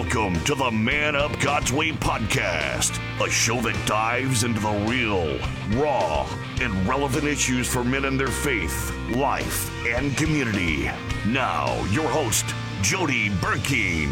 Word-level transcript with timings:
Welcome 0.00 0.40
to 0.44 0.54
the 0.54 0.70
Man 0.70 1.16
Up 1.16 1.40
God's 1.40 1.72
Way 1.72 1.90
podcast, 1.90 3.00
a 3.20 3.28
show 3.28 3.60
that 3.62 3.74
dives 3.84 4.44
into 4.44 4.60
the 4.60 4.70
real, 4.88 5.36
raw, 5.72 6.24
and 6.60 6.86
relevant 6.86 7.24
issues 7.24 7.66
for 7.66 7.82
men 7.82 8.04
and 8.04 8.18
their 8.18 8.28
faith, 8.28 8.94
life, 9.10 9.68
and 9.88 10.16
community. 10.16 10.88
Now, 11.26 11.84
your 11.86 12.08
host, 12.08 12.46
Jody 12.80 13.28
Burkeen. 13.28 14.08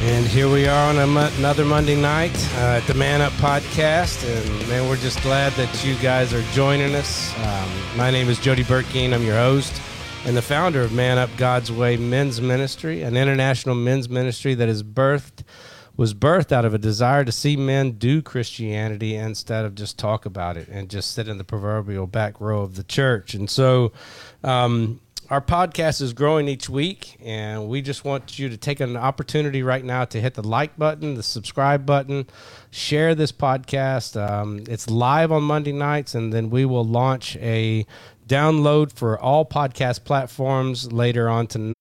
And 0.00 0.26
here 0.26 0.50
we 0.50 0.66
are 0.66 0.88
on 0.88 0.96
another 0.96 1.66
Monday 1.66 2.00
night 2.00 2.34
uh, 2.54 2.78
at 2.80 2.86
the 2.86 2.94
Man 2.94 3.20
Up 3.20 3.34
Podcast. 3.34 4.26
And 4.26 4.68
man, 4.70 4.88
we're 4.88 4.96
just 4.96 5.20
glad 5.20 5.52
that 5.52 5.84
you 5.84 5.94
guys 5.96 6.32
are 6.32 6.42
joining 6.52 6.94
us. 6.94 7.36
Um, 7.36 7.70
my 7.98 8.10
name 8.10 8.30
is 8.30 8.38
Jody 8.38 8.64
Burkeen. 8.64 9.12
I'm 9.12 9.22
your 9.22 9.36
host 9.36 9.78
and 10.26 10.36
the 10.36 10.42
founder 10.42 10.82
of 10.82 10.92
Man 10.92 11.18
Up 11.18 11.30
God's 11.36 11.72
Way 11.72 11.96
Men's 11.96 12.40
Ministry, 12.40 13.02
an 13.02 13.16
international 13.16 13.74
men's 13.74 14.08
ministry 14.08 14.54
that 14.54 14.68
is 14.68 14.82
birthed 14.82 15.44
was 15.96 16.14
birthed 16.14 16.52
out 16.52 16.64
of 16.64 16.72
a 16.72 16.78
desire 16.78 17.24
to 17.24 17.32
see 17.32 17.56
men 17.56 17.92
do 17.92 18.22
Christianity 18.22 19.16
instead 19.16 19.64
of 19.64 19.74
just 19.74 19.98
talk 19.98 20.24
about 20.24 20.56
it 20.56 20.68
and 20.68 20.88
just 20.88 21.12
sit 21.12 21.28
in 21.28 21.36
the 21.36 21.44
proverbial 21.44 22.06
back 22.06 22.40
row 22.40 22.62
of 22.62 22.76
the 22.76 22.84
church. 22.84 23.34
And 23.34 23.50
so, 23.50 23.92
um, 24.42 25.00
our 25.30 25.40
podcast 25.40 26.02
is 26.02 26.12
growing 26.12 26.48
each 26.48 26.68
week, 26.68 27.16
and 27.24 27.68
we 27.68 27.82
just 27.82 28.04
want 28.04 28.36
you 28.36 28.48
to 28.48 28.56
take 28.56 28.80
an 28.80 28.96
opportunity 28.96 29.62
right 29.62 29.84
now 29.84 30.04
to 30.06 30.20
hit 30.20 30.34
the 30.34 30.42
like 30.42 30.76
button, 30.76 31.14
the 31.14 31.22
subscribe 31.22 31.86
button, 31.86 32.26
share 32.72 33.14
this 33.14 33.30
podcast. 33.30 34.20
Um, 34.20 34.64
it's 34.68 34.90
live 34.90 35.30
on 35.30 35.44
Monday 35.44 35.70
nights, 35.70 36.16
and 36.16 36.32
then 36.32 36.50
we 36.50 36.64
will 36.64 36.84
launch 36.84 37.36
a 37.36 37.86
download 38.30 38.92
for 38.92 39.18
all 39.18 39.44
podcast 39.44 40.04
platforms 40.04 40.92
later 40.92 41.28
on 41.28 41.48
to 41.48 41.74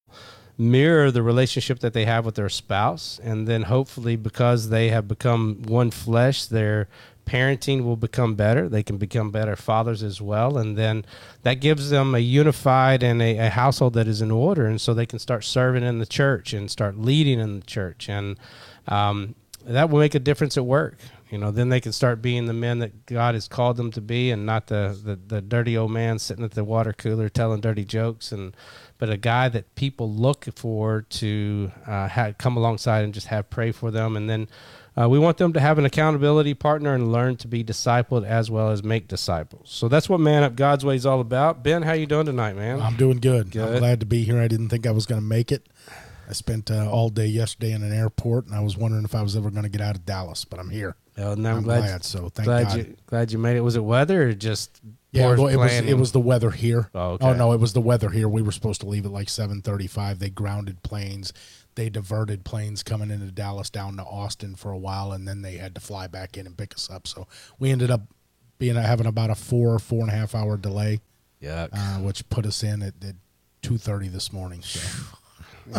mirror 0.57 1.11
the 1.11 1.21
relationship 1.21 1.79
that 1.79 1.93
they 1.93 2.05
have 2.05 2.25
with 2.25 2.35
their 2.35 2.49
spouse. 2.49 3.19
And 3.23 3.47
then 3.47 3.63
hopefully, 3.63 4.15
because 4.15 4.69
they 4.69 4.89
have 4.89 5.07
become 5.07 5.61
one 5.67 5.91
flesh, 5.91 6.45
their 6.45 6.87
parenting 7.25 7.83
will 7.83 7.95
become 7.95 8.33
better. 8.33 8.67
They 8.67 8.81
can 8.81 8.97
become 8.97 9.29
better 9.29 9.55
fathers 9.55 10.01
as 10.01 10.19
well. 10.19 10.57
And 10.57 10.75
then 10.75 11.05
that 11.43 11.61
gives 11.61 11.91
them 11.91 12.15
a 12.15 12.19
unified 12.19 13.03
and 13.03 13.21
a, 13.21 13.37
a 13.37 13.49
household 13.49 13.93
that 13.93 14.07
is 14.07 14.19
in 14.19 14.31
order. 14.31 14.65
And 14.65 14.81
so 14.81 14.95
they 14.95 15.05
can 15.05 15.19
start 15.19 15.43
serving 15.43 15.83
in 15.83 15.99
the 15.99 16.07
church 16.07 16.51
and 16.53 16.71
start 16.71 16.97
leading 16.97 17.39
in 17.39 17.59
the 17.59 17.65
church. 17.65 18.09
And 18.09 18.37
um, 18.87 19.35
that 19.65 19.91
will 19.91 19.99
make 19.99 20.15
a 20.15 20.19
difference 20.19 20.57
at 20.57 20.65
work. 20.65 20.97
You 21.29 21.37
know, 21.37 21.51
then 21.51 21.69
they 21.69 21.79
can 21.79 21.91
start 21.91 22.23
being 22.23 22.47
the 22.47 22.53
men 22.53 22.79
that 22.79 23.05
God 23.05 23.35
has 23.35 23.47
called 23.47 23.77
them 23.77 23.91
to 23.91 24.01
be, 24.01 24.31
and 24.31 24.47
not 24.47 24.67
the, 24.67 24.99
the, 25.03 25.15
the 25.15 25.41
dirty 25.41 25.77
old 25.77 25.91
man 25.91 26.17
sitting 26.17 26.43
at 26.43 26.51
the 26.51 26.63
water 26.63 26.91
cooler 26.91 27.29
telling 27.29 27.61
dirty 27.61 27.85
jokes, 27.85 28.31
and 28.31 28.57
but 28.97 29.11
a 29.11 29.17
guy 29.17 29.47
that 29.49 29.75
people 29.75 30.11
look 30.11 30.45
for 30.55 31.03
to 31.03 31.71
uh, 31.85 32.07
have, 32.07 32.37
come 32.39 32.57
alongside 32.57 33.03
and 33.03 33.13
just 33.13 33.27
have 33.27 33.49
pray 33.51 33.71
for 33.71 33.91
them, 33.91 34.17
and 34.17 34.27
then 34.27 34.47
uh, 34.99 35.07
we 35.07 35.19
want 35.19 35.37
them 35.37 35.53
to 35.53 35.59
have 35.59 35.77
an 35.77 35.85
accountability 35.85 36.55
partner 36.55 36.95
and 36.95 37.11
learn 37.11 37.35
to 37.37 37.47
be 37.47 37.63
discipled 37.63 38.25
as 38.25 38.49
well 38.49 38.71
as 38.71 38.83
make 38.83 39.07
disciples. 39.07 39.69
So 39.69 39.87
that's 39.87 40.09
what 40.09 40.19
Man 40.19 40.43
Up 40.43 40.55
God's 40.55 40.83
Way 40.83 40.95
is 40.95 41.05
all 41.05 41.21
about. 41.21 41.63
Ben, 41.63 41.83
how 41.83 41.93
you 41.93 42.07
doing 42.07 42.25
tonight, 42.25 42.55
man? 42.55 42.81
I'm 42.81 42.95
doing 42.95 43.19
good. 43.19 43.51
good. 43.51 43.75
I'm 43.75 43.79
glad 43.79 43.99
to 43.99 44.05
be 44.07 44.23
here. 44.23 44.39
I 44.39 44.47
didn't 44.47 44.69
think 44.69 44.87
I 44.87 44.91
was 44.91 45.05
going 45.05 45.21
to 45.21 45.27
make 45.27 45.51
it. 45.51 45.67
I 46.27 46.33
spent 46.33 46.69
uh, 46.69 46.89
all 46.89 47.09
day 47.09 47.25
yesterday 47.25 47.71
in 47.71 47.81
an 47.81 47.93
airport, 47.93 48.47
and 48.47 48.55
I 48.55 48.59
was 48.59 48.77
wondering 48.77 49.03
if 49.03 49.15
I 49.15 49.21
was 49.21 49.35
ever 49.35 49.49
going 49.49 49.63
to 49.63 49.69
get 49.69 49.81
out 49.81 49.95
of 49.95 50.05
Dallas, 50.05 50.43
but 50.45 50.59
I'm 50.59 50.69
here. 50.69 50.95
Oh, 51.19 51.33
I'm, 51.33 51.45
I'm 51.45 51.63
glad, 51.63 51.79
glad, 51.79 52.03
So 52.03 52.29
thank 52.29 52.45
glad 52.45 52.67
God. 52.67 52.77
you 52.77 52.95
glad 53.05 53.31
you 53.31 53.37
made 53.37 53.57
it. 53.57 53.61
Was 53.61 53.75
it 53.75 53.83
weather 53.83 54.29
or 54.29 54.33
just 54.33 54.81
yeah? 55.11 55.27
Well, 55.27 55.47
it 55.47 55.57
was 55.57 55.73
it 55.73 55.97
was 55.97 56.11
the 56.11 56.19
weather 56.19 56.51
here. 56.51 56.89
Oh, 56.95 57.11
okay. 57.11 57.25
oh 57.25 57.33
no, 57.33 57.51
it 57.51 57.59
was 57.59 57.73
the 57.73 57.81
weather 57.81 58.09
here. 58.09 58.29
We 58.29 58.41
were 58.41 58.51
supposed 58.51 58.81
to 58.81 58.87
leave 58.87 59.05
at 59.05 59.11
like 59.11 59.27
7:35. 59.27 60.19
They 60.19 60.29
grounded 60.29 60.81
planes. 60.83 61.33
They 61.75 61.89
diverted 61.89 62.43
planes 62.43 62.83
coming 62.83 63.11
into 63.11 63.31
Dallas 63.31 63.69
down 63.69 63.97
to 63.97 64.03
Austin 64.03 64.55
for 64.55 64.71
a 64.71 64.77
while, 64.77 65.11
and 65.11 65.27
then 65.27 65.41
they 65.41 65.57
had 65.57 65.75
to 65.75 65.81
fly 65.81 66.07
back 66.07 66.37
in 66.37 66.45
and 66.45 66.57
pick 66.57 66.73
us 66.73 66.89
up. 66.89 67.07
So 67.07 67.27
we 67.57 67.69
ended 67.69 67.91
up 67.91 68.01
being 68.57 68.75
having 68.75 69.07
about 69.07 69.29
a 69.29 69.35
four 69.35 69.77
four 69.79 70.01
and 70.01 70.09
a 70.09 70.13
half 70.13 70.35
hour 70.35 70.57
delay. 70.57 70.99
Yeah, 71.39 71.67
uh, 71.71 71.99
which 71.99 72.27
put 72.29 72.45
us 72.45 72.63
in 72.63 72.81
at, 72.81 72.93
at 73.03 73.15
two 73.61 73.77
thirty 73.77 74.07
this 74.07 74.31
morning. 74.31 74.61
So. 74.61 74.79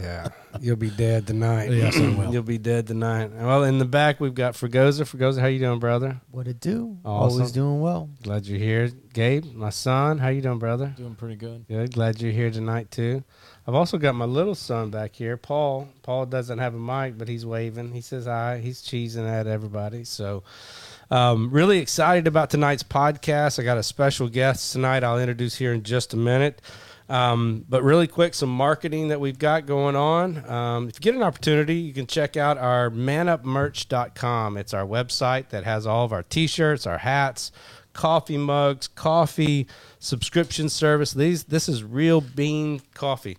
yeah, 0.03 0.29
you'll 0.61 0.77
be 0.77 0.91
dead 0.91 1.27
tonight. 1.27 1.71
Yes, 1.71 1.97
I 1.97 2.01
will. 2.17 2.33
You'll 2.33 2.43
be 2.43 2.59
dead 2.59 2.87
tonight. 2.87 3.31
Well, 3.33 3.65
in 3.65 3.79
the 3.79 3.85
back 3.85 4.21
we've 4.21 4.35
got 4.35 4.55
Fregosa. 4.55 5.03
Fregosa, 5.03 5.41
how 5.41 5.47
you 5.47 5.59
doing, 5.59 5.79
brother? 5.79 6.21
What 6.31 6.47
it 6.47 6.61
do? 6.61 6.99
Awesome. 7.05 7.41
Always 7.41 7.53
doing 7.53 7.81
well. 7.81 8.09
Glad 8.23 8.47
you're 8.47 8.59
here, 8.59 8.91
Gabe. 9.13 9.45
My 9.55 9.71
son, 9.71 10.19
how 10.19 10.29
you 10.29 10.41
doing, 10.41 10.59
brother? 10.59 10.95
Doing 10.97 11.15
pretty 11.15 11.37
good. 11.37 11.67
Good. 11.69 11.95
Glad 11.95 12.21
you're 12.21 12.33
here 12.33 12.51
tonight 12.51 12.91
too. 12.91 13.25
I've 13.67 13.75
also 13.75 13.99
got 13.99 14.15
my 14.15 14.25
little 14.25 14.55
son 14.55 14.91
back 14.91 15.15
here, 15.15 15.37
Paul. 15.37 15.89
Paul 16.03 16.27
doesn't 16.27 16.59
have 16.59 16.75
a 16.75 16.79
mic, 16.79 17.19
but 17.19 17.29
he's 17.29 17.45
waving. 17.47 17.93
He 17.93 18.01
says 18.01 18.27
hi. 18.27 18.59
He's 18.59 18.83
cheesing 18.83 19.29
at 19.29 19.47
everybody. 19.47 20.05
So. 20.05 20.43
Um, 21.13 21.51
really 21.51 21.79
excited 21.81 22.29
about 22.29 22.51
tonight's 22.51 22.85
podcast. 22.85 23.59
I 23.59 23.65
got 23.65 23.77
a 23.77 23.83
special 23.83 24.29
guest 24.29 24.73
tonight. 24.73 25.03
I'll 25.03 25.19
introduce 25.19 25.57
here 25.57 25.73
in 25.73 25.83
just 25.83 26.15
a 26.15 26.17
minute. 26.17 26.63
Um, 27.11 27.65
but 27.69 27.83
really 27.83 28.07
quick, 28.07 28.35
some 28.35 28.49
marketing 28.49 29.09
that 29.09 29.19
we've 29.21 29.39
got 29.39 29.67
going 29.67 29.97
on. 29.97 30.49
Um, 30.49 30.89
if 30.89 30.95
you 30.95 31.01
get 31.01 31.17
an 31.17 31.25
opportunity, 31.25 31.75
you 31.75 31.93
can 31.93 32.07
check 32.07 32.37
out 32.37 32.57
our 32.57 32.89
manupmerch.com. 32.89 34.57
It's 34.57 34.73
our 34.73 34.87
website 34.87 35.49
that 35.49 35.65
has 35.65 35.89
all 35.89 36.05
of 36.05 36.13
our 36.13 36.23
t-shirts, 36.23 36.87
our 36.87 36.99
hats, 36.99 37.51
coffee 37.95 38.39
mugs, 38.39 38.87
coffee 38.87 39.67
subscription 39.99 40.69
service. 40.69 41.13
These 41.13 41.45
this 41.45 41.69
is 41.69 41.83
real 41.83 42.21
bean 42.21 42.81
coffee. 42.95 43.39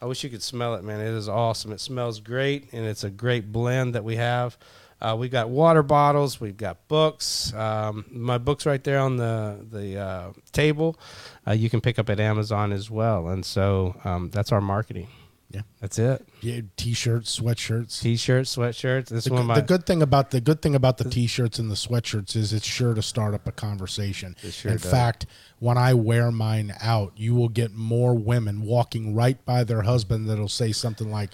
I 0.00 0.06
wish 0.06 0.22
you 0.22 0.30
could 0.30 0.42
smell 0.42 0.76
it, 0.76 0.84
man. 0.84 1.00
It 1.00 1.12
is 1.12 1.28
awesome. 1.28 1.72
It 1.72 1.80
smells 1.80 2.20
great, 2.20 2.72
and 2.72 2.86
it's 2.86 3.02
a 3.02 3.10
great 3.10 3.50
blend 3.50 3.96
that 3.96 4.04
we 4.04 4.14
have. 4.14 4.56
Uh, 5.00 5.16
we've 5.18 5.30
got 5.30 5.48
water 5.48 5.82
bottles. 5.82 6.40
We've 6.40 6.56
got 6.56 6.88
books. 6.88 7.52
Um, 7.54 8.04
my 8.10 8.38
book's 8.38 8.66
right 8.66 8.82
there 8.82 8.98
on 8.98 9.16
the 9.16 9.64
the 9.70 9.98
uh, 9.98 10.32
table. 10.52 10.98
Uh, 11.46 11.52
you 11.52 11.70
can 11.70 11.80
pick 11.80 11.98
up 11.98 12.10
at 12.10 12.18
Amazon 12.18 12.72
as 12.72 12.90
well. 12.90 13.28
And 13.28 13.44
so 13.44 13.94
um, 14.04 14.30
that's 14.30 14.50
our 14.52 14.60
marketing. 14.60 15.08
Yeah, 15.50 15.62
that's 15.80 15.98
it. 15.98 16.28
Yeah, 16.42 16.60
t-shirts, 16.76 17.40
sweatshirts, 17.40 18.02
t-shirts, 18.02 18.54
sweatshirts. 18.54 19.08
This 19.08 19.24
the, 19.24 19.32
one. 19.32 19.46
My, 19.46 19.54
the 19.54 19.62
good 19.62 19.86
thing 19.86 20.02
about 20.02 20.30
the 20.30 20.42
good 20.42 20.60
thing 20.60 20.74
about 20.74 20.98
the 20.98 21.08
t-shirts 21.08 21.58
and 21.58 21.70
the 21.70 21.74
sweatshirts 21.74 22.36
is 22.36 22.52
it's 22.52 22.66
sure 22.66 22.92
to 22.92 23.00
start 23.00 23.32
up 23.32 23.48
a 23.48 23.52
conversation. 23.52 24.36
Sure 24.42 24.72
In 24.72 24.76
does. 24.76 24.90
fact, 24.90 25.24
when 25.58 25.78
I 25.78 25.94
wear 25.94 26.30
mine 26.30 26.74
out, 26.82 27.14
you 27.16 27.34
will 27.34 27.48
get 27.48 27.72
more 27.72 28.14
women 28.14 28.60
walking 28.60 29.14
right 29.14 29.42
by 29.46 29.64
their 29.64 29.82
husband 29.82 30.28
that'll 30.28 30.48
say 30.48 30.70
something 30.70 31.10
like 31.10 31.30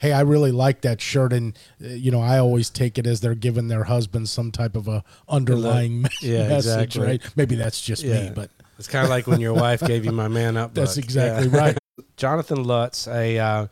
hey, 0.00 0.12
I 0.12 0.22
really 0.22 0.50
like 0.50 0.80
that 0.80 1.00
shirt, 1.00 1.32
and 1.32 1.56
uh, 1.82 1.88
you 1.88 2.10
know, 2.10 2.20
I 2.20 2.38
always 2.38 2.68
take 2.70 2.98
it 2.98 3.06
as 3.06 3.20
they're 3.20 3.34
giving 3.34 3.68
their 3.68 3.84
husband 3.84 4.28
some 4.28 4.50
type 4.50 4.74
of 4.74 4.88
a 4.88 5.04
underlying 5.28 6.06
yeah, 6.22 6.48
message, 6.48 6.96
exactly. 6.96 7.06
right? 7.06 7.36
Maybe 7.36 7.54
that's 7.54 7.80
just 7.80 8.02
yeah. 8.02 8.24
me, 8.24 8.32
but 8.34 8.50
it's 8.78 8.88
kind 8.88 9.04
of 9.04 9.10
like 9.10 9.26
when 9.26 9.40
your 9.40 9.54
wife 9.54 9.80
gave 9.80 10.04
you 10.04 10.12
my 10.12 10.28
man 10.28 10.56
up. 10.56 10.72
That's 10.74 10.96
book. 10.96 11.04
exactly 11.04 11.48
yeah. 11.48 11.58
right. 11.58 11.78
Jonathan 12.16 12.64
Lutz, 12.64 13.06
a 13.08 13.38
uh, 13.38 13.66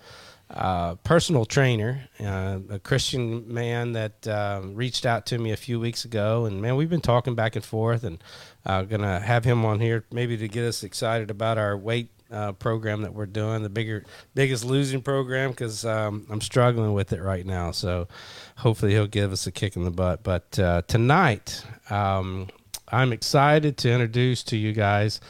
uh, 0.50 0.94
personal 0.96 1.46
trainer, 1.46 2.08
uh, 2.20 2.58
a 2.70 2.78
Christian 2.78 3.50
man 3.52 3.92
that 3.92 4.28
um, 4.28 4.74
reached 4.74 5.06
out 5.06 5.24
to 5.26 5.38
me 5.38 5.52
a 5.52 5.56
few 5.56 5.80
weeks 5.80 6.04
ago, 6.04 6.44
and 6.44 6.60
man, 6.60 6.76
we've 6.76 6.90
been 6.90 7.00
talking 7.00 7.34
back 7.34 7.56
and 7.56 7.64
forth, 7.64 8.04
and 8.04 8.22
uh, 8.66 8.82
gonna 8.82 9.18
have 9.20 9.44
him 9.44 9.64
on 9.64 9.80
here 9.80 10.04
maybe 10.12 10.36
to 10.36 10.46
get 10.46 10.64
us 10.64 10.82
excited 10.82 11.30
about 11.30 11.56
our 11.56 11.76
weight 11.76 12.10
uh, 12.30 12.52
program 12.52 13.02
that 13.02 13.14
we're 13.14 13.26
doing, 13.26 13.62
the 13.62 13.68
bigger, 13.68 14.04
biggest 14.34 14.64
losing 14.64 15.02
program, 15.02 15.50
because 15.50 15.84
um, 15.84 16.26
I'm 16.30 16.40
struggling 16.40 16.92
with 16.92 17.12
it 17.12 17.22
right 17.22 17.44
now. 17.44 17.70
So 17.70 18.08
hopefully 18.56 18.92
he'll 18.92 19.06
give 19.06 19.32
us 19.32 19.46
a 19.46 19.52
kick 19.52 19.76
in 19.76 19.84
the 19.84 19.90
butt. 19.90 20.22
But 20.22 20.58
uh, 20.58 20.82
tonight, 20.86 21.64
um, 21.90 22.48
I'm 22.88 23.12
excited 23.12 23.76
to 23.78 23.90
introduce 23.90 24.42
to 24.44 24.56
you 24.56 24.72
guys 24.72 25.20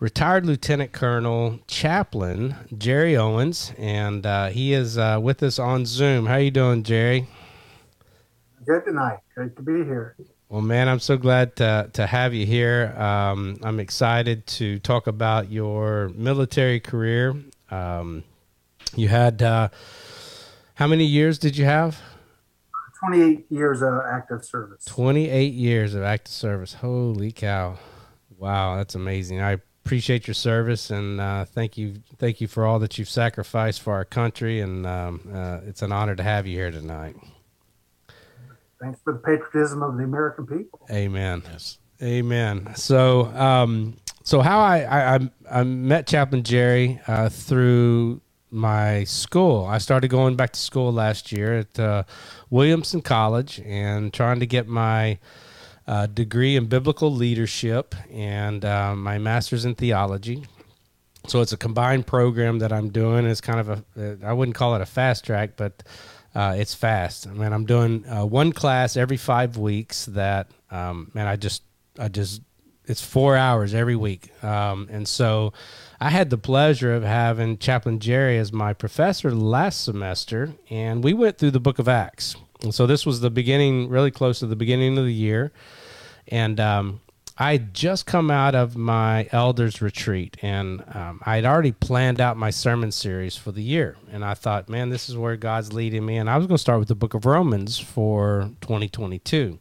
retired 0.00 0.44
Lieutenant 0.44 0.92
Colonel 0.92 1.60
Chaplain 1.66 2.54
Jerry 2.76 3.16
Owens, 3.16 3.72
and 3.78 4.26
uh, 4.26 4.48
he 4.48 4.72
is 4.72 4.98
uh, 4.98 5.18
with 5.22 5.42
us 5.42 5.58
on 5.58 5.86
Zoom. 5.86 6.26
How 6.26 6.36
you 6.36 6.50
doing, 6.50 6.82
Jerry? 6.82 7.26
Good 8.66 8.84
tonight. 8.84 9.18
Great 9.34 9.56
to 9.56 9.62
be 9.62 9.84
here. 9.84 10.16
Well, 10.48 10.60
man, 10.60 10.88
I'm 10.88 11.00
so 11.00 11.16
glad 11.16 11.56
to, 11.56 11.90
to 11.94 12.06
have 12.06 12.34
you 12.34 12.46
here. 12.46 12.94
Um, 12.96 13.58
I'm 13.62 13.80
excited 13.80 14.46
to 14.48 14.78
talk 14.78 15.06
about 15.06 15.50
your 15.50 16.10
military 16.14 16.80
career. 16.80 17.34
Um, 17.70 18.24
you 18.94 19.08
had, 19.08 19.42
uh, 19.42 19.68
how 20.74 20.86
many 20.86 21.04
years 21.06 21.38
did 21.38 21.56
you 21.56 21.64
have? 21.64 22.00
28 23.00 23.46
years 23.50 23.82
of 23.82 23.94
active 24.10 24.44
service. 24.44 24.84
28 24.84 25.52
years 25.54 25.94
of 25.94 26.02
active 26.02 26.32
service. 26.32 26.74
Holy 26.74 27.32
cow. 27.32 27.78
Wow, 28.38 28.76
that's 28.76 28.94
amazing. 28.94 29.40
I 29.40 29.58
appreciate 29.84 30.26
your 30.26 30.34
service 30.34 30.90
and 30.90 31.20
uh, 31.20 31.44
thank 31.44 31.76
you 31.76 31.94
thank 32.16 32.40
you 32.40 32.46
for 32.46 32.64
all 32.64 32.78
that 32.78 32.96
you've 32.96 33.08
sacrificed 33.08 33.82
for 33.82 33.92
our 33.92 34.04
country 34.04 34.60
and 34.60 34.86
um, 34.86 35.20
uh, 35.30 35.60
it's 35.66 35.82
an 35.82 35.92
honor 35.92 36.16
to 36.16 36.22
have 36.22 36.46
you 36.46 36.56
here 36.56 36.70
tonight. 36.70 37.16
Thanks 38.84 39.00
for 39.02 39.14
the 39.14 39.18
patriotism 39.18 39.82
of 39.82 39.96
the 39.96 40.04
American 40.04 40.46
people. 40.46 40.86
Amen. 40.90 41.42
Yes. 41.50 41.78
Amen. 42.02 42.74
So, 42.74 43.26
um, 43.34 43.96
so 44.24 44.42
how 44.42 44.60
I, 44.60 45.14
I, 45.14 45.30
I 45.50 45.62
met 45.62 46.06
Chaplain 46.06 46.42
Jerry 46.42 47.00
uh, 47.06 47.30
through 47.30 48.20
my 48.50 49.04
school. 49.04 49.64
I 49.64 49.78
started 49.78 50.08
going 50.08 50.36
back 50.36 50.52
to 50.52 50.60
school 50.60 50.92
last 50.92 51.32
year 51.32 51.60
at 51.60 51.78
uh, 51.78 52.02
Williamson 52.50 53.00
College 53.00 53.58
and 53.64 54.12
trying 54.12 54.38
to 54.40 54.46
get 54.46 54.68
my 54.68 55.18
uh, 55.86 56.04
degree 56.04 56.54
in 56.54 56.66
biblical 56.66 57.10
leadership 57.10 57.94
and 58.12 58.66
uh, 58.66 58.94
my 58.94 59.16
master's 59.16 59.64
in 59.64 59.74
theology. 59.76 60.44
So 61.26 61.40
it's 61.40 61.54
a 61.54 61.56
combined 61.56 62.06
program 62.06 62.58
that 62.58 62.70
I'm 62.70 62.90
doing. 62.90 63.24
It's 63.24 63.40
kind 63.40 63.60
of 63.60 63.82
a, 63.96 64.18
I 64.22 64.34
wouldn't 64.34 64.54
call 64.54 64.74
it 64.74 64.82
a 64.82 64.86
fast 64.86 65.24
track, 65.24 65.52
but 65.56 65.82
uh, 66.34 66.54
it's 66.58 66.74
fast. 66.74 67.26
I 67.26 67.32
mean, 67.32 67.52
I'm 67.52 67.64
doing 67.64 68.04
uh, 68.06 68.24
one 68.24 68.52
class 68.52 68.96
every 68.96 69.16
five 69.16 69.56
weeks. 69.56 70.06
That 70.06 70.48
um, 70.70 71.10
man, 71.14 71.26
I 71.26 71.36
just, 71.36 71.62
I 71.98 72.08
just, 72.08 72.42
it's 72.86 73.04
four 73.04 73.36
hours 73.36 73.72
every 73.74 73.96
week, 73.96 74.30
um, 74.44 74.88
and 74.90 75.06
so 75.06 75.52
I 76.00 76.10
had 76.10 76.30
the 76.30 76.38
pleasure 76.38 76.94
of 76.94 77.02
having 77.02 77.58
Chaplain 77.58 77.98
Jerry 77.98 78.38
as 78.38 78.52
my 78.52 78.72
professor 78.72 79.30
last 79.30 79.84
semester, 79.84 80.54
and 80.68 81.02
we 81.02 81.14
went 81.14 81.38
through 81.38 81.52
the 81.52 81.60
Book 81.60 81.78
of 81.78 81.88
Acts. 81.88 82.36
And 82.62 82.74
so 82.74 82.86
this 82.86 83.06
was 83.06 83.20
the 83.20 83.30
beginning, 83.30 83.88
really 83.88 84.10
close 84.10 84.38
to 84.40 84.46
the 84.46 84.56
beginning 84.56 84.98
of 84.98 85.04
the 85.04 85.14
year, 85.14 85.52
and 86.28 86.58
um, 86.58 87.00
I 87.36 87.58
just 87.58 88.06
come 88.06 88.30
out 88.30 88.54
of 88.54 88.76
my 88.76 89.28
elders 89.32 89.82
retreat 89.82 90.36
and 90.40 90.84
um, 90.94 91.20
I 91.26 91.34
had 91.34 91.44
already 91.44 91.72
planned 91.72 92.20
out 92.20 92.36
my 92.36 92.50
sermon 92.50 92.92
series 92.92 93.36
for 93.36 93.50
the 93.50 93.62
year. 93.62 93.96
And 94.12 94.24
I 94.24 94.34
thought, 94.34 94.68
man, 94.68 94.90
this 94.90 95.08
is 95.08 95.16
where 95.16 95.36
God's 95.36 95.72
leading 95.72 96.06
me. 96.06 96.16
And 96.16 96.30
I 96.30 96.36
was 96.36 96.46
going 96.46 96.56
to 96.56 96.62
start 96.62 96.78
with 96.78 96.86
the 96.86 96.94
book 96.94 97.12
of 97.12 97.26
Romans 97.26 97.76
for 97.76 98.50
2022. 98.60 99.58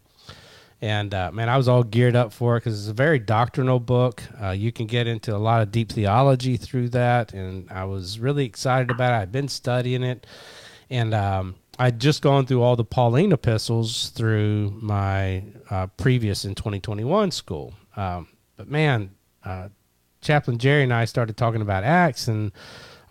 And 0.81 1.13
uh, 1.15 1.31
man, 1.31 1.49
I 1.49 1.57
was 1.57 1.67
all 1.67 1.83
geared 1.83 2.15
up 2.15 2.31
for 2.31 2.57
it 2.57 2.59
because 2.59 2.79
it's 2.79 2.91
a 2.91 2.93
very 2.93 3.17
doctrinal 3.17 3.79
book. 3.79 4.21
Uh, 4.39 4.51
you 4.51 4.71
can 4.71 4.85
get 4.85 5.07
into 5.07 5.35
a 5.35 5.39
lot 5.39 5.63
of 5.63 5.71
deep 5.71 5.91
theology 5.91 6.57
through 6.57 6.89
that. 6.89 7.33
And 7.33 7.71
I 7.71 7.85
was 7.85 8.19
really 8.19 8.45
excited 8.45 8.91
about 8.91 9.13
it. 9.13 9.15
I'd 9.15 9.31
been 9.31 9.47
studying 9.47 10.03
it. 10.03 10.27
And 10.91 11.15
um, 11.15 11.55
I'd 11.79 11.99
just 11.99 12.21
gone 12.21 12.45
through 12.45 12.61
all 12.61 12.75
the 12.75 12.85
Pauline 12.85 13.31
epistles 13.31 14.09
through 14.09 14.77
my 14.81 15.43
uh, 15.69 15.87
previous 15.97 16.45
in 16.45 16.55
2021 16.55 17.31
school. 17.31 17.73
Um, 17.95 18.27
but 18.57 18.67
man, 18.67 19.11
uh, 19.43 19.69
Chaplain 20.21 20.57
Jerry 20.57 20.83
and 20.83 20.93
I 20.93 21.05
started 21.05 21.35
talking 21.35 21.61
about 21.61 21.83
Acts, 21.83 22.27
and 22.27 22.51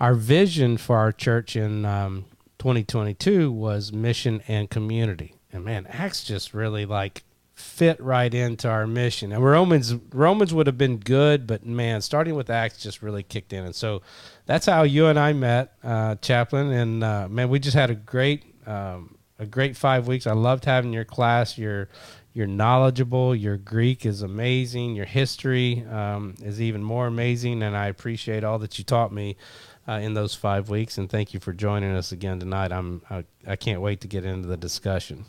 our 0.01 0.15
vision 0.15 0.77
for 0.77 0.97
our 0.97 1.13
church 1.13 1.57
in 1.57 1.85
um, 1.85 2.25
2022 2.59 3.51
was 3.51 3.93
mission 3.93 4.43
and 4.49 4.71
community. 4.71 5.35
And 5.53 5.65
man, 5.65 5.87
Acts 5.89 6.25
just 6.25 6.55
really 6.55 6.87
like 6.87 7.23
fit 7.55 8.01
right 8.01 8.33
into 8.33 8.69
our 8.69 8.87
mission. 8.87 9.33
And 9.33 9.45
Romans 9.45 9.95
Romans 10.13 10.55
would 10.55 10.67
have 10.67 10.79
been 10.79 10.99
good, 10.99 11.47
but 11.47 11.67
man, 11.67 12.01
starting 12.01 12.35
with 12.35 12.49
Acts 12.49 12.79
just 12.79 13.03
really 13.03 13.23
kicked 13.23 13.53
in. 13.53 13.65
And 13.65 13.75
so 13.75 14.03
that's 14.47 14.67
how 14.67 14.85
you 14.85 15.07
and 15.07 15.19
I 15.19 15.33
met, 15.33 15.75
uh, 15.85 16.15
Chaplain. 16.17 16.73
And 16.73 17.05
uh, 17.05 17.29
man, 17.29 17.49
we 17.49 17.59
just 17.59 17.77
had 17.77 17.91
a 17.91 17.95
great 17.95 18.52
um, 18.67 19.17
a 19.39 19.47
great 19.47 19.77
five 19.77 20.07
weeks. 20.07 20.27
I 20.27 20.33
loved 20.33 20.65
having 20.65 20.93
your 20.93 21.05
class. 21.05 21.59
You're 21.59 21.89
you're 22.35 22.47
knowledgeable. 22.47 23.35
Your 23.35 23.57
Greek 23.59 24.07
is 24.07 24.23
amazing. 24.23 24.95
Your 24.95 25.05
history 25.05 25.85
um, 25.91 26.35
is 26.43 26.61
even 26.61 26.83
more 26.83 27.07
amazing, 27.07 27.63
and 27.63 27.77
I 27.77 27.87
appreciate 27.89 28.43
all 28.43 28.59
that 28.61 28.79
you 28.79 28.85
taught 28.85 29.13
me 29.13 29.37
uh, 29.87 29.95
in 29.95 30.15
those 30.15 30.35
five 30.35 30.71
weeks. 30.71 30.97
And 30.97 31.11
thank 31.11 31.35
you 31.35 31.41
for 31.41 31.53
joining 31.53 31.93
us 31.93 32.13
again 32.13 32.41
tonight. 32.41 32.73
I'm 32.73 33.03
I, 33.11 33.25
I 33.47 33.57
can't 33.57 33.81
wait 33.81 34.01
to 34.03 34.09
get 34.09 34.25
into 34.25 34.49
the 34.49 34.57
discussion. 34.57 35.25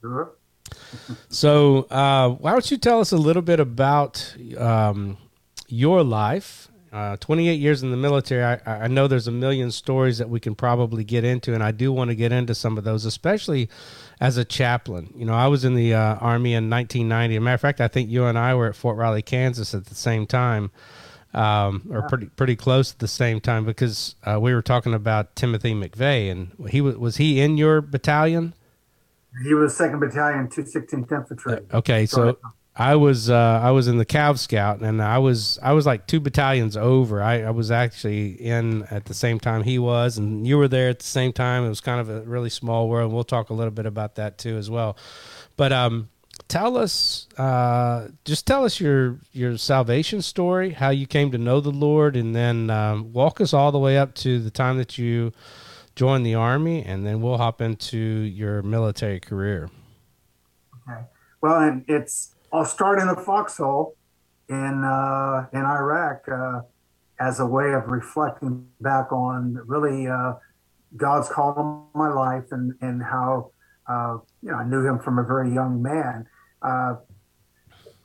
Sure. 0.00 0.32
so, 1.28 1.82
uh, 1.90 2.28
why 2.28 2.52
don't 2.52 2.70
you 2.70 2.76
tell 2.76 3.00
us 3.00 3.10
a 3.10 3.16
little 3.16 3.42
bit 3.42 3.58
about 3.58 4.36
um, 4.56 5.16
your 5.66 6.02
life 6.04 6.67
uh, 6.92 7.16
28 7.18 7.54
years 7.54 7.82
in 7.82 7.90
the 7.90 7.96
military, 7.96 8.42
I, 8.42 8.84
I 8.84 8.88
know 8.88 9.06
there's 9.06 9.26
a 9.26 9.32
million 9.32 9.70
stories 9.70 10.18
that 10.18 10.28
we 10.28 10.40
can 10.40 10.54
probably 10.54 11.04
get 11.04 11.24
into, 11.24 11.54
and 11.54 11.62
I 11.62 11.70
do 11.70 11.92
want 11.92 12.10
to 12.10 12.14
get 12.14 12.32
into 12.32 12.54
some 12.54 12.78
of 12.78 12.84
those, 12.84 13.04
especially 13.04 13.68
as 14.20 14.36
a 14.36 14.44
chaplain. 14.44 15.12
You 15.16 15.24
know, 15.26 15.34
I 15.34 15.48
was 15.48 15.64
in 15.64 15.74
the 15.74 15.94
uh, 15.94 16.16
Army 16.16 16.54
in 16.54 16.70
1990. 16.70 17.34
As 17.34 17.38
a 17.38 17.40
matter 17.40 17.54
of 17.54 17.60
fact, 17.60 17.80
I 17.80 17.88
think 17.88 18.10
you 18.10 18.24
and 18.24 18.38
I 18.38 18.54
were 18.54 18.68
at 18.68 18.76
Fort 18.76 18.96
Riley, 18.96 19.22
Kansas 19.22 19.74
at 19.74 19.86
the 19.86 19.94
same 19.94 20.26
time, 20.26 20.70
um, 21.34 21.88
or 21.90 22.08
pretty 22.08 22.26
pretty 22.26 22.56
close 22.56 22.92
at 22.92 23.00
the 23.00 23.08
same 23.08 23.40
time, 23.40 23.64
because 23.64 24.14
uh, 24.24 24.38
we 24.40 24.54
were 24.54 24.62
talking 24.62 24.94
about 24.94 25.36
Timothy 25.36 25.74
McVeigh, 25.74 26.30
and 26.30 26.70
he 26.70 26.80
was 26.80 26.96
was 26.96 27.16
he 27.18 27.40
in 27.40 27.58
your 27.58 27.80
battalion? 27.80 28.54
He 29.44 29.54
was 29.54 29.76
Second 29.76 30.00
Battalion, 30.00 30.48
216th 30.48 31.12
Infantry. 31.12 31.58
Okay, 31.72 32.06
so 32.06 32.38
I 32.80 32.94
was 32.94 33.28
uh, 33.28 33.60
I 33.60 33.72
was 33.72 33.88
in 33.88 33.98
the 33.98 34.06
Cav 34.06 34.38
Scout, 34.38 34.82
and 34.82 35.02
I 35.02 35.18
was 35.18 35.58
I 35.60 35.72
was 35.72 35.84
like 35.84 36.06
two 36.06 36.20
battalions 36.20 36.76
over. 36.76 37.20
I, 37.20 37.42
I 37.42 37.50
was 37.50 37.72
actually 37.72 38.40
in 38.40 38.84
at 38.84 39.06
the 39.06 39.14
same 39.14 39.40
time 39.40 39.64
he 39.64 39.80
was, 39.80 40.16
and 40.16 40.46
you 40.46 40.56
were 40.56 40.68
there 40.68 40.88
at 40.88 41.00
the 41.00 41.04
same 41.04 41.32
time. 41.32 41.64
It 41.64 41.70
was 41.70 41.80
kind 41.80 42.00
of 42.00 42.08
a 42.08 42.20
really 42.20 42.50
small 42.50 42.88
world. 42.88 43.12
We'll 43.12 43.24
talk 43.24 43.50
a 43.50 43.54
little 43.54 43.72
bit 43.72 43.84
about 43.84 44.14
that 44.14 44.38
too 44.38 44.56
as 44.56 44.70
well. 44.70 44.96
But 45.56 45.72
um, 45.72 46.08
tell 46.46 46.76
us, 46.76 47.26
uh, 47.36 48.08
just 48.24 48.46
tell 48.46 48.64
us 48.64 48.78
your 48.78 49.18
your 49.32 49.58
salvation 49.58 50.22
story, 50.22 50.70
how 50.70 50.90
you 50.90 51.08
came 51.08 51.32
to 51.32 51.38
know 51.38 51.60
the 51.60 51.72
Lord, 51.72 52.14
and 52.14 52.32
then 52.32 52.70
um, 52.70 53.12
walk 53.12 53.40
us 53.40 53.52
all 53.52 53.72
the 53.72 53.80
way 53.80 53.98
up 53.98 54.14
to 54.16 54.38
the 54.38 54.52
time 54.52 54.78
that 54.78 54.96
you 54.96 55.32
joined 55.96 56.24
the 56.24 56.36
army, 56.36 56.84
and 56.84 57.04
then 57.04 57.22
we'll 57.22 57.38
hop 57.38 57.60
into 57.60 57.98
your 57.98 58.62
military 58.62 59.18
career. 59.18 59.68
Okay. 60.88 61.02
Well, 61.40 61.60
and 61.60 61.84
it's 61.88 62.36
I'll 62.52 62.64
start 62.64 62.98
in 62.98 63.08
a 63.08 63.16
foxhole 63.16 63.94
in 64.48 64.84
uh, 64.84 65.46
in 65.52 65.60
Iraq 65.60 66.26
uh, 66.28 66.60
as 67.20 67.40
a 67.40 67.46
way 67.46 67.72
of 67.72 67.88
reflecting 67.88 68.66
back 68.80 69.12
on 69.12 69.60
really 69.66 70.06
uh, 70.06 70.34
God's 70.96 71.28
call 71.28 71.54
on 71.54 71.86
my 71.94 72.08
life 72.08 72.44
and 72.50 72.74
and 72.80 73.02
how 73.02 73.50
uh, 73.88 74.18
you 74.42 74.50
know 74.50 74.56
I 74.56 74.64
knew 74.64 74.86
Him 74.86 74.98
from 74.98 75.18
a 75.18 75.24
very 75.24 75.52
young 75.52 75.82
man. 75.82 76.26
Uh, 76.62 76.94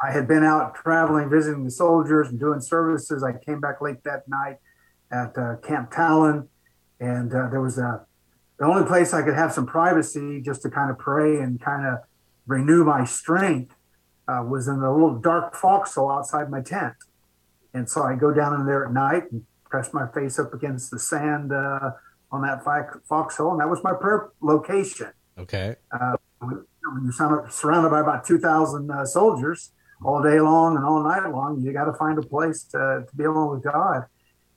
I 0.01 0.11
had 0.11 0.27
been 0.27 0.43
out 0.43 0.75
traveling, 0.75 1.29
visiting 1.29 1.63
the 1.63 1.71
soldiers 1.71 2.27
and 2.27 2.37
doing 2.37 2.59
services. 2.59 3.23
I 3.23 3.31
came 3.45 3.61
back 3.61 3.79
late 3.79 4.03
that 4.03 4.27
night 4.27 4.57
at 5.09 5.37
uh, 5.37 5.55
Camp 5.65 5.91
Talon, 5.91 6.49
and 6.99 7.31
there 7.31 7.61
was 7.61 7.77
a 7.77 8.05
the 8.59 8.65
only 8.65 8.85
place 8.85 9.13
I 9.13 9.21
could 9.21 9.35
have 9.35 9.53
some 9.53 9.65
privacy 9.65 10.41
just 10.41 10.61
to 10.63 10.69
kind 10.69 10.91
of 10.91 10.97
pray 10.97 11.39
and 11.39 11.61
kind 11.61 11.85
of 11.87 11.99
renew 12.45 12.83
my 12.83 13.05
strength 13.05 13.73
uh, 14.27 14.43
was 14.47 14.67
in 14.67 14.75
a 14.75 14.91
little 14.91 15.15
dark 15.15 15.55
foxhole 15.55 16.11
outside 16.11 16.49
my 16.49 16.61
tent. 16.61 16.95
And 17.73 17.89
so 17.89 18.03
I 18.03 18.15
go 18.15 18.33
down 18.33 18.59
in 18.59 18.65
there 18.65 18.85
at 18.85 18.93
night 18.93 19.31
and 19.31 19.45
press 19.65 19.93
my 19.93 20.07
face 20.13 20.37
up 20.37 20.53
against 20.53 20.91
the 20.91 20.99
sand 20.99 21.51
uh, 21.51 21.91
on 22.31 22.41
that 22.43 22.63
foxhole, 23.07 23.51
and 23.51 23.59
that 23.59 23.69
was 23.69 23.83
my 23.83 23.93
prayer 23.93 24.29
location. 24.41 25.11
Okay. 25.37 25.75
Uh, 25.91 26.15
when 26.39 26.65
you're 27.03 27.47
surrounded 27.49 27.89
by 27.89 28.01
about 28.01 28.25
2,000 28.25 28.91
uh, 28.91 29.05
soldiers 29.05 29.71
all 30.03 30.21
day 30.21 30.39
long 30.39 30.75
and 30.75 30.85
all 30.85 31.01
night 31.03 31.27
long, 31.29 31.61
you 31.61 31.71
got 31.73 31.85
to 31.85 31.93
find 31.93 32.17
a 32.17 32.21
place 32.21 32.63
to, 32.65 33.05
to 33.07 33.15
be 33.15 33.23
alone 33.23 33.49
with 33.55 33.63
God. 33.63 34.05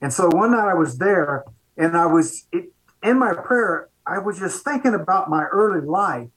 And 0.00 0.12
so 0.12 0.28
one 0.28 0.50
night 0.50 0.68
I 0.68 0.74
was 0.74 0.98
there, 0.98 1.44
and 1.76 1.96
I 1.96 2.06
was 2.06 2.46
it, 2.52 2.72
in 3.02 3.18
my 3.18 3.32
prayer, 3.34 3.88
I 4.06 4.18
was 4.18 4.38
just 4.38 4.64
thinking 4.64 4.94
about 4.94 5.30
my 5.30 5.44
early 5.44 5.86
life, 5.86 6.28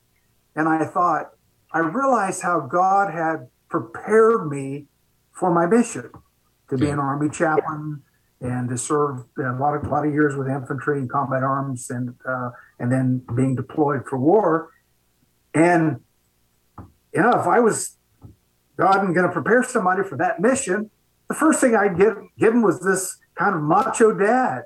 and 0.56 0.68
I 0.68 0.86
thought, 0.86 1.32
I 1.72 1.80
realized 1.80 2.42
how 2.42 2.62
God 2.62 3.14
had 3.14 3.48
prepared 3.70 4.50
me 4.50 4.88
for 5.32 5.52
my 5.54 5.66
mission 5.66 6.10
to 6.70 6.78
be 6.78 6.90
an 6.90 7.00
army 7.00 7.30
chaplain 7.30 8.02
and 8.42 8.70
to 8.70 8.78
serve 8.78 9.26
a 9.38 9.54
lot 9.54 9.76
of 9.76 9.86
lot 9.88 10.06
of 10.06 10.14
years 10.14 10.36
with 10.36 10.48
infantry 10.48 11.00
and 11.00 11.10
combat 11.10 11.44
arms 11.44 11.90
and 11.90 12.16
uh, 12.26 12.52
and 12.80 12.92
then 12.92 13.24
being 13.36 13.56
deployed 13.56 14.08
for 14.08 14.18
war. 14.18 14.72
And 15.54 16.00
you 17.14 17.22
know, 17.22 17.32
if 17.32 17.48
I 17.48 17.60
was 17.60 17.98
God 18.78 19.04
and 19.04 19.14
going 19.14 19.28
to 19.28 19.34
prepare 19.34 19.64
somebody 19.64 20.04
for 20.04 20.18
that 20.18 20.40
mission, 20.40 20.90
the 21.28 21.36
first 21.36 21.60
thing 21.60 21.76
I'd 21.76 21.98
give 21.98 22.18
give 22.38 22.54
him 22.54 22.62
was 22.62 22.80
this 22.80 23.18
kind 23.36 23.56
of 23.56 23.62
macho 23.62 24.14
dad. 24.14 24.64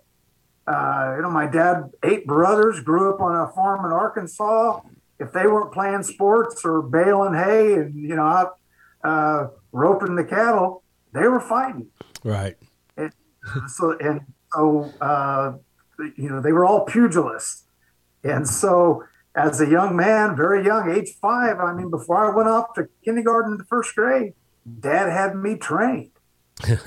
Uh, 0.65 1.15
you 1.17 1.23
know, 1.23 1.29
my 1.29 1.45
dad, 1.45 1.91
eight 2.03 2.25
brothers, 2.25 2.79
grew 2.79 3.13
up 3.13 3.19
on 3.19 3.35
a 3.35 3.51
farm 3.51 3.85
in 3.85 3.91
Arkansas 3.91 4.79
if 5.23 5.31
they 5.31 5.47
weren't 5.47 5.73
playing 5.73 6.03
sports 6.03 6.63
or 6.65 6.81
baling 6.81 7.33
hay 7.33 7.73
and 7.73 7.95
you 7.95 8.15
know 8.15 8.25
out 8.25 8.57
uh, 9.03 9.47
roping 9.71 10.15
the 10.15 10.23
cattle, 10.23 10.83
they 11.13 11.27
were 11.27 11.39
fighting. 11.39 11.87
Right. 12.23 12.55
And 12.97 13.11
so 13.67 13.97
and 13.99 14.21
so 14.53 14.91
uh, 15.01 15.53
you 16.17 16.29
know 16.29 16.41
they 16.41 16.51
were 16.51 16.65
all 16.65 16.85
pugilists, 16.85 17.63
and 18.23 18.47
so 18.47 19.03
as 19.35 19.59
a 19.61 19.67
young 19.67 19.95
man, 19.95 20.35
very 20.35 20.63
young, 20.63 20.91
age 20.91 21.09
five, 21.21 21.59
I 21.59 21.73
mean, 21.73 21.89
before 21.89 22.31
I 22.31 22.35
went 22.35 22.49
off 22.49 22.73
to 22.75 22.87
kindergarten 23.03 23.57
to 23.57 23.63
first 23.63 23.95
grade, 23.95 24.33
Dad 24.79 25.09
had 25.09 25.35
me 25.35 25.55
trained. 25.55 26.11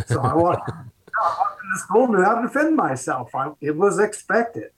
So 0.07 0.21
I 0.21 0.35
walked, 0.35 0.71
I 0.71 1.37
walked 1.39 1.61
into 1.65 1.79
school, 1.79 2.05
and 2.05 2.13
knew 2.15 2.23
how 2.23 2.41
to 2.41 2.47
defend 2.47 2.77
myself. 2.77 3.35
I, 3.35 3.51
it 3.61 3.77
was 3.77 3.99
expected. 3.99 4.71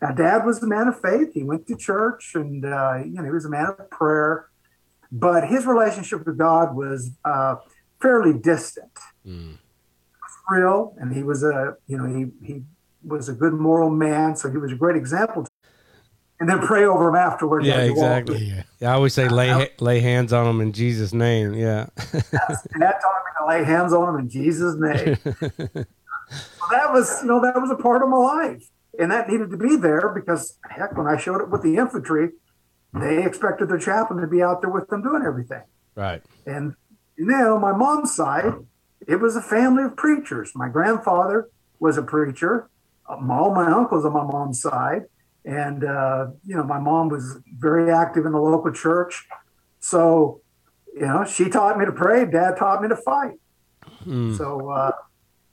Now, 0.00 0.12
Dad 0.12 0.44
was 0.44 0.62
a 0.62 0.66
man 0.66 0.88
of 0.88 1.00
faith. 1.00 1.34
He 1.34 1.42
went 1.42 1.66
to 1.68 1.76
church, 1.76 2.32
and 2.34 2.64
uh, 2.64 3.02
you 3.04 3.14
know 3.14 3.24
he 3.24 3.30
was 3.30 3.44
a 3.44 3.50
man 3.50 3.66
of 3.78 3.90
prayer. 3.90 4.48
But 5.10 5.48
his 5.48 5.66
relationship 5.66 6.26
with 6.26 6.38
God 6.38 6.76
was 6.76 7.10
uh, 7.24 7.56
fairly 8.00 8.38
distant. 8.38 8.92
Mm. 9.26 9.58
real, 10.50 10.94
and 10.98 11.14
he 11.14 11.22
was 11.22 11.42
a 11.42 11.76
you 11.86 11.98
know 11.98 12.06
he 12.06 12.46
he 12.46 12.62
was 13.04 13.28
a 13.28 13.32
good 13.32 13.54
moral 13.54 13.90
man, 13.90 14.36
so 14.36 14.50
he 14.50 14.56
was 14.56 14.72
a 14.72 14.76
great 14.76 14.96
example. 14.96 15.46
And 16.40 16.48
then 16.48 16.60
pray 16.60 16.84
over 16.84 17.08
him 17.08 17.16
afterwards. 17.16 17.66
Yeah, 17.66 17.74
as 17.74 17.88
you 17.88 17.94
walk. 17.96 18.20
exactly. 18.20 18.64
Yeah. 18.78 18.92
I 18.92 18.94
always 18.94 19.12
say 19.12 19.28
lay 19.28 19.70
lay 19.80 19.98
hands 19.98 20.32
on 20.32 20.46
him 20.46 20.60
in 20.60 20.72
Jesus' 20.72 21.12
name. 21.12 21.54
Yeah. 21.54 21.86
And 22.12 22.82
that 22.82 23.00
taught 23.00 23.22
me 23.24 23.32
to 23.40 23.46
lay 23.48 23.64
hands 23.64 23.92
on 23.92 24.14
him 24.14 24.20
in 24.20 24.28
Jesus' 24.28 24.76
name. 24.78 25.86
Well, 26.30 26.70
that 26.70 26.92
was, 26.92 27.22
you 27.22 27.28
know, 27.28 27.40
that 27.40 27.60
was 27.60 27.70
a 27.70 27.76
part 27.76 28.02
of 28.02 28.08
my 28.08 28.16
life, 28.16 28.68
and 28.98 29.10
that 29.10 29.28
needed 29.28 29.50
to 29.50 29.56
be 29.56 29.76
there 29.76 30.12
because 30.14 30.58
heck, 30.68 30.96
when 30.96 31.06
I 31.06 31.16
showed 31.16 31.40
up 31.40 31.50
with 31.50 31.62
the 31.62 31.76
infantry, 31.76 32.30
they 32.92 33.24
expected 33.24 33.68
their 33.68 33.78
chaplain 33.78 34.20
to 34.20 34.26
be 34.26 34.42
out 34.42 34.60
there 34.60 34.70
with 34.70 34.88
them 34.88 35.02
doing 35.02 35.22
everything. 35.24 35.62
right. 35.94 36.22
And 36.46 36.74
you 37.16 37.26
know, 37.26 37.58
my 37.58 37.72
mom's 37.72 38.14
side, 38.14 38.52
it 39.06 39.16
was 39.16 39.34
a 39.36 39.42
family 39.42 39.84
of 39.84 39.96
preachers. 39.96 40.52
My 40.54 40.68
grandfather 40.68 41.48
was 41.80 41.98
a 41.98 42.02
preacher. 42.02 42.70
All 43.08 43.54
my 43.54 43.70
uncles 43.70 44.04
on 44.04 44.12
my 44.12 44.24
mom's 44.24 44.60
side, 44.60 45.04
and 45.44 45.82
uh, 45.84 46.26
you 46.46 46.54
know, 46.54 46.62
my 46.62 46.78
mom 46.78 47.08
was 47.08 47.38
very 47.58 47.90
active 47.90 48.26
in 48.26 48.32
the 48.32 48.40
local 48.40 48.70
church. 48.70 49.26
So, 49.80 50.42
you 50.94 51.06
know, 51.06 51.24
she 51.24 51.48
taught 51.48 51.78
me 51.78 51.86
to 51.86 51.92
pray. 51.92 52.26
Dad 52.26 52.56
taught 52.58 52.82
me 52.82 52.88
to 52.88 52.96
fight. 52.96 53.34
So, 54.36 54.68
uh, 54.70 54.92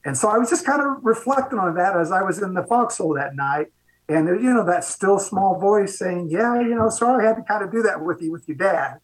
and 0.06 0.18
so 0.18 0.30
I 0.30 0.38
was 0.38 0.50
just 0.50 0.66
kind 0.66 0.82
of 0.82 1.04
reflecting 1.04 1.60
on 1.60 1.76
that 1.76 1.98
as 1.98 2.12
I 2.12 2.22
was 2.22 2.42
in 2.42 2.54
the 2.54 2.64
foxhole 2.64 3.16
that 3.16 3.36
night. 3.36 3.68
And 4.08 4.28
you 4.28 4.54
know, 4.54 4.64
that 4.66 4.84
still 4.84 5.18
small 5.18 5.60
voice 5.60 5.98
saying, 5.98 6.30
"Yeah, 6.30 6.60
you 6.62 6.76
know, 6.76 6.90
sorry, 6.90 7.26
I 7.26 7.30
had 7.30 7.38
to 7.38 7.44
kind 7.44 7.64
of 7.64 7.72
do 7.72 7.82
that 7.82 8.02
with 8.04 8.22
you 8.22 8.32
with 8.32 8.48
your 8.48 8.58
dad." 8.58 9.00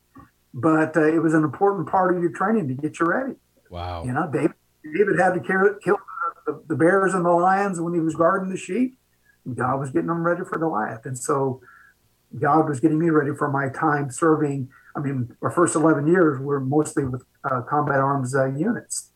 but 0.54 0.96
uh, 0.98 1.08
it 1.08 1.22
was 1.22 1.34
an 1.34 1.44
important 1.44 1.88
part 1.88 2.16
of 2.16 2.22
your 2.22 2.32
training 2.32 2.68
to 2.68 2.74
get 2.74 3.00
you 3.00 3.06
ready. 3.06 3.34
Wow. 3.70 4.04
You 4.04 4.12
know, 4.12 4.30
David, 4.32 4.54
David 4.84 5.20
had 5.20 5.34
to 5.34 5.40
kill, 5.40 5.76
kill 5.84 5.98
the, 6.46 6.64
the 6.68 6.76
bears 6.76 7.14
and 7.14 7.26
the 7.26 7.30
lions 7.30 7.80
when 7.80 7.94
he 7.94 8.00
was 8.00 8.16
guarding 8.16 8.50
the 8.50 8.58
sheep. 8.58 8.98
God 9.54 9.80
was 9.80 9.90
getting 9.90 10.08
them 10.08 10.24
ready 10.24 10.44
for 10.44 10.60
Goliath, 10.60 11.06
and 11.06 11.18
so 11.18 11.62
God 12.40 12.70
was 12.70 12.80
getting 12.80 13.00
me 13.00 13.10
ready 13.10 13.32
for 13.36 13.50
my 13.50 13.70
time 13.70 14.12
serving. 14.12 14.70
I 14.96 15.00
mean, 15.00 15.36
our 15.42 15.50
first 15.50 15.76
eleven 15.76 16.06
years 16.06 16.40
were 16.40 16.60
mostly 16.60 17.06
with 17.06 17.24
uh, 17.44 17.62
combat 17.62 17.98
arms 17.98 18.36
uh, 18.36 18.54
units. 18.54 19.10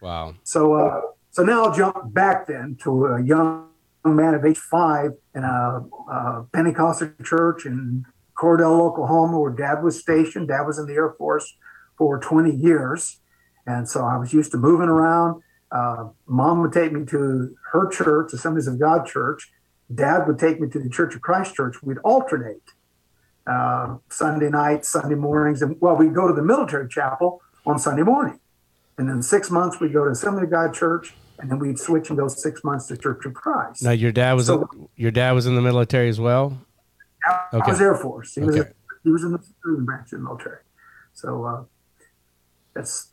Wow. 0.00 0.34
So, 0.44 0.74
uh, 0.74 1.00
so 1.36 1.42
now 1.42 1.64
I'll 1.64 1.74
jump 1.74 2.14
back 2.14 2.46
then 2.46 2.78
to 2.82 3.08
a 3.08 3.22
young 3.22 3.68
man 4.06 4.34
of 4.34 4.46
age 4.46 4.56
five 4.56 5.10
in 5.34 5.44
a, 5.44 5.82
a 6.10 6.46
Pentecostal 6.50 7.10
church 7.22 7.66
in 7.66 8.06
Cordell, 8.38 8.80
Oklahoma, 8.80 9.38
where 9.38 9.52
Dad 9.52 9.84
was 9.84 10.00
stationed. 10.00 10.48
Dad 10.48 10.62
was 10.62 10.78
in 10.78 10.86
the 10.86 10.94
Air 10.94 11.10
Force 11.10 11.54
for 11.98 12.18
20 12.18 12.56
years, 12.56 13.20
and 13.66 13.86
so 13.86 14.02
I 14.02 14.16
was 14.16 14.32
used 14.32 14.50
to 14.52 14.56
moving 14.56 14.88
around. 14.88 15.42
Uh, 15.70 16.08
Mom 16.26 16.62
would 16.62 16.72
take 16.72 16.90
me 16.92 17.04
to 17.04 17.54
her 17.70 17.86
church, 17.90 18.32
Assemblies 18.32 18.66
of 18.66 18.80
God 18.80 19.04
Church. 19.04 19.52
Dad 19.94 20.26
would 20.26 20.38
take 20.38 20.58
me 20.58 20.70
to 20.70 20.78
the 20.78 20.88
Church 20.88 21.14
of 21.14 21.20
Christ 21.20 21.54
Church. 21.54 21.82
We'd 21.82 21.98
alternate 21.98 22.62
uh, 23.46 23.98
Sunday 24.08 24.48
nights, 24.48 24.88
Sunday 24.88 25.16
mornings, 25.16 25.60
and 25.60 25.76
well, 25.82 25.96
we'd 25.96 26.14
go 26.14 26.28
to 26.28 26.32
the 26.32 26.42
military 26.42 26.88
chapel 26.88 27.42
on 27.66 27.78
Sunday 27.78 28.04
morning. 28.04 28.40
And 28.96 29.06
then 29.06 29.20
six 29.20 29.50
months 29.50 29.80
we'd 29.80 29.92
go 29.92 30.06
to 30.06 30.10
Assembly 30.12 30.44
of 30.44 30.50
God 30.50 30.72
Church, 30.72 31.12
and 31.38 31.50
then 31.50 31.58
we'd 31.58 31.78
switch 31.78 32.08
and 32.10 32.18
go 32.18 32.28
six 32.28 32.62
months 32.64 32.86
to 32.88 32.96
Church 32.96 33.24
of 33.26 33.34
Christ. 33.34 33.82
Now 33.82 33.90
your 33.92 34.12
dad 34.12 34.34
was 34.34 34.46
So- 34.46 34.88
your 34.96 35.10
dad 35.10 35.32
was 35.32 35.46
in 35.46 35.54
the 35.54 35.62
military 35.62 36.08
as 36.08 36.20
well. 36.20 36.58
I 37.26 37.48
Okay. 37.54 37.70
was 37.72 37.80
Air 37.80 37.94
Force. 37.96 38.34
He 38.34 38.40
was 38.42 38.56
he 39.02 39.10
was 39.10 39.22
in 39.24 39.32
the 39.32 39.40
branch 39.82 40.12
of 40.12 40.18
the 40.20 40.24
military. 40.24 40.58
So 41.14 41.44
uh, 41.44 41.64
that's 42.74 43.12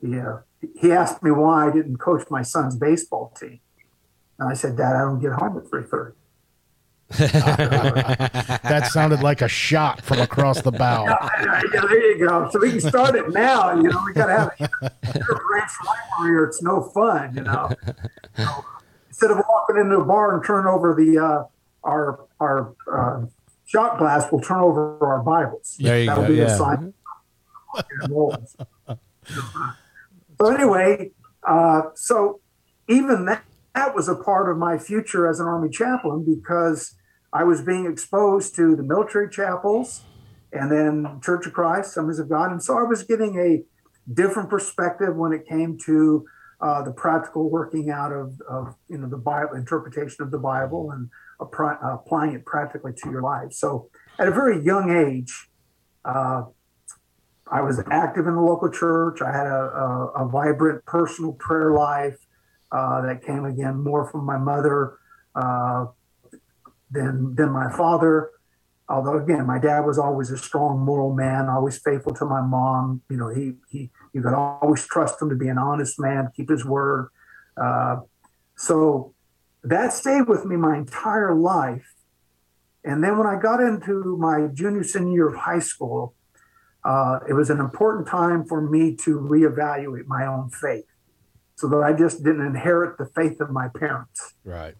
yeah. 0.00 0.38
He 0.80 0.90
asked 0.92 1.22
me 1.22 1.30
why 1.30 1.68
I 1.68 1.70
didn't 1.72 1.98
coach 1.98 2.28
my 2.30 2.42
son's 2.42 2.74
baseball 2.76 3.32
team, 3.38 3.60
and 4.38 4.48
I 4.48 4.54
said, 4.54 4.76
"Dad, 4.76 4.96
I 4.96 5.00
don't 5.00 5.20
get 5.20 5.32
home 5.32 5.56
at 5.58 5.68
three 5.68 5.82
thirty. 5.82 6.16
That 8.64 8.90
sounded 8.92 9.20
like 9.20 9.42
a 9.42 9.48
shot 9.48 10.02
from 10.02 10.20
across 10.20 10.62
the 10.62 10.72
bow. 10.72 11.04
yeah, 11.40 11.60
there 11.70 12.16
you 12.16 12.26
go. 12.26 12.48
So 12.50 12.58
we 12.60 12.70
can 12.70 12.80
start 12.80 13.14
it 13.14 13.30
now. 13.32 13.74
You 13.74 13.90
know, 13.90 14.02
we 14.06 14.12
got 14.14 14.26
to 14.26 14.32
have 14.32 14.50
a 14.60 14.68
branch 15.00 15.70
rivalry, 15.86 16.36
or 16.36 16.44
it's 16.46 16.62
no 16.62 16.82
fun. 16.82 17.34
You 17.34 17.42
know, 17.42 17.70
So, 18.36 18.64
instead 19.08 19.30
of 19.30 19.42
walking 19.48 19.76
into 19.76 19.98
a 19.98 20.04
bar 20.04 20.34
and 20.34 20.44
turn 20.44 20.66
over 20.66 20.94
the 20.94 21.18
uh, 21.18 21.44
our 21.84 22.26
our 22.40 22.74
uh, 22.90 23.26
shot 23.66 23.98
glass, 23.98 24.26
we'll 24.32 24.40
turn 24.40 24.60
over 24.60 24.98
our 25.04 25.22
Bibles. 25.22 25.76
There 25.78 26.00
you 26.00 26.06
That'll 26.06 26.24
go, 26.24 26.28
be 26.28 26.36
yeah. 26.36 26.44
the 26.44 26.56
sign. 26.56 26.94
so 30.40 30.46
anyway, 30.54 31.10
uh, 31.46 31.82
so 31.94 32.40
even 32.88 33.26
that 33.26 33.44
that 33.74 33.94
was 33.94 34.08
a 34.08 34.14
part 34.14 34.50
of 34.50 34.56
my 34.56 34.78
future 34.78 35.28
as 35.28 35.40
an 35.40 35.46
army 35.46 35.68
chaplain 35.68 36.24
because 36.24 36.94
I 37.32 37.44
was 37.44 37.62
being 37.62 37.86
exposed 37.86 38.54
to 38.56 38.76
the 38.76 38.82
military 38.82 39.28
chapels 39.28 40.02
and 40.52 40.70
then 40.70 41.20
Church 41.20 41.46
of 41.46 41.52
Christ, 41.52 41.90
Assemblies 41.90 42.20
of 42.20 42.28
God, 42.28 42.52
and 42.52 42.62
so 42.62 42.78
I 42.78 42.84
was 42.84 43.02
getting 43.02 43.38
a 43.38 43.64
different 44.12 44.48
perspective 44.48 45.16
when 45.16 45.32
it 45.32 45.46
came 45.46 45.76
to 45.86 46.24
uh, 46.60 46.82
the 46.82 46.92
practical 46.92 47.50
working 47.50 47.90
out 47.90 48.12
of, 48.12 48.40
of 48.48 48.76
you 48.88 48.96
know 48.96 49.08
the 49.08 49.18
Bible 49.18 49.54
interpretation 49.54 50.22
of 50.22 50.30
the 50.30 50.38
Bible 50.38 50.92
and 50.92 51.10
applying 51.40 52.34
it 52.34 52.46
practically 52.46 52.92
to 53.02 53.10
your 53.10 53.22
life. 53.22 53.52
So 53.52 53.90
at 54.18 54.28
a 54.28 54.30
very 54.30 54.64
young 54.64 54.90
age, 54.90 55.48
uh, 56.04 56.44
I 57.50 57.60
was 57.60 57.82
active 57.90 58.28
in 58.28 58.34
the 58.36 58.40
local 58.40 58.70
church. 58.70 59.20
I 59.20 59.32
had 59.32 59.46
a, 59.46 59.50
a, 59.50 60.06
a 60.24 60.28
vibrant 60.28 60.84
personal 60.86 61.32
prayer 61.32 61.72
life 61.72 62.23
that 62.74 63.24
came 63.24 63.44
again 63.44 63.82
more 63.82 64.10
from 64.10 64.24
my 64.24 64.36
mother 64.36 64.98
uh, 65.34 65.86
than 66.90 67.34
than 67.36 67.50
my 67.50 67.70
father. 67.76 68.30
Although 68.88 69.18
again, 69.18 69.46
my 69.46 69.58
dad 69.58 69.80
was 69.86 69.98
always 69.98 70.30
a 70.30 70.36
strong 70.36 70.80
moral 70.80 71.14
man, 71.14 71.48
always 71.48 71.78
faithful 71.78 72.12
to 72.14 72.24
my 72.24 72.42
mom. 72.42 73.02
You 73.08 73.16
know, 73.16 73.28
he 73.28 73.54
he 73.70 73.90
you 74.12 74.22
could 74.22 74.34
always 74.34 74.84
trust 74.86 75.22
him 75.22 75.30
to 75.30 75.36
be 75.36 75.48
an 75.48 75.56
honest 75.56 76.00
man, 76.00 76.30
keep 76.34 76.50
his 76.50 76.64
word. 76.64 77.10
Uh, 77.56 78.00
so 78.56 79.14
that 79.62 79.92
stayed 79.92 80.28
with 80.28 80.44
me 80.44 80.56
my 80.56 80.76
entire 80.76 81.34
life. 81.34 81.94
And 82.84 83.02
then 83.02 83.16
when 83.16 83.26
I 83.26 83.40
got 83.40 83.60
into 83.60 84.16
my 84.18 84.48
junior 84.52 84.82
senior 84.84 85.12
year 85.12 85.28
of 85.28 85.36
high 85.36 85.60
school, 85.60 86.14
uh, 86.84 87.20
it 87.26 87.32
was 87.32 87.48
an 87.48 87.60
important 87.60 88.06
time 88.06 88.44
for 88.44 88.60
me 88.60 88.94
to 88.96 89.18
reevaluate 89.18 90.06
my 90.06 90.26
own 90.26 90.50
faith 90.50 90.84
so 91.56 91.68
that 91.68 91.78
I 91.78 91.92
just 91.92 92.24
didn't 92.24 92.44
inherit 92.46 92.98
the 92.98 93.06
faith 93.06 93.40
of 93.40 93.50
my 93.50 93.68
parents. 93.68 94.34
Right. 94.44 94.74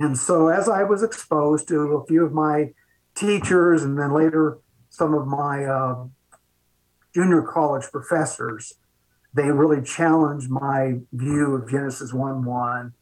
And 0.00 0.16
so, 0.16 0.48
as 0.48 0.68
I 0.68 0.84
was 0.84 1.02
exposed 1.02 1.68
to 1.68 1.80
a 1.96 2.06
few 2.06 2.24
of 2.24 2.32
my 2.32 2.72
teachers 3.14 3.82
and 3.82 3.98
then 3.98 4.12
later 4.12 4.58
some 4.90 5.12
of 5.12 5.26
my 5.26 5.64
uh, 5.64 6.04
junior 7.14 7.42
college 7.42 7.84
professors, 7.90 8.74
they 9.34 9.50
really 9.50 9.82
challenged 9.82 10.50
my 10.50 10.94
view 11.12 11.54
of 11.54 11.68
Genesis 11.68 12.12
1 12.12 12.44
1. 12.44 12.92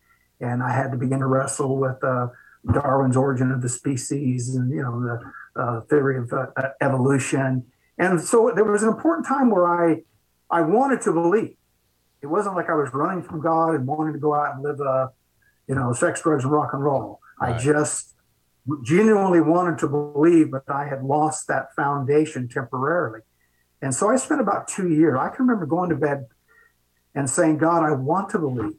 And 0.40 0.62
I 0.62 0.72
had 0.72 0.90
to 0.92 0.98
begin 0.98 1.20
to 1.20 1.26
wrestle 1.26 1.78
with 1.78 2.02
uh, 2.02 2.28
Darwin's 2.72 3.16
origin 3.16 3.50
of 3.50 3.62
the 3.62 3.68
species 3.68 4.54
and, 4.54 4.70
you 4.70 4.82
know, 4.82 5.00
the 5.00 5.60
uh, 5.60 5.80
theory 5.82 6.18
of 6.18 6.32
uh, 6.32 6.46
evolution. 6.80 7.64
And 7.98 8.20
so 8.20 8.52
there 8.54 8.64
was 8.64 8.82
an 8.82 8.88
important 8.88 9.26
time 9.26 9.50
where 9.50 9.66
I, 9.66 10.02
I 10.50 10.62
wanted 10.62 11.00
to 11.02 11.12
believe. 11.12 11.56
It 12.26 12.30
wasn't 12.30 12.56
like 12.56 12.68
I 12.68 12.74
was 12.74 12.90
running 12.92 13.22
from 13.22 13.40
God 13.40 13.76
and 13.76 13.86
wanting 13.86 14.14
to 14.14 14.18
go 14.18 14.34
out 14.34 14.56
and 14.56 14.64
live 14.64 14.80
a, 14.80 15.10
you 15.68 15.76
know, 15.76 15.92
sex, 15.92 16.22
drugs, 16.22 16.42
and 16.42 16.52
rock 16.52 16.70
and 16.72 16.82
roll. 16.82 17.20
I 17.40 17.52
just 17.52 18.16
genuinely 18.82 19.40
wanted 19.40 19.78
to 19.78 19.88
believe, 19.88 20.50
but 20.50 20.64
I 20.68 20.88
had 20.88 21.04
lost 21.04 21.46
that 21.46 21.68
foundation 21.76 22.48
temporarily. 22.48 23.20
And 23.80 23.94
so 23.94 24.10
I 24.10 24.16
spent 24.16 24.40
about 24.40 24.66
two 24.66 24.88
years. 24.88 25.16
I 25.20 25.28
can 25.28 25.46
remember 25.46 25.66
going 25.66 25.90
to 25.90 25.96
bed 25.96 26.26
and 27.14 27.30
saying, 27.30 27.58
God, 27.58 27.84
I 27.84 27.92
want 27.92 28.30
to 28.30 28.40
believe. 28.40 28.74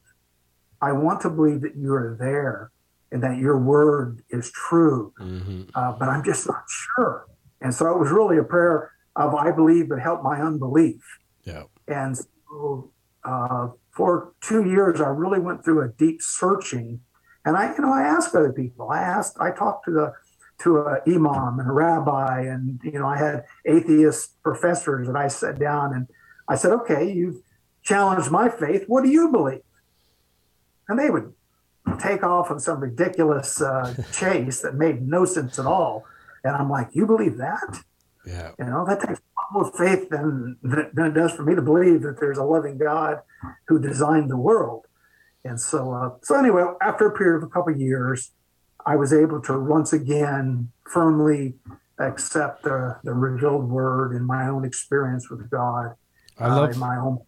I 0.81 0.91
want 0.91 1.21
to 1.21 1.29
believe 1.29 1.61
that 1.61 1.77
you 1.77 1.93
are 1.93 2.17
there 2.19 2.71
and 3.13 3.23
that 3.23 3.37
your 3.37 3.57
word 3.57 4.21
is 4.29 4.51
true, 4.51 5.13
hmm 5.17 5.63
uh, 5.73 5.93
but 5.93 6.09
I'm 6.09 6.23
just 6.23 6.47
not 6.47 6.63
sure. 6.67 7.27
And 7.61 7.73
so 7.73 7.89
it 7.93 7.97
was 7.97 8.11
really 8.11 8.37
a 8.37 8.43
prayer 8.43 8.91
of 9.15 9.33
I 9.33 9.51
believe, 9.51 9.87
but 9.87 9.99
help 9.99 10.21
my 10.21 10.41
unbelief. 10.41 11.01
Yeah. 11.45 11.63
And 11.87 12.17
so, 12.17 12.91
uh, 13.23 13.69
for 13.91 14.33
two 14.41 14.65
years, 14.65 15.01
I 15.01 15.07
really 15.07 15.39
went 15.39 15.63
through 15.63 15.81
a 15.81 15.89
deep 15.89 16.21
searching. 16.21 17.01
And 17.45 17.57
I, 17.57 17.73
you 17.73 17.81
know, 17.81 17.93
I 17.93 18.03
asked 18.03 18.35
other 18.35 18.53
people. 18.53 18.89
I 18.89 18.99
asked, 18.99 19.37
I 19.39 19.51
talked 19.51 19.85
to 19.85 19.91
the 19.91 20.13
to 20.59 20.77
a 20.77 21.01
imam 21.07 21.59
and 21.59 21.69
a 21.69 21.71
rabbi, 21.71 22.41
and 22.41 22.79
you 22.83 22.93
know, 22.93 23.07
I 23.07 23.17
had 23.17 23.45
atheist 23.65 24.41
professors 24.41 25.07
that 25.07 25.15
I 25.15 25.27
sat 25.27 25.59
down 25.59 25.93
and 25.93 26.07
I 26.47 26.55
said, 26.55 26.71
"Okay, 26.71 27.11
you've 27.11 27.41
challenged 27.83 28.31
my 28.31 28.49
faith. 28.49 28.85
What 28.87 29.03
do 29.03 29.09
you 29.09 29.31
believe?" 29.31 29.61
And 30.89 30.97
they 30.97 31.09
would 31.09 31.33
take 31.99 32.23
off 32.23 32.49
on 32.49 32.59
some 32.59 32.79
ridiculous 32.79 33.61
uh, 33.61 34.03
chase 34.11 34.61
that 34.61 34.75
made 34.75 35.07
no 35.07 35.25
sense 35.25 35.59
at 35.59 35.65
all. 35.65 36.05
And 36.43 36.55
I'm 36.55 36.69
like, 36.69 36.89
"You 36.93 37.05
believe 37.05 37.37
that?" 37.37 37.83
Yeah. 38.27 38.51
You 38.59 38.65
know, 38.65 38.85
that 38.85 38.99
takes 38.99 39.21
more 39.53 39.71
faith 39.71 40.09
than, 40.09 40.57
than 40.61 41.05
it 41.05 41.13
does 41.13 41.31
for 41.31 41.43
me 41.43 41.55
to 41.55 41.61
believe 41.61 42.01
that 42.01 42.19
there's 42.19 42.37
a 42.37 42.43
loving 42.43 42.77
God 42.77 43.21
who 43.67 43.79
designed 43.79 44.29
the 44.29 44.37
world. 44.37 44.85
And 45.45 45.59
so, 45.59 45.93
uh, 45.93 46.09
so 46.21 46.37
anyway, 46.37 46.65
after 46.81 47.07
a 47.07 47.17
period 47.17 47.37
of 47.37 47.43
a 47.43 47.47
couple 47.47 47.73
of 47.73 47.79
years, 47.79 48.31
I 48.85 48.97
was 48.97 49.13
able 49.13 49.41
to 49.43 49.57
once 49.59 49.93
again 49.93 50.71
firmly 50.89 51.55
accept 51.99 52.63
the, 52.63 52.97
the 53.03 53.13
revealed 53.13 53.69
word 53.69 54.13
in 54.13 54.23
my 54.23 54.47
own 54.47 54.65
experience 54.65 55.29
with 55.29 55.49
God. 55.49 55.95
I 56.37 56.53
love 56.53 56.75
uh, 56.75 56.79
my 56.79 56.97
own 56.97 57.19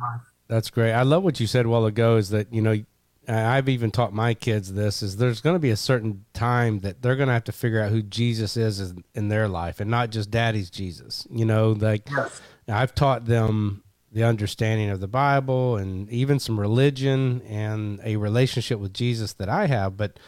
life. 0.00 0.20
That's 0.48 0.70
great. 0.70 0.92
I 0.92 1.02
love 1.02 1.22
what 1.22 1.40
you 1.40 1.46
said 1.46 1.66
a 1.66 1.68
while 1.68 1.86
ago. 1.86 2.16
Is 2.16 2.30
that 2.30 2.52
you 2.52 2.60
know 2.60 2.84
I've 3.28 3.68
even 3.68 3.90
taught 3.90 4.12
my 4.12 4.34
kids 4.34 4.72
this 4.72 5.02
is 5.02 5.16
there's 5.16 5.40
going 5.40 5.54
to 5.54 5.60
be 5.60 5.70
a 5.70 5.76
certain 5.76 6.24
time 6.32 6.80
that 6.80 7.02
they're 7.02 7.16
going 7.16 7.28
to 7.28 7.32
have 7.34 7.44
to 7.44 7.52
figure 7.52 7.80
out 7.80 7.90
who 7.90 8.02
Jesus 8.02 8.56
is 8.56 8.94
in 9.14 9.28
their 9.28 9.48
life 9.48 9.80
and 9.80 9.90
not 9.90 10.10
just 10.10 10.30
daddy's 10.30 10.70
Jesus. 10.70 11.26
You 11.30 11.44
know, 11.44 11.70
like 11.72 12.08
Yes. 12.10 12.40
I've 12.68 12.94
taught 12.94 13.26
them 13.26 13.84
the 14.12 14.24
understanding 14.24 14.90
of 14.90 15.00
the 15.00 15.08
Bible 15.08 15.76
and 15.76 16.08
even 16.10 16.38
some 16.38 16.58
religion 16.60 17.42
and 17.42 18.00
a 18.04 18.16
relationship 18.16 18.78
with 18.78 18.92
Jesus 18.92 19.32
that 19.34 19.48
I 19.48 19.66
have, 19.66 19.96
but 19.96 20.18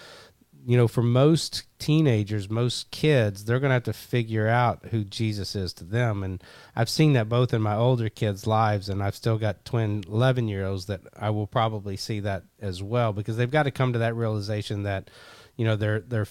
you 0.66 0.76
know, 0.76 0.88
for 0.88 1.02
most 1.02 1.64
teenagers, 1.78 2.48
most 2.48 2.90
kids, 2.90 3.44
they're 3.44 3.60
going 3.60 3.70
to 3.70 3.74
have 3.74 3.84
to 3.84 3.92
figure 3.92 4.48
out 4.48 4.86
who 4.86 5.04
Jesus 5.04 5.54
is 5.54 5.72
to 5.74 5.84
them. 5.84 6.22
And 6.22 6.42
I've 6.74 6.88
seen 6.88 7.12
that 7.12 7.28
both 7.28 7.52
in 7.52 7.60
my 7.60 7.74
older 7.74 8.08
kids' 8.08 8.46
lives, 8.46 8.88
and 8.88 9.02
I've 9.02 9.14
still 9.14 9.36
got 9.36 9.64
twin 9.64 10.04
11 10.08 10.48
year 10.48 10.64
olds 10.64 10.86
that 10.86 11.02
I 11.18 11.30
will 11.30 11.46
probably 11.46 11.96
see 11.96 12.20
that 12.20 12.44
as 12.60 12.82
well 12.82 13.12
because 13.12 13.36
they've 13.36 13.50
got 13.50 13.64
to 13.64 13.70
come 13.70 13.92
to 13.92 13.98
that 13.98 14.16
realization 14.16 14.84
that, 14.84 15.10
you 15.56 15.64
know, 15.66 15.76
they're, 15.76 16.00
they're, 16.00 16.26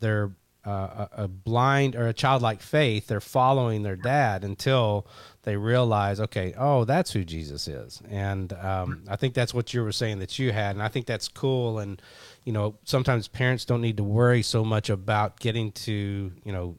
they're, 0.00 0.30
uh, 0.62 1.06
a, 1.12 1.26
blind 1.26 1.96
or 1.96 2.08
a 2.08 2.12
childlike 2.12 2.60
faith, 2.60 3.06
they're 3.06 3.18
following 3.18 3.82
their 3.82 3.96
dad 3.96 4.44
until 4.44 5.06
they 5.44 5.56
realize, 5.56 6.20
okay, 6.20 6.52
oh, 6.58 6.84
that's 6.84 7.12
who 7.12 7.24
Jesus 7.24 7.66
is. 7.66 8.02
And 8.10 8.52
um, 8.52 9.04
I 9.08 9.16
think 9.16 9.32
that's 9.32 9.54
what 9.54 9.72
you 9.72 9.82
were 9.82 9.92
saying 9.92 10.18
that 10.18 10.38
you 10.38 10.52
had, 10.52 10.76
and 10.76 10.82
I 10.82 10.88
think 10.88 11.06
that's 11.06 11.28
cool. 11.28 11.78
And 11.78 12.00
you 12.44 12.52
know, 12.52 12.76
sometimes 12.84 13.28
parents 13.28 13.64
don't 13.64 13.80
need 13.80 13.96
to 13.96 14.04
worry 14.04 14.42
so 14.42 14.64
much 14.64 14.90
about 14.90 15.40
getting 15.40 15.72
to, 15.72 16.32
you 16.44 16.52
know, 16.52 16.76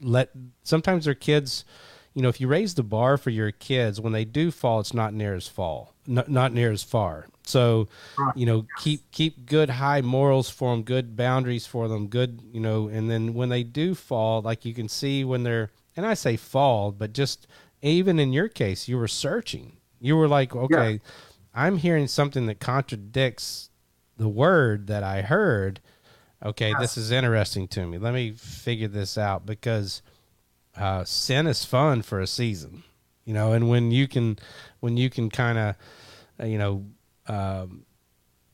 let 0.00 0.30
sometimes 0.62 1.04
their 1.04 1.14
kids, 1.14 1.64
you 2.14 2.22
know, 2.22 2.28
if 2.28 2.40
you 2.40 2.48
raise 2.48 2.74
the 2.74 2.82
bar 2.82 3.16
for 3.16 3.30
your 3.30 3.50
kids, 3.50 4.00
when 4.00 4.12
they 4.12 4.24
do 4.24 4.50
fall, 4.50 4.80
it's 4.80 4.94
not 4.94 5.12
near 5.14 5.34
as 5.34 5.46
fall, 5.46 5.94
not, 6.06 6.28
not 6.28 6.52
near 6.52 6.72
as 6.72 6.82
far. 6.82 7.26
So, 7.44 7.88
you 8.36 8.46
know, 8.46 8.66
keep 8.78 9.10
keep 9.10 9.46
good 9.46 9.70
high 9.70 10.02
morals 10.02 10.48
for 10.48 10.72
them, 10.72 10.82
good 10.84 11.16
boundaries 11.16 11.66
for 11.66 11.88
them, 11.88 12.06
good, 12.06 12.40
you 12.52 12.60
know, 12.60 12.88
and 12.88 13.10
then 13.10 13.34
when 13.34 13.48
they 13.48 13.64
do 13.64 13.94
fall, 13.94 14.42
like 14.42 14.64
you 14.64 14.74
can 14.74 14.88
see 14.88 15.24
when 15.24 15.42
they're, 15.42 15.70
and 15.96 16.06
I 16.06 16.14
say 16.14 16.36
fall, 16.36 16.92
but 16.92 17.12
just 17.12 17.46
even 17.82 18.18
in 18.18 18.32
your 18.32 18.48
case, 18.48 18.86
you 18.86 18.98
were 18.98 19.08
searching. 19.08 19.78
You 20.00 20.16
were 20.16 20.28
like, 20.28 20.54
okay, 20.54 20.92
yeah. 20.92 20.98
I'm 21.54 21.78
hearing 21.78 22.06
something 22.06 22.46
that 22.46 22.60
contradicts 22.60 23.69
the 24.20 24.28
word 24.28 24.86
that 24.88 25.02
I 25.02 25.22
heard, 25.22 25.80
okay, 26.44 26.74
this 26.78 26.96
is 26.96 27.10
interesting 27.10 27.66
to 27.68 27.86
me. 27.86 27.98
Let 27.98 28.12
me 28.12 28.32
figure 28.32 28.86
this 28.88 29.16
out 29.16 29.46
because 29.46 30.02
uh, 30.76 31.04
sin 31.04 31.46
is 31.46 31.64
fun 31.64 32.02
for 32.02 32.20
a 32.20 32.26
season, 32.26 32.82
you 33.24 33.32
know, 33.32 33.52
and 33.52 33.68
when 33.68 33.90
you 33.90 34.06
can, 34.06 34.38
when 34.80 34.96
you 34.96 35.08
can 35.08 35.30
kind 35.30 35.58
of, 35.58 35.74
uh, 36.38 36.44
you 36.44 36.58
know, 36.58 36.84
um, 37.26 37.86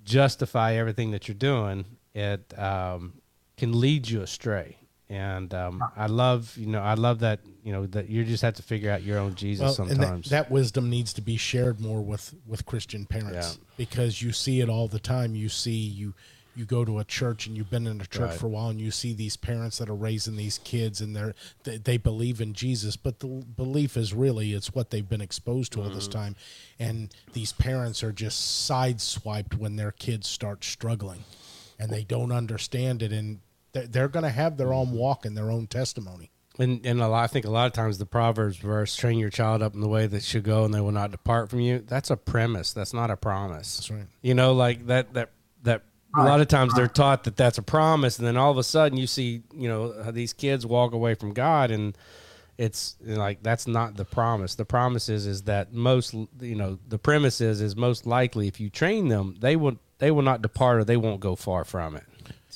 justify 0.04 0.74
everything 0.74 1.10
that 1.10 1.26
you're 1.26 1.34
doing, 1.34 1.84
it 2.14 2.56
um, 2.58 3.14
can 3.56 3.78
lead 3.78 4.08
you 4.08 4.22
astray. 4.22 4.78
And 5.08 5.54
um, 5.54 5.84
I 5.96 6.06
love, 6.06 6.56
you 6.56 6.66
know, 6.66 6.80
I 6.80 6.94
love 6.94 7.20
that, 7.20 7.38
you 7.62 7.72
know, 7.72 7.86
that 7.86 8.08
you 8.08 8.24
just 8.24 8.42
have 8.42 8.54
to 8.54 8.62
figure 8.62 8.90
out 8.90 9.04
your 9.04 9.18
own 9.18 9.36
Jesus 9.36 9.62
well, 9.62 9.74
sometimes. 9.74 10.30
That, 10.30 10.48
that, 10.48 10.50
wisdom 10.50 10.90
needs 10.90 11.12
to 11.12 11.20
be 11.20 11.36
shared 11.36 11.80
more 11.80 12.02
with 12.02 12.34
with 12.44 12.66
Christian 12.66 13.06
parents 13.06 13.58
yeah. 13.58 13.64
because 13.76 14.20
you 14.20 14.32
see 14.32 14.60
it 14.60 14.68
all 14.68 14.88
the 14.88 14.98
time. 14.98 15.36
You 15.36 15.48
see 15.48 15.70
you 15.70 16.14
you 16.56 16.64
go 16.64 16.84
to 16.84 16.98
a 16.98 17.04
church 17.04 17.46
and 17.46 17.56
you've 17.56 17.70
been 17.70 17.86
in 17.86 18.00
a 18.00 18.06
church 18.06 18.30
right. 18.30 18.38
for 18.38 18.46
a 18.46 18.48
while 18.48 18.70
and 18.70 18.80
you 18.80 18.90
see 18.90 19.12
these 19.12 19.36
parents 19.36 19.78
that 19.78 19.90
are 19.90 19.94
raising 19.94 20.36
these 20.36 20.58
kids 20.58 21.00
and 21.00 21.14
they're 21.14 21.34
they, 21.64 21.76
they 21.76 21.96
believe 21.98 22.40
in 22.40 22.54
Jesus 22.54 22.96
but 22.96 23.20
the 23.20 23.26
belief 23.26 23.96
is 23.96 24.14
really 24.14 24.54
it's 24.54 24.74
what 24.74 24.90
they've 24.90 25.08
been 25.08 25.20
exposed 25.20 25.72
to 25.72 25.78
mm-hmm. 25.78 25.88
all 25.88 25.94
this 25.94 26.08
mm-hmm. 26.08 26.18
time 26.18 26.36
and 26.78 27.14
these 27.34 27.52
parents 27.52 28.02
are 28.02 28.12
just 28.12 28.68
sideswiped 28.68 29.54
when 29.58 29.76
their 29.76 29.92
kids 29.92 30.26
start 30.26 30.64
struggling 30.64 31.24
and 31.78 31.90
they 31.90 32.04
don't 32.04 32.32
understand 32.32 33.02
it 33.02 33.12
and 33.12 33.40
they're, 33.84 34.08
going 34.08 34.22
to 34.24 34.30
have 34.30 34.56
their 34.56 34.72
own 34.72 34.92
walk 34.92 35.24
and 35.24 35.36
their 35.36 35.50
own 35.50 35.66
testimony. 35.66 36.30
And 36.58 36.86
and 36.86 37.02
a 37.02 37.08
lot, 37.08 37.24
I 37.24 37.26
think 37.26 37.44
a 37.44 37.50
lot 37.50 37.66
of 37.66 37.74
times 37.74 37.98
the 37.98 38.06
Proverbs 38.06 38.56
verse, 38.56 38.96
"Train 38.96 39.18
your 39.18 39.28
child 39.28 39.62
up 39.62 39.74
in 39.74 39.80
the 39.80 39.88
way 39.88 40.06
that 40.06 40.22
should 40.22 40.42
go, 40.42 40.64
and 40.64 40.72
they 40.72 40.80
will 40.80 40.90
not 40.90 41.10
depart 41.10 41.50
from 41.50 41.60
you." 41.60 41.80
That's 41.86 42.10
a 42.10 42.16
premise. 42.16 42.72
That's 42.72 42.94
not 42.94 43.10
a 43.10 43.16
promise. 43.16 43.76
That's 43.76 43.90
right. 43.90 44.06
You 44.22 44.32
know, 44.32 44.54
like 44.54 44.86
that 44.86 45.12
that 45.12 45.32
that. 45.64 45.82
A 46.16 46.24
lot 46.24 46.40
of 46.40 46.48
times 46.48 46.72
they're 46.72 46.86
taught 46.86 47.24
that 47.24 47.36
that's 47.36 47.58
a 47.58 47.62
promise, 47.62 48.18
and 48.18 48.26
then 48.26 48.38
all 48.38 48.50
of 48.50 48.56
a 48.56 48.64
sudden 48.64 48.96
you 48.96 49.06
see, 49.06 49.42
you 49.54 49.68
know, 49.68 49.90
uh, 49.90 50.10
these 50.10 50.32
kids 50.32 50.64
walk 50.64 50.94
away 50.94 51.12
from 51.14 51.34
God, 51.34 51.70
and 51.70 51.94
it's 52.58 52.96
like 53.00 53.42
that's 53.42 53.66
not 53.66 53.96
the 53.96 54.04
promise. 54.04 54.54
The 54.54 54.64
promise 54.64 55.08
is 55.08 55.26
is 55.26 55.42
that 55.42 55.74
most, 55.74 56.14
you 56.14 56.54
know, 56.54 56.78
the 56.88 56.98
premise 56.98 57.40
is 57.40 57.60
is 57.60 57.76
most 57.76 58.06
likely 58.06 58.48
if 58.48 58.60
you 58.60 58.70
train 58.70 59.08
them, 59.08 59.36
they 59.40 59.56
will 59.56 59.78
they 59.98 60.10
will 60.10 60.22
not 60.22 60.42
depart 60.42 60.78
or 60.78 60.84
they 60.84 60.96
won't 60.96 61.20
go 61.20 61.36
far 61.36 61.64
from 61.64 61.96
it. 61.96 62.04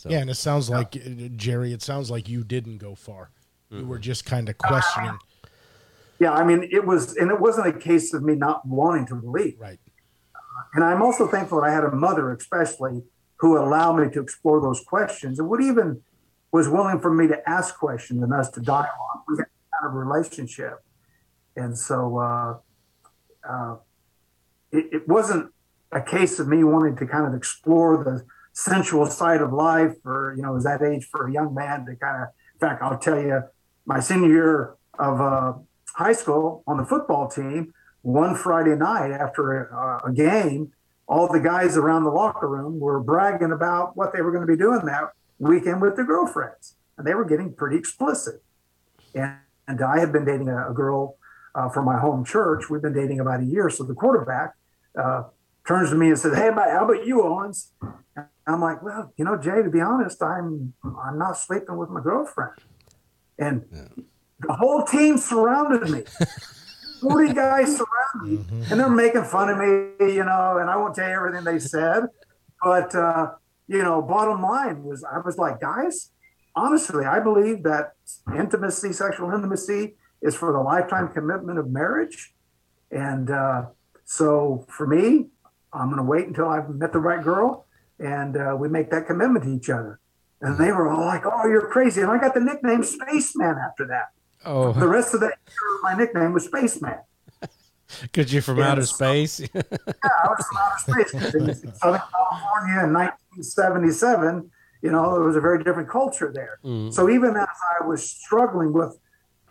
So. 0.00 0.08
Yeah, 0.08 0.20
and 0.20 0.30
it 0.30 0.36
sounds 0.36 0.70
like 0.70 0.96
uh, 0.96 1.28
Jerry. 1.36 1.74
It 1.74 1.82
sounds 1.82 2.10
like 2.10 2.26
you 2.26 2.42
didn't 2.42 2.78
go 2.78 2.94
far. 2.94 3.28
Mm-hmm. 3.70 3.82
You 3.82 3.86
were 3.86 3.98
just 3.98 4.24
kind 4.24 4.48
of 4.48 4.56
questioning. 4.56 5.18
Yeah, 6.18 6.32
I 6.32 6.42
mean, 6.42 6.66
it 6.72 6.86
was, 6.86 7.18
and 7.18 7.30
it 7.30 7.38
wasn't 7.38 7.66
a 7.66 7.78
case 7.78 8.14
of 8.14 8.22
me 8.22 8.34
not 8.34 8.66
wanting 8.66 9.04
to 9.08 9.16
believe. 9.16 9.56
Right. 9.58 9.78
And 10.72 10.82
I'm 10.82 11.02
also 11.02 11.26
thankful 11.26 11.60
that 11.60 11.66
I 11.66 11.74
had 11.74 11.84
a 11.84 11.90
mother, 11.90 12.32
especially, 12.32 13.02
who 13.40 13.58
allowed 13.58 13.96
me 13.96 14.10
to 14.10 14.22
explore 14.22 14.62
those 14.62 14.80
questions 14.80 15.38
and 15.38 15.50
would 15.50 15.62
even 15.62 16.00
was 16.50 16.66
willing 16.66 16.98
for 16.98 17.12
me 17.12 17.26
to 17.28 17.38
ask 17.46 17.76
questions 17.76 18.22
and 18.22 18.32
us 18.32 18.48
to 18.52 18.60
dialogue. 18.60 19.20
We 19.28 19.36
had 19.36 19.48
kind 19.82 19.90
of 19.90 19.92
relationship, 19.92 20.78
and 21.56 21.76
so 21.76 22.16
uh, 22.16 22.54
uh, 23.46 23.76
it, 24.72 24.86
it 24.92 25.08
wasn't 25.08 25.52
a 25.92 26.00
case 26.00 26.38
of 26.38 26.48
me 26.48 26.64
wanting 26.64 26.96
to 26.96 27.06
kind 27.06 27.26
of 27.26 27.34
explore 27.34 28.02
the 28.02 28.24
sensual 28.52 29.06
side 29.06 29.40
of 29.40 29.52
life 29.52 29.94
or 30.04 30.34
you 30.36 30.42
know 30.42 30.56
is 30.56 30.64
that 30.64 30.82
age 30.82 31.04
for 31.04 31.28
a 31.28 31.32
young 31.32 31.54
man 31.54 31.84
to 31.86 31.94
kind 31.96 32.22
of 32.22 32.28
in 32.54 32.58
fact 32.60 32.82
i'll 32.82 32.98
tell 32.98 33.20
you 33.20 33.42
my 33.86 34.00
senior 34.00 34.28
year 34.28 34.74
of 34.98 35.20
uh, 35.20 35.52
high 35.94 36.12
school 36.12 36.62
on 36.66 36.76
the 36.76 36.84
football 36.84 37.28
team 37.28 37.72
one 38.02 38.34
friday 38.34 38.76
night 38.76 39.12
after 39.12 39.64
a, 39.64 40.08
a, 40.08 40.12
game 40.12 40.72
all 41.06 41.30
the 41.32 41.40
guys 41.40 41.76
around 41.76 42.04
the 42.04 42.10
locker 42.10 42.48
room 42.48 42.78
were 42.80 43.00
bragging 43.00 43.52
about 43.52 43.96
what 43.96 44.12
they 44.12 44.20
were 44.20 44.30
going 44.30 44.46
to 44.46 44.52
be 44.52 44.58
doing 44.58 44.84
that 44.84 45.10
weekend 45.38 45.80
with 45.80 45.96
their 45.96 46.04
girlfriends 46.04 46.74
and 47.00 47.06
they 47.06 47.14
were 47.14 47.24
getting 47.24 47.52
pretty 47.52 47.76
explicit. 47.76 48.42
And, 49.14 49.38
and 49.66 49.82
i 49.82 49.98
had 49.98 50.12
been 50.12 50.24
dating 50.24 50.48
a, 50.48 50.70
a 50.70 50.74
girl 50.74 51.16
uh, 51.54 51.68
from 51.70 51.86
my 51.86 51.98
home 51.98 52.24
church. 52.24 52.68
We've 52.68 52.82
been 52.82 52.92
dating 52.92 53.20
about 53.20 53.40
a 53.40 53.44
year 53.44 53.70
so 53.70 53.84
the 53.84 53.94
quarterback 53.94 54.54
uh, 54.96 55.24
turns 55.70 55.90
to 55.90 55.96
me 55.96 56.08
and 56.08 56.18
says 56.18 56.36
hey 56.36 56.50
how 56.52 56.84
about 56.84 57.06
you 57.06 57.22
owens 57.22 57.72
I'm 58.50 58.60
like, 58.60 58.82
well, 58.82 59.12
you 59.16 59.24
know, 59.24 59.36
Jay, 59.36 59.62
to 59.62 59.70
be 59.70 59.80
honest, 59.80 60.22
I'm 60.22 60.74
I'm 60.84 61.18
not 61.18 61.36
sleeping 61.36 61.76
with 61.76 61.88
my 61.90 62.00
girlfriend. 62.00 62.58
And 63.38 63.64
yeah. 63.72 64.02
the 64.40 64.52
whole 64.54 64.84
team 64.84 65.16
surrounded 65.18 65.88
me. 65.88 66.02
40 67.00 67.32
guys 67.34 67.76
surrounded 67.76 68.22
me. 68.22 68.36
Mm-hmm. 68.38 68.72
And 68.72 68.80
they're 68.80 68.90
making 68.90 69.24
fun 69.24 69.48
of 69.48 69.58
me, 69.58 70.12
you 70.14 70.24
know, 70.24 70.58
and 70.58 70.68
I 70.68 70.76
won't 70.76 70.94
tell 70.94 71.08
you 71.08 71.14
everything 71.14 71.44
they 71.44 71.58
said. 71.58 72.04
But 72.62 72.94
uh, 72.94 73.32
you 73.68 73.82
know, 73.82 74.02
bottom 74.02 74.42
line 74.42 74.82
was 74.82 75.04
I 75.04 75.18
was 75.18 75.38
like, 75.38 75.60
guys, 75.60 76.10
honestly, 76.56 77.04
I 77.04 77.20
believe 77.20 77.62
that 77.62 77.92
intimacy, 78.36 78.92
sexual 78.92 79.32
intimacy, 79.32 79.94
is 80.22 80.34
for 80.34 80.52
the 80.52 80.60
lifetime 80.60 81.08
commitment 81.08 81.58
of 81.58 81.70
marriage. 81.70 82.34
And 82.90 83.30
uh, 83.30 83.66
so 84.04 84.66
for 84.68 84.86
me, 84.86 85.28
I'm 85.72 85.86
going 85.86 85.98
to 85.98 86.02
wait 86.02 86.26
until 86.26 86.48
I've 86.48 86.68
met 86.68 86.92
the 86.92 86.98
right 86.98 87.22
girl 87.22 87.66
and 88.00 88.36
uh, 88.36 88.56
we 88.58 88.68
make 88.68 88.90
that 88.90 89.06
commitment 89.06 89.44
to 89.44 89.54
each 89.54 89.70
other. 89.70 90.00
And 90.40 90.56
they 90.56 90.72
were 90.72 90.88
all 90.88 91.04
like, 91.04 91.22
"Oh, 91.26 91.46
you're 91.46 91.68
crazy!" 91.68 92.00
And 92.00 92.10
I 92.10 92.18
got 92.18 92.32
the 92.32 92.40
nickname 92.40 92.82
Spaceman 92.82 93.56
after 93.58 93.86
that. 93.88 94.08
Oh, 94.46 94.72
the 94.72 94.88
rest 94.88 95.12
of 95.12 95.20
that 95.20 95.36
year, 95.46 95.80
my 95.82 95.94
nickname 95.94 96.32
was 96.32 96.46
Spaceman. 96.46 96.98
Because 98.02 98.32
you're 98.32 98.40
from 98.40 98.60
and 98.60 98.68
outer 98.68 98.86
so, 98.86 98.94
space. 98.94 99.40
yeah, 99.52 99.62
I 99.64 100.28
was 100.28 100.46
from 100.46 100.58
outer 100.58 101.08
space. 101.08 101.34
In 101.34 101.74
Southern 101.74 102.00
California 102.12 102.84
in 102.84 102.92
1977, 102.92 104.48
you 104.80 104.92
know, 104.92 105.12
there 105.12 105.24
was 105.24 105.34
a 105.34 105.40
very 105.40 105.64
different 105.64 105.88
culture 105.88 106.30
there. 106.32 106.60
Mm. 106.64 106.92
So 106.92 107.10
even 107.10 107.36
as 107.36 107.48
I 107.80 107.84
was 107.84 108.08
struggling 108.08 108.72
with 108.72 108.96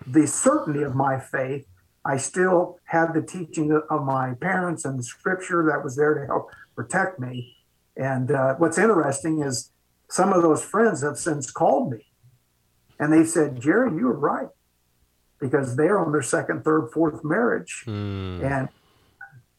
the 0.08 0.26
certainty 0.26 0.84
of 0.84 0.96
my 0.96 1.20
faith, 1.20 1.66
I 2.10 2.18
still 2.18 2.80
had 2.86 3.14
the 3.14 3.22
teaching 3.22 3.80
of 3.90 4.04
my 4.04 4.34
parents 4.34 4.84
and 4.84 4.98
the 4.98 5.04
scripture 5.04 5.64
that 5.70 5.84
was 5.84 5.96
there 5.96 6.16
to 6.16 6.26
help 6.26 6.50
protect 6.76 7.20
me. 7.20 7.56
And 7.96 8.32
uh, 8.32 8.56
what's 8.56 8.80
interesting 8.80 9.44
is 9.44 9.72
some 10.10 10.34
of 10.34 10.42
those 10.42 10.64
friends 10.64 11.04
have 11.04 11.18
since 11.18 11.52
called 11.52 11.92
me 11.92 12.08
and 13.00 13.14
they 13.14 13.24
said, 13.24 13.62
Jerry, 13.62 13.92
you 13.92 14.08
were 14.08 14.20
right 14.20 14.50
because 15.40 15.76
they're 15.76 16.00
on 16.00 16.12
their 16.12 16.24
second, 16.24 16.64
third, 16.64 16.90
fourth 16.92 17.24
marriage. 17.24 17.84
Mm. 17.86 18.44
And 18.44 18.70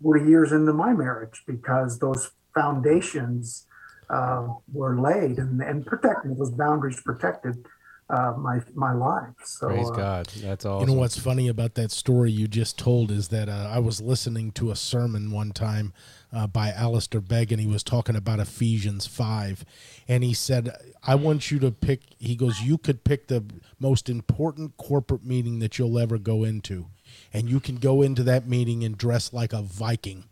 40 0.02 0.28
years 0.28 0.52
into 0.52 0.72
my 0.72 0.92
marriage 0.92 1.42
because 1.46 2.00
those 2.00 2.32
foundations 2.54 3.66
uh, 4.08 4.48
were 4.72 5.00
laid 5.00 5.38
and, 5.38 5.62
and 5.62 5.86
protected, 5.86 6.36
those 6.36 6.50
boundaries 6.50 7.00
protected 7.00 7.64
uh, 8.10 8.34
my 8.36 8.60
my 8.74 8.92
life. 8.92 9.34
So 9.44 9.68
Praise 9.68 9.90
uh, 9.90 9.94
God. 9.94 10.26
That's 10.42 10.64
awesome. 10.64 10.88
You 10.88 10.94
know 10.94 11.00
what's 11.00 11.18
funny 11.18 11.48
about 11.48 11.74
that 11.74 11.90
story 11.90 12.30
you 12.30 12.48
just 12.48 12.78
told 12.78 13.10
is 13.10 13.28
that 13.28 13.48
uh, 13.48 13.70
I 13.72 13.78
was 13.78 14.00
listening 14.00 14.52
to 14.52 14.70
a 14.70 14.76
sermon 14.76 15.30
one 15.30 15.52
time 15.52 15.92
uh, 16.32 16.46
by 16.46 16.70
Alistair 16.70 17.20
Begg, 17.20 17.52
and 17.52 17.60
he 17.60 17.66
was 17.66 17.82
talking 17.82 18.16
about 18.16 18.40
Ephesians 18.40 19.06
5. 19.06 19.64
And 20.08 20.24
he 20.24 20.34
said, 20.34 20.70
I 21.02 21.14
want 21.14 21.50
you 21.50 21.58
to 21.60 21.70
pick, 21.70 22.02
he 22.18 22.36
goes, 22.36 22.60
you 22.60 22.78
could 22.78 23.04
pick 23.04 23.28
the 23.28 23.44
most 23.78 24.08
important 24.08 24.76
corporate 24.76 25.24
meeting 25.24 25.58
that 25.60 25.78
you'll 25.78 25.98
ever 25.98 26.18
go 26.18 26.44
into. 26.44 26.86
And 27.32 27.48
you 27.48 27.60
can 27.60 27.76
go 27.76 28.02
into 28.02 28.22
that 28.24 28.46
meeting 28.46 28.84
and 28.84 28.96
dress 28.96 29.32
like 29.32 29.52
a 29.52 29.62
Viking 29.62 30.24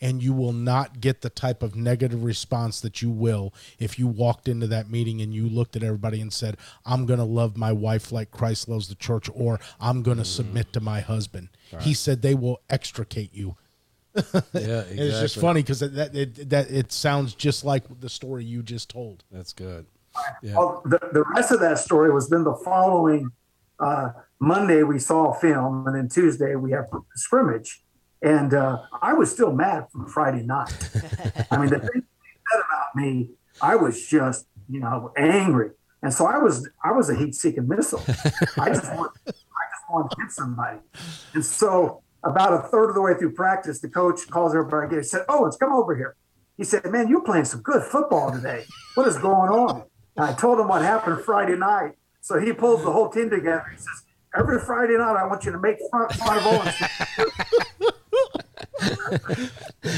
and 0.00 0.22
you 0.22 0.32
will 0.32 0.52
not 0.52 1.00
get 1.00 1.22
the 1.22 1.30
type 1.30 1.62
of 1.62 1.74
negative 1.76 2.24
response 2.24 2.80
that 2.80 3.02
you 3.02 3.10
will 3.10 3.52
if 3.78 3.98
you 3.98 4.06
walked 4.06 4.48
into 4.48 4.66
that 4.66 4.90
meeting 4.90 5.20
and 5.20 5.34
you 5.34 5.48
looked 5.48 5.76
at 5.76 5.82
everybody 5.82 6.20
and 6.20 6.32
said, 6.32 6.56
I'm 6.84 7.06
going 7.06 7.18
to 7.18 7.24
love 7.24 7.56
my 7.56 7.72
wife 7.72 8.12
like 8.12 8.30
Christ 8.30 8.68
loves 8.68 8.88
the 8.88 8.94
church, 8.94 9.28
or 9.34 9.60
I'm 9.80 10.02
going 10.02 10.18
to 10.18 10.22
mm. 10.22 10.26
submit 10.26 10.72
to 10.72 10.80
my 10.80 11.00
husband. 11.00 11.48
Right. 11.72 11.82
He 11.82 11.94
said 11.94 12.22
they 12.22 12.34
will 12.34 12.60
extricate 12.68 13.34
you. 13.34 13.56
yeah, 14.14 14.20
exactly. 14.54 14.98
it's 14.98 15.20
just 15.20 15.38
funny 15.38 15.60
because 15.62 15.80
that 15.80 16.14
it, 16.14 16.48
that 16.48 16.70
it 16.70 16.90
sounds 16.90 17.34
just 17.34 17.64
like 17.64 17.84
the 18.00 18.08
story 18.08 18.44
you 18.44 18.62
just 18.62 18.88
told. 18.88 19.24
That's 19.30 19.52
good. 19.52 19.86
Yeah. 20.42 20.54
Well, 20.56 20.82
the, 20.86 20.98
the 21.12 21.24
rest 21.34 21.52
of 21.52 21.60
that 21.60 21.78
story 21.78 22.10
was 22.10 22.30
then 22.30 22.42
the 22.42 22.54
following 22.64 23.30
uh, 23.78 24.10
Monday 24.40 24.82
we 24.82 24.98
saw 24.98 25.32
a 25.32 25.34
film, 25.38 25.86
and 25.86 25.96
then 25.96 26.08
Tuesday 26.08 26.54
we 26.54 26.70
have 26.72 26.86
scrimmage. 27.14 27.82
And 28.26 28.54
uh, 28.54 28.78
I 29.00 29.12
was 29.12 29.30
still 29.30 29.52
mad 29.52 29.86
from 29.92 30.08
Friday 30.08 30.42
night. 30.42 30.74
I 31.52 31.58
mean, 31.58 31.70
the 31.70 31.78
thing 31.78 32.02
said 32.50 32.60
about 32.66 32.96
me, 32.96 33.30
I 33.62 33.76
was 33.76 34.04
just, 34.04 34.48
you 34.68 34.80
know, 34.80 35.12
angry. 35.16 35.70
And 36.02 36.12
so 36.12 36.26
I 36.26 36.38
was, 36.38 36.68
I 36.82 36.90
was 36.90 37.08
a 37.08 37.14
heat-seeking 37.14 37.68
missile. 37.68 38.02
I 38.58 38.70
just 38.70 38.92
want, 38.92 39.12
I 39.28 39.30
just 39.30 39.84
want 39.88 40.10
to 40.10 40.16
hit 40.20 40.32
somebody. 40.32 40.78
And 41.34 41.44
so 41.44 42.02
about 42.24 42.52
a 42.52 42.66
third 42.66 42.88
of 42.88 42.96
the 42.96 43.00
way 43.00 43.14
through 43.14 43.32
practice, 43.32 43.80
the 43.80 43.88
coach 43.88 44.26
calls 44.28 44.56
everybody. 44.56 44.96
He 44.96 45.02
said, 45.04 45.22
"Oh, 45.28 45.42
let's 45.42 45.56
come 45.56 45.72
over 45.72 45.94
here." 45.94 46.16
He 46.56 46.64
said, 46.64 46.84
"Man, 46.86 47.06
you're 47.06 47.22
playing 47.22 47.44
some 47.44 47.60
good 47.60 47.84
football 47.84 48.32
today. 48.32 48.64
What 48.96 49.06
is 49.06 49.18
going 49.18 49.50
on?" 49.50 49.84
And 50.16 50.26
I 50.26 50.32
told 50.34 50.58
him 50.58 50.66
what 50.66 50.82
happened 50.82 51.20
Friday 51.20 51.56
night. 51.56 51.92
So 52.22 52.40
he 52.40 52.52
pulls 52.52 52.82
the 52.82 52.90
whole 52.90 53.08
team 53.08 53.30
together. 53.30 53.66
He 53.70 53.76
says, 53.76 54.02
"Every 54.36 54.58
Friday 54.58 54.98
night, 54.98 55.16
I 55.16 55.24
want 55.26 55.44
you 55.44 55.52
to 55.52 55.60
make 55.60 55.76
five 55.92 56.44
Owens." 56.44 57.92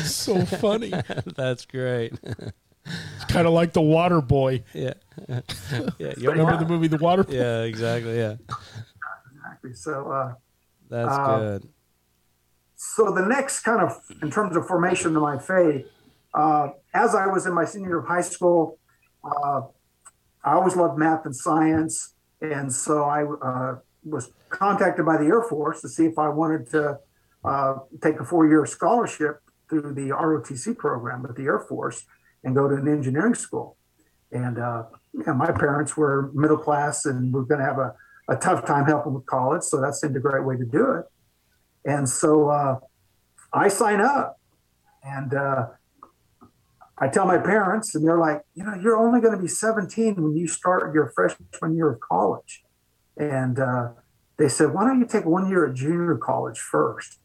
so 0.04 0.44
funny. 0.44 0.92
That's 1.36 1.64
great. 1.64 2.14
It's 2.24 3.24
kind 3.28 3.46
of 3.46 3.52
like 3.52 3.72
the 3.72 3.82
Water 3.82 4.20
Boy. 4.20 4.64
Yeah. 4.72 4.94
yeah. 5.98 6.14
You 6.16 6.30
remember 6.30 6.56
the 6.56 6.66
movie 6.66 6.88
The 6.88 6.96
Water 6.98 7.24
Boy? 7.24 7.34
Yeah, 7.34 7.62
exactly. 7.62 8.16
Yeah. 8.16 8.36
Exactly. 9.36 9.74
So 9.74 10.10
uh, 10.10 10.34
that's 10.88 11.16
uh, 11.16 11.38
good. 11.38 11.68
So 12.76 13.12
the 13.12 13.26
next 13.26 13.60
kind 13.60 13.80
of, 13.80 13.96
in 14.22 14.30
terms 14.30 14.56
of 14.56 14.66
formation 14.66 15.16
of 15.16 15.22
my 15.22 15.38
faith, 15.38 15.86
uh, 16.34 16.68
as 16.94 17.14
I 17.14 17.26
was 17.26 17.46
in 17.46 17.54
my 17.54 17.64
senior 17.64 17.88
year 17.88 17.98
of 17.98 18.06
high 18.06 18.20
school, 18.20 18.78
uh, 19.24 19.62
I 20.44 20.52
always 20.52 20.76
loved 20.76 20.98
math 20.98 21.24
and 21.24 21.34
science, 21.34 22.14
and 22.40 22.72
so 22.72 23.02
I 23.02 23.24
uh, 23.24 23.78
was 24.04 24.30
contacted 24.48 25.04
by 25.04 25.16
the 25.16 25.24
Air 25.24 25.42
Force 25.42 25.80
to 25.80 25.88
see 25.88 26.06
if 26.06 26.18
I 26.18 26.28
wanted 26.28 26.70
to 26.70 26.98
uh, 27.48 27.74
take 28.02 28.20
a 28.20 28.24
four-year 28.24 28.66
scholarship 28.66 29.40
through 29.68 29.94
the 29.94 30.10
ROTC 30.10 30.76
program 30.76 31.26
at 31.28 31.36
the 31.36 31.44
Air 31.44 31.60
Force 31.60 32.04
and 32.44 32.54
go 32.54 32.68
to 32.68 32.74
an 32.74 32.88
engineering 32.88 33.34
school. 33.34 33.76
And 34.30 34.58
uh, 34.58 34.84
yeah, 35.14 35.32
my 35.32 35.50
parents 35.52 35.96
were 35.96 36.30
middle 36.34 36.58
class 36.58 37.06
and 37.06 37.32
we're 37.32 37.42
going 37.42 37.60
to 37.60 37.66
have 37.66 37.78
a, 37.78 37.94
a 38.28 38.36
tough 38.36 38.66
time 38.66 38.84
helping 38.84 39.14
with 39.14 39.26
college, 39.26 39.62
so 39.62 39.80
that 39.80 39.94
seemed 39.94 40.16
a 40.16 40.20
great 40.20 40.44
way 40.44 40.56
to 40.56 40.64
do 40.64 40.92
it. 40.92 41.06
And 41.84 42.08
so 42.08 42.50
uh, 42.50 42.78
I 43.52 43.68
sign 43.68 44.00
up, 44.00 44.38
and 45.02 45.32
uh, 45.32 45.68
I 46.98 47.08
tell 47.08 47.24
my 47.24 47.38
parents, 47.38 47.94
and 47.94 48.06
they're 48.06 48.18
like, 48.18 48.42
you 48.54 48.64
know, 48.64 48.74
you're 48.74 48.98
only 48.98 49.20
going 49.20 49.34
to 49.34 49.40
be 49.40 49.48
17 49.48 50.16
when 50.22 50.36
you 50.36 50.46
start 50.48 50.92
your 50.92 51.10
freshman 51.14 51.76
year 51.76 51.90
of 51.90 52.00
college. 52.00 52.64
And 53.16 53.58
uh, 53.58 53.90
they 54.36 54.48
said, 54.48 54.74
why 54.74 54.84
don't 54.84 55.00
you 55.00 55.06
take 55.06 55.24
one 55.24 55.48
year 55.48 55.66
at 55.66 55.74
junior 55.74 56.16
college 56.16 56.58
first? 56.58 57.17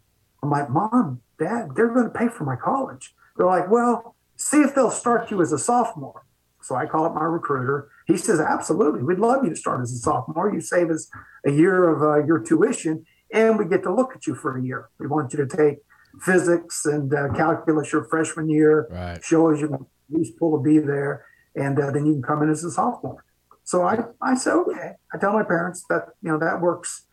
I'm 0.44 0.50
like, 0.50 0.70
Mom, 0.70 1.22
Dad, 1.40 1.70
they're 1.76 1.94
going 1.94 2.06
to 2.06 2.18
pay 2.18 2.28
for 2.28 2.44
my 2.44 2.56
college. 2.56 3.16
They're 3.38 3.48
like, 3.48 3.70
Well, 3.70 4.16
see 4.36 4.62
if 4.62 4.76
they'll 4.76 4.92
start 4.92 5.32
you 5.32 5.42
as 5.42 5.52
a 5.52 5.58
sophomore. 5.58 6.26
So 6.62 6.76
I 6.76 6.86
call 6.86 7.06
up 7.06 7.16
my 7.16 7.24
recruiter. 7.24 7.90
He 8.08 8.18
says, 8.18 8.40
Absolutely. 8.40 9.04
We'd 9.04 9.20
love 9.20 9.44
you 9.44 9.50
to 9.50 9.56
start 9.56 9.82
as 9.82 9.92
a 9.92 9.98
sophomore. 9.98 10.54
You 10.54 10.62
save 10.62 10.90
us 10.90 11.10
a 11.46 11.52
year 11.52 11.90
of 11.90 12.02
uh, 12.02 12.26
your 12.26 12.40
tuition, 12.40 13.06
and 13.32 13.58
we 13.58 13.66
get 13.66 13.84
to 13.84 13.94
look 13.94 14.16
at 14.16 14.28
you 14.28 14.36
for 14.36 14.58
a 14.58 14.64
year. 14.64 14.90
We 15.00 15.08
want 15.08 15.34
you 15.34 15.46
to 15.46 15.58
take 15.58 15.80
physics 16.22 16.86
and 16.86 17.12
uh, 17.14 17.34
calculus 17.34 17.92
your 17.92 18.04
freshman 18.04 18.50
year, 18.50 18.88
right. 18.92 19.24
show 19.24 19.52
us 19.52 19.60
you 19.60 19.68
can 19.68 19.76
at 19.76 19.82
least 20.10 20.38
pull 20.38 20.56
a 20.56 20.62
B 20.62 20.78
there, 20.78 21.26
and 21.56 21.80
uh, 21.80 21.90
then 21.92 22.06
you 22.06 22.14
can 22.14 22.22
come 22.22 22.44
in 22.44 22.50
as 22.50 22.64
a 22.64 22.72
sophomore. 22.72 23.26
So 23.64 23.84
I, 23.84 23.98
I 24.22 24.36
said, 24.36 24.54
okay. 24.54 24.92
I 25.14 25.18
tell 25.18 25.34
my 25.34 25.44
parents 25.44 25.86
that, 25.90 26.10
you 26.22 26.32
know, 26.32 26.38
that 26.38 26.62
works. 26.62 27.06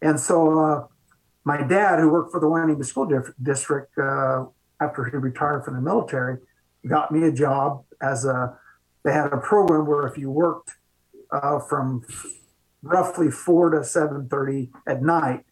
And 0.00 0.18
so 0.18 0.58
uh, 0.58 0.86
my 1.44 1.62
dad, 1.62 1.98
who 1.98 2.10
worked 2.10 2.32
for 2.32 2.40
the 2.40 2.48
Wyoming 2.48 2.82
School 2.82 3.08
District 3.42 3.96
uh, 3.98 4.44
after 4.80 5.04
he 5.04 5.16
retired 5.16 5.64
from 5.64 5.74
the 5.74 5.80
military, 5.80 6.38
got 6.86 7.12
me 7.12 7.26
a 7.26 7.32
job 7.32 7.84
as 8.00 8.24
a. 8.24 8.58
They 9.02 9.12
had 9.12 9.32
a 9.32 9.38
program 9.38 9.86
where 9.86 10.06
if 10.06 10.18
you 10.18 10.30
worked 10.30 10.72
uh, 11.32 11.58
from 11.60 12.04
roughly 12.82 13.30
four 13.30 13.70
to 13.70 13.82
seven 13.82 14.28
thirty 14.28 14.70
at 14.86 15.02
night, 15.02 15.44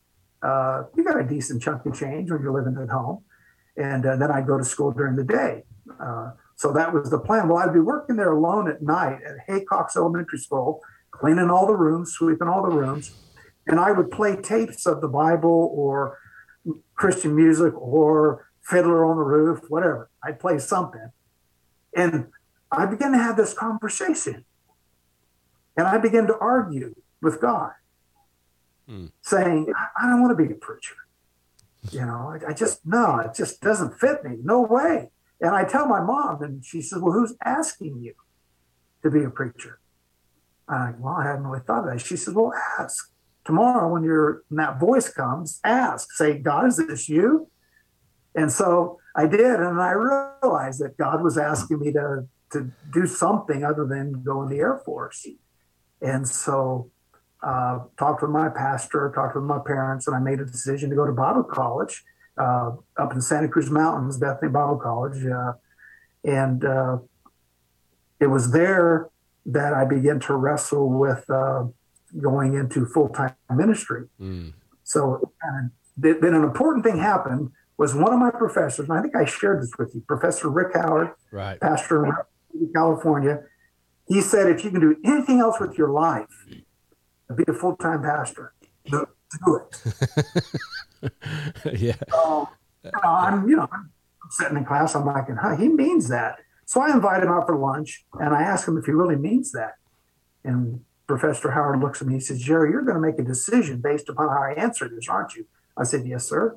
uh, 0.43 0.85
you 0.95 1.05
got 1.05 1.19
a 1.19 1.25
decent 1.25 1.63
chunk 1.63 1.87
of 1.87 1.95
change 1.95 2.31
when 2.31 2.43
you're 2.43 2.53
living 2.53 2.77
at 2.83 2.91
home, 2.91 3.25
and 3.77 4.05
uh, 4.05 4.17
then 4.17 4.31
I'd 4.31 4.47
go 4.47 4.59
to 4.59 4.65
school 4.65 4.93
during 4.93 5.17
the 5.17 5.25
day. 5.25 5.65
Uh, 5.99 6.33
so 6.57 6.73
that 6.73 6.93
was 6.93 7.09
the 7.09 7.19
plan. 7.19 7.49
Well, 7.49 7.59
I'd 7.59 7.73
be 7.73 7.81
working 7.81 8.17
there 8.17 8.33
alone 8.33 8.69
at 8.69 8.83
night 8.83 9.21
at 9.27 9.47
Haycox 9.49 9.97
Elementary 9.97 10.39
School, 10.39 10.83
cleaning 11.11 11.49
all 11.49 11.67
the 11.67 11.77
rooms, 11.77 12.13
sweeping 12.13 12.49
all 12.49 12.63
the 12.63 12.77
rooms 12.77 13.13
and 13.69 13.79
I 13.79 13.93
would 13.93 14.11
play 14.11 14.35
tapes 14.35 14.87
of 14.87 15.01
the 15.03 15.09
Bible 15.09 15.71
or 15.75 16.19
Christian 16.95 17.37
music 17.37 17.75
or 17.77 18.49
Fiddler 18.63 19.05
on 19.05 19.17
the 19.17 19.23
Roof, 19.23 19.61
whatever. 19.69 20.11
I'd 20.23 20.41
play 20.41 20.59
something. 20.59 21.11
And 21.95 22.29
I 22.73 22.87
began 22.87 23.13
to 23.13 23.19
have 23.19 23.37
this 23.37 23.53
conversation. 23.53 24.45
And 25.77 25.87
I 25.87 25.99
began 25.99 26.27
to 26.27 26.37
argue 26.39 26.95
with 27.23 27.41
God, 27.41 27.73
mm. 28.89 29.13
saying, 29.23 29.73
I, 29.77 30.05
I 30.05 30.11
don't 30.11 30.21
want 30.21 30.37
to 30.37 30.45
be 30.45 30.53
a 30.53 30.57
preacher. 30.57 30.97
You 31.93 32.01
know, 32.01 32.35
I, 32.35 32.51
I 32.51 32.53
just, 32.53 32.85
no, 32.85 33.19
it 33.21 33.35
just 33.35 33.61
doesn't 33.61 33.99
fit 34.01 34.25
me. 34.25 34.39
No 34.43 34.63
way. 34.63 35.11
And 35.41 35.55
I 35.55 35.65
tell 35.65 35.87
my 35.87 36.01
mom, 36.01 36.43
and 36.43 36.65
she 36.65 36.83
says, 36.83 37.01
Well, 37.01 37.13
who's 37.13 37.35
asking 37.45 38.01
you 38.01 38.15
to 39.03 39.11
be 39.11 39.23
a 39.23 39.31
preacher? 39.31 39.79
I'm 40.69 40.81
like, 40.81 41.01
Well, 41.01 41.15
I 41.15 41.27
hadn't 41.27 41.47
really 41.47 41.63
thought 41.65 41.87
of 41.87 41.93
that. 41.93 42.01
She 42.01 42.17
says, 42.17 42.35
Well, 42.35 42.53
ask 42.79 43.13
tomorrow 43.49 43.91
when 43.91 44.05
your 44.05 44.43
when 44.51 44.59
that 44.59 44.79
voice 44.79 45.09
comes, 45.09 45.59
ask, 45.65 46.13
say, 46.13 46.39
God, 46.39 46.67
is 46.67 46.77
this 46.77 47.09
you? 47.09 47.49
And 48.35 48.53
so 48.53 48.99
I 49.17 49.27
did, 49.27 49.59
and 49.59 49.81
I 49.81 49.93
realized 49.93 50.81
that 50.83 50.99
God 50.99 51.23
was 51.23 51.39
asking 51.39 51.81
me 51.81 51.91
to 51.93 52.27
to 52.53 52.71
do 52.93 53.07
something 53.07 53.65
other 53.65 53.87
than 53.87 54.23
go 54.23 54.43
in 54.43 54.51
the 54.51 54.59
Air 54.59 54.81
Force. 54.85 55.27
And 56.03 56.29
so 56.29 56.91
uh, 57.43 57.81
talked 57.99 58.21
with 58.21 58.31
my 58.31 58.51
pastor, 58.51 59.11
talked 59.15 59.35
with 59.35 59.45
my 59.45 59.61
parents, 59.67 60.07
and 60.07 60.15
I 60.15 60.21
made 60.21 60.41
a 60.41 60.47
decision 60.47 60.91
to 60.91 60.97
go 60.97 61.07
to 61.07 61.13
Bible 61.13 61.43
college 61.43 62.05
uh, 62.37 62.73
up 62.99 63.13
in 63.15 63.21
Santa 63.21 63.49
Cruz 63.49 63.71
Mountains, 63.71 64.19
Bethany 64.19 64.51
Bible 64.51 64.77
College. 64.77 65.25
Uh, 65.25 65.53
and 66.25 66.65
uh, 66.65 66.99
it 68.21 68.27
was 68.27 68.53
there 68.53 69.09
that 69.47 69.73
I 69.73 69.85
began 69.87 70.21
to 70.21 70.35
wrestle 70.37 70.89
with 70.91 71.29
uh, 71.31 71.65
going 72.21 72.55
into 72.55 72.87
full 72.87 73.09
time 73.09 73.35
ministry. 73.51 74.07
Mm. 74.21 74.53
So 74.85 75.33
uh, 75.43 75.69
then 75.97 76.35
an 76.35 76.45
important 76.45 76.85
thing 76.85 76.99
happened 76.99 77.51
was 77.77 77.95
one 77.95 78.13
of 78.13 78.19
my 78.19 78.31
professors, 78.31 78.89
and 78.89 78.99
I 78.99 79.03
think 79.03 79.15
I 79.15 79.25
shared 79.25 79.63
this 79.63 79.73
with 79.79 79.95
you, 79.95 80.01
Professor 80.01 80.49
Rick 80.49 80.75
Howard, 80.75 81.11
right. 81.31 81.61
pastor 81.61 82.27
in 82.53 82.71
California. 82.75 83.41
He 84.09 84.21
said, 84.21 84.49
if 84.49 84.65
you 84.65 84.71
can 84.71 84.81
do 84.81 84.97
anything 85.05 85.39
else 85.39 85.61
with 85.61 85.79
your 85.79 85.91
life, 85.91 86.27
be 87.37 87.45
a 87.47 87.53
full 87.53 87.77
time 87.77 88.03
pastor. 88.03 88.55
Do, 88.87 89.07
do 89.45 89.61
it. 89.61 91.13
yeah. 91.79 91.95
So, 92.11 92.49
you 92.85 92.91
know, 92.91 93.11
I'm, 93.11 93.49
you 93.49 93.57
know, 93.57 93.69
I'm 93.71 93.91
sitting 94.31 94.57
in 94.57 94.65
class. 94.65 94.95
I'm 94.95 95.05
like, 95.05 95.27
huh, 95.41 95.57
he 95.57 95.69
means 95.69 96.09
that. 96.09 96.39
So 96.65 96.81
I 96.81 96.91
invite 96.91 97.23
him 97.23 97.29
out 97.29 97.47
for 97.47 97.57
lunch, 97.57 98.05
and 98.15 98.35
I 98.35 98.43
ask 98.43 98.67
him 98.67 98.77
if 98.77 98.87
he 98.87 98.93
really 98.93 99.17
means 99.17 99.53
that. 99.53 99.75
And 100.45 100.81
Professor 101.09 101.51
Howard 101.51 101.81
looks 101.81 102.01
at 102.01 102.07
me. 102.07 102.15
He 102.15 102.21
says, 102.21 102.41
Jerry, 102.41 102.71
you're 102.71 102.83
going 102.83 102.95
to 102.95 103.01
make 103.01 103.19
a 103.19 103.23
decision 103.23 103.81
based 103.81 104.09
upon 104.09 104.29
how 104.29 104.43
I 104.43 104.53
answer 104.53 104.89
this, 104.89 105.09
aren't 105.09 105.35
you? 105.35 105.47
I 105.77 105.85
said, 105.85 106.07
Yes, 106.07 106.29
sir. 106.29 106.57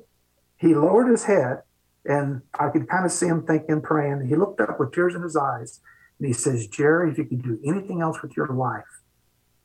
He 0.56 0.74
lowered 0.74 1.08
his 1.08 1.24
head 1.24 1.62
And 2.04 2.42
I 2.58 2.68
could 2.68 2.88
kind 2.88 3.04
of 3.04 3.10
see 3.10 3.26
him 3.26 3.44
thinking, 3.44 3.80
praying. 3.80 4.28
He 4.28 4.36
looked 4.36 4.60
up 4.60 4.78
with 4.78 4.92
tears 4.92 5.14
in 5.14 5.22
his 5.22 5.36
eyes 5.36 5.80
and 6.18 6.28
he 6.28 6.32
says, 6.32 6.68
Jerry, 6.68 7.10
if 7.10 7.18
you 7.18 7.24
could 7.24 7.42
do 7.42 7.58
anything 7.64 8.00
else 8.00 8.22
with 8.22 8.36
your 8.36 8.48
life, 8.48 8.84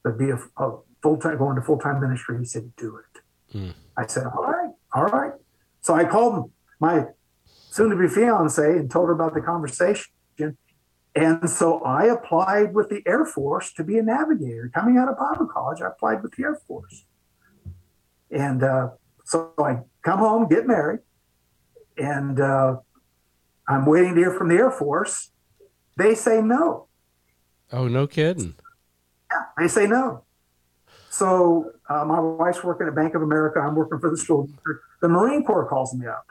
but 0.03 0.17
be 0.17 0.29
a, 0.29 0.39
a 0.57 0.77
full 1.03 1.17
time, 1.17 1.37
going 1.37 1.55
to 1.57 1.61
full 1.61 1.77
time 1.77 1.99
ministry, 1.99 2.39
he 2.39 2.45
said, 2.45 2.71
do 2.77 2.97
it. 2.97 3.57
Mm. 3.57 3.73
I 3.97 4.07
said, 4.07 4.25
all 4.25 4.45
right, 4.45 4.71
all 4.93 5.05
right. 5.05 5.33
So 5.81 5.93
I 5.93 6.05
called 6.05 6.51
my 6.79 7.05
soon 7.45 7.89
to 7.89 7.95
be 7.95 8.07
fiance 8.07 8.63
and 8.63 8.89
told 8.89 9.07
her 9.07 9.13
about 9.13 9.33
the 9.33 9.41
conversation. 9.41 10.11
And 11.17 11.49
so 11.49 11.79
I 11.79 12.05
applied 12.05 12.75
with 12.75 12.89
the 12.89 13.01
Air 13.07 13.25
Force 13.25 13.73
to 13.73 13.83
be 13.83 13.97
a 13.97 14.03
navigator. 14.03 14.69
Coming 14.71 14.97
out 14.97 15.09
of 15.09 15.17
Bible 15.17 15.47
college, 15.47 15.81
I 15.81 15.87
applied 15.87 16.21
with 16.21 16.35
the 16.35 16.43
Air 16.43 16.59
Force. 16.67 17.05
And 18.29 18.63
uh, 18.63 18.89
so 19.25 19.51
I 19.57 19.79
come 20.03 20.19
home, 20.19 20.47
get 20.47 20.67
married, 20.67 20.99
and 21.97 22.39
uh, 22.39 22.77
I'm 23.67 23.87
waiting 23.87 24.13
to 24.13 24.19
hear 24.19 24.31
from 24.31 24.49
the 24.49 24.57
Air 24.57 24.69
Force. 24.69 25.31
They 25.95 26.13
say 26.13 26.39
no. 26.39 26.85
Oh, 27.73 27.87
no 27.87 28.05
kidding. 28.05 28.53
Yeah, 29.31 29.41
they 29.57 29.67
say 29.67 29.87
no. 29.87 30.23
So 31.09 31.71
uh, 31.89 32.05
my 32.05 32.19
wife's 32.19 32.63
working 32.63 32.85
at 32.85 32.93
Bank 32.93 33.15
of 33.15 33.23
America. 33.23 33.59
I'm 33.59 33.73
working 33.73 33.97
for 33.97 34.11
the 34.11 34.17
school. 34.17 34.51
The 35.01 35.09
Marine 35.09 35.43
Corps 35.43 35.67
calls 35.67 35.95
me 35.95 36.05
up, 36.05 36.27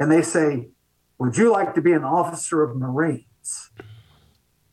and 0.00 0.10
they 0.10 0.22
say, 0.22 0.68
"Would 1.18 1.36
you 1.36 1.52
like 1.52 1.74
to 1.74 1.82
be 1.82 1.92
an 1.92 2.04
officer 2.04 2.62
of 2.62 2.74
Marines?" 3.46 3.70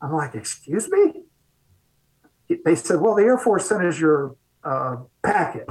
I'm 0.00 0.12
like, 0.12 0.34
"Excuse 0.34 0.90
me." 0.90 1.22
They 2.64 2.74
said, 2.74 3.00
"Well, 3.00 3.14
the 3.14 3.22
Air 3.22 3.38
Force 3.38 3.68
sent 3.68 3.84
us 3.84 3.98
your 3.98 4.36
uh, 4.62 4.96
packet," 5.22 5.66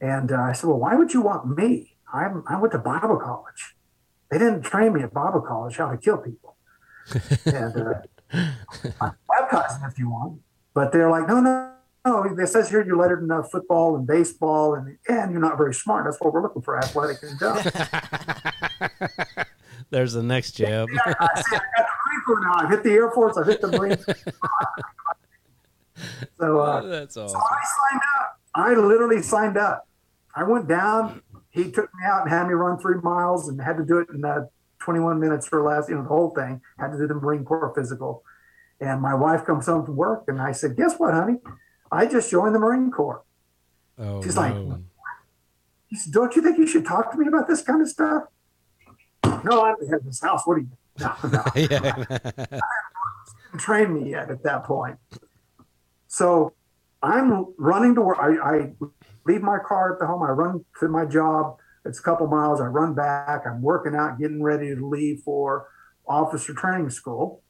and 0.00 0.32
uh, 0.32 0.40
I 0.40 0.52
said, 0.52 0.68
"Well, 0.68 0.78
why 0.78 0.94
would 0.94 1.12
you 1.12 1.22
want 1.22 1.56
me?" 1.56 1.96
I'm, 2.12 2.44
I 2.46 2.60
went 2.60 2.72
to 2.72 2.78
Bible 2.78 3.16
college. 3.16 3.74
They 4.30 4.38
didn't 4.38 4.62
train 4.62 4.92
me 4.92 5.02
at 5.02 5.12
Bible 5.12 5.40
college 5.40 5.76
how 5.76 5.90
to 5.90 5.96
kill 5.96 6.18
people. 6.18 6.56
and 7.46 7.76
uh, 7.76 7.94
I'm 9.00 9.12
baptizing 9.28 9.82
if 9.88 9.98
you 9.98 10.10
want. 10.10 10.40
But 10.74 10.92
they're 10.92 11.10
like, 11.10 11.26
no, 11.28 11.40
no, 11.40 11.72
no. 12.04 12.24
It 12.24 12.46
says 12.48 12.70
here 12.70 12.84
you're 12.84 12.96
lettered 12.96 13.22
in 13.22 13.30
uh, 13.30 13.42
football 13.42 13.96
and 13.96 14.06
baseball, 14.06 14.74
and 14.74 14.96
and 15.08 15.32
you're 15.32 15.40
not 15.40 15.58
very 15.58 15.74
smart. 15.74 16.04
That's 16.04 16.18
what 16.20 16.32
we're 16.32 16.42
looking 16.42 16.62
for, 16.62 16.78
athletic 16.78 17.22
and 17.22 17.38
dumb. 17.38 17.58
There's 19.90 20.14
the 20.14 20.22
next 20.22 20.52
jab. 20.52 20.88
yeah, 20.90 21.14
I, 21.20 21.42
see, 21.42 21.56
I 21.56 21.58
got 21.58 21.86
the 21.86 22.01
Marine 22.26 22.44
now. 22.44 22.54
I've 22.54 22.70
hit 22.70 22.82
the 22.82 22.92
Air 22.92 23.10
Force. 23.10 23.36
I've 23.36 23.46
hit 23.46 23.60
the 23.60 23.68
Marines. 23.68 24.04
so, 26.38 26.60
uh, 26.60 26.80
oh, 26.82 26.88
that's 26.88 27.16
awesome. 27.16 27.28
So 27.28 27.38
I 27.38 27.90
signed 27.90 28.02
up. 28.20 28.40
I 28.54 28.74
literally 28.74 29.22
signed 29.22 29.56
up. 29.56 29.88
I 30.34 30.44
went 30.44 30.68
down 30.68 31.22
he 31.52 31.70
took 31.70 31.90
me 31.94 32.06
out 32.06 32.22
and 32.22 32.30
had 32.30 32.48
me 32.48 32.54
run 32.54 32.78
three 32.78 33.00
miles 33.02 33.48
and 33.48 33.60
had 33.60 33.76
to 33.76 33.84
do 33.84 33.98
it 33.98 34.08
in 34.12 34.24
uh, 34.24 34.46
21 34.80 35.20
minutes 35.20 35.48
or 35.52 35.62
less, 35.62 35.86
you 35.88 35.94
know, 35.94 36.02
the 36.02 36.08
whole 36.08 36.30
thing. 36.30 36.62
Had 36.78 36.92
to 36.92 36.98
do 36.98 37.06
the 37.06 37.14
Marine 37.14 37.44
Corps 37.44 37.72
physical. 37.76 38.24
And 38.80 39.02
my 39.02 39.14
wife 39.14 39.44
comes 39.44 39.66
home 39.66 39.84
from 39.84 39.96
work 39.96 40.24
and 40.28 40.40
I 40.40 40.52
said, 40.52 40.76
Guess 40.76 40.98
what, 40.98 41.12
honey? 41.12 41.38
I 41.92 42.06
just 42.06 42.30
joined 42.30 42.54
the 42.54 42.58
Marine 42.58 42.90
Corps. 42.90 43.22
Oh, 43.98 44.22
She's 44.22 44.34
no. 44.34 44.40
like, 44.40 44.80
he 45.88 45.96
said, 45.96 46.12
Don't 46.12 46.34
you 46.34 46.42
think 46.42 46.56
you 46.56 46.66
should 46.66 46.86
talk 46.86 47.12
to 47.12 47.18
me 47.18 47.28
about 47.28 47.46
this 47.46 47.62
kind 47.62 47.82
of 47.82 47.88
stuff? 47.88 48.24
No, 49.44 49.64
I'm 49.64 49.76
the 49.78 49.88
head 49.88 49.96
of 49.96 50.06
this 50.06 50.22
house. 50.22 50.46
What 50.46 50.54
are 50.54 50.60
you? 50.60 50.68
No, 51.02 51.30
no. 51.30 51.44
yeah. 51.56 52.60
train 53.58 53.94
me 53.94 54.10
yet 54.10 54.30
at 54.30 54.42
that 54.44 54.64
point. 54.64 54.96
So 56.08 56.54
I'm 57.02 57.52
running 57.58 57.94
to 57.96 58.00
work. 58.00 58.18
I, 58.20 58.36
I 58.36 58.72
leave 59.26 59.42
my 59.42 59.58
car 59.58 59.92
at 59.92 59.98
the 59.98 60.06
home. 60.06 60.22
I 60.22 60.30
run 60.30 60.64
to 60.80 60.88
my 60.88 61.04
job. 61.04 61.56
It's 61.84 61.98
a 61.98 62.02
couple 62.02 62.26
miles. 62.26 62.60
I 62.60 62.66
run 62.66 62.94
back. 62.94 63.42
I'm 63.46 63.62
working 63.62 63.94
out, 63.94 64.18
getting 64.18 64.42
ready 64.42 64.74
to 64.74 64.86
leave 64.86 65.20
for 65.20 65.68
officer 66.06 66.54
training 66.54 66.90
school. 66.90 67.42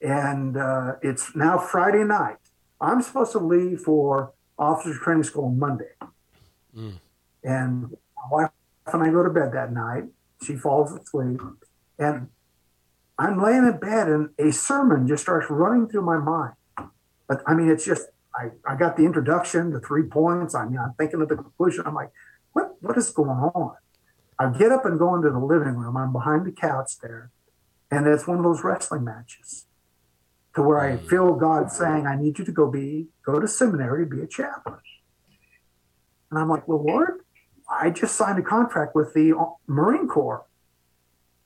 And 0.00 0.56
uh, 0.56 0.94
it's 1.02 1.34
now 1.36 1.58
Friday 1.58 2.02
night. 2.04 2.36
I'm 2.80 3.02
supposed 3.02 3.32
to 3.32 3.38
leave 3.38 3.80
for 3.80 4.32
officer 4.58 4.98
training 4.98 5.22
school 5.22 5.50
Monday. 5.50 5.92
Mm. 6.76 6.98
And 7.44 7.82
my 7.90 8.28
wife 8.30 8.50
and 8.86 9.02
I 9.02 9.10
go 9.10 9.22
to 9.22 9.30
bed 9.30 9.52
that 9.52 9.72
night. 9.72 10.04
She 10.44 10.56
falls 10.56 10.92
asleep. 10.92 11.40
And 11.98 12.28
I'm 13.22 13.40
laying 13.40 13.64
in 13.64 13.78
bed 13.78 14.08
and 14.08 14.30
a 14.36 14.50
sermon 14.50 15.06
just 15.06 15.22
starts 15.22 15.46
running 15.48 15.88
through 15.88 16.02
my 16.02 16.18
mind. 16.18 16.54
But 17.28 17.42
I 17.46 17.54
mean, 17.54 17.70
it's 17.70 17.84
just 17.84 18.08
I, 18.34 18.50
I 18.66 18.74
got 18.74 18.96
the 18.96 19.04
introduction, 19.04 19.70
the 19.70 19.78
three 19.80 20.02
points. 20.02 20.56
I 20.56 20.64
mean, 20.66 20.78
I'm 20.78 20.94
thinking 20.94 21.22
of 21.22 21.28
the 21.28 21.36
conclusion. 21.36 21.84
I'm 21.86 21.94
like, 21.94 22.10
what 22.52 22.74
what 22.80 22.98
is 22.98 23.10
going 23.10 23.30
on? 23.30 23.76
I 24.40 24.50
get 24.50 24.72
up 24.72 24.84
and 24.84 24.98
go 24.98 25.14
into 25.14 25.30
the 25.30 25.38
living 25.38 25.76
room. 25.76 25.96
I'm 25.96 26.12
behind 26.12 26.46
the 26.46 26.50
couch 26.50 26.98
there, 27.00 27.30
and 27.92 28.08
it's 28.08 28.26
one 28.26 28.38
of 28.38 28.42
those 28.42 28.64
wrestling 28.64 29.04
matches, 29.04 29.66
to 30.56 30.62
where 30.62 30.80
I 30.80 30.96
mm. 30.96 31.08
feel 31.08 31.36
God 31.36 31.70
saying, 31.70 32.08
"I 32.08 32.16
need 32.16 32.40
you 32.40 32.44
to 32.44 32.52
go 32.52 32.68
be 32.68 33.06
go 33.24 33.38
to 33.38 33.46
seminary, 33.46 34.04
be 34.04 34.20
a 34.20 34.26
chaplain." 34.26 34.80
And 36.30 36.40
I'm 36.40 36.48
like, 36.48 36.66
"Well, 36.66 36.82
Lord, 36.84 37.20
I 37.70 37.90
just 37.90 38.16
signed 38.16 38.40
a 38.40 38.42
contract 38.42 38.96
with 38.96 39.14
the 39.14 39.32
Marine 39.68 40.08
Corps," 40.08 40.44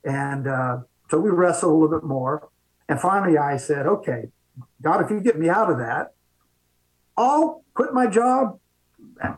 and 0.03 0.47
uh, 0.47 0.77
so 1.09 1.19
we 1.19 1.29
wrestled 1.29 1.71
a 1.71 1.75
little 1.75 1.99
bit 1.99 2.07
more, 2.07 2.49
and 2.89 2.99
finally 2.99 3.37
I 3.37 3.57
said, 3.57 3.87
"Okay, 3.87 4.25
God, 4.81 5.03
if 5.03 5.11
you 5.11 5.19
get 5.19 5.39
me 5.39 5.49
out 5.49 5.71
of 5.71 5.77
that." 5.79 6.13
I'll 7.17 7.63
quit 7.73 7.93
my 7.93 8.07
job. 8.07 8.59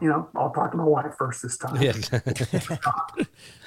You 0.01 0.09
know, 0.09 0.29
I'll 0.35 0.51
talk 0.51 0.71
to 0.71 0.77
my 0.77 0.83
wife 0.83 1.15
first 1.17 1.41
this 1.41 1.57
time. 1.57 1.81
Yeah, 1.81 1.93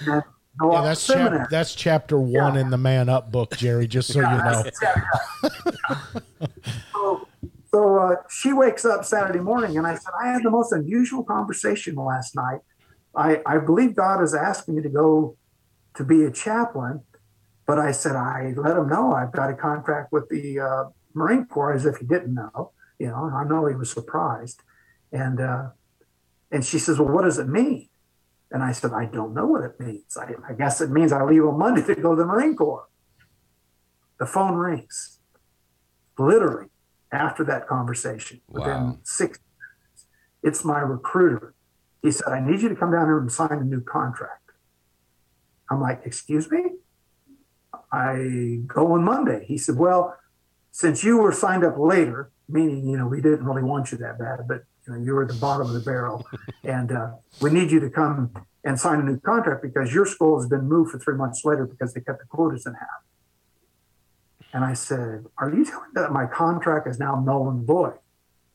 yeah 0.06 0.20
that's, 0.60 1.06
chap- 1.06 1.48
that's 1.50 1.74
chapter 1.74 2.20
one 2.20 2.54
yeah. 2.54 2.60
in 2.60 2.70
the 2.70 2.76
Man 2.76 3.08
Up 3.08 3.32
book, 3.32 3.56
Jerry, 3.56 3.86
just 3.86 4.12
so 4.12 4.20
yeah, 4.20 4.62
you 5.42 5.50
know. 5.50 5.50
so 6.92 7.28
so 7.70 7.98
uh, 7.98 8.16
she 8.28 8.52
wakes 8.52 8.84
up 8.84 9.06
Saturday 9.06 9.40
morning, 9.40 9.78
and 9.78 9.86
I 9.86 9.94
said, 9.94 10.12
I 10.22 10.28
had 10.28 10.42
the 10.42 10.50
most 10.50 10.72
unusual 10.72 11.24
conversation 11.24 11.94
last 11.94 12.36
night. 12.36 12.60
I, 13.16 13.40
I 13.46 13.58
believe 13.58 13.94
God 13.94 14.22
is 14.22 14.34
asking 14.34 14.76
me 14.76 14.82
to 14.82 14.90
go 14.90 15.36
to 15.96 16.04
be 16.04 16.24
a 16.24 16.30
chaplain, 16.30 17.00
but 17.66 17.78
I 17.78 17.92
said, 17.92 18.16
I 18.16 18.54
let 18.56 18.76
him 18.76 18.88
know 18.88 19.12
I've 19.12 19.32
got 19.32 19.50
a 19.50 19.54
contract 19.54 20.12
with 20.12 20.28
the 20.28 20.60
uh, 20.60 20.84
Marine 21.14 21.46
Corps 21.46 21.72
as 21.72 21.86
if 21.86 21.96
he 21.98 22.06
didn't 22.06 22.34
know. 22.34 22.72
You 22.98 23.08
know, 23.08 23.30
I 23.34 23.44
know 23.44 23.66
he 23.66 23.74
was 23.74 23.90
surprised. 23.90 24.62
And 25.12 25.40
uh, 25.40 25.70
and 26.50 26.64
she 26.64 26.78
says, 26.78 26.98
Well, 26.98 27.08
what 27.08 27.24
does 27.24 27.38
it 27.38 27.48
mean? 27.48 27.88
And 28.50 28.62
I 28.62 28.72
said, 28.72 28.92
I 28.92 29.06
don't 29.06 29.32
know 29.32 29.46
what 29.46 29.62
it 29.62 29.80
means. 29.80 30.16
I, 30.16 30.34
I 30.48 30.52
guess 30.52 30.80
it 30.80 30.90
means 30.90 31.10
I 31.12 31.24
leave 31.24 31.44
on 31.44 31.58
Monday 31.58 31.82
to 31.82 31.94
go 31.94 32.14
to 32.14 32.20
the 32.20 32.26
Marine 32.26 32.54
Corps. 32.54 32.86
The 34.18 34.26
phone 34.26 34.54
rings. 34.54 35.18
Literally 36.18 36.68
after 37.10 37.44
that 37.44 37.66
conversation, 37.66 38.40
wow. 38.48 38.60
within 38.60 38.98
six 39.02 39.38
minutes, 39.38 40.06
it's 40.42 40.64
my 40.64 40.80
recruiter. 40.80 41.54
He 42.02 42.10
said, 42.10 42.28
I 42.28 42.40
need 42.40 42.60
you 42.60 42.68
to 42.68 42.76
come 42.76 42.90
down 42.92 43.06
here 43.06 43.18
and 43.18 43.30
sign 43.30 43.52
a 43.52 43.64
new 43.64 43.80
contract. 43.80 44.50
I'm 45.70 45.80
like, 45.80 46.02
excuse 46.04 46.50
me? 46.50 46.62
I 47.92 48.60
go 48.66 48.92
on 48.92 49.04
Monday. 49.04 49.44
He 49.46 49.58
said, 49.58 49.76
Well, 49.76 50.16
since 50.70 51.04
you 51.04 51.18
were 51.18 51.32
signed 51.32 51.64
up 51.64 51.78
later, 51.78 52.30
meaning, 52.48 52.88
you 52.88 52.96
know, 52.96 53.06
we 53.06 53.20
didn't 53.20 53.44
really 53.44 53.62
want 53.62 53.92
you 53.92 53.98
that 53.98 54.18
bad, 54.18 54.40
but 54.48 54.64
you, 54.86 54.92
know, 54.94 54.98
you 54.98 55.14
were 55.14 55.22
at 55.22 55.28
the 55.28 55.34
bottom 55.34 55.66
of 55.66 55.74
the 55.74 55.80
barrel. 55.80 56.26
and 56.64 56.90
uh, 56.90 57.10
we 57.40 57.50
need 57.50 57.70
you 57.70 57.80
to 57.80 57.90
come 57.90 58.32
and 58.64 58.80
sign 58.80 59.00
a 59.00 59.02
new 59.02 59.20
contract 59.20 59.62
because 59.62 59.92
your 59.92 60.06
school 60.06 60.40
has 60.40 60.48
been 60.48 60.68
moved 60.68 60.90
for 60.90 60.98
three 60.98 61.16
months 61.16 61.44
later 61.44 61.66
because 61.66 61.92
they 61.92 62.00
cut 62.00 62.18
the 62.18 62.24
quotas 62.24 62.64
in 62.66 62.74
half. 62.74 62.88
And 64.54 64.64
I 64.64 64.72
said, 64.72 65.24
Are 65.38 65.52
you 65.52 65.64
telling 65.64 65.88
me 65.88 65.92
that 65.94 66.12
my 66.12 66.26
contract 66.26 66.86
is 66.88 66.98
now 66.98 67.22
null 67.24 67.48
and 67.50 67.66
void? 67.66 67.98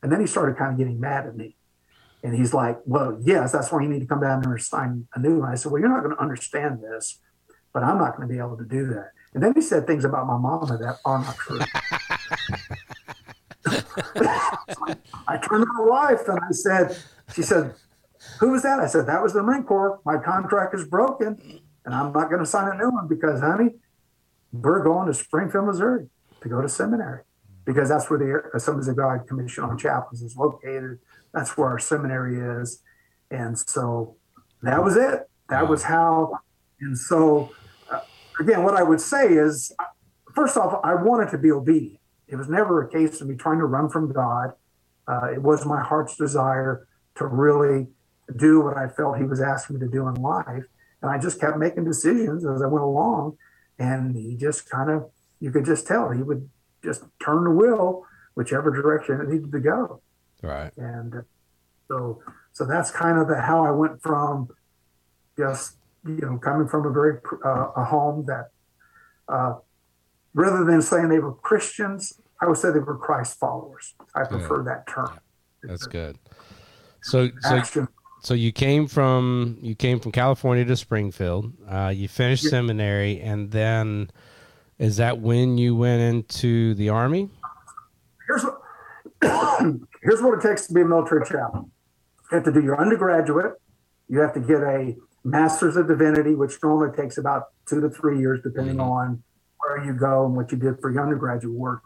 And 0.02 0.12
then 0.12 0.20
he 0.20 0.28
started 0.28 0.58
kind 0.58 0.72
of 0.72 0.78
getting 0.78 1.00
mad 1.00 1.28
at 1.28 1.36
me. 1.36 1.56
And 2.24 2.36
he's 2.36 2.54
like, 2.54 2.80
Well, 2.86 3.20
yes, 3.22 3.52
that's 3.52 3.72
why 3.72 3.82
you 3.82 3.90
need 3.90 4.00
to 4.00 4.06
come 4.08 4.22
down 4.22 4.42
there 4.42 4.54
and 4.54 4.62
sign 4.62 5.08
a 5.14 5.20
new 5.20 5.40
one. 5.40 5.52
I 5.52 5.56
said, 5.56 5.72
Well, 5.72 5.80
you're 5.80 5.90
not 5.90 6.04
going 6.04 6.16
to 6.16 6.22
understand 6.22 6.82
this, 6.82 7.20
but 7.74 7.84
I'm 7.84 7.98
not 7.98 8.16
going 8.16 8.28
to 8.28 8.34
be 8.34 8.40
able 8.40 8.58
to 8.58 8.66
do 8.66 8.88
that. 8.88 9.12
And 9.38 9.44
then 9.44 9.54
he 9.54 9.62
said 9.62 9.86
things 9.86 10.04
about 10.04 10.26
my 10.26 10.36
mama 10.36 10.66
that 10.66 10.98
are 11.06 11.20
not 11.20 11.38
true. 11.38 11.60
I 15.28 15.38
turned 15.38 15.64
to 15.64 15.74
my 15.78 15.82
wife 15.82 16.28
and 16.28 16.40
I 16.40 16.50
said, 16.50 16.98
she 17.36 17.44
said, 17.44 17.76
who 18.40 18.50
was 18.50 18.64
that? 18.64 18.80
I 18.80 18.88
said, 18.88 19.06
that 19.06 19.22
was 19.22 19.34
the 19.34 19.44
Marine 19.44 19.62
Corps. 19.62 20.00
My 20.06 20.18
contract 20.18 20.74
is 20.74 20.86
broken 20.86 21.62
and 21.86 21.94
I'm 21.94 22.12
not 22.14 22.32
going 22.32 22.40
to 22.40 22.48
sign 22.48 22.68
a 22.74 22.76
new 22.76 22.90
one 22.90 23.08
because, 23.08 23.42
honey, 23.42 23.76
we're 24.52 24.84
going 24.84 25.06
to 25.06 25.14
Springfield, 25.14 25.68
Missouri 25.68 26.08
to 26.42 26.50
go 26.50 26.60
to 26.60 26.68
seminary 26.68 27.22
because 27.64 27.90
that's 27.90 28.10
where 28.10 28.18
the 28.18 28.42
Assemblies 28.58 28.88
of 28.88 28.96
God 28.96 29.28
Commission 29.28 29.64
on 29.64 29.78
Chaplains 29.78 30.24
is 30.24 30.36
located. 30.36 30.98
That's 31.32 31.56
where 31.56 31.68
our 31.68 31.78
seminary 31.78 32.40
is. 32.40 32.82
And 33.30 33.56
so 33.56 34.16
that 34.64 34.84
was 34.84 34.98
it. 34.98 35.30
That 35.50 35.70
was 35.70 35.84
how. 35.84 36.40
And 36.82 36.98
so, 36.98 37.52
uh, 37.52 37.67
again, 38.40 38.64
what 38.64 38.76
I 38.76 38.84
would 38.84 39.02
say 39.02 39.28
is, 39.28 39.72
first 40.34 40.58
off, 40.58 40.80
I 40.84 40.96
wanted 40.96 41.30
to 41.32 41.38
be 41.38 41.52
obedient. 41.52 42.00
It 42.28 42.36
was 42.36 42.50
never 42.50 42.84
a 42.84 42.90
case 42.90 43.22
of 43.22 43.28
me 43.28 43.36
trying 43.36 43.60
to 43.60 43.66
run 43.66 43.90
from 43.90 44.12
God. 44.12 44.54
Uh, 45.08 45.32
it 45.34 45.42
was 45.42 45.66
my 45.66 45.82
heart's 45.82 46.18
desire 46.18 46.88
to 47.16 47.26
really 47.26 47.88
do 48.36 48.62
what 48.62 48.78
I 48.78 48.90
felt 48.90 49.18
He 49.18 49.24
was 49.24 49.42
asking 49.42 49.80
me 49.80 49.86
to 49.86 49.92
do 49.92 50.08
in 50.08 50.16
life. 50.16 50.66
And 51.02 51.12
I 51.12 51.18
just 51.18 51.40
kept 51.40 51.58
making 51.58 51.86
decisions 51.86 52.46
as 52.46 52.62
I 52.62 52.68
went 52.68 52.84
along. 52.84 53.38
And 53.80 54.16
he 54.16 54.36
just 54.36 54.70
kind 54.70 54.90
of, 54.90 55.10
you 55.40 55.52
could 55.52 55.66
just 55.66 55.88
tell 55.88 56.12
he 56.12 56.24
would 56.24 56.50
just 56.84 57.04
turn 57.24 57.44
the 57.46 57.52
wheel 57.52 58.04
whichever 58.34 58.72
direction 58.72 59.22
it 59.22 59.30
needed 59.30 59.52
to 59.52 59.60
go. 59.60 60.02
Right. 60.42 60.72
And 60.78 61.24
so, 61.88 62.22
so 62.54 62.66
that's 62.66 62.92
kind 62.92 63.18
of 63.18 63.28
the, 63.28 63.40
how 63.40 63.64
I 63.64 63.72
went 63.72 64.02
from 64.02 64.50
just, 65.38 65.78
you 66.08 66.22
know, 66.22 66.38
coming 66.38 66.68
from 66.68 66.86
a 66.86 66.92
very, 66.92 67.20
uh, 67.44 67.72
a 67.76 67.84
home 67.84 68.26
that, 68.28 68.50
uh, 69.28 69.56
rather 70.34 70.64
than 70.64 70.82
saying 70.82 71.10
they 71.10 71.20
were 71.20 71.34
Christians, 71.34 72.20
I 72.42 72.48
would 72.48 72.58
say 72.58 72.72
they 72.72 72.80
were 72.80 72.98
Christ 72.98 73.40
followers. 73.40 73.96
I 74.16 74.24
prefer 74.24 74.64
that 74.64 74.88
term. 74.88 75.20
That's 75.64 75.88
good. 75.88 76.18
So, 77.02 77.30
so, 77.42 77.62
so 78.22 78.34
you 78.34 78.52
came 78.52 78.88
from 78.88 79.58
you 79.62 79.76
came 79.76 80.00
from 80.00 80.12
California 80.12 80.66
to 80.66 80.76
Springfield. 80.76 81.54
Uh, 81.68 81.92
you 81.96 82.08
finished 82.08 82.44
Yeah. 82.44 82.52
seminary, 82.52 83.20
and 83.22 83.52
then 83.52 84.12
is 84.78 84.98
that 84.98 85.20
when 85.20 85.58
you 85.58 85.76
went 85.76 86.02
into 86.02 86.74
the 86.76 86.90
army? 86.90 87.30
here's 88.28 88.44
what 88.44 88.62
here's 90.04 90.22
what 90.22 90.38
it 90.38 90.42
takes 90.48 90.68
to 90.68 90.74
be 90.74 90.82
a 90.82 90.86
military 90.86 91.26
chaplain. 91.26 91.72
You 92.32 92.36
have 92.36 92.44
to 92.44 92.52
do 92.52 92.62
your 92.62 92.80
undergraduate. 92.80 93.54
You 94.10 94.20
have 94.20 94.34
to 94.34 94.40
get 94.40 94.62
a 94.62 94.96
master's 95.28 95.76
of 95.76 95.88
divinity, 95.88 96.36
which 96.36 96.58
normally 96.64 96.96
takes 96.96 97.18
about 97.18 97.44
two 97.68 97.82
to 97.82 97.90
three 97.90 98.20
years, 98.20 98.40
depending 98.44 98.78
Mhm. 98.78 98.84
on 98.92 99.24
where 99.60 99.84
you 99.84 99.94
go 99.94 100.26
and 100.26 100.36
what 100.36 100.52
you 100.52 100.58
did 100.58 100.80
for 100.80 100.90
your 100.92 101.04
undergraduate 101.04 101.54
work. 101.56 101.82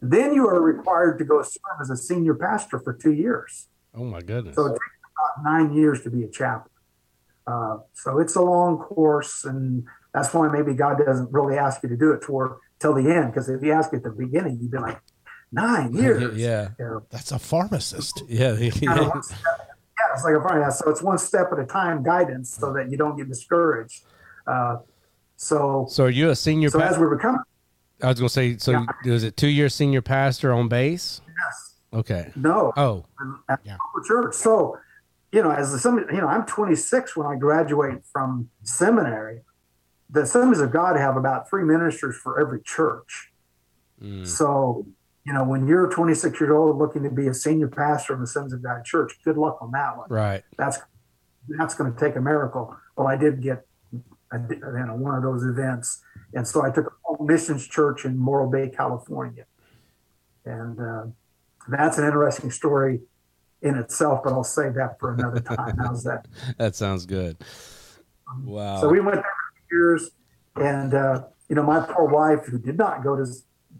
Then 0.00 0.34
you 0.34 0.48
are 0.48 0.60
required 0.60 1.18
to 1.18 1.24
go 1.24 1.42
serve 1.42 1.80
as 1.80 1.90
a 1.90 1.96
senior 1.96 2.34
pastor 2.34 2.78
for 2.78 2.92
two 2.94 3.12
years. 3.12 3.68
Oh 3.94 4.04
my 4.04 4.20
goodness! 4.20 4.54
So 4.56 4.66
it 4.66 4.70
takes 4.72 4.96
about 5.14 5.44
nine 5.44 5.72
years 5.72 6.02
to 6.02 6.10
be 6.10 6.22
a 6.22 6.28
chaplain. 6.28 6.70
Uh, 7.46 7.78
so 7.92 8.18
it's 8.18 8.34
a 8.36 8.42
long 8.42 8.78
course, 8.78 9.44
and 9.44 9.84
that's 10.12 10.32
why 10.34 10.48
maybe 10.48 10.74
God 10.74 10.98
doesn't 11.04 11.32
really 11.32 11.56
ask 11.56 11.82
you 11.82 11.88
to 11.88 11.96
do 11.96 12.10
it 12.12 12.24
for 12.24 12.58
till 12.78 12.94
the 12.94 13.10
end. 13.10 13.32
Because 13.32 13.48
if 13.48 13.60
He 13.62 13.70
asked 13.72 13.92
you 13.92 13.98
at 13.98 14.04
the 14.04 14.10
beginning, 14.10 14.58
you'd 14.60 14.70
be 14.70 14.78
like, 14.78 15.00
nine 15.52 15.92
years. 16.02 16.36
yeah, 16.36 16.70
You 16.78 16.84
know, 16.84 17.06
That's 17.10 17.32
a 17.32 17.38
pharmacist. 17.38 18.22
yeah, 18.28 18.52
kind 20.22 20.36
of 20.36 20.42
yeah. 20.42 20.48
one 20.48 20.58
step- 20.58 20.58
it's 20.58 20.58
like 20.58 20.60
a 20.60 20.60
fire. 20.60 20.70
So 20.70 20.90
it's 20.90 21.02
one 21.02 21.18
step 21.18 21.48
at 21.52 21.58
a 21.58 21.66
time 21.66 22.02
guidance, 22.02 22.50
so 22.54 22.72
that 22.72 22.90
you 22.90 22.96
don't 22.96 23.16
get 23.16 23.28
discouraged. 23.28 24.02
Uh, 24.46 24.76
so, 25.36 25.86
So 25.88 26.04
are 26.04 26.10
you 26.10 26.30
a 26.30 26.36
senior? 26.36 26.70
so 26.70 26.78
pa- 26.78 26.86
as 26.86 26.98
we 26.98 27.08
become, 27.08 27.38
I 28.02 28.08
was 28.08 28.18
gonna 28.20 28.28
say. 28.28 28.56
So 28.58 28.72
Yeah. 28.72 28.86
was 29.12 29.24
it 29.24 29.36
two 29.36 29.48
year 29.48 29.68
senior 29.68 30.02
pastor 30.02 30.52
on 30.52 30.68
base? 30.68 31.20
yes, 31.26 31.74
Okay. 31.92 32.32
no, 32.36 32.72
Oh, 32.76 33.04
at 33.48 33.60
Yeah. 33.64 33.76
church. 34.06 34.34
So, 34.34 34.78
you 35.32 35.42
know, 35.42 35.50
as 35.50 35.72
the 35.72 35.78
some, 35.78 35.98
you 35.98 36.20
know, 36.20 36.28
I'm 36.28 36.44
26 36.46 37.16
when 37.16 37.26
I 37.26 37.36
graduate 37.36 38.04
from 38.12 38.50
seminary. 38.62 39.42
The 40.10 40.22
Assemblies 40.22 40.60
of 40.60 40.70
God 40.70 40.96
have 40.96 41.16
about 41.16 41.48
three 41.50 41.64
ministers 41.64 42.16
for 42.16 42.38
every 42.40 42.60
church. 42.62 43.32
mm, 44.00 44.24
So, 44.26 44.86
you 45.26 45.32
know, 45.32 45.42
when 45.42 45.66
you're 45.66 45.90
26 45.90 46.40
years 46.40 46.52
old 46.52 46.78
looking 46.78 47.02
to 47.02 47.10
be 47.10 47.26
a 47.26 47.34
senior 47.34 47.66
pastor 47.66 48.14
of 48.14 48.20
the 48.20 48.28
Sons 48.28 48.52
of 48.52 48.62
God 48.62 48.84
Church, 48.84 49.18
good 49.24 49.36
luck 49.36 49.58
on 49.60 49.72
that 49.72 49.96
one. 49.96 50.06
right. 50.08 50.44
That's 50.56 50.78
that's 51.48 51.74
going 51.74 51.92
to 51.92 51.98
take 51.98 52.16
a 52.16 52.20
miracle. 52.20 52.76
Well, 52.96 53.06
I 53.08 53.16
did 53.16 53.42
get 53.42 53.66
a, 54.32 54.38
you 54.38 54.58
know, 54.60 54.96
one 54.96 55.14
of 55.14 55.22
those 55.22 55.44
events, 55.44 56.02
and 56.32 56.46
so 56.46 56.64
I 56.64 56.70
took 56.70 56.92
a 57.08 57.22
missions 57.22 57.66
church 57.66 58.04
in 58.04 58.16
Morro 58.16 58.48
Bay, 58.50 58.68
California, 58.68 59.46
and 60.44 60.80
uh, 60.80 61.04
that's 61.68 61.98
an 61.98 62.04
interesting 62.04 62.50
story 62.50 63.00
in 63.62 63.76
itself. 63.76 64.22
But 64.24 64.32
I'll 64.32 64.44
save 64.44 64.74
that 64.74 64.98
for 64.98 65.14
another 65.14 65.40
time. 65.40 65.76
How's 65.78 66.04
that? 66.04 66.26
That 66.58 66.74
sounds 66.74 67.06
good. 67.06 67.36
Wow. 68.42 68.80
So 68.80 68.88
we 68.88 69.00
went 69.00 69.16
there 69.16 69.24
for 69.24 69.74
years, 69.74 70.10
and 70.56 70.94
uh, 70.94 71.24
you 71.48 71.54
know, 71.54 71.62
my 71.62 71.80
poor 71.80 72.06
wife, 72.06 72.46
who 72.46 72.58
did 72.58 72.76
not 72.76 73.04
go 73.04 73.16
to 73.16 73.26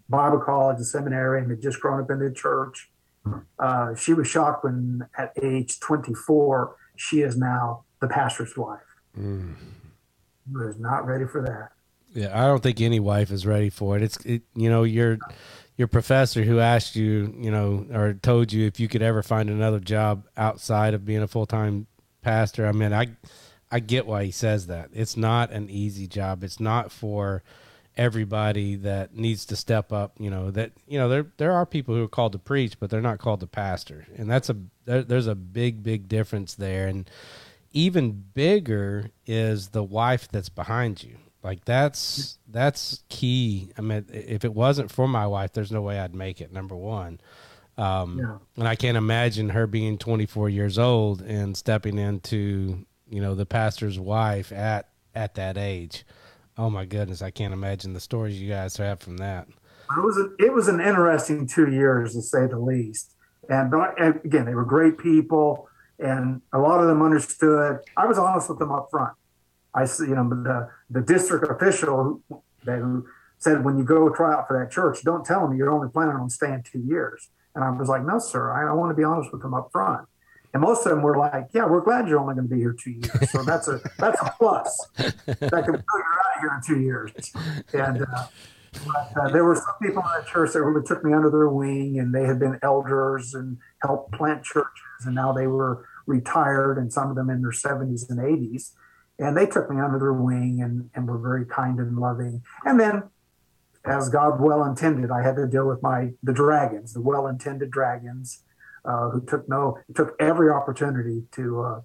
Bible 0.08 0.38
college 0.38 0.76
and 0.76 0.86
seminary 0.86 1.40
and 1.40 1.50
had 1.50 1.60
just 1.60 1.80
grown 1.80 2.00
up 2.00 2.10
in 2.10 2.18
the 2.18 2.30
church, 2.30 2.90
uh, 3.58 3.94
she 3.94 4.14
was 4.14 4.28
shocked 4.28 4.64
when, 4.64 5.06
at 5.18 5.32
age 5.42 5.80
24, 5.80 6.76
she 6.96 7.22
is 7.22 7.36
now 7.36 7.84
the 8.00 8.08
pastor's 8.08 8.56
wife. 8.56 8.80
Mm. 9.18 9.54
Was 10.52 10.78
not 10.78 11.06
ready 11.06 11.26
for 11.26 11.42
that. 11.42 11.70
Yeah, 12.14 12.30
I 12.32 12.46
don't 12.46 12.62
think 12.62 12.80
any 12.80 13.00
wife 13.00 13.30
is 13.30 13.44
ready 13.44 13.68
for 13.68 13.96
it. 13.96 14.02
It's 14.02 14.16
it, 14.24 14.42
you 14.54 14.70
know 14.70 14.84
your 14.84 15.18
your 15.76 15.88
professor 15.88 16.42
who 16.44 16.60
asked 16.60 16.96
you, 16.96 17.34
you 17.36 17.50
know, 17.50 17.86
or 17.92 18.14
told 18.14 18.52
you 18.52 18.66
if 18.66 18.78
you 18.78 18.88
could 18.88 19.02
ever 19.02 19.22
find 19.22 19.50
another 19.50 19.80
job 19.80 20.26
outside 20.36 20.94
of 20.94 21.04
being 21.04 21.22
a 21.22 21.28
full 21.28 21.46
time 21.46 21.86
pastor. 22.22 22.66
I 22.66 22.72
mean, 22.72 22.92
I 22.92 23.08
I 23.70 23.80
get 23.80 24.06
why 24.06 24.24
he 24.24 24.30
says 24.30 24.68
that. 24.68 24.90
It's 24.92 25.16
not 25.16 25.50
an 25.50 25.68
easy 25.68 26.06
job. 26.06 26.44
It's 26.44 26.60
not 26.60 26.92
for 26.92 27.42
everybody 27.96 28.76
that 28.76 29.14
needs 29.14 29.46
to 29.46 29.56
step 29.56 29.92
up. 29.92 30.12
You 30.18 30.30
know 30.30 30.50
that 30.50 30.72
you 30.86 30.98
know 30.98 31.08
there 31.08 31.26
there 31.36 31.52
are 31.52 31.66
people 31.66 31.94
who 31.94 32.04
are 32.04 32.08
called 32.08 32.32
to 32.32 32.38
preach, 32.38 32.78
but 32.78 32.90
they're 32.90 33.00
not 33.00 33.18
called 33.18 33.40
to 33.40 33.46
pastor, 33.46 34.06
and 34.16 34.30
that's 34.30 34.50
a 34.50 34.56
there, 34.84 35.02
there's 35.02 35.26
a 35.26 35.34
big 35.34 35.82
big 35.82 36.08
difference 36.08 36.54
there. 36.54 36.86
And 36.88 37.08
even 37.72 38.24
bigger 38.34 39.10
is 39.26 39.68
the 39.68 39.82
wife 39.84 40.28
that's 40.28 40.48
behind 40.48 41.02
you. 41.02 41.16
Like 41.42 41.64
that's 41.64 42.38
that's 42.48 43.02
key. 43.08 43.70
I 43.78 43.80
mean, 43.82 44.06
if 44.12 44.44
it 44.44 44.54
wasn't 44.54 44.90
for 44.90 45.06
my 45.06 45.26
wife, 45.26 45.52
there's 45.52 45.72
no 45.72 45.82
way 45.82 45.98
I'd 45.98 46.14
make 46.14 46.40
it. 46.40 46.52
Number 46.52 46.74
one, 46.74 47.20
um, 47.78 48.18
Yeah. 48.18 48.38
and 48.56 48.66
I 48.66 48.74
can't 48.74 48.96
imagine 48.96 49.50
her 49.50 49.66
being 49.66 49.98
24 49.98 50.48
years 50.48 50.78
old 50.78 51.20
and 51.22 51.56
stepping 51.56 51.98
into 51.98 52.84
you 53.08 53.20
know 53.20 53.34
the 53.36 53.46
pastor's 53.46 53.98
wife 53.98 54.50
at 54.52 54.88
at 55.14 55.34
that 55.36 55.56
age. 55.56 56.04
Oh 56.58 56.70
my 56.70 56.84
goodness, 56.86 57.20
I 57.22 57.30
can't 57.30 57.52
imagine 57.52 57.92
the 57.92 58.00
stories 58.00 58.40
you 58.40 58.48
guys 58.48 58.76
have 58.78 59.00
from 59.00 59.18
that. 59.18 59.46
It 59.96 60.02
was 60.02 60.16
a, 60.16 60.44
it 60.44 60.52
was 60.52 60.68
an 60.68 60.80
interesting 60.80 61.46
two 61.46 61.70
years 61.70 62.14
to 62.14 62.22
say 62.22 62.46
the 62.46 62.58
least. 62.58 63.12
And 63.48 63.70
but 63.70 63.94
again, 64.24 64.46
they 64.46 64.54
were 64.54 64.64
great 64.64 64.98
people, 64.98 65.68
and 65.98 66.40
a 66.52 66.58
lot 66.58 66.80
of 66.80 66.88
them 66.88 67.02
understood. 67.02 67.78
I 67.96 68.06
was 68.06 68.18
honest 68.18 68.48
with 68.48 68.58
them 68.58 68.72
up 68.72 68.88
front. 68.90 69.12
I 69.74 69.82
s- 69.82 70.00
you 70.00 70.14
know 70.14 70.28
the 70.28 70.68
the 70.90 71.02
district 71.02 71.46
official 71.48 72.20
who, 72.28 72.42
who 72.64 73.06
said 73.38 73.64
when 73.64 73.78
you 73.78 73.84
go 73.84 74.08
try 74.08 74.32
out 74.32 74.48
for 74.48 74.58
that 74.58 74.72
church, 74.72 75.04
don't 75.04 75.24
tell 75.24 75.46
them 75.46 75.56
you're 75.56 75.70
only 75.70 75.88
planning 75.88 76.16
on 76.16 76.30
staying 76.30 76.64
two 76.70 76.80
years. 76.80 77.28
And 77.54 77.62
I 77.62 77.70
was 77.70 77.88
like, 77.88 78.02
no, 78.04 78.18
sir, 78.18 78.50
I, 78.52 78.70
I 78.70 78.74
want 78.74 78.90
to 78.90 78.94
be 78.96 79.04
honest 79.04 79.30
with 79.32 79.42
them 79.42 79.54
up 79.54 79.70
front. 79.72 80.06
And 80.52 80.62
most 80.62 80.84
of 80.86 80.90
them 80.90 81.02
were 81.02 81.16
like, 81.18 81.48
yeah, 81.52 81.66
we're 81.66 81.80
glad 81.82 82.08
you're 82.08 82.18
only 82.18 82.34
going 82.34 82.48
to 82.48 82.54
be 82.54 82.60
here 82.60 82.72
two 82.78 82.92
years. 82.92 83.30
So 83.30 83.42
that's 83.44 83.68
a 83.68 83.80
that's 83.98 84.20
a 84.22 84.34
plus. 84.38 84.88
That 84.96 85.62
can 85.64 85.84
here 86.40 86.52
in 86.54 86.62
two 86.62 86.80
years. 86.80 87.12
And 87.72 88.02
uh, 88.02 88.26
but, 88.84 89.12
uh, 89.16 89.28
there 89.30 89.44
were 89.44 89.54
some 89.54 89.74
people 89.82 90.02
in 90.02 90.22
the 90.22 90.28
church 90.28 90.52
that 90.52 90.62
really 90.62 90.84
took 90.86 91.04
me 91.04 91.12
under 91.12 91.30
their 91.30 91.48
wing, 91.48 91.98
and 91.98 92.14
they 92.14 92.24
had 92.24 92.38
been 92.38 92.58
elders 92.62 93.34
and 93.34 93.58
helped 93.82 94.12
plant 94.12 94.44
churches, 94.44 95.04
and 95.04 95.14
now 95.14 95.32
they 95.32 95.46
were 95.46 95.86
retired, 96.06 96.78
and 96.78 96.92
some 96.92 97.10
of 97.10 97.16
them 97.16 97.30
in 97.30 97.42
their 97.42 97.50
70s 97.50 98.08
and 98.10 98.18
80s. 98.18 98.72
And 99.18 99.36
they 99.36 99.46
took 99.46 99.70
me 99.70 99.80
under 99.80 99.98
their 99.98 100.12
wing 100.12 100.60
and, 100.62 100.90
and 100.94 101.08
were 101.08 101.18
very 101.18 101.46
kind 101.46 101.78
and 101.78 101.98
loving. 101.98 102.42
And 102.64 102.78
then, 102.78 103.04
as 103.84 104.08
God 104.08 104.40
well 104.40 104.64
intended, 104.64 105.10
I 105.10 105.22
had 105.22 105.36
to 105.36 105.46
deal 105.46 105.66
with 105.66 105.82
my 105.82 106.10
the 106.22 106.32
dragons, 106.32 106.92
the 106.92 107.00
well 107.00 107.26
intended 107.26 107.70
dragons, 107.70 108.42
uh, 108.84 109.10
who 109.10 109.24
took 109.24 109.48
no 109.48 109.78
took 109.94 110.14
every 110.20 110.50
opportunity 110.50 111.24
to 111.32 111.82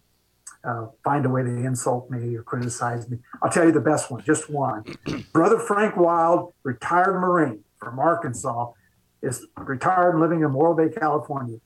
uh, 0.64 0.88
find 1.04 1.26
a 1.26 1.30
way 1.30 1.44
to 1.44 1.50
insult 1.50 2.10
me 2.10 2.36
or 2.36 2.44
criticize 2.44 3.10
me. 3.10 3.18
I'll 3.42 3.50
tell 3.50 3.66
you 3.66 3.72
the 3.72 3.82
best 3.82 4.12
one, 4.12 4.24
just 4.24 4.50
one. 4.50 4.84
Brother 5.34 5.60
Frank 5.60 5.98
Wild, 5.98 6.54
retired 6.64 7.20
Marine 7.20 7.64
from 7.80 8.00
Arkansas, 8.00 8.72
is 9.22 9.46
retired 9.58 10.12
and 10.12 10.22
living 10.22 10.42
in 10.42 10.52
Morro 10.52 10.76
Bay, 10.76 10.94
California. 10.94 11.58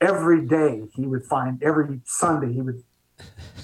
Every 0.00 0.46
day 0.46 0.82
he 0.94 1.06
would 1.06 1.24
find, 1.24 1.62
every 1.62 2.00
Sunday 2.04 2.52
he 2.52 2.60
would 2.60 2.82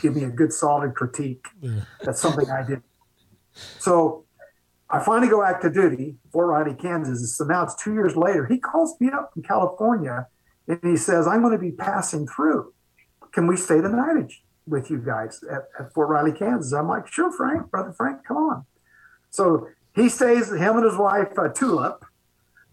give 0.01 0.14
me 0.14 0.24
a 0.24 0.30
good 0.30 0.53
solid 0.53 0.94
critique. 0.94 1.47
That's 2.03 2.20
something 2.20 2.49
I 2.51 2.62
did. 2.62 2.82
So 3.78 4.24
I 4.88 5.01
finally 5.01 5.28
go 5.28 5.42
back 5.42 5.61
to 5.62 5.70
duty, 5.70 6.16
Fort 6.32 6.49
Riley, 6.49 6.74
Kansas. 6.74 7.36
So 7.36 7.44
now 7.44 7.64
it's 7.64 7.74
two 7.74 7.92
years 7.92 8.16
later. 8.16 8.47
He 8.47 8.59
calls 8.59 9.01
me 9.01 9.11
up 9.11 9.32
from 9.32 9.42
California 9.42 10.26
and 10.66 10.80
he 10.82 10.97
says, 10.97 11.26
I'm 11.26 11.42
going 11.42 11.53
to 11.53 11.59
be 11.59 11.72
passing 11.72 12.26
through. 12.26 12.72
Can 13.32 13.47
we 13.47 13.57
stay 13.57 13.80
the 13.80 13.88
night 13.88 14.32
with 14.66 14.90
you 14.90 14.98
guys 14.98 15.42
at, 15.50 15.68
at 15.78 15.92
Fort 15.92 16.08
Riley, 16.08 16.32
Kansas? 16.32 16.72
I'm 16.72 16.88
like, 16.88 17.06
sure, 17.06 17.30
Frank, 17.32 17.70
brother 17.70 17.92
Frank, 17.92 18.24
come 18.24 18.36
on. 18.36 18.64
So 19.30 19.68
he 19.94 20.08
stays, 20.08 20.50
him 20.50 20.76
and 20.76 20.84
his 20.84 20.96
wife, 20.96 21.28
uh, 21.38 21.48
Tulip, 21.48 22.04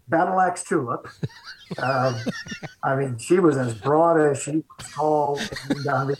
Battle 0.08 0.40
Axe 0.40 0.64
Tulip. 0.64 1.08
Um, 1.82 2.14
I 2.82 2.96
mean, 2.96 3.18
she 3.18 3.38
was 3.40 3.58
as 3.58 3.74
broad 3.74 4.18
as 4.18 4.42
she 4.42 4.52
was 4.52 4.90
tall. 4.94 5.38
And, 5.68 5.86
I 5.86 6.04
mean, 6.06 6.16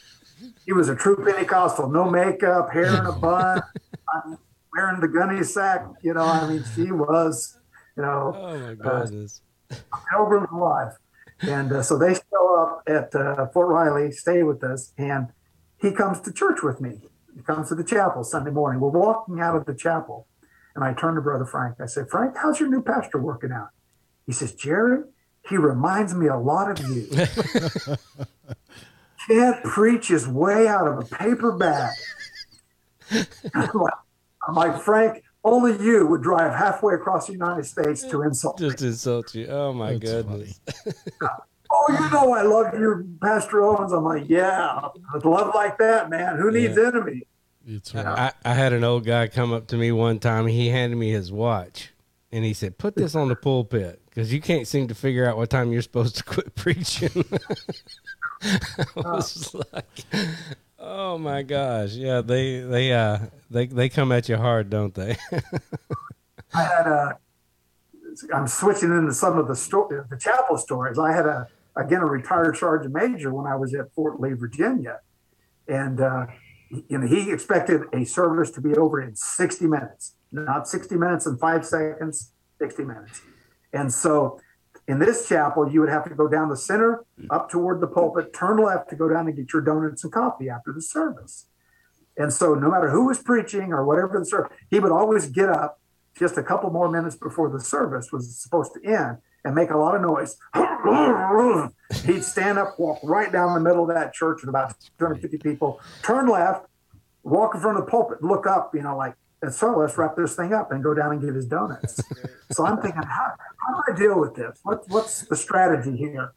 he 0.67 0.75
was 0.75 0.91
a 0.91 0.95
true 0.95 1.17
Pentecostal, 1.17 1.89
no 1.89 2.11
makeup, 2.11 2.71
hair 2.71 2.85
in 2.85 3.07
a 3.07 3.13
bun, 3.19 3.63
I 4.13 4.29
mean, 4.29 4.39
wearing 4.77 5.01
the 5.01 5.09
gunny 5.09 5.43
sack. 5.43 5.87
You 6.03 6.13
know, 6.13 6.21
I 6.21 6.47
mean, 6.47 6.65
she 6.75 6.93
was, 6.93 7.57
you 7.97 8.03
know, 8.03 8.35
Oh 8.37 8.59
my 8.59 8.75
goodness. 8.75 9.41
Pilgrim's 10.11 10.53
Life. 10.53 10.93
And 11.41 11.73
uh, 11.73 11.83
so 11.83 11.97
they 11.97 12.13
show 12.13 12.63
up 12.63 12.83
at 12.87 13.15
uh, 13.15 13.47
Fort 13.49 13.69
Riley, 13.69 14.11
stay 14.13 14.43
with 14.43 14.63
us, 14.63 14.93
and 14.99 15.29
he 15.81 15.93
comes 15.93 16.21
to 16.23 16.33
church 16.33 16.63
with 16.63 16.81
me 16.81 17.01
he 17.39 17.45
comes 17.45 17.69
to 17.69 17.77
the 17.77 17.85
chapel 17.85 18.25
Sunday 18.25 18.51
morning. 18.51 18.81
We're 18.81 18.89
walking 18.89 19.41
out 19.41 19.55
of 19.55 19.65
the 19.65 19.75
chapel, 19.75 20.27
and 20.75 20.85
I 20.85 20.93
turn 20.93 21.15
to 21.15 21.21
Brother 21.21 21.45
Frank. 21.45 21.77
I 21.81 21.87
say, 21.87 22.03
Frank, 22.11 22.35
how's 22.37 22.59
your 22.59 22.69
new 22.69 22.83
pastor 22.83 23.19
working 23.19 23.53
out? 23.53 23.69
He 24.27 24.33
says, 24.33 24.53
Jerry, 24.55 25.05
he 25.49 25.57
reminds 25.57 26.17
me 26.17 26.27
a 26.27 26.37
lot 26.37 26.69
of 26.73 26.85
you. 26.89 27.07
Can't 29.29 29.63
preach 29.63 30.09
his 30.09 30.27
way 30.27 30.67
out 30.67 30.89
of 30.89 30.99
a 30.99 31.05
paper 31.05 31.53
bag. 31.53 31.93
I'm 33.55 33.69
like, 33.73 33.95
I'm 34.49 34.55
like, 34.55 34.83
Frank, 34.83 35.23
only 35.45 35.81
you 35.81 36.09
would 36.09 36.23
drive 36.23 36.53
halfway 36.59 36.95
across 36.95 37.29
the 37.29 37.35
United 37.35 37.67
States 37.67 38.03
to 38.03 38.23
insult 38.25 38.61
me. 38.61 38.69
Just 38.69 38.83
insult 38.83 39.33
you. 39.35 39.47
Oh 39.47 39.73
my 39.73 39.93
That's 39.93 40.11
goodness. 40.11 40.61
Oh, 41.81 41.93
you 41.93 42.11
know 42.11 42.33
I 42.33 42.43
love 42.43 42.75
your 42.75 43.05
Pastor 43.23 43.63
Owens. 43.63 43.93
I'm 43.93 44.05
like, 44.05 44.29
yeah, 44.29 44.89
with 45.15 45.25
love 45.25 45.55
like 45.55 45.79
that, 45.79 46.11
man. 46.11 46.37
Who 46.37 46.51
needs 46.51 46.77
enemy? 46.77 47.23
It's 47.67 47.95
right. 47.95 48.07
I, 48.07 48.33
I 48.45 48.55
had 48.55 48.73
an 48.73 48.83
old 48.83 49.05
guy 49.05 49.29
come 49.29 49.53
up 49.53 49.67
to 49.69 49.77
me 49.77 49.93
one 49.93 50.19
time. 50.19 50.47
He 50.47 50.69
handed 50.69 50.97
me 50.97 51.11
his 51.11 51.31
watch, 51.31 51.93
and 52.33 52.45
he 52.45 52.55
said, 52.55 52.79
"Put 52.79 52.97
this 52.97 53.15
on 53.15 53.29
the 53.29 53.37
pulpit 53.37 54.01
because 54.07 54.33
you 54.33 54.41
can't 54.41 54.67
seem 54.67 54.89
to 54.89 54.95
figure 54.95 55.29
out 55.29 55.37
what 55.37 55.51
time 55.51 55.71
you're 55.71 55.83
supposed 55.83 56.17
to 56.17 56.25
quit 56.25 56.55
preaching." 56.55 57.25
I 58.43 58.77
was 58.97 59.55
like, 59.73 60.05
"Oh 60.79 61.19
my 61.19 61.43
gosh, 61.43 61.93
yeah, 61.93 62.23
they 62.23 62.61
they 62.61 62.93
uh 62.93 63.19
they 63.51 63.67
they 63.67 63.89
come 63.89 64.13
at 64.13 64.29
you 64.29 64.37
hard, 64.39 64.71
don't 64.71 64.95
they?" 64.95 65.17
I 66.55 66.63
had 66.63 66.87
a. 66.87 67.19
I'm 68.35 68.49
switching 68.49 68.91
into 68.91 69.13
some 69.13 69.39
of 69.39 69.47
the 69.47 69.55
sto- 69.55 69.89
the 70.09 70.17
chapel 70.17 70.57
stories. 70.57 70.99
I 70.99 71.13
had 71.13 71.27
a 71.27 71.49
again 71.79 72.01
a 72.01 72.07
retired 72.07 72.57
sergeant 72.57 72.93
major 72.93 73.33
when 73.33 73.47
I 73.47 73.57
was 73.57 73.73
at 73.75 73.93
Fort 73.95 74.21
Lee, 74.21 74.33
Virginia, 74.33 75.01
and 75.67 76.01
uh, 76.01 76.27
you 76.71 76.99
know 76.99 77.07
he 77.07 77.31
expected 77.31 77.83
a 77.93 78.05
service 78.05 78.51
to 78.53 78.61
be 78.61 78.75
over 78.75 79.01
in 79.01 79.15
60 79.15 79.67
minutes, 79.67 80.17
not 80.33 80.69
60 80.69 80.97
minutes 80.97 81.27
and 81.27 81.39
five 81.39 81.65
seconds, 81.65 82.33
60 82.59 82.85
minutes. 82.85 83.23
And 83.73 83.93
so, 83.93 84.41
in 84.87 84.99
this 84.99 85.29
chapel, 85.29 85.71
you 85.71 85.81
would 85.81 85.91
have 85.91 86.05
to 86.09 86.15
go 86.15 86.29
down 86.29 86.49
the 86.49 86.57
center, 86.57 87.05
up 87.31 87.51
toward 87.51 87.81
the 87.81 87.87
pulpit, 87.87 88.33
turn 88.33 88.57
left 88.59 88.91
to 88.91 88.97
go 88.97 89.09
down 89.09 89.27
and 89.27 89.37
get 89.37 89.53
your 89.53 89.63
donuts 89.63 90.03
and 90.03 90.13
coffee 90.13 90.49
after 90.49 90.73
the 90.73 90.83
service. 90.83 91.47
And 92.17 92.33
so, 92.33 92.55
no 92.55 92.71
matter 92.71 92.91
who 92.91 93.07
was 93.07 93.23
preaching 93.23 93.73
or 93.73 93.85
whatever 93.85 94.19
the 94.19 94.25
service, 94.25 94.51
he 94.71 94.81
would 94.81 94.93
always 94.93 95.27
get 95.27 95.49
up 95.49 95.81
just 96.19 96.37
a 96.37 96.43
couple 96.43 96.71
more 96.71 96.91
minutes 96.91 97.15
before 97.15 97.49
the 97.49 97.61
service 97.61 98.11
was 98.11 98.37
supposed 98.37 98.73
to 98.75 98.85
end 98.85 99.19
and 99.45 99.55
make 99.55 99.71
a 99.71 99.77
lot 99.77 99.95
of 99.95 100.03
noise. 100.03 100.37
He'd 102.05 102.25
stand 102.25 102.59
up, 102.59 102.79
walk 102.79 102.99
right 103.03 103.31
down 103.33 103.55
the 103.55 103.61
middle 103.61 103.89
of 103.89 103.95
that 103.95 104.13
church 104.13 104.43
with 104.43 104.49
about 104.49 104.75
250 104.99 105.39
people, 105.39 105.81
turn 106.03 106.27
left, 106.27 106.67
walk 107.23 107.55
in 107.55 107.61
front 107.61 107.79
of 107.79 107.85
the 107.85 107.91
pulpit, 107.91 108.23
look 108.23 108.47
up, 108.47 108.75
you 108.75 108.83
know, 108.83 108.97
like, 108.97 109.15
and 109.41 109.55
so 109.55 109.77
let's 109.77 109.97
wrap 109.97 110.17
this 110.17 110.35
thing 110.35 110.53
up 110.53 110.73
and 110.73 110.83
go 110.83 110.95
down 110.95 111.13
and 111.13 111.21
get 111.21 111.35
his 111.35 111.47
donuts. 111.47 112.01
so 112.51 112.67
I'm 112.67 112.81
thinking, 112.83 113.03
how, 113.03 113.33
how 113.59 113.75
do 113.75 113.93
I 113.93 113.97
deal 113.97 114.19
with 114.19 114.35
this? 114.35 114.59
What, 114.65 114.89
what's 114.89 115.23
the 115.23 115.37
strategy 115.37 115.97
here? 115.97 116.33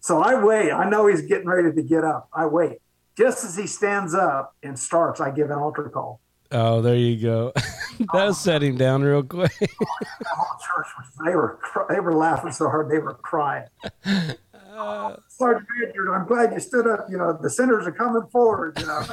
So 0.00 0.22
I 0.22 0.42
wait. 0.42 0.72
I 0.72 0.88
know 0.88 1.06
he's 1.06 1.22
getting 1.22 1.46
ready 1.46 1.74
to 1.74 1.82
get 1.82 2.04
up. 2.04 2.30
I 2.32 2.46
wait. 2.46 2.78
Just 3.16 3.44
as 3.44 3.56
he 3.56 3.66
stands 3.66 4.14
up 4.14 4.56
and 4.62 4.78
starts, 4.78 5.20
I 5.20 5.30
give 5.30 5.50
an 5.50 5.58
altar 5.58 5.90
call. 5.92 6.20
Oh, 6.52 6.80
there 6.80 6.96
you 6.96 7.16
go. 7.20 7.52
That'll 8.12 8.34
set 8.34 8.62
him 8.62 8.76
down 8.76 9.02
real 9.02 9.22
quick. 9.22 9.52
The 9.58 9.68
whole 10.30 10.58
church 10.58 10.86
was 10.98 11.06
they 11.24 11.34
were 11.34 11.58
they 11.88 12.00
were 12.00 12.14
laughing 12.14 12.52
so 12.52 12.68
hard 12.68 12.90
they 12.90 12.98
were 12.98 13.14
crying. 13.14 13.68
Sergeant 15.28 15.66
Major, 15.78 16.14
I'm 16.14 16.26
glad 16.26 16.52
you 16.52 16.60
stood 16.60 16.86
up. 16.86 17.06
You 17.10 17.18
know 17.18 17.36
the 17.40 17.50
sinners 17.50 17.86
are 17.86 17.92
coming 17.92 18.26
forward. 18.30 18.78
You 18.78 18.86
know. 18.86 19.02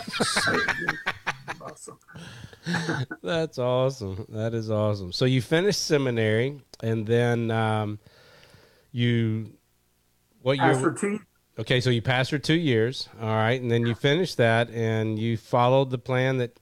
That's 3.24 3.58
awesome. 3.58 4.26
That 4.30 4.54
is 4.54 4.70
awesome. 4.70 5.12
So 5.12 5.26
you 5.26 5.42
finished 5.42 5.86
seminary, 5.86 6.62
and 6.82 7.06
then 7.06 7.52
um, 7.52 8.00
you 8.92 9.52
what 10.42 10.58
year? 10.58 10.72
After 10.72 10.94
two, 10.94 11.20
Okay, 11.60 11.82
so 11.82 11.90
you 11.90 12.04
passed 12.04 12.30
for 12.30 12.38
two 12.38 12.54
years, 12.54 13.10
all 13.20 13.30
right, 13.30 13.60
and 13.60 13.72
then 13.72 13.84
you 13.88 13.96
finished 13.96 14.38
that, 14.38 14.70
and 14.70 15.18
you 15.18 15.38
followed 15.38 15.90
the 15.90 15.98
plan 15.98 16.38
that 16.38 16.60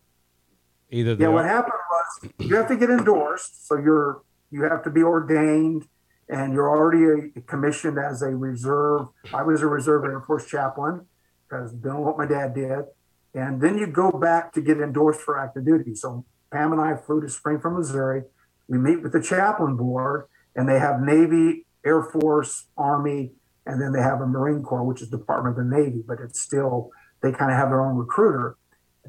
either 0.92 1.16
the 1.16 1.24
yeah. 1.24 1.30
What 1.30 1.46
happened 1.46 1.74
was 1.90 2.32
you 2.40 2.56
have 2.56 2.68
to 2.68 2.76
get 2.76 2.90
endorsed, 2.90 3.68
so 3.68 3.78
you're 3.78 4.22
you 4.52 4.64
have 4.64 4.84
to 4.84 4.90
be 4.90 5.02
ordained, 5.02 5.88
and 6.30 6.54
you're 6.54 6.70
already 6.70 7.32
a, 7.36 7.42
commissioned 7.42 7.98
as 7.98 8.22
a 8.22 8.36
reserve. 8.36 9.08
I 9.34 9.44
was 9.44 9.62
a 9.62 9.68
reserve 9.68 10.04
Air 10.06 10.22
Force 10.22 10.46
chaplain 10.46 11.06
because 11.48 11.72
doing 11.72 12.04
what 12.04 12.18
my 12.18 12.26
dad 12.26 12.54
did, 12.54 12.86
and 13.34 13.62
then 13.62 13.78
you 13.78 13.88
go 13.88 14.12
back 14.12 14.54
to 14.54 14.62
get 14.62 14.78
endorsed 14.78 15.22
for 15.22 15.40
active 15.40 15.66
duty. 15.66 15.96
So 15.96 16.26
Pam 16.52 16.72
and 16.72 16.82
I 16.82 16.96
flew 16.96 17.22
to 17.22 17.30
Springfield, 17.30 17.76
Missouri. 17.76 18.24
We 18.68 18.78
meet 18.78 19.04
with 19.04 19.12
the 19.12 19.22
chaplain 19.22 19.76
board, 19.76 20.26
and 20.56 20.68
they 20.68 20.80
have 20.80 21.02
Navy, 21.02 21.66
Air 21.86 22.02
Force, 22.02 22.66
Army, 22.78 23.34
and 23.66 23.82
then 23.82 23.92
they 23.92 24.02
have 24.02 24.22
a 24.22 24.26
Marine 24.26 24.64
Corps, 24.64 24.84
which 24.84 25.02
is 25.02 25.10
Department 25.10 25.58
of 25.58 25.66
the 25.66 25.78
Navy, 25.78 26.04
but 26.06 26.20
it's 26.20 26.40
still 26.40 26.92
they 27.22 27.32
kind 27.32 27.52
of 27.52 27.58
have 27.58 27.70
their 27.70 27.82
own 27.82 27.96
recruiter. 27.96 28.58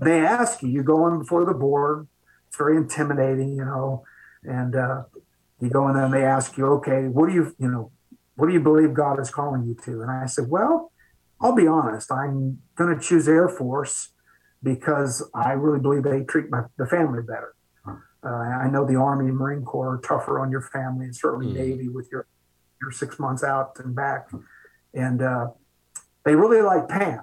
They 0.00 0.20
ask 0.20 0.62
you, 0.62 0.68
you 0.68 0.82
go 0.82 1.06
in 1.08 1.18
before 1.18 1.44
the 1.44 1.54
board. 1.54 2.06
It's 2.48 2.56
very 2.56 2.76
intimidating, 2.76 3.56
you 3.56 3.64
know, 3.64 4.04
and 4.42 4.76
uh, 4.76 5.04
you 5.60 5.70
go 5.70 5.88
in 5.88 5.94
there 5.94 6.04
and 6.04 6.14
they 6.14 6.24
ask 6.24 6.56
you, 6.56 6.66
okay, 6.74 7.08
what 7.08 7.28
do 7.28 7.34
you, 7.34 7.54
you 7.58 7.70
know, 7.70 7.90
what 8.36 8.46
do 8.46 8.52
you 8.52 8.60
believe 8.60 8.94
God 8.94 9.18
is 9.18 9.30
calling 9.30 9.64
you 9.64 9.74
to? 9.84 10.02
And 10.02 10.10
I 10.10 10.26
said, 10.26 10.48
well, 10.48 10.92
I'll 11.40 11.54
be 11.54 11.66
honest, 11.66 12.12
I'm 12.12 12.60
going 12.76 12.94
to 12.94 13.02
choose 13.02 13.28
Air 13.28 13.48
Force 13.48 14.10
because 14.62 15.28
I 15.34 15.52
really 15.52 15.80
believe 15.80 16.02
they 16.02 16.22
treat 16.24 16.50
my, 16.50 16.64
the 16.76 16.86
family 16.86 17.22
better. 17.22 17.54
Uh, 18.24 18.28
I 18.28 18.68
know 18.68 18.84
the 18.84 18.96
Army 18.96 19.28
and 19.28 19.36
Marine 19.36 19.64
Corps 19.64 19.94
are 19.94 20.00
tougher 20.00 20.40
on 20.40 20.50
your 20.50 20.62
family, 20.62 21.04
and 21.04 21.14
certainly 21.14 21.46
Mm. 21.46 21.54
Navy 21.54 21.88
with 21.88 22.08
your 22.10 22.26
your 22.82 22.90
six 22.90 23.18
months 23.18 23.44
out 23.44 23.78
and 23.78 23.94
back, 23.94 24.28
and 24.92 25.22
uh, 25.22 25.48
they 26.24 26.34
really 26.34 26.60
like 26.60 26.88
Pam. 26.88 27.20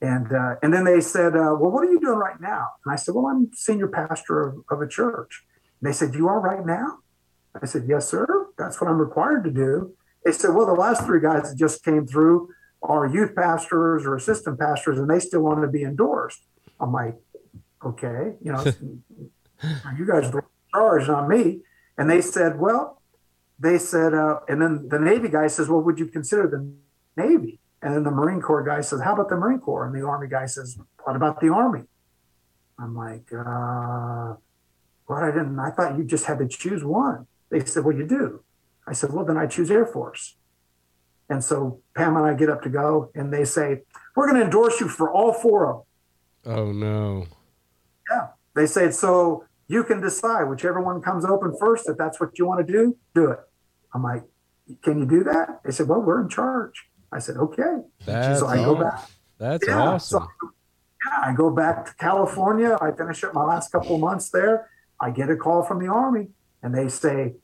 And 0.00 0.30
uh, 0.32 0.56
and 0.62 0.74
then 0.74 0.84
they 0.84 1.00
said, 1.00 1.34
uh, 1.34 1.56
"Well, 1.58 1.70
what 1.70 1.82
are 1.82 1.90
you 1.90 2.00
doing 2.00 2.18
right 2.18 2.40
now?" 2.40 2.68
And 2.84 2.92
I 2.92 2.96
said, 2.96 3.14
"Well, 3.14 3.26
I'm 3.26 3.50
senior 3.54 3.88
pastor 3.88 4.42
of, 4.42 4.56
of 4.70 4.82
a 4.82 4.88
church." 4.88 5.44
And 5.80 5.88
they 5.88 5.92
said, 5.94 6.14
"You 6.14 6.28
are 6.28 6.38
right 6.38 6.66
now?" 6.66 6.98
I 7.60 7.64
said, 7.64 7.84
"Yes, 7.88 8.06
sir. 8.08 8.48
That's 8.58 8.78
what 8.78 8.90
I'm 8.90 8.98
required 8.98 9.44
to 9.44 9.50
do." 9.50 9.94
They 10.24 10.32
said, 10.32 10.54
"Well, 10.54 10.66
the 10.66 10.74
last 10.74 11.06
three 11.06 11.20
guys 11.20 11.50
that 11.50 11.56
just 11.56 11.82
came 11.82 12.06
through 12.06 12.50
are 12.82 13.06
youth 13.06 13.34
pastors 13.34 14.04
or 14.04 14.14
assistant 14.14 14.60
pastors, 14.60 14.98
and 14.98 15.08
they 15.08 15.18
still 15.18 15.40
want 15.40 15.62
to 15.62 15.68
be 15.68 15.82
endorsed." 15.82 16.44
I'm 16.78 16.92
like, 16.92 17.16
"Okay, 17.82 18.34
you 18.42 18.52
know, 18.52 18.64
you 19.96 20.06
guys 20.06 20.30
are 20.30 20.40
in 20.40 20.44
charge, 20.74 21.08
not 21.08 21.26
me." 21.26 21.62
And 21.96 22.10
they 22.10 22.20
said, 22.20 22.60
"Well." 22.60 22.94
They 23.58 23.78
said, 23.78 24.12
uh, 24.12 24.40
and 24.50 24.60
then 24.60 24.86
the 24.90 24.98
Navy 24.98 25.28
guy 25.30 25.46
says, 25.46 25.66
"Well, 25.66 25.80
would 25.80 25.98
you 25.98 26.04
consider 26.08 26.46
the 26.46 26.74
Navy?" 27.16 27.58
And 27.82 27.94
then 27.94 28.04
the 28.04 28.10
Marine 28.10 28.40
Corps 28.40 28.64
guy 28.64 28.80
says, 28.80 29.00
How 29.02 29.14
about 29.14 29.28
the 29.28 29.36
Marine 29.36 29.60
Corps? 29.60 29.86
And 29.86 29.94
the 29.94 30.06
Army 30.06 30.28
guy 30.28 30.46
says, 30.46 30.78
What 31.04 31.16
about 31.16 31.40
the 31.40 31.48
Army? 31.48 31.84
I'm 32.78 32.94
like, 32.96 33.32
uh, 33.32 34.34
What? 35.06 35.22
I 35.22 35.30
didn't, 35.30 35.58
I 35.58 35.70
thought 35.70 35.96
you 35.98 36.04
just 36.04 36.26
had 36.26 36.38
to 36.38 36.48
choose 36.48 36.84
one. 36.84 37.26
They 37.50 37.64
said, 37.64 37.84
Well, 37.84 37.96
you 37.96 38.06
do. 38.06 38.42
I 38.86 38.92
said, 38.92 39.12
Well, 39.12 39.24
then 39.24 39.36
I 39.36 39.46
choose 39.46 39.70
Air 39.70 39.86
Force. 39.86 40.36
And 41.28 41.42
so 41.42 41.80
Pam 41.94 42.16
and 42.16 42.24
I 42.24 42.34
get 42.34 42.48
up 42.48 42.62
to 42.62 42.68
go, 42.68 43.10
and 43.14 43.32
they 43.32 43.44
say, 43.44 43.82
We're 44.14 44.26
going 44.28 44.38
to 44.38 44.44
endorse 44.44 44.80
you 44.80 44.88
for 44.88 45.12
all 45.12 45.32
four 45.32 45.66
of 45.66 45.84
them. 46.44 46.56
Oh 46.56 46.72
no. 46.72 47.26
Yeah. 48.10 48.28
They 48.54 48.66
said, 48.66 48.94
So 48.94 49.44
you 49.68 49.84
can 49.84 50.00
decide 50.00 50.44
whichever 50.44 50.80
one 50.80 51.02
comes 51.02 51.24
open 51.24 51.54
first. 51.58 51.88
If 51.88 51.98
that's 51.98 52.20
what 52.20 52.38
you 52.38 52.46
want 52.46 52.66
to 52.66 52.72
do, 52.72 52.96
do 53.14 53.30
it. 53.32 53.40
I'm 53.92 54.02
like, 54.02 54.22
Can 54.82 54.98
you 54.98 55.06
do 55.06 55.24
that? 55.24 55.60
They 55.64 55.72
said, 55.72 55.88
Well, 55.88 56.00
we're 56.00 56.22
in 56.22 56.28
charge. 56.28 56.86
I 57.16 57.18
said, 57.18 57.36
Okay. 57.36 57.62
That's 58.04 58.40
so 58.40 58.46
I 58.46 58.56
go 58.56 58.76
awesome. 58.76 58.82
back. 58.88 59.10
That's 59.38 59.66
Yeah, 59.66 59.82
awesome. 59.82 60.22
So, 60.22 60.48
yeah, 61.04 61.30
I 61.30 61.34
go 61.34 61.50
back 61.50 61.86
to 61.86 61.94
California. 61.94 62.76
I 62.80 62.90
finish 62.92 63.24
up 63.24 63.32
my 63.34 63.44
last 63.44 63.72
couple 63.72 63.94
of 63.94 64.00
months 64.00 64.30
there. 64.30 64.68
I 65.00 65.10
get 65.10 65.30
a 65.30 65.36
call 65.36 65.62
from 65.62 65.78
the 65.78 65.88
Army, 65.90 66.28
and 66.62 66.74
they 66.74 66.88
say, 66.88 67.34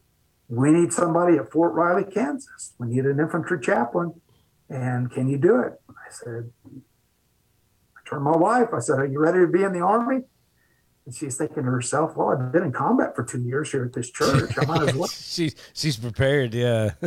We 0.48 0.70
need 0.70 0.92
somebody 0.92 1.36
at 1.38 1.50
Fort 1.50 1.72
Riley, 1.74 2.04
Kansas. 2.04 2.74
We 2.78 2.88
need 2.88 3.04
an 3.06 3.18
infantry 3.18 3.58
chaplain. 3.60 4.20
And 4.68 5.10
can 5.10 5.28
you 5.28 5.38
do 5.38 5.60
it? 5.60 5.74
I 5.90 6.10
said, 6.10 6.50
I 6.66 8.00
turned 8.08 8.20
to 8.24 8.30
my 8.30 8.36
wife. 8.36 8.68
I 8.74 8.80
said, 8.80 8.98
Are 8.98 9.06
you 9.06 9.18
ready 9.18 9.38
to 9.40 9.46
be 9.46 9.62
in 9.62 9.72
the 9.72 9.80
Army? 9.80 10.22
And 11.04 11.14
she's 11.14 11.36
thinking 11.36 11.64
to 11.64 11.70
herself, 11.70 12.16
Well, 12.16 12.28
I've 12.30 12.52
been 12.52 12.62
in 12.62 12.72
combat 12.72 13.14
for 13.16 13.22
two 13.24 13.42
years 13.42 13.70
here 13.70 13.84
at 13.84 13.92
this 13.92 14.10
church. 14.10 14.52
I 14.58 14.64
might 14.66 14.88
as 14.88 14.94
well. 14.94 15.08
she's 15.12 15.54
she's 15.74 15.96
prepared, 15.96 16.54
yeah. 16.54 16.92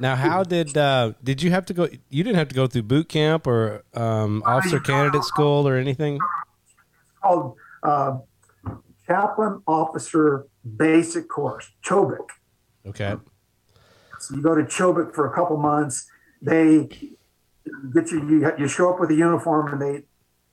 now, 0.00 0.16
how 0.16 0.44
did 0.44 0.76
uh, 0.76 1.12
did 1.22 1.42
you 1.42 1.50
have 1.50 1.66
to 1.66 1.74
go? 1.74 1.88
You 2.08 2.24
didn't 2.24 2.36
have 2.36 2.48
to 2.48 2.54
go 2.54 2.66
through 2.66 2.82
boot 2.82 3.08
camp 3.08 3.46
or 3.46 3.82
um, 3.94 4.42
officer 4.46 4.80
candidate 4.80 5.24
school 5.24 5.66
or 5.66 5.76
anything. 5.76 6.18
called 7.22 7.56
uh, 7.82 8.18
Chaplain 9.06 9.62
Officer 9.66 10.46
Basic 10.76 11.28
Course, 11.28 11.70
CHOBC. 11.84 12.18
Okay, 12.86 13.16
So 14.20 14.36
you 14.36 14.42
go 14.42 14.54
to 14.54 14.62
CHOBC 14.62 15.14
for 15.14 15.30
a 15.30 15.34
couple 15.34 15.56
months. 15.56 16.06
They 16.40 16.88
get 17.92 18.10
you, 18.10 18.28
you, 18.28 18.52
you 18.58 18.68
show 18.68 18.92
up 18.92 19.00
with 19.00 19.10
a 19.10 19.14
uniform 19.14 19.72
and 19.72 19.82
they 19.82 20.02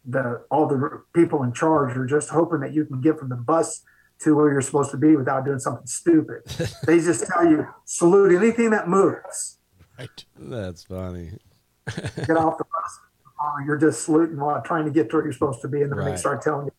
the 0.07 0.45
all 0.51 0.67
the 0.67 1.03
people 1.13 1.43
in 1.43 1.51
charge 1.53 1.97
are 1.97 2.05
just 2.05 2.29
hoping 2.29 2.59
that 2.59 2.73
you 2.73 2.85
can 2.85 3.01
get 3.01 3.17
from 3.17 3.29
the 3.29 3.35
bus 3.35 3.81
to 4.21 4.35
where 4.35 4.51
you're 4.51 4.61
supposed 4.61 4.91
to 4.91 4.97
be 4.97 5.15
without 5.15 5.45
doing 5.45 5.59
something 5.59 5.85
stupid. 5.87 6.41
they 6.85 6.99
just 6.99 7.27
tell 7.27 7.45
you 7.45 7.67
salute 7.85 8.35
anything 8.35 8.69
that 8.71 8.87
moves. 8.87 9.57
Right. 9.99 10.25
That's 10.37 10.83
funny. 10.83 11.37
Get 11.87 12.31
off 12.37 12.57
the 12.57 12.63
bus. 12.65 12.99
Uh, 13.39 13.63
you're 13.65 13.77
just 13.77 14.03
saluting 14.05 14.37
while 14.39 14.61
trying 14.61 14.85
to 14.85 14.91
get 14.91 15.09
to 15.09 15.17
where 15.17 15.25
you're 15.25 15.33
supposed 15.33 15.61
to 15.61 15.67
be, 15.67 15.81
and 15.81 15.91
then 15.91 15.99
Right. 15.99 16.11
they 16.11 16.17
start 16.17 16.41
telling 16.41 16.67
you 16.67 16.71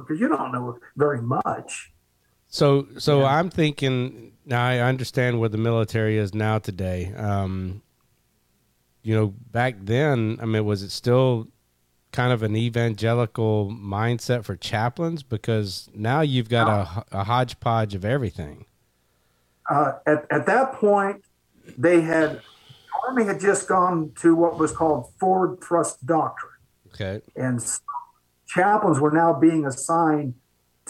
because 0.00 0.18
you 0.20 0.28
don't 0.28 0.50
know 0.52 0.78
very 0.96 1.20
much. 1.22 1.92
So, 2.48 2.88
so 2.98 3.24
I'm 3.24 3.50
thinking 3.50 4.32
now. 4.46 4.64
I 4.66 4.78
understand 4.78 5.38
where 5.38 5.50
the 5.50 5.58
military 5.58 6.16
is 6.16 6.34
now 6.34 6.58
today. 6.58 7.12
Um, 7.14 7.82
you 9.02 9.14
know, 9.14 9.34
back 9.52 9.76
then, 9.80 10.38
I 10.40 10.46
mean, 10.46 10.64
was 10.64 10.82
it 10.82 10.90
still 10.90 11.48
kind 12.12 12.32
of 12.32 12.42
an 12.42 12.56
evangelical 12.56 13.70
mindset 13.70 14.44
for 14.44 14.56
chaplains? 14.56 15.22
Because 15.22 15.88
now 15.94 16.20
you've 16.20 16.48
got 16.48 16.68
a, 17.12 17.18
a 17.20 17.24
hodgepodge 17.24 17.94
of 17.94 18.04
everything. 18.04 18.64
uh, 19.70 19.92
at, 20.06 20.26
at 20.30 20.46
that 20.46 20.72
point, 20.74 21.22
they 21.76 22.00
had 22.00 22.40
Army 23.06 23.24
had 23.24 23.40
just 23.40 23.68
gone 23.68 24.12
to 24.20 24.34
what 24.34 24.58
was 24.58 24.72
called 24.72 25.12
forward 25.20 25.62
thrust 25.62 26.04
doctrine, 26.06 26.52
Okay. 26.94 27.20
and 27.36 27.60
chaplains 28.46 28.98
were 29.00 29.10
now 29.10 29.32
being 29.32 29.66
assigned 29.66 30.34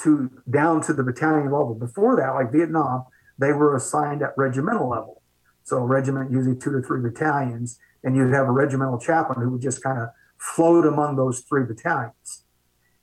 to 0.02 0.30
down 0.48 0.80
to 0.82 0.92
the 0.92 1.02
battalion 1.02 1.46
level. 1.50 1.74
Before 1.74 2.16
that, 2.16 2.30
like 2.34 2.52
Vietnam, 2.52 3.04
they 3.38 3.52
were 3.52 3.74
assigned 3.76 4.22
at 4.22 4.30
regimental 4.36 4.88
level. 4.88 5.22
So 5.64 5.78
a 5.78 5.84
regiment 5.84 6.30
usually 6.30 6.56
two 6.56 6.72
to 6.72 6.80
three 6.86 7.00
battalions, 7.02 7.78
and 8.04 8.16
you'd 8.16 8.32
have 8.32 8.46
a 8.46 8.52
regimental 8.52 8.98
chaplain 8.98 9.40
who 9.40 9.50
would 9.50 9.60
just 9.62 9.82
kind 9.82 9.98
of 10.00 10.08
float 10.38 10.86
among 10.86 11.16
those 11.16 11.40
three 11.40 11.64
battalions. 11.64 12.44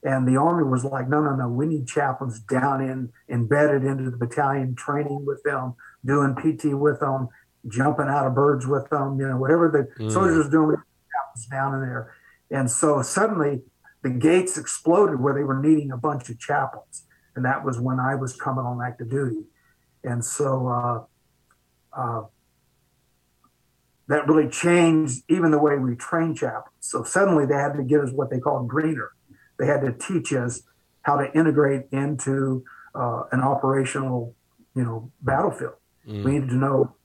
And 0.03 0.27
the 0.27 0.37
army 0.37 0.63
was 0.63 0.85
like, 0.85 1.09
no, 1.09 1.21
no, 1.21 1.35
no, 1.35 1.49
we 1.49 1.65
need 1.65 1.87
chaplains 1.87 2.39
down 2.39 2.81
in, 2.81 3.11
embedded 3.29 3.83
into 3.83 4.11
the 4.11 4.17
battalion, 4.17 4.75
training 4.75 5.25
with 5.25 5.41
them, 5.43 5.73
doing 6.05 6.35
PT 6.35 6.75
with 6.77 6.99
them, 6.99 7.27
jumping 7.67 8.07
out 8.07 8.27
of 8.27 8.35
birds 8.35 8.67
with 8.67 8.87
them, 8.91 9.19
you 9.19 9.27
know, 9.27 9.37
whatever 9.37 9.69
the 9.69 10.03
Mm. 10.03 10.11
soldiers 10.11 10.49
doing, 10.49 10.77
chaplains 11.11 11.47
down 11.49 11.73
in 11.73 11.81
there. 11.81 12.13
And 12.51 12.69
so 12.69 13.01
suddenly 13.01 13.63
the 14.03 14.11
gates 14.11 14.57
exploded 14.57 15.19
where 15.19 15.33
they 15.33 15.43
were 15.43 15.59
needing 15.59 15.91
a 15.91 15.97
bunch 15.97 16.29
of 16.29 16.37
chaplains. 16.37 17.07
And 17.35 17.43
that 17.43 17.65
was 17.65 17.79
when 17.79 17.99
I 17.99 18.13
was 18.13 18.35
coming 18.35 18.63
on 18.63 18.81
active 18.85 19.09
duty. 19.09 19.45
And 20.03 20.23
so 20.23 20.67
uh, 20.67 21.99
uh, 21.99 22.21
that 24.07 24.27
really 24.27 24.49
changed 24.49 25.23
even 25.29 25.51
the 25.51 25.59
way 25.59 25.77
we 25.77 25.95
train 25.95 26.35
chaplains. 26.35 26.75
So 26.79 27.03
suddenly 27.03 27.45
they 27.45 27.55
had 27.55 27.73
to 27.73 27.83
give 27.83 28.01
us 28.01 28.11
what 28.11 28.29
they 28.29 28.39
call 28.39 28.63
greener. 28.63 29.11
They 29.57 29.65
had 29.65 29.81
to 29.81 29.93
teach 29.93 30.33
us 30.33 30.61
how 31.01 31.17
to 31.17 31.31
integrate 31.33 31.85
into 31.91 32.63
uh, 32.93 33.23
an 33.31 33.41
operational, 33.41 34.35
you 34.75 34.83
know, 34.83 35.11
battlefield. 35.21 35.73
Mm. 36.07 36.23
We 36.23 36.31
needed 36.33 36.49
to 36.49 36.55
know 36.55 36.95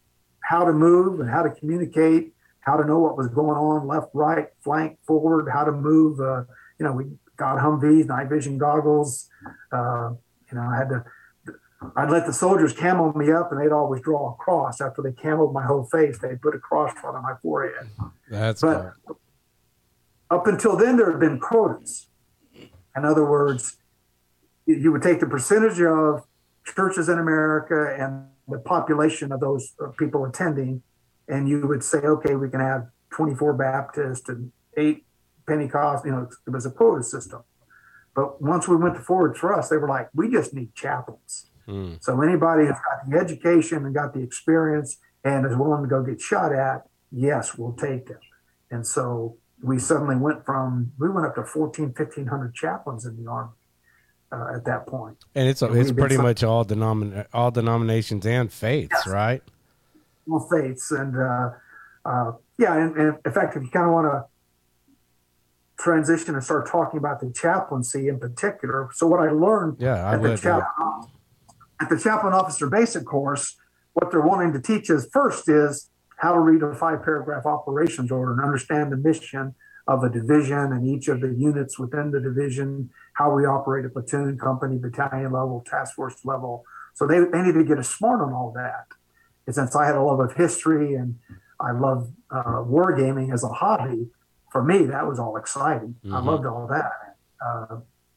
how 0.42 0.64
to 0.64 0.72
move 0.72 1.20
and 1.20 1.30
how 1.30 1.42
to 1.42 1.50
communicate, 1.50 2.32
how 2.60 2.76
to 2.76 2.84
know 2.84 2.98
what 2.98 3.16
was 3.16 3.28
going 3.28 3.56
on 3.56 3.86
left, 3.86 4.08
right, 4.14 4.48
flank, 4.62 4.98
forward, 5.06 5.48
how 5.52 5.64
to 5.64 5.72
move. 5.72 6.20
Uh, 6.20 6.42
you 6.78 6.86
know, 6.86 6.92
we 6.92 7.04
got 7.36 7.58
Humvees, 7.58 8.06
night 8.06 8.28
vision 8.28 8.58
goggles. 8.58 9.28
Uh, 9.72 10.10
you 10.50 10.58
know, 10.58 10.62
I 10.62 10.76
had 10.76 10.88
to. 10.90 11.04
I'd 11.96 12.10
let 12.10 12.26
the 12.26 12.32
soldiers 12.32 12.72
camo 12.74 13.12
me 13.14 13.32
up, 13.32 13.52
and 13.52 13.60
they'd 13.60 13.72
always 13.72 14.02
draw 14.02 14.32
a 14.32 14.34
cross 14.36 14.80
after 14.80 15.00
they 15.02 15.12
camoed 15.12 15.52
my 15.52 15.64
whole 15.64 15.84
face. 15.84 16.18
They'd 16.18 16.40
put 16.40 16.54
a 16.54 16.58
cross 16.58 16.92
front 17.00 17.16
on 17.16 17.22
my 17.22 17.34
forehead. 17.42 17.88
That's 18.28 18.60
But 18.60 18.92
cool. 19.06 19.18
up 20.30 20.46
until 20.46 20.76
then, 20.76 20.96
there 20.96 21.10
had 21.10 21.20
been 21.20 21.40
quotas. 21.40 22.08
In 22.96 23.04
other 23.04 23.24
words, 23.24 23.78
you- 24.66 24.92
would 24.92 25.02
take 25.02 25.20
the 25.20 25.26
percentage 25.26 25.80
of 25.80 26.26
churches 26.64 27.08
in 27.08 27.18
America 27.18 27.94
and 27.98 28.28
the 28.46 28.58
population 28.58 29.32
of 29.32 29.40
those 29.40 29.74
people 29.96 30.24
attending, 30.24 30.82
and 31.28 31.48
you 31.48 31.66
would 31.66 31.82
say, 31.82 32.00
okay, 32.00 32.34
we 32.34 32.50
can 32.50 32.60
have 32.60 32.88
24 33.10 33.54
Baptist 33.54 34.28
and 34.28 34.52
eight 34.76 35.06
Pentecost. 35.46 36.04
You 36.04 36.12
know, 36.12 36.28
it 36.46 36.50
was 36.50 36.66
a 36.66 36.70
quota 36.70 37.02
system. 37.02 37.42
But 38.14 38.42
once 38.42 38.68
we 38.68 38.76
went 38.76 38.96
to 38.96 39.00
Forward 39.00 39.36
Thrust, 39.36 39.70
they 39.70 39.76
were 39.78 39.88
like, 39.88 40.10
we 40.14 40.30
just 40.30 40.52
need 40.52 40.74
chaplains. 40.74 41.49
Mm. 41.68 42.02
So 42.02 42.20
anybody 42.22 42.66
who's 42.66 42.76
got 42.76 43.08
the 43.08 43.18
education 43.18 43.84
and 43.86 43.94
got 43.94 44.12
the 44.14 44.20
experience 44.20 44.96
and 45.24 45.46
is 45.46 45.56
willing 45.56 45.82
to 45.82 45.88
go 45.88 46.02
get 46.02 46.20
shot 46.20 46.52
at, 46.52 46.82
yes, 47.12 47.56
we'll 47.56 47.72
take 47.74 48.06
them. 48.06 48.18
And 48.70 48.86
so 48.86 49.36
we 49.62 49.78
suddenly 49.78 50.16
went 50.16 50.44
from, 50.46 50.92
we 50.98 51.08
went 51.10 51.26
up 51.26 51.34
to 51.36 51.44
14, 51.44 51.86
1500 51.96 52.54
chaplains 52.54 53.04
in 53.04 53.22
the 53.22 53.30
Army 53.30 53.50
uh, 54.32 54.54
at 54.56 54.64
that 54.64 54.86
point. 54.86 55.18
And 55.34 55.48
it's 55.48 55.60
we've 55.62 55.94
pretty 55.96 56.16
much 56.16 56.42
all 56.42 56.64
denomin 56.64 57.26
all 57.32 57.50
denominations 57.50 58.24
and 58.26 58.52
faiths, 58.52 58.92
Yes. 58.94 59.06
right? 59.06 59.42
Well, 60.26 60.46
faiths. 60.50 60.90
And 60.92 61.16
uh, 61.16 61.50
uh, 62.04 62.32
yeah, 62.58 62.76
and, 62.76 62.96
and 62.96 63.18
in 63.24 63.32
fact, 63.32 63.56
if 63.56 63.62
you 63.62 63.70
kind 63.70 63.86
of 63.86 63.92
want 63.92 64.06
to 64.06 64.24
transition 65.78 66.34
and 66.34 66.44
start 66.44 66.68
talking 66.68 66.98
about 66.98 67.20
the 67.20 67.30
chaplaincy 67.32 68.08
in 68.08 68.18
particular. 68.18 68.90
So 68.92 69.06
what 69.06 69.20
I 69.20 69.30
learned 69.30 69.76
Yeah, 69.80 69.94
I 70.06 70.14
at 70.14 70.22
the 70.22 70.28
would. 70.30 70.44
yeah. 70.44 70.60
chaplain 70.60 71.10
at 71.80 71.88
the 71.88 71.98
chaplain 71.98 72.32
officer 72.32 72.68
basic 72.68 73.04
course, 73.04 73.56
what 73.94 74.10
they're 74.10 74.20
wanting 74.20 74.52
to 74.52 74.60
teach 74.60 74.90
us 74.90 75.06
first 75.12 75.48
is 75.48 75.88
how 76.18 76.32
to 76.32 76.38
read 76.38 76.62
a 76.62 76.74
five 76.74 77.02
paragraph 77.02 77.46
operations 77.46 78.10
order 78.12 78.32
and 78.32 78.40
understand 78.42 78.92
the 78.92 78.96
mission 78.96 79.54
of 79.88 80.04
a 80.04 80.10
division 80.10 80.58
and 80.58 80.86
each 80.86 81.08
of 81.08 81.20
the 81.20 81.34
units 81.36 81.78
within 81.78 82.10
the 82.10 82.20
division, 82.20 82.90
how 83.14 83.34
we 83.34 83.44
operate 83.46 83.84
a 83.84 83.88
platoon, 83.88 84.38
company, 84.38 84.78
battalion 84.78 85.32
level, 85.32 85.64
task 85.66 85.94
force 85.94 86.16
level. 86.24 86.62
So 86.94 87.06
they, 87.06 87.18
they 87.20 87.42
need 87.42 87.54
to 87.54 87.64
get 87.64 87.78
us 87.78 87.88
smart 87.88 88.20
on 88.20 88.32
all 88.32 88.52
that. 88.54 88.86
And 89.46 89.54
since 89.54 89.74
I 89.74 89.86
had 89.86 89.94
a 89.94 90.02
love 90.02 90.20
of 90.20 90.34
history 90.34 90.94
and 90.94 91.18
I 91.58 91.72
love 91.72 92.10
uh, 92.30 92.62
wargaming 92.62 93.32
as 93.32 93.42
a 93.42 93.48
hobby, 93.48 94.08
for 94.52 94.62
me, 94.62 94.84
that 94.86 95.06
was 95.06 95.18
all 95.18 95.36
exciting. 95.36 95.96
I 96.04 96.20
Mhm. 96.20 96.26
loved 96.26 96.46
all 96.46 96.66
that. 96.66 97.16
Uh, 97.44 97.76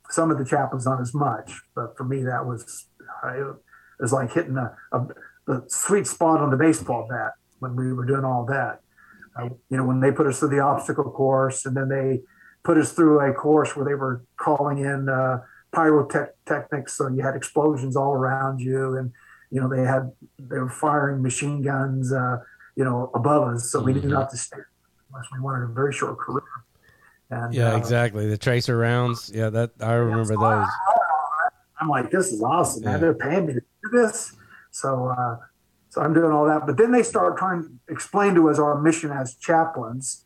some 0.10 0.30
of 0.30 0.38
the 0.38 0.46
chaplains 0.46 0.86
not 0.86 1.00
as 1.00 1.14
much, 1.14 1.64
but 1.74 1.98
for 1.98 2.04
me 2.04 2.24
that 2.24 2.46
was 2.46 2.88
it 3.24 3.56
was 4.00 4.14
like 4.14 4.32
hitting 4.34 4.58
a, 4.58 4.76
a 4.92 5.08
the 5.46 5.64
sweet 5.68 6.08
spot 6.08 6.40
on 6.40 6.52
the 6.52 6.58
baseball 6.58 7.06
bat 7.10 7.32
when 7.60 7.76
we 7.76 7.92
were 7.94 8.06
doing 8.06 8.24
all 8.24 8.46
that. 8.46 8.80
Uh, 9.38 9.50
you 9.70 9.78
know, 9.78 9.86
when 9.86 10.00
they 10.00 10.12
put 10.12 10.28
us 10.28 10.40
through 10.40 10.50
the 10.50 10.60
obstacle 10.60 11.10
course, 11.12 11.66
and 11.66 11.76
then 11.76 11.90
they 11.90 12.22
put 12.64 12.78
us 12.78 12.94
through 12.94 13.20
a 13.20 13.34
course 13.34 13.76
where 13.76 13.86
they 13.86 13.96
were 13.96 14.24
calling 14.38 14.78
in 14.78 15.10
uh, 15.10 15.40
pyrotechnics, 15.74 16.94
so 16.94 17.08
you 17.08 17.22
had 17.22 17.36
explosions 17.36 17.96
all 17.96 18.14
around 18.14 18.60
you, 18.60 18.96
and 18.96 19.12
you 19.52 19.60
know 19.60 19.68
they 19.68 19.84
had 19.84 20.12
they 20.40 20.58
were 20.60 20.70
firing 20.70 21.22
machine 21.22 21.62
guns, 21.62 22.14
uh, 22.14 22.38
you 22.76 22.84
know, 22.84 23.12
above 23.14 23.48
us, 23.54 23.72
so 23.72 23.82
we 23.82 23.94
Mhm. 23.94 24.04
knew 24.04 24.10
not 24.10 24.30
to 24.30 24.38
stay 24.38 24.58
unless 25.12 25.28
we 25.34 25.40
wanted 25.40 25.64
a 25.64 25.68
very 25.68 25.92
short 25.94 26.18
career. 26.20 26.44
And, 27.30 27.54
Yeah, 27.54 27.74
uh, 27.74 27.78
exactly. 27.78 28.30
The 28.30 28.38
tracer 28.38 28.78
rounds. 28.78 29.32
Yeah, 29.34 29.50
that 29.50 29.72
I 29.82 29.94
remember 29.94 30.36
those. 30.38 30.68
I'm 31.84 31.90
like, 31.90 32.12
this 32.12 32.32
is 32.32 32.42
awesome, 32.42 32.86
man. 32.86 33.02
They're 33.02 33.14
paying 33.14 33.46
me 33.46 33.54
to 33.56 33.60
do 33.60 33.90
this. 33.92 34.34
So, 34.72 35.08
uh, 35.08 35.36
so 35.90 36.02
I'm 36.02 36.14
doing 36.14 36.32
all 36.32 36.46
that. 36.46 36.66
But 36.66 36.78
then 36.78 36.92
they 36.92 37.04
start 37.04 37.38
trying 37.38 37.64
to 37.64 37.70
explain 37.90 38.36
to 38.36 38.50
us 38.50 38.58
our 38.58 38.82
mission 38.82 39.12
as 39.12 39.36
chaplains 39.36 40.26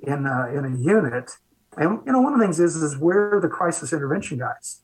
in 0.00 0.26
uh, 0.26 0.48
in 0.52 0.66
a 0.66 0.76
unit. 0.76 1.30
And 1.78 2.00
you 2.04 2.12
know, 2.12 2.20
one 2.20 2.34
of 2.34 2.38
the 2.38 2.44
things 2.44 2.60
is 2.60 2.76
is 2.76 2.98
we're 2.98 3.40
the 3.40 3.48
crisis 3.48 3.94
intervention 3.94 4.38
guys. 4.38 4.82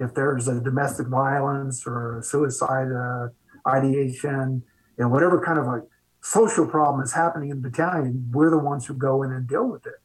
If 0.00 0.12
there's 0.14 0.48
a 0.48 0.60
domestic 0.60 1.06
violence 1.06 1.86
or 1.86 2.20
suicide 2.24 2.90
uh, 2.90 3.28
ideation, 3.68 4.64
you 4.98 5.04
know, 5.04 5.08
whatever 5.08 5.40
kind 5.40 5.58
of 5.60 5.66
a 5.66 5.82
social 6.20 6.66
problem 6.66 7.00
is 7.04 7.12
happening 7.12 7.50
in 7.50 7.62
the 7.62 7.70
battalion, 7.70 8.28
we're 8.32 8.50
the 8.50 8.58
ones 8.58 8.86
who 8.86 8.94
go 8.94 9.22
in 9.22 9.30
and 9.30 9.46
deal 9.46 9.68
with 9.68 9.86
it. 9.86 10.00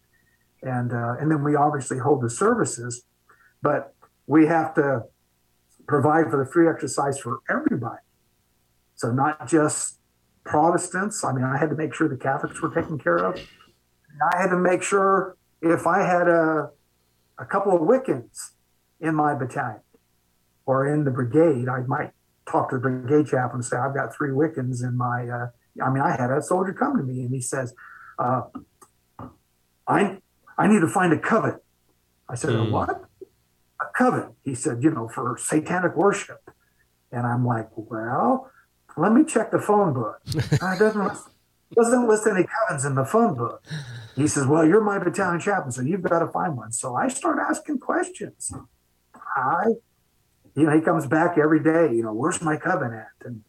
And 0.61 0.93
uh, 0.93 1.15
and 1.19 1.31
then 1.31 1.43
we 1.43 1.55
obviously 1.55 1.97
hold 1.97 2.21
the 2.21 2.29
services, 2.29 3.03
but 3.63 3.95
we 4.27 4.45
have 4.45 4.75
to 4.75 5.05
provide 5.87 6.29
for 6.29 6.43
the 6.43 6.51
free 6.51 6.67
exercise 6.67 7.19
for 7.19 7.39
everybody. 7.49 8.01
So 8.95 9.11
not 9.11 9.47
just 9.47 9.99
Protestants. 10.45 11.23
I 11.23 11.33
mean, 11.33 11.43
I 11.43 11.57
had 11.57 11.69
to 11.69 11.75
make 11.75 11.93
sure 11.93 12.07
the 12.07 12.17
Catholics 12.17 12.61
were 12.61 12.73
taken 12.73 12.99
care 12.99 13.17
of. 13.17 13.39
I 14.33 14.41
had 14.41 14.49
to 14.49 14.57
make 14.57 14.83
sure 14.83 15.35
if 15.61 15.87
I 15.87 16.03
had 16.03 16.27
a 16.27 16.69
a 17.37 17.45
couple 17.45 17.75
of 17.75 17.81
Wiccans 17.81 18.51
in 19.01 19.15
my 19.15 19.33
battalion 19.35 19.81
or 20.65 20.87
in 20.87 21.03
the 21.03 21.11
brigade, 21.11 21.67
I 21.67 21.81
might 21.81 22.11
talk 22.49 22.69
to 22.69 22.77
the 22.77 22.81
brigade 22.81 23.27
chaplain 23.29 23.55
and 23.55 23.65
say, 23.65 23.75
I've 23.75 23.93
got 23.93 24.15
three 24.15 24.29
Wiccans 24.29 24.83
in 24.83 24.97
my. 24.97 25.27
Uh, 25.27 25.47
I 25.83 25.89
mean, 25.89 26.01
I 26.01 26.15
had 26.15 26.31
a 26.31 26.41
soldier 26.41 26.73
come 26.73 26.97
to 26.97 27.03
me 27.03 27.21
and 27.21 27.33
he 27.33 27.41
says, 27.41 27.73
uh, 28.17 28.43
I 29.87 30.19
I 30.57 30.67
need 30.67 30.79
to 30.81 30.87
find 30.87 31.11
a 31.11 31.19
coven. 31.19 31.59
I 32.29 32.35
said, 32.35 32.55
a 32.55 32.63
what? 32.63 33.05
A 33.81 33.85
coven. 33.97 34.35
He 34.43 34.55
said, 34.55 34.83
you 34.83 34.91
know, 34.91 35.07
for 35.07 35.37
satanic 35.37 35.95
worship. 35.95 36.49
And 37.11 37.25
I'm 37.25 37.45
like, 37.45 37.69
well, 37.75 38.49
let 38.97 39.11
me 39.11 39.23
check 39.25 39.51
the 39.51 39.59
phone 39.59 39.93
book. 39.93 40.19
It 40.25 40.79
doesn't 40.79 41.17
doesn't 41.73 42.07
list 42.07 42.27
any 42.27 42.43
covens 42.43 42.85
in 42.85 42.95
the 42.95 43.05
phone 43.05 43.35
book. 43.35 43.63
he 44.15 44.27
says, 44.27 44.45
Well, 44.47 44.65
you're 44.65 44.81
my 44.81 44.99
battalion 44.99 45.39
chaplain, 45.39 45.71
so 45.71 45.81
you've 45.81 46.01
got 46.01 46.19
to 46.19 46.27
find 46.27 46.55
one. 46.55 46.71
So 46.71 46.95
I 46.95 47.07
start 47.07 47.37
asking 47.39 47.79
questions. 47.79 48.53
I, 49.35 49.65
you 50.55 50.63
know, 50.63 50.75
he 50.75 50.81
comes 50.81 51.05
back 51.05 51.37
every 51.37 51.61
day, 51.61 51.93
you 51.93 52.03
know, 52.03 52.13
where's 52.13 52.41
my 52.41 52.55
coven 52.55 52.93
at? 52.93 53.25
And 53.25 53.43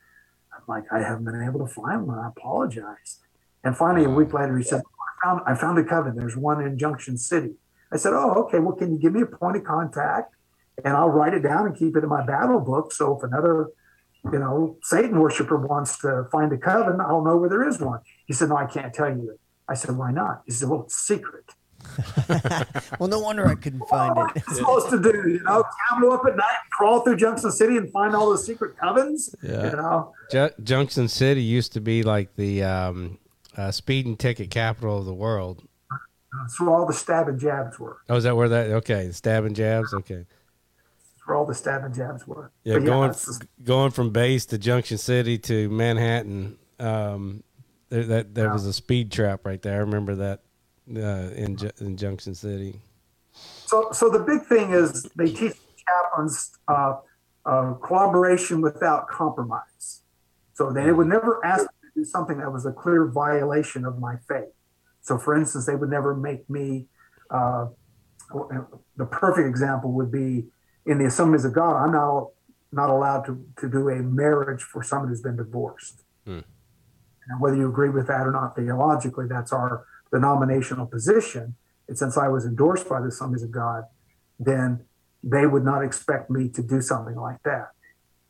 I'm 0.53 0.63
like, 0.67 0.85
I 0.93 0.99
haven't 0.99 1.25
been 1.25 1.43
able 1.43 1.61
to 1.67 1.73
find 1.73 2.07
one. 2.07 2.19
I 2.19 2.29
apologize. 2.29 3.21
And 3.63 3.77
finally, 3.77 4.05
a 4.05 4.11
week 4.11 4.33
later, 4.33 4.57
he 4.57 4.65
said, 4.65 4.81
I 4.81 5.25
found, 5.25 5.41
I 5.47 5.55
found 5.55 5.79
a 5.79 5.85
coven. 5.85 6.17
There's 6.17 6.37
one 6.37 6.65
in 6.65 6.79
Junction 6.79 7.17
City. 7.19 7.55
I 7.93 7.97
said, 7.97 8.13
Oh, 8.13 8.45
okay. 8.45 8.59
Well, 8.59 8.75
can 8.75 8.93
you 8.93 8.99
give 8.99 9.13
me 9.13 9.23
a 9.23 9.27
point 9.27 9.57
of 9.57 9.65
contact? 9.65 10.35
And 10.85 10.95
I'll 10.95 11.09
write 11.09 11.33
it 11.35 11.41
down 11.43 11.67
and 11.67 11.77
keep 11.77 11.97
it 11.97 12.03
in 12.03 12.09
my 12.11 12.25
battle 12.27 12.61
book. 12.61 12.93
So 12.93 13.17
if 13.17 13.23
another, 13.23 13.69
you 14.31 14.39
know, 14.39 14.77
Satan 14.83 15.19
worshiper 15.19 15.57
wants 15.57 15.99
to 15.99 16.27
find 16.31 16.53
a 16.53 16.59
coven, 16.59 17.01
I'll 17.01 17.25
know 17.25 17.37
where 17.37 17.49
there 17.49 17.67
is 17.67 17.81
one. 17.81 18.01
He 18.27 18.33
said, 18.35 18.49
No, 18.51 18.57
I 18.57 18.67
can't 18.67 18.93
tell 18.93 19.09
you 19.09 19.31
it. 19.31 19.41
I 19.69 19.75
said, 19.75 19.97
Why 19.97 20.11
not? 20.13 20.43
He 20.47 20.53
said, 20.53 20.69
Well, 20.69 20.83
it's 20.83 20.97
secret. 20.97 21.45
well, 22.99 23.09
no 23.09 23.21
wonder 23.21 23.47
I 23.47 23.55
couldn't 23.55 23.87
find 23.89 24.15
What 24.17 24.37
it. 24.37 24.43
am 24.47 24.53
I 24.53 24.55
supposed 24.55 24.91
to 24.91 25.01
do? 25.01 25.29
You 25.31 25.41
know, 25.45 25.65
camel 25.89 26.13
up 26.13 26.25
at 26.27 26.37
night, 26.37 26.57
crawl 26.73 27.01
through 27.01 27.17
Junction 27.17 27.51
City 27.53 27.77
and 27.77 27.91
find 27.93 28.15
all 28.15 28.31
the 28.31 28.39
secret 28.39 28.77
covens? 28.77 29.35
Yeah. 29.43 29.71
You 29.71 29.77
know? 29.77 30.13
Ju- 30.31 30.51
Junction 30.63 31.09
City 31.09 31.43
used 31.43 31.73
to 31.75 31.81
be 31.81 32.03
like 32.03 32.35
the 32.37 32.65
um, 32.65 33.19
uh, 33.57 33.71
speeding 33.71 34.17
ticket 34.17 34.51
capital 34.51 34.99
of 34.99 35.05
the 35.07 35.15
world. 35.15 35.63
That's 36.43 36.61
where 36.61 36.71
all 36.71 36.87
the 36.87 36.93
stab 36.93 37.29
and 37.29 37.39
jabs 37.39 37.79
were. 37.79 37.99
Oh, 38.09 38.17
is 38.17 38.25
that 38.25 38.37
where 38.37 38.49
that? 38.49 38.71
Okay, 38.71 39.11
stabbing 39.13 39.55
jabs. 39.55 39.93
Okay, 39.95 40.25
That's 40.27 41.27
where 41.27 41.37
all 41.37 41.47
the 41.47 41.55
stab 41.55 41.85
and 41.85 41.95
jabs 41.95 42.27
were. 42.27 42.51
yeah, 42.65 42.79
going 42.79 43.11
just- 43.13 43.45
going 43.63 43.91
from 43.91 44.11
base 44.11 44.47
to 44.47 44.59
Junction 44.59 44.99
City 44.99 45.39
to 45.39 45.69
Manhattan. 45.71 46.59
Um, 46.79 47.43
there, 47.89 48.05
that 48.05 48.35
there 48.35 48.51
was 48.53 48.67
a 48.67 48.73
speed 48.73 49.13
trap 49.13 49.47
right 49.47 49.63
there. 49.63 49.75
I 49.75 49.79
remember 49.79 50.17
that 50.17 50.41
uh, 50.95 51.33
in 51.35 51.57
in 51.81 51.97
Junction 51.97 52.35
City. 52.35 52.81
So, 53.67 53.89
so 53.93 54.09
the 54.11 54.21
big 54.21 54.43
thing 54.47 54.73
is 54.73 55.05
they 55.17 55.27
teach 55.27 55.55
chaplains 55.87 56.53
uh, 56.69 56.97
uh, 57.45 57.75
collaboration 57.75 58.61
without 58.61 59.09
compromise. 59.09 60.03
So 60.55 60.73
they 60.73 60.91
would 60.93 61.07
never 61.07 61.45
ask 61.45 61.63
me 61.63 61.69
to 61.95 62.01
do 62.01 62.05
something 62.05 62.39
that 62.39 62.51
was 62.53 62.65
a 62.67 62.73
clear 62.73 63.07
violation 63.07 63.85
of 63.85 63.99
my 63.99 64.17
faith. 64.29 64.49
So, 65.07 65.19
for 65.19 65.37
instance, 65.37 65.67
they 65.67 65.77
would 65.77 65.89
never 65.89 66.17
make 66.17 66.51
me. 66.51 66.87
Uh, 67.31 67.67
the 68.97 69.07
perfect 69.07 69.47
example 69.47 69.93
would 69.93 70.11
be 70.11 70.47
in 70.85 70.99
the 70.99 71.07
Assemblies 71.07 71.45
of 71.45 71.53
God. 71.53 71.77
I'm 71.77 71.93
not 71.93 72.31
not 72.73 72.91
allowed 72.91 73.23
to 73.27 73.47
to 73.61 73.71
do 73.71 73.89
a 73.89 74.03
marriage 74.03 74.63
for 74.63 74.83
someone 74.83 75.09
who's 75.09 75.23
been 75.23 75.37
divorced. 75.37 76.03
Hmm. 76.25 76.41
And 77.29 77.41
whether 77.41 77.57
you 77.57 77.69
agree 77.69 77.89
with 77.89 78.09
that 78.09 78.27
or 78.27 78.33
not 78.33 78.57
theologically, 78.57 79.27
that's 79.29 79.53
our 79.53 79.87
denominational 80.13 80.87
position. 80.87 81.55
And 81.87 81.97
since 81.97 82.17
I 82.17 82.27
was 82.27 82.45
endorsed 82.45 82.89
by 82.89 83.01
the 83.01 83.09
Assemblies 83.09 83.45
of 83.45 83.53
God, 83.53 83.85
then 84.41 84.85
they 85.23 85.47
would 85.47 85.65
not 85.65 85.85
expect 85.85 86.31
me 86.31 86.49
to 86.49 86.63
do 86.63 86.81
something 86.81 87.15
like 87.15 87.41
that. 87.45 87.69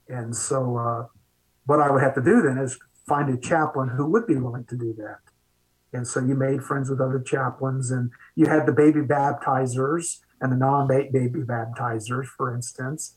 And 0.08 0.36
so, 0.36 0.76
uh, 0.76 1.06
what 1.64 1.80
I 1.80 1.90
would 1.90 2.02
have 2.02 2.14
to 2.16 2.22
do 2.22 2.42
then 2.42 2.58
is 2.58 2.78
find 3.08 3.32
a 3.32 3.38
chaplain 3.40 3.88
who 3.88 4.04
would 4.10 4.26
be 4.26 4.36
willing 4.36 4.66
to 4.66 4.76
do 4.76 4.92
that. 4.98 5.25
And 5.97 6.07
so 6.07 6.20
you 6.20 6.34
made 6.34 6.62
friends 6.62 6.90
with 6.90 7.01
other 7.01 7.20
chaplains, 7.20 7.90
and 7.90 8.11
you 8.34 8.47
had 8.47 8.66
the 8.66 8.72
baby 8.72 9.01
baptizers 9.01 10.18
and 10.40 10.53
the 10.53 10.57
non-baby 10.57 11.40
baptizers, 11.57 12.26
for 12.26 12.55
instance. 12.55 13.16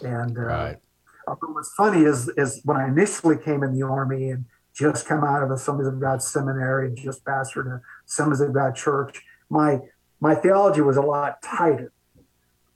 And 0.00 0.38
uh, 0.38 0.42
Right. 0.42 0.78
uh, 1.26 1.34
what's 1.52 1.74
funny 1.74 2.02
is 2.04 2.28
is 2.36 2.60
when 2.64 2.76
I 2.76 2.86
initially 2.86 3.36
came 3.36 3.62
in 3.64 3.72
the 3.78 3.84
army 3.84 4.30
and 4.30 4.44
just 4.72 5.06
come 5.06 5.24
out 5.24 5.42
of 5.42 5.48
the 5.48 5.56
Assemblies 5.56 5.88
of 5.88 6.00
God 6.00 6.22
seminary 6.22 6.86
and 6.86 6.96
just 6.96 7.24
pastored 7.24 7.66
a 7.66 7.80
Assemblies 8.06 8.40
of 8.40 8.52
God 8.52 8.76
church, 8.76 9.22
my 9.50 9.80
my 10.20 10.34
theology 10.34 10.80
was 10.80 10.96
a 10.96 11.02
lot 11.02 11.42
tighter. 11.42 11.92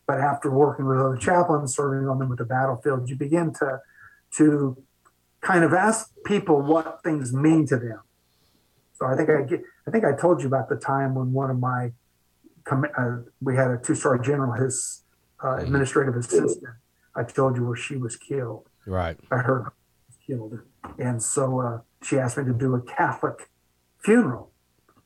But 0.08 0.20
after 0.20 0.50
working 0.50 0.86
with 0.86 0.98
other 0.98 1.16
chaplains, 1.16 1.74
serving 1.74 2.08
on 2.08 2.18
them 2.18 2.28
with 2.28 2.38
the 2.38 2.44
battlefield, 2.44 3.08
you 3.08 3.16
begin 3.16 3.52
to 3.60 3.80
to 4.38 4.82
kind 5.40 5.62
of 5.62 5.72
ask 5.72 6.10
people 6.24 6.60
what 6.62 7.02
things 7.04 7.32
mean 7.32 7.66
to 7.68 7.76
them. 7.76 8.00
So 8.98 9.06
I 9.06 9.16
think 9.16 9.28
I 9.28 9.42
get, 9.42 9.60
I 9.86 9.90
think 9.90 10.04
I 10.04 10.16
told 10.18 10.40
you 10.40 10.46
about 10.46 10.68
the 10.68 10.76
time 10.76 11.14
when 11.14 11.32
one 11.32 11.50
of 11.50 11.58
my 11.58 11.92
uh, 12.70 13.16
we 13.40 13.54
had 13.54 13.70
a 13.70 13.78
two 13.78 13.94
star 13.94 14.18
general, 14.18 14.52
his 14.52 15.04
uh, 15.44 15.56
administrative 15.56 16.16
assistant. 16.16 16.74
I 17.14 17.22
told 17.22 17.56
you 17.56 17.66
where 17.66 17.76
she 17.76 17.96
was 17.96 18.16
killed. 18.16 18.68
Right. 18.86 19.16
I 19.30 19.36
heard 19.36 19.64
her 19.64 19.72
killed, 20.26 20.58
and 20.98 21.22
so 21.22 21.60
uh, 21.60 21.78
she 22.02 22.18
asked 22.18 22.38
me 22.38 22.44
to 22.44 22.52
do 22.52 22.74
a 22.74 22.80
Catholic 22.80 23.50
funeral. 23.98 24.52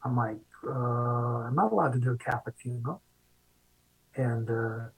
I'm 0.04 0.16
like, 0.16 0.38
uh, 0.66 0.70
I'm 0.70 1.54
not 1.54 1.72
allowed 1.72 1.92
to 1.92 1.98
do 1.98 2.12
a 2.12 2.18
Catholic 2.18 2.54
funeral, 2.58 3.02
and 4.14 4.48
uh, 4.48 4.88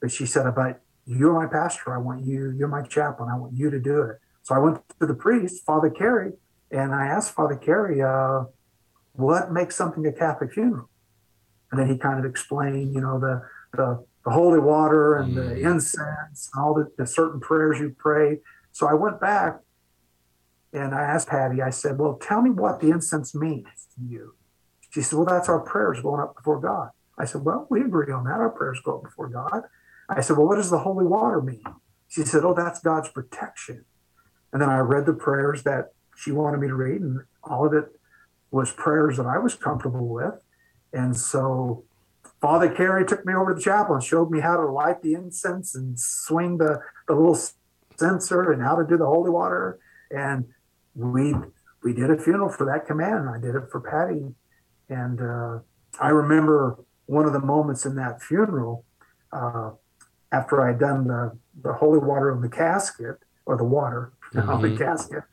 but 0.00 0.12
she 0.12 0.26
said, 0.26 0.46
"But 0.54 0.80
you're 1.06 1.34
my 1.34 1.46
pastor. 1.46 1.94
I 1.94 1.98
want 1.98 2.24
you. 2.24 2.54
You're 2.56 2.68
my 2.68 2.82
chaplain. 2.82 3.28
I 3.30 3.36
want 3.36 3.54
you 3.54 3.70
to 3.70 3.80
do 3.80 4.02
it." 4.02 4.18
So 4.42 4.54
I 4.54 4.58
went 4.58 4.78
to 5.00 5.06
the 5.06 5.14
priest, 5.14 5.64
Father 5.64 5.90
Carey, 5.90 6.32
and 6.74 6.94
I 6.94 7.06
asked 7.06 7.34
Father 7.34 7.56
Carey, 7.56 8.02
uh, 8.02 8.44
"What 9.12 9.52
makes 9.52 9.76
something 9.76 10.04
a 10.06 10.12
Catholic 10.12 10.52
funeral?" 10.52 10.90
And 11.70 11.80
then 11.80 11.88
he 11.88 11.98
kind 11.98 12.18
of 12.18 12.24
explained, 12.24 12.94
you 12.94 13.00
know, 13.00 13.18
the 13.18 13.42
the, 13.76 14.04
the 14.24 14.30
holy 14.30 14.60
water 14.60 15.16
and 15.16 15.36
the 15.36 15.58
incense 15.58 16.50
and 16.52 16.62
all 16.62 16.74
the, 16.74 16.90
the 16.96 17.06
certain 17.06 17.40
prayers 17.40 17.78
you 17.78 17.94
pray. 17.98 18.38
So 18.72 18.86
I 18.86 18.94
went 18.94 19.20
back 19.20 19.60
and 20.72 20.94
I 20.94 21.02
asked 21.02 21.28
Patty, 21.28 21.62
I 21.62 21.70
said, 21.70 21.98
Well, 21.98 22.14
tell 22.20 22.42
me 22.42 22.50
what 22.50 22.80
the 22.80 22.90
incense 22.90 23.34
means 23.34 23.88
to 23.94 24.04
you. 24.04 24.34
She 24.90 25.02
said, 25.02 25.16
Well, 25.16 25.26
that's 25.26 25.48
our 25.48 25.60
prayers 25.60 26.00
going 26.00 26.20
up 26.20 26.36
before 26.36 26.60
God. 26.60 26.90
I 27.18 27.24
said, 27.24 27.44
Well, 27.44 27.66
we 27.70 27.80
agree 27.80 28.12
on 28.12 28.24
that. 28.24 28.40
Our 28.40 28.50
prayers 28.50 28.80
go 28.84 28.98
up 28.98 29.04
before 29.04 29.28
God. 29.28 29.62
I 30.08 30.20
said, 30.20 30.36
Well, 30.36 30.46
what 30.46 30.56
does 30.56 30.70
the 30.70 30.80
holy 30.80 31.06
water 31.06 31.40
mean? 31.40 31.62
She 32.08 32.22
said, 32.22 32.44
Oh, 32.44 32.54
that's 32.54 32.80
God's 32.80 33.08
protection. 33.08 33.84
And 34.52 34.62
then 34.62 34.68
I 34.68 34.78
read 34.78 35.06
the 35.06 35.12
prayers 35.12 35.62
that 35.64 35.93
she 36.16 36.32
wanted 36.32 36.60
me 36.60 36.68
to 36.68 36.74
read, 36.74 37.00
and 37.00 37.20
all 37.42 37.66
of 37.66 37.72
it 37.72 37.86
was 38.50 38.70
prayers 38.72 39.16
that 39.16 39.26
I 39.26 39.38
was 39.38 39.54
comfortable 39.54 40.08
with. 40.08 40.34
And 40.92 41.16
so 41.16 41.84
Father 42.40 42.70
Carey 42.70 43.04
took 43.04 43.26
me 43.26 43.34
over 43.34 43.52
to 43.52 43.56
the 43.56 43.60
chapel 43.60 43.94
and 43.94 44.04
showed 44.04 44.30
me 44.30 44.40
how 44.40 44.56
to 44.56 44.66
light 44.66 45.02
the 45.02 45.14
incense 45.14 45.74
and 45.74 45.98
swing 45.98 46.58
the, 46.58 46.80
the 47.08 47.14
little 47.14 47.38
censer 47.96 48.52
and 48.52 48.62
how 48.62 48.76
to 48.76 48.86
do 48.86 48.96
the 48.96 49.06
holy 49.06 49.30
water. 49.30 49.78
And 50.10 50.46
we 50.94 51.34
we 51.82 51.92
did 51.92 52.10
a 52.10 52.16
funeral 52.16 52.48
for 52.48 52.64
that 52.66 52.86
command. 52.86 53.28
I 53.28 53.38
did 53.38 53.54
it 53.54 53.64
for 53.70 53.80
Patty. 53.80 54.34
And 54.88 55.20
uh, 55.20 55.58
I 56.00 56.08
remember 56.08 56.78
one 57.06 57.26
of 57.26 57.32
the 57.32 57.40
moments 57.40 57.84
in 57.84 57.94
that 57.96 58.22
funeral 58.22 58.84
uh, 59.32 59.72
after 60.32 60.62
I 60.62 60.68
had 60.68 60.80
done 60.80 61.06
the, 61.06 61.36
the 61.62 61.74
holy 61.74 61.98
water 61.98 62.34
on 62.34 62.40
the 62.40 62.48
casket 62.48 63.16
or 63.46 63.56
the 63.56 63.64
water 63.64 64.12
on 64.34 64.62
the 64.62 64.76
casket. 64.76 65.24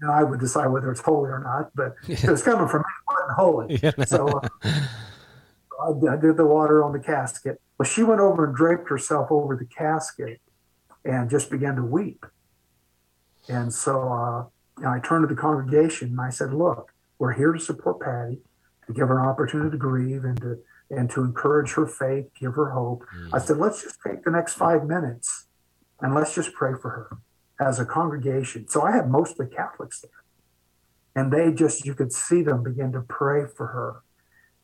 You 0.00 0.06
know, 0.06 0.12
I 0.12 0.22
would 0.22 0.40
decide 0.40 0.68
whether 0.68 0.90
it's 0.90 1.00
holy 1.00 1.30
or 1.30 1.40
not, 1.40 1.70
but 1.74 1.94
it 2.08 2.28
was 2.28 2.42
coming 2.42 2.68
from 2.68 2.80
me, 2.80 2.86
it 2.98 3.12
wasn't 3.12 3.36
holy. 3.36 3.80
Yeah. 3.98 4.04
So 4.04 4.28
uh, 4.28 4.48
I, 4.64 6.12
I 6.12 6.16
did 6.16 6.36
the 6.36 6.46
water 6.46 6.82
on 6.82 6.92
the 6.92 6.98
casket. 6.98 7.60
Well, 7.78 7.88
she 7.88 8.02
went 8.02 8.20
over 8.20 8.44
and 8.46 8.54
draped 8.54 8.88
herself 8.88 9.28
over 9.30 9.56
the 9.56 9.64
casket 9.64 10.40
and 11.04 11.28
just 11.28 11.50
began 11.50 11.76
to 11.76 11.82
weep. 11.82 12.24
And 13.48 13.72
so 13.72 14.08
uh, 14.12 14.88
I 14.88 15.00
turned 15.00 15.28
to 15.28 15.34
the 15.34 15.40
congregation 15.40 16.10
and 16.10 16.20
I 16.20 16.30
said, 16.30 16.52
"Look, 16.52 16.92
we're 17.18 17.32
here 17.32 17.52
to 17.52 17.60
support 17.60 18.00
Patty, 18.00 18.38
to 18.86 18.92
give 18.92 19.08
her 19.08 19.18
an 19.18 19.26
opportunity 19.26 19.70
to 19.70 19.76
grieve 19.76 20.24
and 20.24 20.40
to 20.40 20.58
and 20.90 21.10
to 21.10 21.22
encourage 21.22 21.72
her 21.72 21.86
faith, 21.86 22.26
give 22.38 22.54
her 22.54 22.70
hope." 22.70 23.04
I 23.32 23.38
said, 23.38 23.56
"Let's 23.58 23.82
just 23.82 23.98
take 24.06 24.22
the 24.24 24.30
next 24.30 24.54
five 24.54 24.84
minutes 24.84 25.46
and 26.00 26.14
let's 26.14 26.34
just 26.34 26.52
pray 26.52 26.72
for 26.80 26.90
her 26.90 27.18
as 27.60 27.78
a 27.78 27.84
congregation." 27.86 28.68
So 28.68 28.82
I 28.82 28.92
had 28.92 29.10
mostly 29.10 29.46
Catholics 29.46 30.00
there, 30.00 30.10
and 31.14 31.32
they 31.32 31.52
just 31.52 31.84
you 31.84 31.94
could 31.94 32.12
see 32.12 32.42
them 32.42 32.62
begin 32.62 32.92
to 32.92 33.00
pray 33.02 33.46
for 33.46 33.66
her 33.68 34.02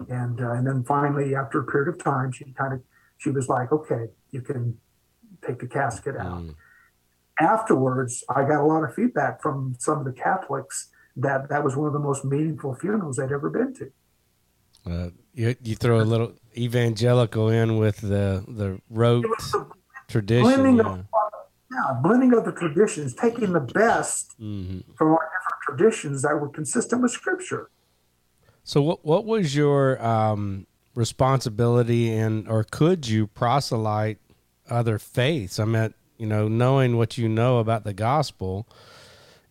and 0.09 0.41
uh, 0.41 0.53
and 0.53 0.65
then 0.67 0.85
finally 0.85 1.35
after 1.35 1.59
a 1.61 1.65
period 1.65 1.89
of 1.89 1.99
time 2.03 2.31
she 2.31 2.45
kind 2.53 2.73
of 2.73 2.81
she 3.17 3.31
was 3.31 3.49
like 3.49 3.73
okay 3.73 4.07
you 4.31 4.41
can 4.41 4.79
take 5.45 5.59
the 5.59 5.67
casket 5.67 6.17
out 6.17 6.41
Mm. 6.43 6.55
afterwards 7.41 8.23
i 8.29 8.43
got 8.43 8.61
a 8.61 8.69
lot 8.73 8.85
of 8.85 8.95
feedback 8.95 9.43
from 9.43 9.75
some 9.79 9.99
of 9.99 10.05
the 10.05 10.13
catholics 10.13 10.91
that 11.17 11.49
that 11.49 11.65
was 11.65 11.77
one 11.77 11.87
of 11.89 11.93
the 11.93 11.99
most 11.99 12.25
meaningful 12.25 12.75
funerals 12.77 13.17
they'd 13.17 13.33
ever 13.33 13.51
been 13.51 13.75
to 13.75 13.87
Uh, 14.87 15.09
you 15.35 15.55
you 15.69 15.75
throw 15.83 15.97
a 16.01 16.07
little 16.13 16.33
evangelical 16.57 17.49
in 17.61 17.77
with 17.77 17.99
the 18.01 18.27
the 18.61 18.69
rote 18.89 19.25
it 19.25 19.31
was 19.37 19.51
the 19.53 19.67
tradition. 20.15 20.77
Yeah. 20.77 21.03
of 21.03 21.28
yeah, 21.71 22.01
blending 22.03 22.33
of 22.35 22.45
the 22.45 22.53
traditions 22.53 23.15
taking 23.15 23.53
the 23.53 23.61
best 23.61 24.35
hmm 24.39 24.81
from 24.97 25.09
our 25.13 25.31
different 25.35 25.63
traditions 25.67 26.23
that 26.23 26.35
were 26.41 26.49
consistent 26.49 27.03
with 27.03 27.11
scripture 27.11 27.71
So 28.65 28.83
what 28.83 29.05
what 29.05 29.25
was 29.25 29.55
your 29.57 30.03
um, 30.05 30.67
responsibility 30.95 32.13
and 32.13 32.49
or 32.49 32.65
could 32.65 33.09
you 33.09 33.27
proselyte 33.27 34.19
other 34.69 34.99
faiths? 34.99 35.59
I 35.59 35.65
mean, 35.65 35.95
you 36.19 36.27
know, 36.27 36.49
knowing 36.49 36.97
what 36.97 37.17
you 37.19 37.29
know 37.29 37.59
about 37.59 37.85
the 37.85 37.95
gospel 37.95 38.67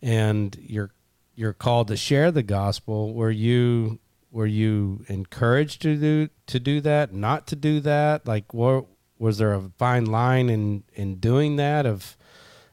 and 0.02 0.56
you're 0.62 0.92
you're 1.36 1.54
called 1.54 1.88
to 1.90 1.98
share 1.98 2.32
the 2.32 2.44
gospel, 2.44 3.14
were 3.14 3.32
you 3.32 4.00
were 4.32 4.46
you 4.48 5.06
encouraged 5.08 5.82
to 5.84 5.96
do 5.98 6.30
to 6.48 6.60
do 6.60 6.82
that, 6.82 7.14
not 7.14 7.48
to 7.48 7.56
do 7.56 7.80
that? 7.82 8.28
Like, 8.28 8.54
what 8.54 8.86
was 9.20 9.38
there 9.38 9.54
a 9.54 9.72
fine 9.78 10.06
line 10.06 10.50
in 10.50 10.84
in 10.94 11.16
doing 11.16 11.56
that? 11.58 11.86
Of 11.86 12.18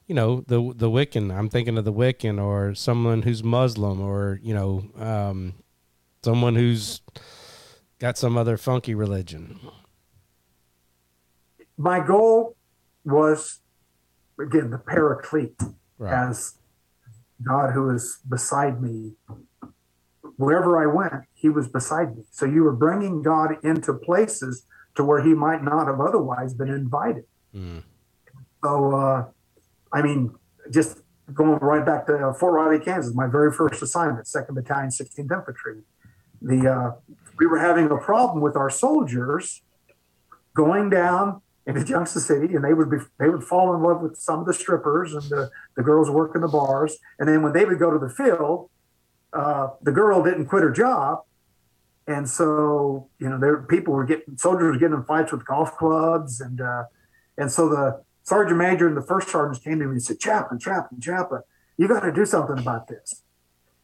you 0.07 0.15
know 0.15 0.41
the 0.47 0.73
the 0.75 0.91
Wiccan. 0.91 1.35
I'm 1.37 1.49
thinking 1.49 1.79
of 1.79 1.85
the 1.85 1.93
Wiccan, 1.93 2.43
or 2.43 2.75
someone 2.75 3.23
who's 3.23 3.43
Muslim, 3.43 4.01
or 4.01 4.39
you 4.43 4.55
know, 4.55 4.85
um, 4.99 5.55
someone 6.23 6.55
who's 6.57 7.01
got 7.99 8.19
some 8.19 8.37
other 8.37 8.57
funky 8.57 8.95
religion. 8.95 9.59
My 11.77 12.05
goal 12.05 12.57
was 13.05 13.61
again 14.41 14.71
the 14.71 14.79
paraclete 14.79 15.61
Right. 15.97 16.13
as 16.13 16.57
God 17.43 17.73
who 17.73 17.89
is 17.91 18.19
beside 18.29 18.83
me. 18.83 19.13
Wherever 20.37 20.83
I 20.83 20.93
went, 20.93 21.25
He 21.35 21.49
was 21.49 21.69
beside 21.69 22.17
me. 22.17 22.25
So 22.31 22.45
you 22.47 22.65
were 22.65 22.73
bringing 22.75 23.23
God 23.23 23.57
into 23.63 23.95
places 23.95 24.67
to 24.95 25.05
where 25.05 25.23
He 25.23 25.35
might 25.35 25.63
not 25.63 25.87
have 25.87 26.01
otherwise 26.01 26.55
been 26.55 26.69
invited. 26.69 27.25
Mm. 27.55 27.83
So, 28.63 28.95
uh, 28.95 29.25
I 29.93 30.03
mean, 30.03 30.35
just 30.71 31.03
going 31.33 31.59
right 31.59 31.85
back 31.85 32.07
to 32.07 32.35
Fort 32.39 32.55
Riley, 32.55 32.85
Kansas, 32.85 33.15
my 33.15 33.27
very 33.27 33.53
first 33.53 33.83
assignment, 33.83 34.27
Second 34.27 34.55
Battalion, 34.55 34.91
16th 34.91 35.19
Infantry. 35.19 35.83
The 36.43 36.69
uh, 36.69 37.15
we 37.39 37.47
were 37.47 37.59
having 37.59 37.91
a 37.91 37.97
problem 37.97 38.43
with 38.43 38.57
our 38.57 38.71
soldiers 38.71 39.63
going 40.55 40.91
down 40.91 41.41
into 41.67 41.83
Junction 41.83 42.21
City, 42.21 42.55
and 42.55 42.65
they 42.65 42.75
would 42.75 42.91
be 42.91 42.99
they 43.19 43.29
would 43.29 43.43
fall 43.43 43.75
in 43.75 43.83
love 43.83 44.03
with 44.03 44.17
some 44.17 44.41
of 44.41 44.47
the 44.47 44.53
strippers 44.53 45.15
and 45.15 45.23
the, 45.25 45.51
the 45.77 45.83
girls 45.83 46.11
working 46.11 46.43
the 46.43 46.49
bars, 46.49 46.99
and 47.19 47.29
then 47.29 47.43
when 47.43 47.53
they 47.53 47.65
would 47.65 47.79
go 47.79 47.91
to 47.91 47.99
the 47.99 48.11
field, 48.11 48.71
uh, 49.33 49.69
the 49.83 49.93
girl 49.93 50.23
didn't 50.23 50.47
quit 50.47 50.63
her 50.63 50.71
job, 50.71 51.21
and 52.07 52.29
so 52.29 53.09
you 53.19 53.29
know 53.29 53.39
there 53.39 53.63
people 53.63 53.95
were 53.95 54.05
getting 54.05 54.37
soldiers 54.37 54.73
were 54.73 54.79
getting 54.79 54.97
in 54.97 55.05
fights 55.05 55.33
with 55.33 55.45
golf 55.47 55.77
clubs, 55.77 56.41
and 56.41 56.61
uh, 56.61 56.85
and 57.39 57.51
so 57.51 57.69
the 57.69 58.03
sergeant 58.25 58.59
major 58.59 58.89
and 58.89 58.97
the 58.97 59.03
first 59.03 59.29
sergeants 59.29 59.63
came 59.63 59.79
to 59.79 59.85
me 59.85 59.93
and 59.93 60.03
said, 60.03 60.19
Chaplain, 60.19 60.59
Chaplain, 60.59 61.01
Chaplain, 61.01 61.43
you 61.77 61.87
got 61.87 62.01
to 62.01 62.13
do 62.13 62.27
something 62.27 62.59
about 62.59 62.89
this. 62.89 63.23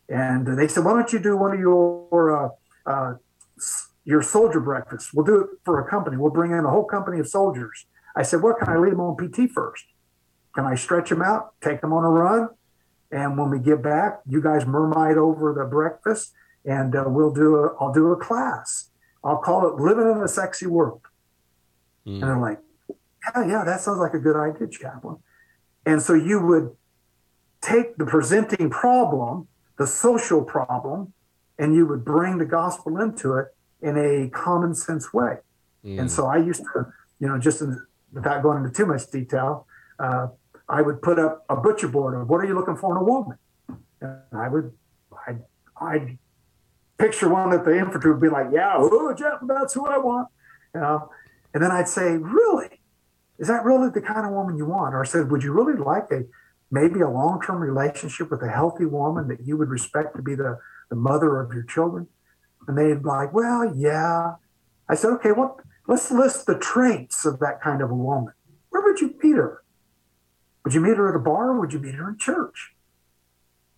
And 0.09 0.59
they 0.59 0.66
said, 0.66 0.85
why 0.85 0.93
don't 0.93 1.12
you 1.12 1.21
do 1.21 1.37
one 1.37 1.53
of 1.55 1.61
your 1.61 2.57
uh, 2.87 2.91
uh, 2.91 3.14
your 4.05 4.23
soldier 4.23 4.59
breakfasts? 4.59 5.14
We'll 5.14 5.27
do 5.27 5.41
it 5.43 5.47
for 5.64 5.79
a 5.79 5.89
company. 5.89 6.16
We'll 6.16 6.33
bring 6.33 6.51
in 6.51 6.64
a 6.64 6.71
whole 6.71 6.85
company 6.85 7.21
of 7.21 7.29
soldiers. 7.29 7.87
I 8.16 8.23
said, 8.23 8.43
what 8.43 8.59
can 8.59 8.68
I 8.68 8.77
lead 8.77 8.93
them 8.93 9.01
on 9.01 9.16
PT 9.16 9.51
first? 9.53 9.85
Can 10.55 10.64
I 10.64 10.75
stretch 10.75 11.11
them 11.11 11.23
out, 11.23 11.55
take 11.61 11.81
them 11.81 11.93
on 11.93 12.03
a 12.03 12.09
run? 12.09 12.49
And 13.12 13.39
when 13.39 13.51
we 13.51 13.61
get 13.61 13.83
back, 13.83 14.21
you 14.29 14.43
guys 14.43 14.66
mermaid 14.66 15.16
over 15.16 15.55
the 15.55 15.64
breakfast 15.64 16.33
and 16.65 16.95
uh, 16.95 17.05
we'll 17.07 17.33
do 17.33 17.57
a, 17.57 17.77
I'll 17.81 17.93
do 17.93 18.13
a 18.13 18.17
class. 18.17 18.91
I'll 19.23 19.39
call 19.39 19.69
it 19.69 19.81
living 19.81 20.11
in 20.11 20.23
a 20.23 20.29
sexy 20.29 20.67
world. 20.67 21.03
Mm. 22.07 22.15
And 22.15 22.23
they're 22.23 22.39
like, 22.39 22.59
yeah, 22.89 23.47
yeah, 23.47 23.65
that 23.65 23.81
sounds 23.81 23.99
like 23.99 24.15
a 24.15 24.19
good 24.19 24.37
idea, 24.37 24.69
chaplain. 24.69 25.17
And 25.85 26.01
so 26.01 26.15
you 26.15 26.41
would 26.41 26.75
take 27.61 27.97
the 27.97 28.07
presenting 28.07 28.71
problem, 28.71 29.49
the 29.79 29.87
social 29.87 30.43
problem, 30.43 31.13
and 31.59 31.75
you 31.75 31.87
would 31.87 32.05
bring 32.05 32.39
the 32.39 32.47
gospel 32.47 32.99
into 32.99 33.35
it 33.35 33.49
in 33.83 33.97
a 33.99 34.31
common 34.31 34.75
sense 34.75 35.13
way. 35.13 35.37
Mm. 35.85 36.01
And 36.01 36.11
so 36.11 36.27
I 36.27 36.37
used 36.37 36.63
to, 36.75 36.87
you 37.19 37.29
know, 37.29 37.39
just 37.39 37.61
in, 37.61 37.79
without 38.13 38.43
going 38.43 38.59
into 38.59 38.71
too 38.71 38.87
much 38.87 39.11
detail, 39.11 39.67
uh, 39.99 40.29
I 40.69 40.83
would 40.83 41.03
put 41.03 41.19
up 41.19 41.45
a 41.49 41.57
butcher 41.57 41.89
board 41.89 42.15
of 42.15 42.29
what 42.29 42.41
are 42.41 42.47
you 42.47 42.55
looking 42.55 42.77
for 42.77 42.97
in 42.97 43.03
a 43.03 43.05
woman? 43.05 43.37
And 44.01 44.21
I 44.33 44.49
would, 44.49 44.73
I'd, 45.27 45.43
I'd 45.81 46.19
picture 47.01 47.28
one 47.28 47.51
that 47.51 47.64
the 47.64 47.76
infantry 47.76 48.12
would 48.12 48.20
be 48.20 48.28
like, 48.28 48.48
yeah, 48.53 48.74
oh, 48.76 49.14
Jeff, 49.14 49.40
that's 49.46 49.74
who 49.74 49.86
I 49.86 49.98
want. 49.98 50.28
You 50.74 50.80
know, 50.80 51.11
and 51.55 51.62
then 51.62 51.70
I'd 51.70 51.88
say, 51.88 52.16
really? 52.16 52.80
Is 53.38 53.48
that 53.48 53.64
really 53.64 53.90
the 53.90 54.03
kind 54.03 54.26
of 54.26 54.32
woman 54.32 54.57
you 54.57 54.66
want? 54.66 54.94
Or 54.94 55.03
I 55.03 55.07
said, 55.07 55.30
would 55.30 55.42
you 55.42 55.53
really 55.53 55.78
like 55.78 56.11
a 56.12 56.24
maybe 56.70 57.01
a 57.01 57.09
long-term 57.09 57.59
relationship 57.59 58.30
with 58.30 58.42
a 58.42 58.48
healthy 58.51 58.84
woman 58.84 59.26
that 59.28 59.40
you 59.44 59.57
would 59.57 59.68
respect 59.68 60.14
to 60.16 60.22
be 60.22 60.34
the, 60.34 60.59
the 60.90 60.96
mother 60.96 61.40
of 61.40 61.53
your 61.53 61.64
children? 61.64 62.07
And 62.68 62.76
they'd 62.76 63.03
be 63.03 63.09
like, 63.09 63.32
well, 63.32 63.74
yeah. 63.74 64.34
I 64.88 64.94
said, 64.94 65.11
okay, 65.14 65.32
what 65.32 65.57
let's 65.88 66.11
list 66.11 66.46
the 66.46 66.59
traits 66.59 67.24
of 67.24 67.40
that 67.40 67.61
kind 67.61 67.82
of 67.82 67.90
a 67.90 67.94
woman. 67.94 68.34
Where 68.68 68.82
would 68.82 69.01
you 69.01 69.14
meet 69.22 69.36
her? 69.36 69.62
Would 70.64 70.74
you 70.74 70.80
meet 70.80 70.96
her 70.96 71.09
at 71.09 71.16
a 71.16 71.18
bar? 71.18 71.53
Or 71.53 71.61
would 71.61 71.72
you 71.72 71.78
meet 71.78 71.94
her 71.94 72.09
in 72.11 72.18
church? 72.18 72.74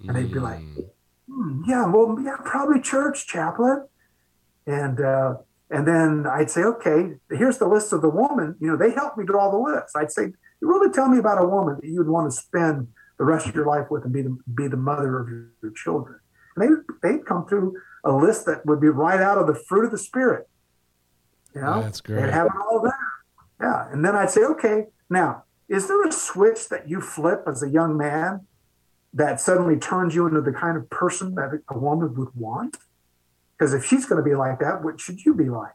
And 0.01 0.17
they'd 0.17 0.33
be 0.33 0.41
like, 0.41 0.61
Mm. 0.61 0.91
Hmm, 1.33 1.63
yeah, 1.67 1.87
well, 1.87 2.19
yeah, 2.23 2.37
probably 2.45 2.81
church 2.81 3.27
chaplain. 3.27 3.87
And 4.67 5.01
uh, 5.01 5.37
and 5.71 5.87
then 5.87 6.27
I'd 6.31 6.51
say, 6.51 6.63
okay, 6.63 7.15
here's 7.31 7.59
the 7.59 7.67
list 7.67 7.93
of 7.93 8.03
the 8.03 8.09
woman. 8.09 8.57
You 8.61 8.69
know, 8.69 8.77
they 8.77 8.91
helped 8.91 9.17
me 9.17 9.25
draw 9.25 9.47
all 9.47 9.51
the 9.51 9.73
list. 9.73 9.97
I'd 9.97 10.13
say, 10.13 10.33
really 10.61 10.93
tell 10.93 11.09
me 11.09 11.19
about 11.19 11.43
a 11.43 11.47
woman 11.47 11.77
that 11.81 11.89
you'd 11.89 12.09
want 12.09 12.31
to 12.31 12.37
spend 12.37 12.89
the 13.19 13.25
rest 13.25 13.47
of 13.47 13.55
your 13.55 13.67
life 13.67 13.91
with 13.91 14.05
and 14.05 14.13
be 14.13 14.23
the 14.23 14.37
be 14.55 14.69
the 14.69 14.77
mother 14.77 15.19
of 15.19 15.29
your, 15.29 15.49
your 15.63 15.73
children. 15.73 16.21
And 16.57 16.85
they 17.03 17.09
they'd 17.09 17.27
come 17.27 17.47
through 17.47 17.77
a 18.05 18.13
list 18.13 18.47
that 18.47 18.67
would 18.67 18.81
be 18.81 18.89
right 18.89 19.21
out 19.21 19.39
of 19.39 19.47
the 19.47 19.55
fruit 19.55 19.85
of 19.85 19.91
the 19.91 19.99
spirit. 19.99 20.49
You 21.55 21.63
know, 21.63 21.83
That's 21.83 22.01
great. 22.01 22.31
have 22.31 22.47
it 22.47 22.53
all 22.71 22.81
there. 22.81 22.93
Yeah, 23.61 23.93
and 23.93 24.05
then 24.05 24.15
I'd 24.15 24.31
say, 24.31 24.43
okay, 24.43 24.87
now 25.09 25.45
is 25.69 25.89
there 25.89 26.03
a 26.07 26.13
switch 26.13 26.69
that 26.69 26.89
you 26.89 27.01
flip 27.01 27.45
as 27.47 27.63
a 27.63 27.69
young 27.69 27.97
man 27.97 28.47
that 29.15 29.41
suddenly 29.41 29.77
turns 29.77 30.15
you 30.15 30.27
into 30.27 30.41
the 30.41 30.53
kind 30.53 30.77
of 30.77 30.89
person 30.91 31.35
that 31.35 31.51
a 31.69 31.79
woman 31.79 32.15
would 32.17 32.35
want? 32.35 32.77
Because 33.59 33.75
if 33.75 33.85
she's 33.85 34.07
going 34.07 34.23
to 34.23 34.29
be 34.29 34.35
like 34.35 34.59
that, 34.61 34.83
what 34.83 35.01
should 35.01 35.25
you 35.25 35.35
be 35.35 35.49
like? 35.49 35.73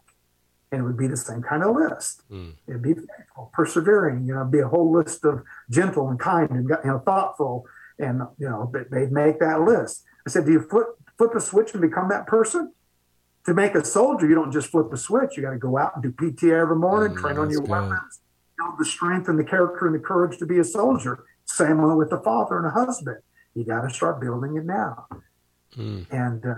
And 0.70 0.80
it 0.82 0.84
would 0.84 0.98
be 0.98 1.06
the 1.06 1.16
same 1.16 1.40
kind 1.42 1.62
of 1.62 1.74
list. 1.74 2.22
Mm. 2.30 2.54
It'd 2.66 2.82
be 2.82 2.92
faithful, 2.94 3.50
persevering. 3.54 4.26
You 4.26 4.34
know, 4.34 4.44
be 4.44 4.58
a 4.58 4.68
whole 4.68 4.92
list 4.92 5.24
of 5.24 5.42
gentle 5.70 6.08
and 6.10 6.18
kind 6.20 6.50
and 6.50 6.68
you 6.68 6.76
know 6.90 6.98
thoughtful, 6.98 7.64
and 7.98 8.20
you 8.38 8.48
know 8.48 8.70
they- 8.74 8.84
they'd 8.90 9.12
make 9.12 9.40
that 9.40 9.62
list. 9.62 10.04
I 10.26 10.30
said, 10.30 10.44
do 10.44 10.52
you 10.52 10.60
flip 10.60 10.86
flip 11.16 11.34
a 11.34 11.40
switch 11.40 11.72
and 11.72 11.80
become 11.80 12.08
that 12.10 12.26
person? 12.26 12.72
To 13.46 13.54
make 13.54 13.74
a 13.74 13.82
soldier, 13.82 14.26
you 14.28 14.34
don't 14.34 14.52
just 14.52 14.68
flip 14.68 14.92
a 14.92 14.96
switch. 14.98 15.36
You 15.38 15.42
got 15.42 15.52
to 15.52 15.58
go 15.58 15.78
out 15.78 15.92
and 15.96 16.02
do 16.02 16.10
PT 16.12 16.44
every 16.52 16.76
morning, 16.76 17.16
Mm, 17.16 17.20
train 17.20 17.38
on 17.38 17.48
your 17.50 17.62
good. 17.62 17.70
weapons, 17.70 18.20
build 18.58 18.74
the 18.78 18.84
strength 18.84 19.26
and 19.28 19.38
the 19.38 19.44
character 19.44 19.86
and 19.86 19.94
the 19.94 19.98
courage 20.00 20.36
to 20.38 20.44
be 20.46 20.58
a 20.58 20.64
soldier. 20.64 21.24
Same 21.46 21.80
with 21.96 22.10
the 22.10 22.18
father 22.20 22.58
and 22.58 22.66
a 22.66 22.70
husband. 22.70 23.16
You 23.58 23.64
got 23.64 23.80
to 23.80 23.90
start 23.92 24.20
building 24.20 24.56
it 24.56 24.64
now. 24.64 25.06
Mm. 25.76 26.06
And 26.12 26.46
uh, 26.46 26.54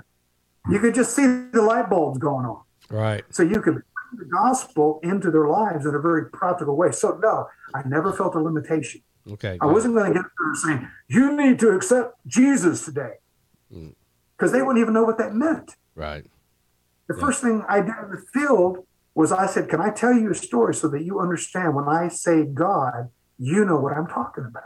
you 0.70 0.78
could 0.80 0.94
just 0.94 1.16
see 1.16 1.24
the 1.24 1.62
light 1.62 1.88
bulbs 1.88 2.18
going 2.18 2.44
on. 2.44 2.60
Right. 2.90 3.24
So 3.30 3.42
you 3.42 3.62
could 3.62 3.72
bring 3.72 4.18
the 4.18 4.26
gospel 4.26 5.00
into 5.02 5.30
their 5.30 5.48
lives 5.48 5.86
in 5.86 5.94
a 5.94 5.98
very 5.98 6.28
practical 6.28 6.76
way. 6.76 6.92
So 6.92 7.18
no, 7.22 7.46
I 7.74 7.88
never 7.88 8.12
felt 8.12 8.34
a 8.34 8.38
limitation. 8.38 9.00
Okay. 9.32 9.56
I 9.62 9.66
wasn't 9.66 9.94
going 9.94 10.12
to 10.12 10.18
get 10.18 10.28
there 10.38 10.54
saying, 10.56 10.88
you 11.08 11.34
need 11.34 11.58
to 11.60 11.70
accept 11.70 12.16
Jesus 12.26 12.84
today. 12.84 13.14
Mm. 13.74 13.94
Because 14.36 14.52
they 14.52 14.60
wouldn't 14.60 14.82
even 14.82 14.92
know 14.92 15.04
what 15.04 15.16
that 15.16 15.34
meant. 15.34 15.76
Right. 15.94 16.26
The 17.08 17.14
Yeah. 17.14 17.24
first 17.24 17.40
thing 17.40 17.64
I 17.66 17.80
did 17.80 17.94
in 18.04 18.10
the 18.10 18.22
field 18.30 18.86
was 19.14 19.32
I 19.32 19.46
said, 19.46 19.70
Can 19.70 19.80
I 19.80 19.88
tell 19.88 20.12
you 20.12 20.30
a 20.30 20.34
story 20.34 20.74
so 20.74 20.86
that 20.88 21.02
you 21.02 21.18
understand 21.18 21.74
when 21.74 21.88
I 21.88 22.08
say 22.08 22.44
God, 22.44 23.08
you 23.38 23.64
know 23.64 23.76
what 23.80 23.94
I'm 23.96 24.06
talking 24.06 24.44
about? 24.44 24.64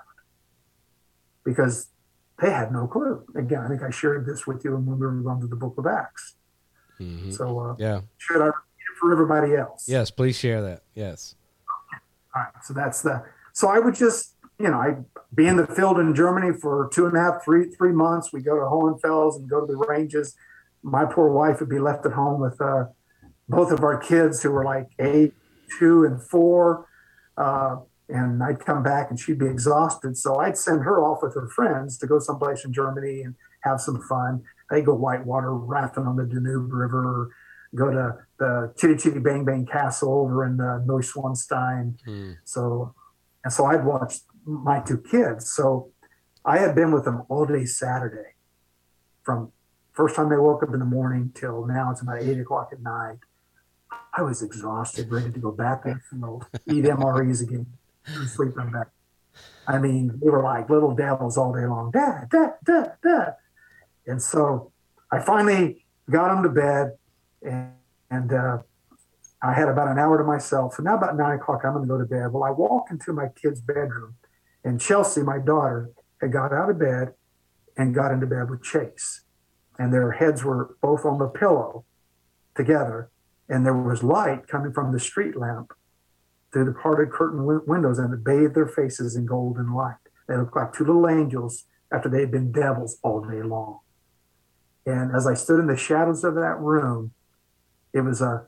Because 1.45 1.91
they 2.41 2.51
had 2.51 2.72
no 2.72 2.87
clue. 2.87 3.24
Again, 3.37 3.61
I 3.61 3.68
think 3.68 3.82
I 3.82 3.91
shared 3.91 4.26
this 4.26 4.47
with 4.47 4.64
you 4.64 4.72
when 4.76 4.87
we 4.99 5.07
were 5.07 5.12
going 5.12 5.41
to 5.41 5.47
the 5.47 5.57
book 5.57 5.74
of 5.78 5.87
Acts. 5.87 6.37
hmm 6.99 7.30
So, 7.30 7.59
uh, 7.61 7.74
Yeah. 7.78 8.01
should 8.18 8.41
I 8.43 8.47
repeat 8.47 8.59
it 8.93 8.99
for 9.01 9.12
everybody 9.12 9.55
else? 9.55 9.87
Yes. 9.89 10.11
Please 10.11 10.37
share 10.37 10.62
that. 10.62 10.82
Yes. 10.95 11.35
All 12.35 12.43
right. 12.43 12.53
So 12.64 12.74
that's 12.74 13.03
the. 13.03 13.22
So 13.53 13.68
I 13.68 13.78
would 13.78 13.95
just, 13.95 14.35
you 14.59 14.68
know, 14.68 14.78
I'd 14.80 15.05
be 15.35 15.47
in 15.47 15.57
the 15.57 15.66
field 15.66 15.99
in 16.01 16.14
Germany 16.14 16.53
for 16.61 16.89
two 16.93 17.07
and 17.07 17.16
a 17.16 17.20
half, 17.20 17.45
three, 17.45 17.70
three 17.70 17.93
months. 17.93 18.32
We 18.32 18.41
go 18.43 18.57
to 18.57 18.62
Hohenfels 18.66 19.37
and 19.37 19.49
go 19.49 19.61
to 19.61 19.66
the 19.66 19.76
ranges. 19.76 20.35
My 20.82 21.05
poor 21.05 21.30
wife 21.32 21.61
would 21.61 21.68
be 21.68 21.78
left 21.78 22.05
at 22.05 22.12
home 22.12 22.41
with 22.41 22.61
uh, 22.61 22.87
both 23.49 23.70
of 23.72 23.82
our 23.85 23.97
kids 23.99 24.43
who 24.43 24.51
were 24.51 24.64
like 24.64 24.89
eight, 24.99 25.35
two, 25.78 26.05
and 26.05 26.20
four. 26.22 26.89
Uh, 27.37 27.76
and 28.09 28.42
I'd 28.42 28.61
come 28.61 28.82
back 28.82 29.11
and 29.11 29.18
she'd 29.18 29.38
be 29.38 29.46
exhausted. 29.46 30.16
So 30.16 30.36
I'd 30.36 30.59
send 30.59 30.82
her 30.82 31.02
off 31.02 31.22
with 31.22 31.34
her 31.34 31.48
friends 31.48 31.98
to 31.98 32.07
go 32.07 32.18
someplace 32.18 32.64
in 32.64 32.72
Germany 32.72 33.22
and 33.22 33.34
have 33.61 33.80
some 33.80 34.00
fun. 34.02 34.42
They'd 34.70 34.84
go 34.84 34.94
whitewater 34.94 35.55
rafting 35.55 36.07
on 36.07 36.16
the 36.16 36.24
Danube 36.24 36.72
River, 36.72 37.34
go 37.74 37.90
to 37.90 38.16
the 38.38 38.72
Chitty 38.76 38.96
Chitty 38.96 39.20
Bang 39.20 39.44
Bang 39.44 39.66
Castle 39.66 40.12
over 40.12 40.44
in 40.44 40.61
uh, 40.61 40.80
Neuschwanstein. 40.86 41.98
Mm. 42.07 42.36
So, 42.44 42.94
and 43.42 43.52
so 43.52 43.66
I'd 43.66 43.84
watch 43.84 44.16
my 44.44 44.80
two 44.80 44.98
kids. 44.98 45.50
So 45.50 45.92
I 46.44 46.59
had 46.59 46.74
been 46.74 46.92
with 46.92 47.05
them 47.05 47.22
all 47.28 47.46
day 47.46 47.64
Saturday 47.64 48.34
from 49.24 49.50
first 49.92 50.14
time 50.14 50.28
they 50.28 50.36
woke 50.36 50.62
up 50.62 50.72
in 50.72 50.78
the 50.78 50.84
morning 50.84 51.32
till 51.34 51.66
now 51.66 51.90
it's 51.90 52.02
about 52.02 52.20
eight 52.20 52.38
o'clock 52.38 52.68
at 52.72 52.80
night. 52.80 53.18
I 54.16 54.22
was 54.22 54.42
exhausted, 54.42 55.11
ready 55.11 55.32
to 55.32 55.38
go 55.40 55.50
back 55.50 55.82
in 55.86 56.00
the 56.11 56.18
field, 56.18 56.46
eat 56.70 56.84
MREs 56.84 57.42
again, 57.42 57.66
and 57.66 57.66
sleep 58.26 58.59
on 58.59 58.72
back. 58.72 58.88
I 59.66 59.78
mean, 59.78 60.20
they 60.22 60.30
were 60.30 60.42
like 60.42 60.68
little 60.68 60.94
devils 60.94 61.36
all 61.36 61.52
day 61.52 61.66
long. 61.66 61.90
Dad, 61.90 62.28
dad, 62.30 62.55
dad, 62.64 62.92
dad. 63.02 63.36
And 64.07 64.20
so 64.20 64.72
I 65.11 65.20
finally 65.20 65.86
got 66.11 66.28
them 66.28 66.42
to 66.42 66.50
bed, 66.50 66.92
and, 67.42 67.72
and 68.11 68.32
uh, 68.32 68.59
I 69.42 69.55
had 69.55 69.68
about 69.68 69.88
an 69.88 69.98
hour 69.98 70.18
to 70.18 70.24
myself. 70.24 70.78
And 70.78 70.84
now 70.84 70.96
about 70.96 71.16
nine 71.16 71.36
o'clock, 71.36 71.62
I'm 71.64 71.72
going 71.72 71.84
to 71.84 71.88
go 71.88 71.98
to 71.98 72.05
bed. 72.05 72.32
Well, 72.32 72.44
I 72.44 72.50
walk 72.50 72.90
into 72.90 73.12
my 73.12 73.28
kid's 73.40 73.61
bedroom, 73.61 74.16
and 74.62 74.80
Chelsea, 74.80 75.22
my 75.22 75.38
daughter, 75.38 75.90
had 76.20 76.32
got 76.32 76.52
out 76.52 76.70
of 76.70 76.78
bed 76.78 77.14
and 77.76 77.94
got 77.94 78.12
into 78.12 78.26
bed 78.26 78.50
with 78.50 78.62
Chase, 78.62 79.22
and 79.78 79.92
their 79.92 80.12
heads 80.12 80.44
were 80.44 80.76
both 80.80 81.05
on 81.05 81.18
the 81.18 81.26
pillow 81.26 81.84
together, 82.55 83.11
and 83.48 83.64
there 83.64 83.74
was 83.74 84.02
light 84.02 84.46
coming 84.46 84.72
from 84.72 84.92
the 84.92 85.00
street 85.00 85.36
lamp 85.36 85.72
through 86.55 86.64
the 86.64 86.72
parted 86.72 87.11
curtain 87.11 87.44
windows, 87.66 87.98
and 87.98 88.14
it 88.14 88.24
bathed 88.24 88.55
their 88.55 88.68
faces 88.68 89.16
in 89.16 89.26
golden 89.26 89.74
light. 89.74 89.96
They 90.28 90.36
looked 90.36 90.55
like 90.55 90.72
two 90.72 90.84
little 90.84 91.09
angels 91.09 91.64
after 91.92 92.09
they 92.09 92.20
had 92.20 92.30
been 92.30 92.52
devils 92.52 92.98
all 93.02 93.20
day 93.20 93.42
long. 93.42 93.80
And 94.86 95.14
as 95.14 95.26
I 95.26 95.34
stood 95.34 95.59
in 95.59 95.66
the 95.66 95.76
shadows 95.76 96.22
of 96.22 96.36
that 96.36 96.59
room, 96.61 97.12
it 97.92 98.02
was 98.02 98.22
a 98.22 98.46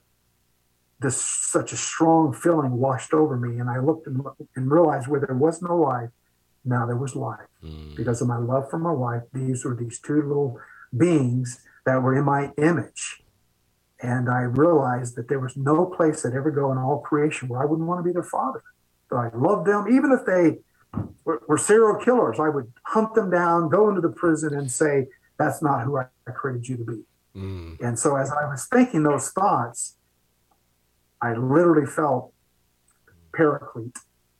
this 0.98 1.20
such 1.20 1.72
a 1.72 1.76
strong 1.76 2.32
feeling 2.32 2.78
washed 2.78 3.12
over 3.12 3.36
me, 3.36 3.59
and 3.59 3.68
I 3.68 3.80
looked 3.80 4.07
and, 4.07 4.22
and 4.54 4.70
realized 4.70 5.09
where 5.09 5.20
there 5.20 5.36
was 5.36 5.61
no 5.61 5.76
life, 5.76 6.09
now 6.64 6.86
there 6.86 6.96
was 6.96 7.14
life. 7.14 7.48
Mm. 7.62 7.96
Because 7.96 8.22
of 8.22 8.28
my 8.28 8.38
love 8.38 8.70
for 8.70 8.78
my 8.78 8.92
wife, 8.92 9.22
these 9.32 9.64
were 9.64 9.74
these 9.74 10.00
two 10.00 10.22
little 10.22 10.59
beings 10.96 11.61
that 11.84 12.02
were 12.02 12.16
in 12.16 12.24
my 12.24 12.52
image. 12.57 13.22
And 14.01 14.28
I 14.28 14.40
realized 14.40 15.16
that 15.16 15.28
there 15.28 15.40
was 15.40 15.57
no 15.57 15.86
place 15.86 16.24
I'd 16.24 16.34
ever 16.34 16.51
go 16.51 16.70
in 16.70 16.78
all 16.78 17.01
creation 17.01 17.49
where 17.49 17.62
I 17.62 17.64
wouldn't 17.64 17.88
want 17.88 18.01
to 18.01 18.05
be 18.05 18.12
their 18.12 18.22
father. 18.22 18.62
But 19.09 19.16
I 19.16 19.30
loved 19.34 19.66
them, 19.66 19.86
even 19.90 20.12
if 20.12 20.26
they 20.26 20.59
were, 21.24 21.42
were 21.49 21.59
serial 21.59 21.97
killers. 21.97 22.38
I 22.38 22.49
would 22.49 22.72
hunt 22.84 23.14
them 23.14 23.30
down, 23.30 23.70
go 23.70 23.88
into 23.88 24.01
the 24.01 24.11
prison, 24.11 24.53
and 24.55 24.70
say, 24.70 25.09
"That's 25.38 25.62
not 25.62 25.84
who 25.84 25.97
I 25.99 26.07
created 26.34 26.68
you 26.68 26.76
to 26.76 26.84
be." 26.84 27.05
Mm. 27.34 27.80
And 27.80 27.99
so, 27.99 28.16
as 28.16 28.30
I 28.30 28.47
was 28.47 28.66
thinking 28.66 29.03
those 29.03 29.30
thoughts, 29.30 29.97
I 31.22 31.32
literally 31.34 31.86
felt 31.86 32.32
Paraclete 33.32 33.99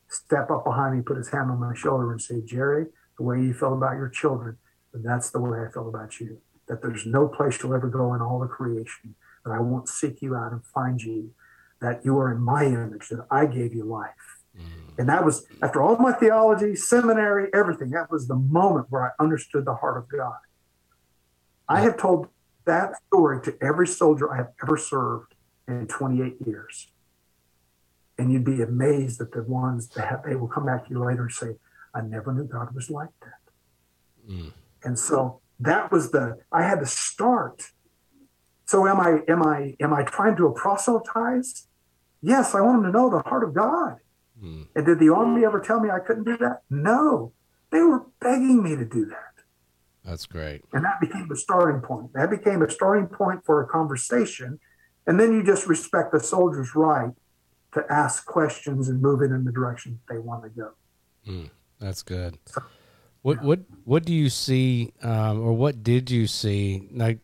step 0.09 0.51
up 0.51 0.65
behind 0.65 0.97
me, 0.97 1.01
put 1.01 1.17
his 1.17 1.29
hand 1.29 1.49
on 1.49 1.59
my 1.59 1.73
shoulder, 1.73 2.11
and 2.11 2.21
say, 2.21 2.41
"Jerry, 2.41 2.87
the 3.17 3.23
way 3.23 3.41
you 3.41 3.53
felt 3.53 3.73
about 3.73 3.95
your 3.95 4.09
children, 4.09 4.57
that's 4.93 5.31
the 5.31 5.39
way 5.39 5.65
I 5.65 5.71
feel 5.71 5.89
about 5.89 6.19
you. 6.19 6.41
That 6.67 6.81
there's 6.81 7.05
no 7.05 7.27
place 7.27 7.61
you'll 7.63 7.73
ever 7.73 7.87
go 7.87 8.13
in 8.13 8.21
all 8.21 8.39
the 8.39 8.47
creation 8.47 9.15
that 9.47 9.53
I 9.53 9.59
won't 9.59 9.87
seek 9.89 10.21
you 10.21 10.35
out 10.35 10.51
and 10.51 10.63
find 10.65 11.01
you. 11.01 11.31
That 11.79 12.03
you 12.03 12.17
are 12.19 12.31
in 12.31 12.41
my 12.41 12.65
image. 12.65 13.09
That 13.09 13.25
I 13.31 13.45
gave 13.45 13.73
you 13.73 13.83
life." 13.83 14.11
Mm. 14.57 14.99
And 14.99 15.09
that 15.09 15.23
was 15.23 15.45
after 15.61 15.81
all 15.81 15.97
my 15.97 16.11
theology, 16.11 16.75
seminary, 16.75 17.49
everything. 17.53 17.91
That 17.91 18.11
was 18.11 18.27
the 18.27 18.35
moment 18.35 18.87
where 18.89 19.03
I 19.03 19.23
understood 19.23 19.65
the 19.65 19.75
heart 19.75 19.97
of 19.97 20.09
God. 20.09 20.37
I 21.69 21.81
have 21.81 21.97
told 21.97 22.29
that 22.65 22.93
story 23.07 23.41
to 23.41 23.57
every 23.61 23.87
soldier 23.87 24.31
I 24.31 24.37
have 24.37 24.51
ever 24.63 24.77
served 24.77 25.35
in 25.67 25.87
28 25.87 26.37
years. 26.45 26.91
And 28.17 28.31
you'd 28.31 28.45
be 28.45 28.61
amazed 28.61 29.21
at 29.21 29.31
the 29.31 29.43
ones 29.43 29.89
that 29.89 30.07
have, 30.07 30.23
they 30.23 30.35
will 30.35 30.47
come 30.47 30.65
back 30.65 30.85
to 30.85 30.91
you 30.91 31.03
later 31.03 31.23
and 31.23 31.31
say, 31.31 31.55
I 31.93 32.01
never 32.01 32.33
knew 32.33 32.45
God 32.45 32.73
was 32.73 32.89
like 32.89 33.09
that. 33.21 34.31
Mm. 34.31 34.51
And 34.83 34.97
so 34.97 35.41
that 35.59 35.91
was 35.91 36.11
the 36.11 36.37
I 36.51 36.63
had 36.63 36.79
to 36.79 36.85
start. 36.85 37.71
So 38.67 38.85
am 38.85 38.99
I 38.99 39.21
am 39.27 39.41
I 39.43 39.75
am 39.79 39.93
I 39.93 40.03
trying 40.03 40.35
to 40.37 40.53
proselytize? 40.55 41.67
Yes, 42.21 42.53
I 42.53 42.61
want 42.61 42.83
them 42.83 42.91
to 42.91 42.97
know 42.97 43.09
the 43.09 43.21
heart 43.21 43.43
of 43.43 43.53
God. 43.53 43.97
Mm. 44.43 44.67
And 44.75 44.85
did 44.85 44.99
the 44.99 45.13
army 45.13 45.45
ever 45.45 45.59
tell 45.59 45.79
me 45.79 45.89
I 45.89 45.99
couldn't 45.99 46.25
do 46.25 46.37
that? 46.37 46.61
No. 46.69 47.31
They 47.71 47.79
were 47.79 48.05
begging 48.19 48.61
me 48.63 48.75
to 48.75 48.85
do 48.85 49.05
that. 49.05 49.43
That's 50.03 50.25
great. 50.25 50.63
And 50.73 50.85
that 50.85 50.99
became 51.01 51.29
a 51.31 51.35
starting 51.35 51.81
point. 51.81 52.13
That 52.13 52.29
became 52.29 52.61
a 52.61 52.69
starting 52.69 53.07
point 53.07 53.45
for 53.45 53.61
a 53.61 53.67
conversation. 53.67 54.59
And 55.05 55.19
then 55.19 55.33
you 55.33 55.43
just 55.43 55.67
respect 55.67 56.11
the 56.11 56.19
soldier's 56.19 56.75
right 56.75 57.11
to 57.73 57.83
ask 57.89 58.25
questions 58.25 58.89
and 58.89 59.01
move 59.01 59.21
it 59.21 59.31
in 59.31 59.45
the 59.45 59.51
direction 59.51 59.99
they 60.09 60.17
want 60.17 60.43
to 60.43 60.49
go. 60.49 60.71
Mm, 61.27 61.49
that's 61.79 62.03
good. 62.03 62.37
So, 62.45 62.63
what 63.21 63.41
what 63.43 63.59
what 63.83 64.05
do 64.05 64.13
you 64.13 64.29
see, 64.29 64.93
um, 65.03 65.41
or 65.41 65.53
what 65.53 65.83
did 65.83 66.09
you 66.09 66.27
see? 66.27 66.87
Like, 66.93 67.19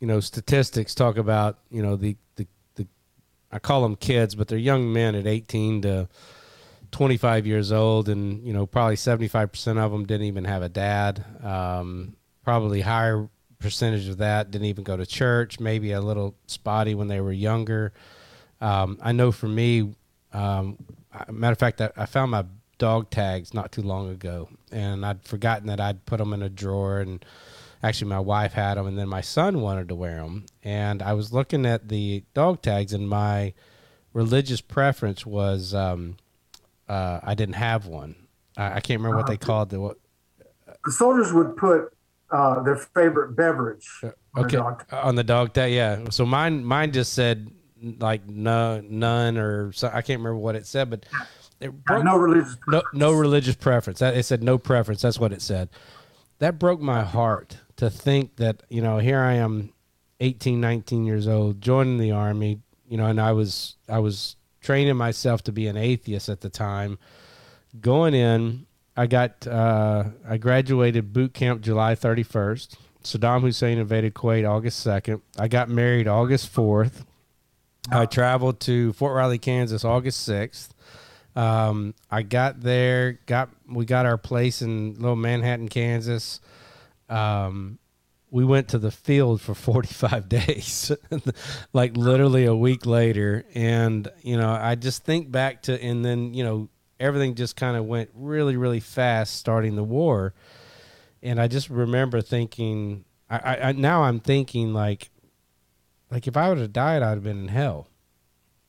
you 0.00 0.06
know, 0.06 0.20
statistics 0.20 0.94
talk 0.94 1.16
about 1.16 1.58
you 1.70 1.82
know 1.82 1.96
the 1.96 2.16
the 2.36 2.46
the 2.76 2.86
I 3.50 3.58
call 3.58 3.82
them 3.82 3.96
kids, 3.96 4.34
but 4.34 4.48
they're 4.48 4.58
young 4.58 4.92
men 4.92 5.14
at 5.14 5.26
eighteen 5.26 5.82
to 5.82 6.08
25 6.90 7.46
years 7.46 7.72
old, 7.72 8.08
and 8.08 8.44
you 8.46 8.52
know 8.52 8.66
probably 8.66 8.96
75 8.96 9.52
percent 9.52 9.78
of 9.78 9.92
them 9.92 10.06
didn't 10.06 10.26
even 10.26 10.44
have 10.44 10.62
a 10.62 10.68
dad. 10.68 11.24
Um, 11.42 12.16
probably 12.44 12.80
higher 12.80 13.28
percentage 13.58 14.08
of 14.08 14.18
that 14.18 14.50
didn't 14.50 14.66
even 14.66 14.84
go 14.84 14.96
to 14.96 15.04
church. 15.04 15.60
Maybe 15.60 15.92
a 15.92 16.00
little 16.00 16.34
spotty 16.46 16.94
when 16.94 17.08
they 17.08 17.20
were 17.20 17.32
younger. 17.32 17.92
Um, 18.60 18.98
I 19.02 19.12
know 19.12 19.32
for 19.32 19.48
me, 19.48 19.94
um, 20.32 20.78
matter 21.30 21.52
of 21.52 21.58
fact, 21.58 21.80
I, 21.80 21.90
I, 21.96 22.06
found 22.06 22.30
my 22.32 22.44
dog 22.78 23.10
tags 23.10 23.54
not 23.54 23.70
too 23.70 23.82
long 23.82 24.10
ago, 24.10 24.48
and 24.72 25.06
I'd 25.06 25.22
forgotten 25.22 25.68
that 25.68 25.80
I'd 25.80 26.04
put 26.06 26.18
them 26.18 26.32
in 26.32 26.42
a 26.42 26.48
drawer. 26.48 27.00
And 27.00 27.24
actually, 27.82 28.08
my 28.08 28.20
wife 28.20 28.52
had 28.52 28.74
them, 28.74 28.86
and 28.86 28.98
then 28.98 29.08
my 29.08 29.20
son 29.20 29.60
wanted 29.60 29.88
to 29.88 29.94
wear 29.94 30.16
them. 30.16 30.46
And 30.62 31.02
I 31.02 31.12
was 31.12 31.32
looking 31.32 31.66
at 31.66 31.88
the 31.88 32.24
dog 32.34 32.62
tags, 32.62 32.92
and 32.92 33.08
my 33.08 33.54
religious 34.12 34.60
preference 34.60 35.24
was 35.24 35.74
um, 35.74 36.16
uh, 36.88 37.20
I 37.22 37.34
didn't 37.34 37.56
have 37.56 37.86
one. 37.86 38.14
I, 38.56 38.74
I 38.74 38.80
can't 38.80 39.00
remember 39.00 39.18
what 39.18 39.26
they 39.26 39.34
uh, 39.34 39.38
called 39.38 39.70
the. 39.70 39.80
What, 39.80 39.98
the 40.84 40.92
soldiers 40.92 41.32
would 41.32 41.56
put 41.56 41.92
uh, 42.30 42.62
their 42.62 42.76
favorite 42.76 43.36
beverage. 43.36 43.88
Uh, 44.02 44.10
okay, 44.38 44.56
on, 44.56 44.76
on 44.92 45.14
the 45.14 45.24
dog 45.24 45.52
tag, 45.52 45.72
yeah. 45.72 46.04
So 46.10 46.26
mine, 46.26 46.64
mine 46.64 46.92
just 46.92 47.12
said 47.12 47.50
like 47.98 48.28
no, 48.28 48.80
none, 48.80 49.38
or 49.38 49.72
so, 49.72 49.88
I 49.88 50.02
can't 50.02 50.20
remember 50.20 50.36
what 50.36 50.56
it 50.56 50.66
said, 50.66 50.90
but 50.90 51.06
it 51.60 51.84
broke, 51.84 52.04
no 52.04 52.16
religious, 52.16 52.56
no, 52.66 52.82
no 52.92 53.12
religious 53.12 53.56
preference. 53.56 54.02
It 54.02 54.24
said 54.24 54.42
no 54.42 54.58
preference. 54.58 55.02
That's 55.02 55.18
what 55.18 55.32
it 55.32 55.42
said. 55.42 55.68
That 56.38 56.58
broke 56.58 56.80
my 56.80 57.02
heart 57.02 57.58
to 57.78 57.88
think 57.88 58.36
that 58.36 58.62
you 58.68 58.82
know 58.82 58.98
here 58.98 59.20
I 59.20 59.34
am, 59.34 59.72
18, 60.20 60.60
19 60.60 61.04
years 61.04 61.26
old, 61.26 61.60
joining 61.60 61.98
the 61.98 62.12
army. 62.12 62.60
You 62.86 62.96
know, 62.96 63.06
and 63.06 63.20
I 63.20 63.32
was 63.32 63.76
I 63.88 63.98
was 63.98 64.36
training 64.60 64.96
myself 64.96 65.42
to 65.44 65.52
be 65.52 65.66
an 65.66 65.76
atheist 65.76 66.28
at 66.28 66.40
the 66.40 66.50
time. 66.50 66.98
Going 67.80 68.14
in, 68.14 68.66
I 68.96 69.06
got 69.06 69.46
uh, 69.46 70.04
I 70.28 70.38
graduated 70.38 71.12
boot 71.12 71.34
camp 71.34 71.62
July 71.62 71.94
31st. 71.94 72.74
Saddam 73.02 73.40
Hussein 73.42 73.78
invaded 73.78 74.14
Kuwait 74.14 74.48
August 74.48 74.84
2nd. 74.86 75.22
I 75.38 75.48
got 75.48 75.68
married 75.68 76.08
August 76.08 76.52
4th. 76.52 77.04
I 77.90 78.06
traveled 78.06 78.60
to 78.60 78.92
Fort 78.92 79.14
Riley, 79.14 79.38
Kansas 79.38 79.84
August 79.84 80.28
6th. 80.28 80.70
Um, 81.36 81.94
I 82.10 82.22
got 82.22 82.60
there, 82.60 83.20
got 83.26 83.50
we 83.70 83.84
got 83.84 84.04
our 84.04 84.18
place 84.18 84.60
in 84.62 84.94
little 84.94 85.16
Manhattan, 85.16 85.68
Kansas. 85.68 86.40
Um, 87.08 87.78
we 88.30 88.44
went 88.44 88.68
to 88.68 88.78
the 88.78 88.90
field 88.90 89.40
for 89.40 89.54
45 89.54 90.28
days 90.28 90.92
like 91.72 91.96
literally 91.96 92.44
a 92.44 92.54
week 92.54 92.86
later. 92.86 93.44
And 93.54 94.08
you 94.22 94.36
know 94.36 94.50
i 94.50 94.74
just 94.74 95.04
think 95.04 95.30
back 95.30 95.62
to 95.62 95.82
and 95.82 96.04
then 96.04 96.34
you 96.34 96.44
know 96.44 96.68
everything 97.00 97.34
just 97.34 97.56
kind 97.56 97.76
of 97.76 97.84
went 97.84 98.10
really 98.14 98.56
really 98.56 98.80
fast 98.80 99.36
starting 99.36 99.76
the 99.76 99.84
war. 99.84 100.34
And 101.22 101.40
i 101.40 101.48
just 101.48 101.70
remember 101.70 102.20
thinking 102.20 103.04
I, 103.30 103.56
I 103.56 103.72
now 103.72 104.04
i'm 104.04 104.20
thinking 104.20 104.72
like 104.72 105.10
like 106.10 106.26
if 106.26 106.36
i 106.36 106.48
would 106.48 106.58
have 106.58 106.72
died 106.72 107.02
i'd 107.02 107.10
have 107.10 107.24
been 107.24 107.40
in 107.40 107.48
hell. 107.48 107.88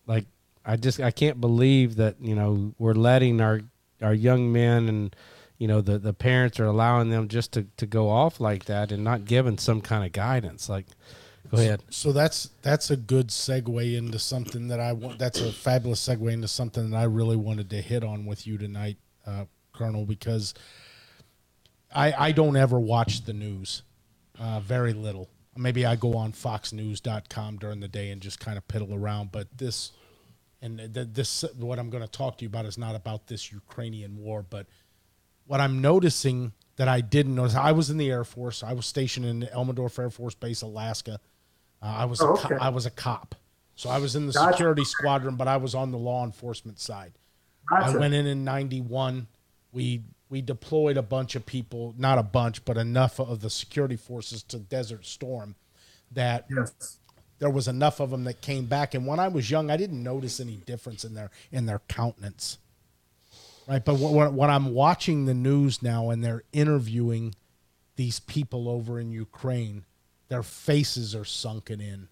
Like 0.05 0.25
i 0.65 0.75
just 0.75 0.99
i 0.99 1.11
can't 1.11 1.39
believe 1.41 1.95
that 1.97 2.15
you 2.21 2.35
know 2.35 2.73
we're 2.77 2.93
letting 2.93 3.41
our 3.41 3.61
our 4.01 4.13
young 4.13 4.51
men 4.51 4.87
and 4.87 5.15
you 5.60 5.68
know 5.68 5.82
the 5.82 5.99
the 5.99 6.14
parents 6.14 6.60
are 6.60 6.66
allowing 6.66 7.10
them 7.10 7.28
just 7.28 7.51
to 7.51 7.68
to 7.78 7.86
go 7.86 8.10
off 8.10 8.39
like 8.39 8.66
that 8.66 8.91
and 8.91 9.03
not 9.03 9.26
giving 9.26 9.57
some 9.60 9.82
kind 9.82 10.03
of 10.03 10.12
guidance 10.12 10.68
like 10.68 10.88
go 11.51 11.57
ahead. 11.57 11.84
so 11.89 12.12
that's 12.12 12.49
that's 12.64 12.89
a 12.89 12.97
good 12.97 13.28
segue 13.28 13.95
into 13.95 14.18
something 14.18 14.70
that 14.70 14.80
i 14.80 14.91
want 14.91 15.20
that's 15.20 15.41
a 15.41 15.51
fabulous 15.51 16.05
segue 16.05 16.32
into 16.32 16.47
something 16.47 16.89
that 16.89 16.97
i 16.97 17.03
really 17.03 17.36
wanted 17.36 17.70
to 17.70 17.82
hit 17.82 18.03
on 18.03 18.26
with 18.26 18.47
you 18.47 18.57
tonight 18.57 18.97
uh, 19.28 19.45
colonel 19.74 20.05
because 20.05 20.53
i 21.93 22.14
i 22.18 22.32
don't 22.32 22.55
ever 22.55 22.80
watch 22.80 23.26
the 23.26 23.34
news 23.34 23.84
uh, 24.39 24.62
very 24.62 24.93
little. 24.93 25.30
Maybe 25.57 25.86
i 25.86 25.97
go 25.97 26.16
on 26.16 26.32
foxnews.com 26.32 27.57
during 27.57 27.82
the 27.82 27.89
day 27.89 28.12
and 28.12 28.22
just 28.22 28.39
kind 28.39 28.57
of 28.57 28.66
piddle 28.70 28.97
around 28.97 29.34
but 29.34 29.47
this 29.57 29.91
and 30.62 30.80
this 30.80 31.43
what 31.57 31.80
i'm 31.80 31.89
going 31.89 32.03
to 32.03 32.10
talk 32.10 32.38
to 32.38 32.45
you 32.45 32.47
about 32.47 32.66
is 32.66 32.78
not 32.78 32.95
about 32.95 33.28
this 33.28 33.51
ukrainian 33.51 34.16
war 34.18 34.45
but 34.49 34.68
what 35.50 35.60
I'm 35.60 35.82
noticing 35.82 36.54
that 36.76 36.88
I 36.88 37.02
didn't 37.02 37.34
notice, 37.34 37.56
I 37.56 37.72
was 37.72 37.89
in 37.89 37.97
the 37.97 38.12
Air 38.12 38.24
Force. 38.24 38.62
I 38.62 38.74
was 38.74 38.86
stationed 38.86 39.26
in 39.26 39.41
Elmendorf 39.52 39.97
Air 39.97 40.12
Force 40.12 40.36
Base, 40.36 40.62
Alaska. 40.62 41.20
Uh, 41.82 41.86
I 41.86 42.06
was 42.06 42.22
oh, 42.22 42.34
okay. 42.34 42.56
a 42.56 42.60
co- 42.60 42.66
I 42.66 42.70
was 42.70 42.86
a 42.86 42.91
cop, 42.91 43.34
so 43.76 43.89
I 43.89 43.97
was 43.97 44.16
in 44.16 44.28
the 44.28 44.34
gotcha. 44.34 44.54
security 44.54 44.84
squadron, 44.86 45.38
but 45.38 45.47
I 45.47 45.58
was 45.58 45.74
on 45.74 45.89
the 45.91 45.97
law 45.97 46.24
enforcement 46.24 46.80
side. 46.80 47.14
Gotcha. 47.68 47.97
I 47.97 47.97
went 47.97 48.14
in 48.14 48.28
in 48.28 48.43
'91. 48.43 49.26
We 49.72 50.04
we 50.30 50.41
deployed 50.43 50.97
a 50.97 51.02
bunch 51.02 51.36
of 51.36 51.47
people, 51.47 51.95
not 51.97 52.20
a 52.20 52.24
bunch, 52.24 52.64
but 52.64 52.78
enough 52.78 53.20
of 53.20 53.41
the 53.41 53.50
security 53.50 53.95
forces 53.95 54.43
to 54.43 54.60
Desert 54.60 55.06
Storm. 55.08 55.56
that 56.12 56.45
Yes. 56.50 57.00
there 57.39 57.50
was 57.50 57.68
enough 57.68 58.00
of 58.00 58.10
them 58.12 58.24
that 58.26 58.41
came 58.41 58.66
back. 58.66 58.93
And 58.93 59.06
when 59.08 59.20
I 59.20 59.28
was 59.28 59.50
young, 59.52 59.70
I 59.72 59.78
didn't 59.78 60.02
notice 60.04 60.39
any 60.39 60.58
difference 60.58 61.04
in 61.04 61.14
their 61.16 61.32
in 61.52 61.66
their 61.66 61.80
countenance. 61.88 62.58
Right, 63.70 63.86
but 63.86 63.99
when, 63.99 64.36
when 64.36 64.49
I'm 64.49 64.74
watching 64.74 65.26
the 65.26 65.36
news 65.36 65.84
now 65.84 66.09
and 66.09 66.24
they're 66.24 66.41
interviewing 66.51 67.36
these 67.97 68.20
people 68.20 68.67
over 68.67 68.99
in 68.99 69.11
Ukraine, 69.11 69.86
their 70.28 70.41
faces 70.41 71.13
are 71.13 71.26
sunken 71.26 71.80
in. 71.80 72.07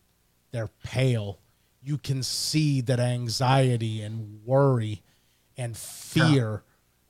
They're 0.51 0.70
pale. 0.84 1.39
You 1.82 1.97
can 1.97 2.22
see 2.22 2.82
that 2.82 2.99
anxiety 2.99 4.03
and 4.03 4.45
worry 4.45 5.01
and 5.58 5.76
fear 5.76 6.62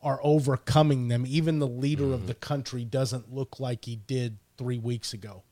are 0.02 0.22
overcoming 0.24 1.10
them. 1.10 1.26
Even 1.28 1.60
the 1.60 1.68
leader 1.68 2.14
of 2.14 2.28
the 2.28 2.34
country 2.34 2.86
doesn't 2.86 3.34
look 3.34 3.60
like 3.60 3.84
he 3.84 3.98
did 3.98 4.38
three 4.58 4.78
weeks 4.78 5.12
ago. 5.12 5.43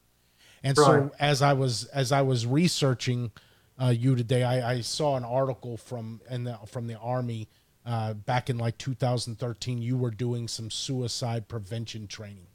And 0.64 0.78
so 0.78 1.12
as 1.20 1.42
I 1.42 1.52
was 1.52 1.84
as 1.86 2.14
I 2.14 2.22
was 2.22 2.48
researching 2.48 3.32
uh, 3.80 3.88
you 3.88 4.16
today, 4.16 4.44
I, 4.44 4.76
I 4.76 4.82
saw 4.82 5.18
an 5.18 5.26
article 5.26 5.76
from 5.76 6.22
the, 6.30 6.58
from 6.66 6.88
the 6.88 6.98
army 6.98 7.50
uh, 7.86 8.14
back 8.14 8.50
in 8.50 8.58
like 8.58 8.78
2013. 8.78 9.82
You 9.82 9.98
were 9.98 10.12
doing 10.12 10.48
some 10.48 10.70
suicide 10.72 11.48
prevention 11.48 12.08
training, 12.08 12.48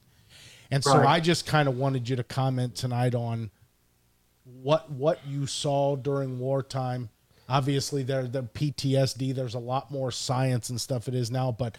and 0.71 0.83
so 0.83 0.99
Right. 0.99 1.07
I 1.07 1.21
just 1.21 1.47
kind 1.47 1.69
of 1.69 1.77
wanted 1.77 2.09
you 2.09 2.17
to 2.17 2.25
comment 2.25 2.75
tonight 2.75 3.15
on 3.15 3.51
what 4.45 4.91
what 4.91 5.27
you 5.27 5.47
saw 5.47 5.97
during 5.97 6.39
wartime. 6.39 7.11
Obviously, 7.49 8.03
there 8.03 8.27
the 8.27 8.45
PTSD. 8.45 9.35
There's 9.35 9.55
a 9.55 9.59
lot 9.61 9.91
more 9.91 10.11
science 10.13 10.71
and 10.71 10.81
stuff 10.81 11.09
it 11.09 11.15
is 11.15 11.31
now, 11.31 11.51
but 11.51 11.77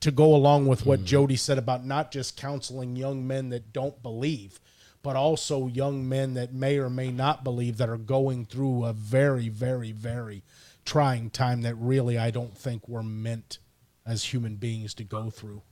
to 0.00 0.10
go 0.10 0.34
along 0.34 0.66
with 0.66 0.86
what 0.86 1.04
Jody 1.04 1.36
said 1.36 1.58
about 1.58 1.84
not 1.84 2.12
just 2.12 2.36
counseling 2.36 2.96
young 2.96 3.26
men 3.26 3.48
that 3.48 3.72
don't 3.72 4.00
believe, 4.02 4.60
but 5.02 5.16
also 5.16 5.66
young 5.66 6.08
men 6.08 6.34
that 6.34 6.52
may 6.52 6.78
or 6.78 6.90
may 6.90 7.10
not 7.10 7.42
believe 7.42 7.78
that 7.78 7.88
are 7.88 7.96
going 7.96 8.44
through 8.44 8.84
a 8.84 8.92
very, 8.92 9.48
very, 9.48 9.92
very 9.92 10.42
trying 10.84 11.30
time 11.30 11.62
that 11.62 11.74
really 11.76 12.18
I 12.18 12.30
don't 12.30 12.56
think 12.56 12.88
we're 12.88 13.02
meant 13.02 13.58
as 14.06 14.24
human 14.24 14.56
beings 14.56 14.94
to 14.94 15.04
go 15.04 15.30
through. 15.30 15.62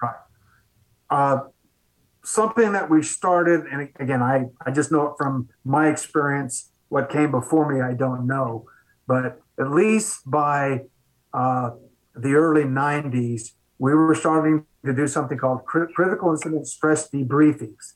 Right. 0.00 0.14
Uh, 1.10 1.40
something 2.24 2.72
that 2.72 2.88
we 2.88 3.02
started, 3.02 3.66
and 3.66 3.88
again, 3.96 4.22
I, 4.22 4.46
I 4.64 4.70
just 4.70 4.92
know 4.92 5.08
it 5.08 5.14
from 5.18 5.48
my 5.64 5.88
experience. 5.88 6.70
What 6.88 7.10
came 7.10 7.30
before 7.30 7.72
me, 7.72 7.80
I 7.80 7.94
don't 7.94 8.26
know. 8.26 8.66
But 9.06 9.40
at 9.58 9.70
least 9.70 10.30
by 10.30 10.82
uh, 11.32 11.70
the 12.14 12.34
early 12.34 12.64
90s, 12.64 13.52
we 13.78 13.94
were 13.94 14.14
starting 14.14 14.64
to 14.84 14.92
do 14.92 15.06
something 15.06 15.38
called 15.38 15.64
crit- 15.64 15.94
critical 15.94 16.30
incident 16.30 16.66
stress 16.66 17.10
debriefings. 17.10 17.94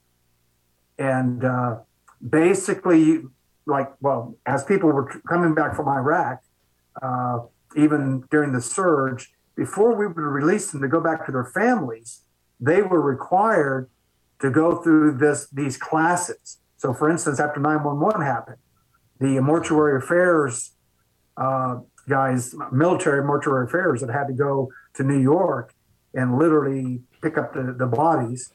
And 0.99 1.45
uh, 1.45 1.77
basically, 2.27 3.23
like, 3.67 3.93
well, 4.01 4.37
as 4.47 4.65
people 4.65 4.91
were 4.91 5.21
coming 5.29 5.55
back 5.55 5.75
from 5.75 5.89
Iraq, 5.89 6.43
uh, 7.03 7.41
even 7.77 8.25
during 8.31 8.53
the 8.53 8.61
surge, 8.61 9.33
before 9.57 9.95
we 9.97 10.07
would 10.07 10.17
release 10.17 10.71
them 10.71 10.81
to 10.83 10.89
go 10.89 11.01
back 11.01 11.27
to 11.27 11.33
their 11.33 11.45
families, 11.45 12.23
they 12.61 12.83
were 12.83 13.01
required 13.01 13.91
to 14.41 14.51
go 14.51 14.77
through 14.83 15.17
this 15.19 15.49
these 15.51 15.77
classes. 15.77 16.59
So, 16.77 16.93
for 16.93 17.11
instance, 17.11 17.41
after 17.41 17.59
911 17.59 18.21
happened, 18.21 18.59
the 19.19 19.41
mortuary 19.41 19.99
affairs 19.99 20.73
uh, 21.37 21.81
guys, 22.09 22.55
military 22.73 23.25
mortuary 23.25 23.67
affairs, 23.67 24.01
that 24.01 24.11
had 24.11 24.27
to 24.29 24.33
go 24.33 24.71
to 24.95 25.03
New 25.03 25.21
York 25.21 25.75
and 26.15 26.39
literally 26.39 27.03
pick 27.23 27.37
up 27.37 27.53
the, 27.53 27.75
the 27.77 27.87
bodies 27.87 28.53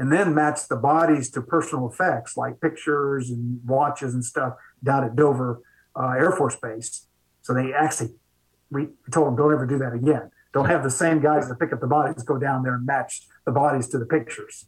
and 0.00 0.10
then 0.10 0.34
match 0.34 0.66
the 0.66 0.76
bodies 0.76 1.30
to 1.30 1.42
personal 1.42 1.86
effects 1.86 2.34
like 2.34 2.58
pictures 2.58 3.28
and 3.28 3.60
watches 3.66 4.14
and 4.14 4.24
stuff 4.24 4.54
down 4.82 5.04
at 5.04 5.14
Dover 5.14 5.60
uh, 5.94 6.14
Air 6.18 6.32
Force 6.32 6.56
Base. 6.56 7.06
So 7.42 7.52
they 7.52 7.74
actually 7.74 8.14
we 8.70 8.88
told 9.12 9.26
them 9.26 9.36
don't 9.36 9.52
ever 9.52 9.66
do 9.66 9.76
that 9.78 9.92
again. 9.92 10.30
Don't 10.54 10.70
have 10.70 10.82
the 10.82 10.90
same 10.90 11.20
guys 11.20 11.48
that 11.48 11.60
pick 11.60 11.70
up 11.74 11.80
the 11.80 11.86
bodies 11.86 12.22
go 12.22 12.38
down 12.38 12.62
there 12.62 12.76
and 12.76 12.86
match 12.86 13.26
the 13.44 13.52
bodies 13.52 13.88
to 13.88 13.98
the 13.98 14.06
pictures. 14.06 14.64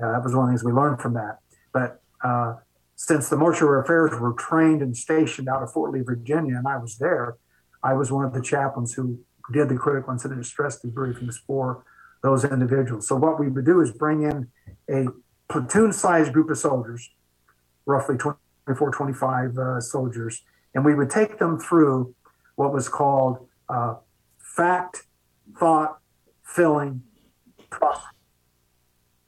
Uh, 0.00 0.12
that 0.12 0.22
was 0.22 0.32
one 0.32 0.44
of 0.44 0.48
the 0.48 0.52
things 0.52 0.64
we 0.64 0.72
learned 0.72 1.00
from 1.00 1.14
that. 1.14 1.38
But 1.72 2.00
uh, 2.22 2.54
since 2.94 3.28
the 3.28 3.36
mortuary 3.36 3.82
affairs 3.82 4.12
were 4.20 4.32
trained 4.32 4.80
and 4.80 4.96
stationed 4.96 5.48
out 5.48 5.64
of 5.64 5.72
Fort 5.72 5.90
Lee, 5.92 6.02
Virginia, 6.02 6.56
and 6.56 6.68
I 6.68 6.76
was 6.76 6.98
there, 6.98 7.36
I 7.82 7.94
was 7.94 8.12
one 8.12 8.24
of 8.24 8.32
the 8.32 8.40
chaplains 8.40 8.94
who 8.94 9.18
did 9.52 9.68
the 9.68 9.74
critical 9.74 10.12
incident 10.12 10.46
stress 10.46 10.80
debriefings 10.80 11.34
for 11.46 11.84
those 12.22 12.44
individuals. 12.44 13.06
So 13.06 13.16
what 13.16 13.38
we 13.38 13.48
would 13.48 13.66
do 13.66 13.80
is 13.80 13.90
bring 13.92 14.22
in 14.22 14.48
a 14.88 15.10
platoon-sized 15.48 16.32
group 16.32 16.50
of 16.50 16.58
soldiers, 16.58 17.10
roughly 17.84 18.16
24, 18.16 18.90
25 18.90 19.58
uh, 19.58 19.80
soldiers, 19.80 20.42
and 20.74 20.84
we 20.84 20.94
would 20.94 21.10
take 21.10 21.38
them 21.38 21.58
through 21.58 22.14
what 22.56 22.72
was 22.72 22.88
called 22.88 23.46
uh, 23.68 23.96
fact, 24.38 25.04
thought, 25.58 25.98
filling, 26.44 27.02
process. 27.70 28.04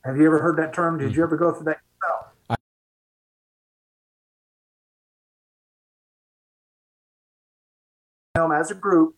Have 0.04 0.18
you 0.18 0.26
ever 0.26 0.40
heard 0.40 0.58
that 0.58 0.74
term? 0.74 0.98
Did 0.98 1.16
you 1.16 1.22
ever 1.22 1.36
go 1.36 1.52
through 1.52 1.64
that? 1.64 1.78
As 8.36 8.70
a 8.70 8.74
group, 8.74 9.14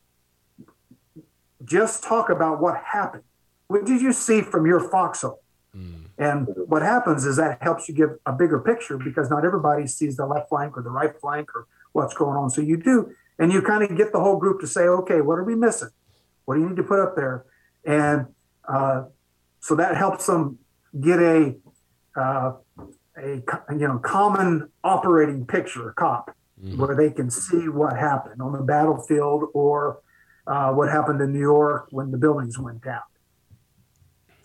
just 1.64 2.04
talk 2.04 2.30
about 2.30 2.60
what 2.60 2.76
happened. 2.76 3.24
What 3.68 3.84
did 3.84 4.00
you 4.00 4.12
see 4.12 4.42
from 4.42 4.66
your 4.66 4.80
foxhole? 4.80 5.42
And 6.18 6.48
what 6.66 6.82
happens 6.82 7.26
is 7.26 7.36
that 7.36 7.62
helps 7.62 7.88
you 7.88 7.94
give 7.94 8.10
a 8.24 8.32
bigger 8.32 8.58
picture 8.58 8.96
because 8.96 9.28
not 9.28 9.44
everybody 9.44 9.86
sees 9.86 10.16
the 10.16 10.24
left 10.24 10.48
flank 10.48 10.76
or 10.76 10.82
the 10.82 10.90
right 10.90 11.12
flank 11.20 11.54
or 11.54 11.66
what's 11.92 12.14
going 12.14 12.36
on. 12.36 12.48
So 12.48 12.62
you 12.62 12.76
do, 12.78 13.12
and 13.38 13.52
you 13.52 13.60
kind 13.60 13.82
of 13.82 13.94
get 13.96 14.12
the 14.12 14.20
whole 14.20 14.36
group 14.38 14.60
to 14.60 14.66
say, 14.66 14.82
okay, 14.82 15.20
what 15.20 15.34
are 15.34 15.44
we 15.44 15.54
missing? 15.54 15.90
What 16.46 16.54
do 16.54 16.62
you 16.62 16.68
need 16.68 16.76
to 16.76 16.82
put 16.82 17.00
up 17.00 17.16
there? 17.16 17.44
And 17.84 18.26
uh, 18.66 19.04
so 19.60 19.74
that 19.76 19.96
helps 19.96 20.26
them 20.26 20.58
get 21.00 21.20
a 21.20 21.56
uh, 22.16 22.52
a 23.18 23.42
you 23.72 23.86
know 23.88 23.98
common 23.98 24.70
operating 24.84 25.46
picture, 25.46 25.90
a 25.90 25.94
cop, 25.94 26.34
where 26.76 26.94
they 26.94 27.10
can 27.10 27.30
see 27.30 27.68
what 27.68 27.96
happened 27.96 28.40
on 28.40 28.52
the 28.52 28.62
battlefield 28.62 29.44
or 29.52 30.00
uh, 30.46 30.72
what 30.72 30.88
happened 30.88 31.20
in 31.20 31.32
New 31.32 31.40
York 31.40 31.88
when 31.90 32.10
the 32.10 32.18
buildings 32.18 32.58
went 32.58 32.82
down. 32.82 33.02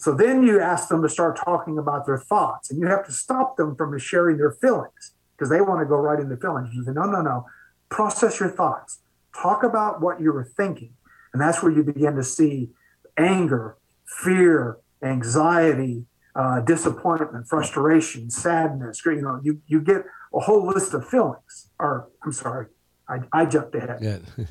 So 0.01 0.15
then 0.15 0.41
you 0.41 0.59
ask 0.59 0.89
them 0.89 1.03
to 1.03 1.09
start 1.09 1.37
talking 1.45 1.77
about 1.77 2.07
their 2.07 2.17
thoughts, 2.17 2.71
and 2.71 2.79
you 2.79 2.87
have 2.87 3.05
to 3.05 3.11
stop 3.11 3.55
them 3.55 3.75
from 3.75 3.95
sharing 3.99 4.37
their 4.37 4.51
feelings 4.51 5.13
because 5.37 5.51
they 5.51 5.61
want 5.61 5.79
to 5.79 5.85
go 5.85 5.95
right 5.95 6.19
into 6.19 6.35
feelings. 6.37 6.73
You 6.73 6.83
say, 6.83 6.91
no, 6.91 7.03
no, 7.03 7.21
no, 7.21 7.45
process 7.89 8.39
your 8.39 8.49
thoughts. 8.49 8.99
Talk 9.39 9.61
about 9.61 10.01
what 10.01 10.19
you 10.19 10.33
were 10.33 10.43
thinking, 10.57 10.93
and 11.33 11.39
that's 11.39 11.61
where 11.61 11.71
you 11.71 11.83
begin 11.83 12.15
to 12.15 12.23
see 12.23 12.71
anger, 13.15 13.77
fear, 14.07 14.79
anxiety, 15.03 16.07
uh, 16.35 16.61
disappointment, 16.61 17.47
frustration, 17.47 18.31
sadness. 18.31 19.05
You 19.05 19.21
know, 19.21 19.39
you 19.43 19.61
you 19.67 19.81
get 19.81 20.03
a 20.33 20.39
whole 20.39 20.65
list 20.65 20.95
of 20.95 21.07
feelings. 21.07 21.69
Or 21.77 22.09
I'm 22.25 22.31
sorry, 22.31 22.65
I, 23.07 23.19
I 23.31 23.45
jumped 23.45 23.75
ahead 23.75 23.99
Yeah. 24.01 24.17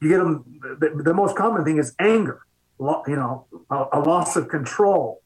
you 0.00 0.08
get 0.08 0.18
them 0.18 0.42
the, 0.80 1.02
the 1.04 1.12
most 1.12 1.36
common 1.36 1.66
thing 1.66 1.76
is 1.76 1.94
anger 1.98 2.46
you 2.80 3.16
know 3.16 3.46
a, 3.70 3.86
a 3.94 4.00
loss 4.00 4.36
of 4.36 4.48
control. 4.48 5.22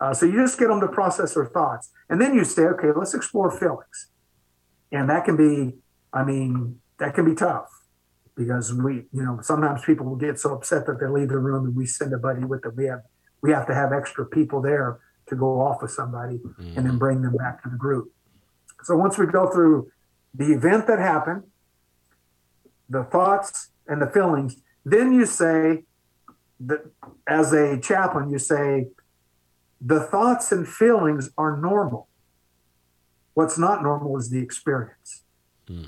Uh, 0.00 0.14
so 0.14 0.26
you 0.26 0.40
just 0.40 0.58
get 0.58 0.68
them 0.68 0.80
to 0.80 0.88
process 0.88 1.34
their 1.34 1.46
thoughts. 1.46 1.90
And 2.08 2.20
then 2.20 2.34
you 2.34 2.44
say 2.44 2.62
okay 2.62 2.88
let's 2.94 3.14
explore 3.14 3.50
feelings. 3.50 4.08
And 4.92 5.08
that 5.10 5.24
can 5.24 5.36
be 5.36 5.78
i 6.12 6.24
mean 6.24 6.80
that 6.98 7.14
can 7.14 7.24
be 7.26 7.34
tough 7.34 7.68
because 8.34 8.72
we 8.72 9.04
you 9.12 9.22
know 9.22 9.38
sometimes 9.42 9.84
people 9.84 10.06
will 10.06 10.16
get 10.16 10.38
so 10.38 10.54
upset 10.54 10.86
that 10.86 10.98
they 11.00 11.06
leave 11.06 11.28
the 11.28 11.38
room 11.38 11.66
and 11.66 11.76
we 11.76 11.86
send 11.86 12.12
a 12.12 12.18
buddy 12.18 12.44
with 12.44 12.62
them. 12.62 12.74
We 12.76 12.86
have 12.86 13.02
we 13.42 13.52
have 13.52 13.66
to 13.66 13.74
have 13.74 13.92
extra 13.92 14.24
people 14.26 14.62
there 14.62 15.00
to 15.28 15.36
go 15.36 15.60
off 15.60 15.82
with 15.82 15.90
somebody 15.90 16.40
and 16.58 16.86
then 16.86 16.96
bring 16.96 17.20
them 17.20 17.36
back 17.36 17.62
to 17.62 17.68
the 17.68 17.76
group. 17.76 18.10
So 18.82 18.96
once 18.96 19.18
we 19.18 19.26
go 19.26 19.50
through 19.50 19.90
the 20.34 20.52
event 20.52 20.86
that 20.86 20.98
happened 20.98 21.42
the 22.88 23.04
thoughts 23.04 23.70
and 23.86 24.00
the 24.00 24.06
feelings. 24.06 24.56
Then 24.84 25.12
you 25.12 25.26
say 25.26 25.84
that 26.60 26.80
as 27.26 27.52
a 27.52 27.78
chaplain, 27.78 28.30
you 28.30 28.38
say 28.38 28.88
the 29.80 30.00
thoughts 30.00 30.50
and 30.52 30.66
feelings 30.66 31.30
are 31.38 31.56
normal. 31.56 32.08
What's 33.34 33.58
not 33.58 33.82
normal 33.82 34.16
is 34.16 34.30
the 34.30 34.40
experience. 34.40 35.22
Hmm. 35.66 35.84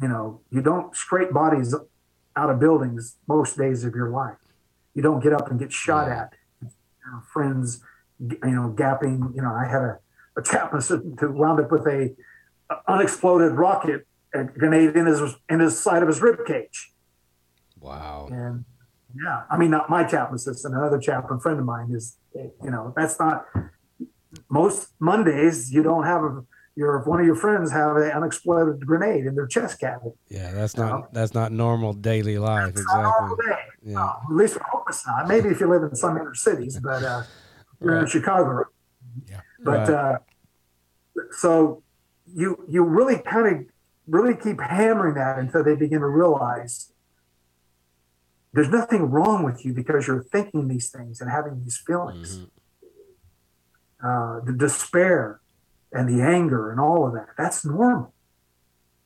You 0.00 0.08
know, 0.08 0.40
you 0.50 0.62
don't 0.62 0.94
scrape 0.96 1.32
bodies 1.32 1.74
out 2.36 2.50
of 2.50 2.60
buildings 2.60 3.16
most 3.26 3.58
days 3.58 3.84
of 3.84 3.94
your 3.94 4.10
life. 4.10 4.36
You 4.94 5.02
don't 5.02 5.22
get 5.22 5.32
up 5.32 5.50
and 5.50 5.58
get 5.58 5.72
shot 5.72 6.08
at. 6.08 6.32
You 6.62 6.68
know, 7.06 7.20
friends, 7.32 7.82
you 8.20 8.38
know, 8.42 8.72
gapping. 8.76 9.34
You 9.34 9.42
know, 9.42 9.52
I 9.52 9.66
had 9.66 9.82
a, 9.82 9.98
a 10.36 10.42
chaplain 10.42 11.16
who 11.20 11.32
wound 11.32 11.60
up 11.60 11.70
with 11.70 11.86
a, 11.86 12.14
a 12.70 12.76
unexploded 12.86 13.52
rocket 13.52 14.06
a 14.34 14.44
grenade 14.44 14.96
in 14.96 15.06
his 15.06 15.20
in 15.48 15.60
his 15.60 15.78
side 15.78 16.02
of 16.02 16.08
his 16.08 16.20
rib 16.20 16.44
cage. 16.46 16.92
Wow. 17.80 18.28
And 18.30 18.64
yeah, 19.14 19.42
I 19.50 19.56
mean, 19.56 19.70
not 19.70 19.88
my 19.90 20.04
chaplain 20.04 20.36
assistant, 20.36 20.74
another 20.74 20.98
chaplain 20.98 21.40
friend 21.40 21.58
of 21.58 21.64
mine 21.64 21.90
is, 21.92 22.16
you 22.34 22.70
know, 22.70 22.92
that's 22.96 23.18
not. 23.18 23.44
most 24.50 24.90
Mondays 25.00 25.72
you 25.72 25.82
don't 25.82 26.04
have 26.04 26.22
a 26.22 26.42
your 26.76 27.02
one 27.04 27.18
of 27.18 27.26
your 27.26 27.34
friends 27.34 27.72
have 27.72 27.96
an 27.96 28.10
unexploded 28.12 28.86
grenade 28.86 29.26
in 29.26 29.34
their 29.34 29.46
chest 29.48 29.80
cavity. 29.80 30.10
Yeah, 30.28 30.52
that's 30.52 30.76
not 30.76 31.12
that's 31.12 31.34
not 31.34 31.50
normal 31.50 31.92
daily 31.92 32.38
life. 32.38 32.62
All 32.62 32.68
Exactly. 32.68 33.46
Yeah. 33.82 33.94
No, 33.94 34.12
at 34.30 34.36
least 34.36 34.58
I 34.60 34.64
hope 34.70 34.84
it's 34.88 35.04
not. 35.06 35.26
Maybe 35.26 35.48
if 35.48 35.58
you 35.60 35.68
live 35.68 35.82
in 35.82 35.96
some 35.96 36.16
inner 36.16 36.34
cities, 36.34 36.78
but 36.78 37.02
uh, 37.02 37.22
you're 37.80 37.98
in 38.00 38.06
Chicago. 38.06 38.64
Yeah. 39.28 39.40
But 39.64 39.88
Right. 39.88 39.90
uh, 39.90 40.18
so 41.32 41.82
you 42.26 42.64
you 42.68 42.84
really 42.84 43.18
kind 43.18 43.46
of 43.56 43.64
really 44.06 44.36
keep 44.36 44.60
hammering 44.60 45.14
that 45.14 45.38
until 45.38 45.64
they 45.64 45.74
begin 45.74 46.00
to 46.00 46.06
realize 46.06 46.92
there's 48.58 48.70
nothing 48.70 49.02
wrong 49.02 49.44
with 49.44 49.64
you 49.64 49.72
because 49.72 50.08
you're 50.08 50.24
thinking 50.24 50.66
these 50.66 50.90
things 50.90 51.20
and 51.20 51.30
having 51.30 51.62
these 51.62 51.76
feelings. 51.76 52.40
Uh, 54.02 54.40
the 54.44 54.52
despair 54.52 55.40
and 55.92 56.08
the 56.08 56.20
anger 56.20 56.72
and 56.72 56.80
all 56.80 57.06
of 57.06 57.12
that. 57.12 57.28
That's 57.38 57.64
normal. 57.64 58.12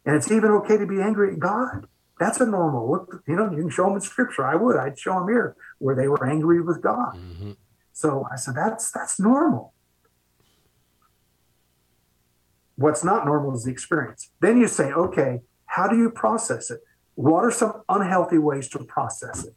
And 0.06 0.16
it's 0.16 0.30
even 0.30 0.50
okay 0.52 0.78
to 0.78 0.86
be 0.86 1.02
angry 1.02 1.34
at 1.34 1.38
God. 1.38 1.86
That's 2.18 2.40
a 2.40 2.46
normal. 2.46 2.90
Look, 2.90 3.22
you 3.28 3.36
know, 3.36 3.50
you 3.50 3.58
can 3.58 3.68
show 3.68 3.84
them 3.84 3.96
in 3.96 4.00
scripture. 4.00 4.42
I 4.42 4.54
would. 4.54 4.76
I'd 4.76 4.98
show 4.98 5.18
them 5.18 5.28
here 5.28 5.54
where 5.80 5.94
they 5.94 6.08
were 6.08 6.26
angry 6.26 6.62
with 6.62 6.80
God. 6.80 7.14
Mhm. 7.16 7.56
So 7.92 8.26
I 8.32 8.36
said, 8.36 8.54
that's 8.54 8.90
that's 8.90 9.20
normal. 9.20 9.74
What's 12.76 13.04
not 13.04 13.26
normal 13.26 13.54
is 13.54 13.64
the 13.64 13.70
experience. 13.70 14.30
Then 14.40 14.56
you 14.56 14.66
say, 14.66 14.92
okay, 14.92 15.42
how 15.66 15.88
do 15.88 15.98
you 15.98 16.08
process 16.08 16.70
it? 16.70 16.80
What 17.14 17.44
are 17.44 17.50
some 17.50 17.82
unhealthy 17.88 18.38
ways 18.38 18.68
to 18.70 18.78
process 18.80 19.44
it? 19.44 19.54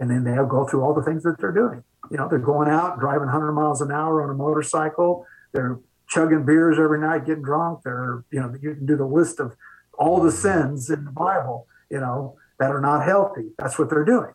And 0.00 0.10
then 0.10 0.24
they'll 0.24 0.46
go 0.46 0.66
through 0.66 0.82
all 0.82 0.94
the 0.94 1.02
things 1.02 1.22
that 1.22 1.36
they're 1.38 1.52
doing. 1.52 1.82
You 2.10 2.18
know, 2.18 2.28
they're 2.28 2.38
going 2.38 2.68
out 2.68 3.00
driving 3.00 3.26
100 3.26 3.52
miles 3.52 3.80
an 3.80 3.90
hour 3.90 4.22
on 4.22 4.30
a 4.30 4.34
motorcycle. 4.34 5.26
They're 5.52 5.78
chugging 6.08 6.44
beers 6.44 6.78
every 6.78 7.00
night, 7.00 7.26
getting 7.26 7.42
drunk. 7.42 7.80
They're, 7.84 8.24
you 8.30 8.40
know, 8.40 8.54
you 8.60 8.74
can 8.74 8.86
do 8.86 8.96
the 8.96 9.06
list 9.06 9.40
of 9.40 9.56
all 9.98 10.20
the 10.20 10.32
sins 10.32 10.90
in 10.90 11.04
the 11.04 11.10
Bible, 11.10 11.66
you 11.90 12.00
know, 12.00 12.36
that 12.58 12.70
are 12.70 12.80
not 12.80 13.04
healthy. 13.04 13.50
That's 13.58 13.78
what 13.78 13.90
they're 13.90 14.04
doing. 14.04 14.32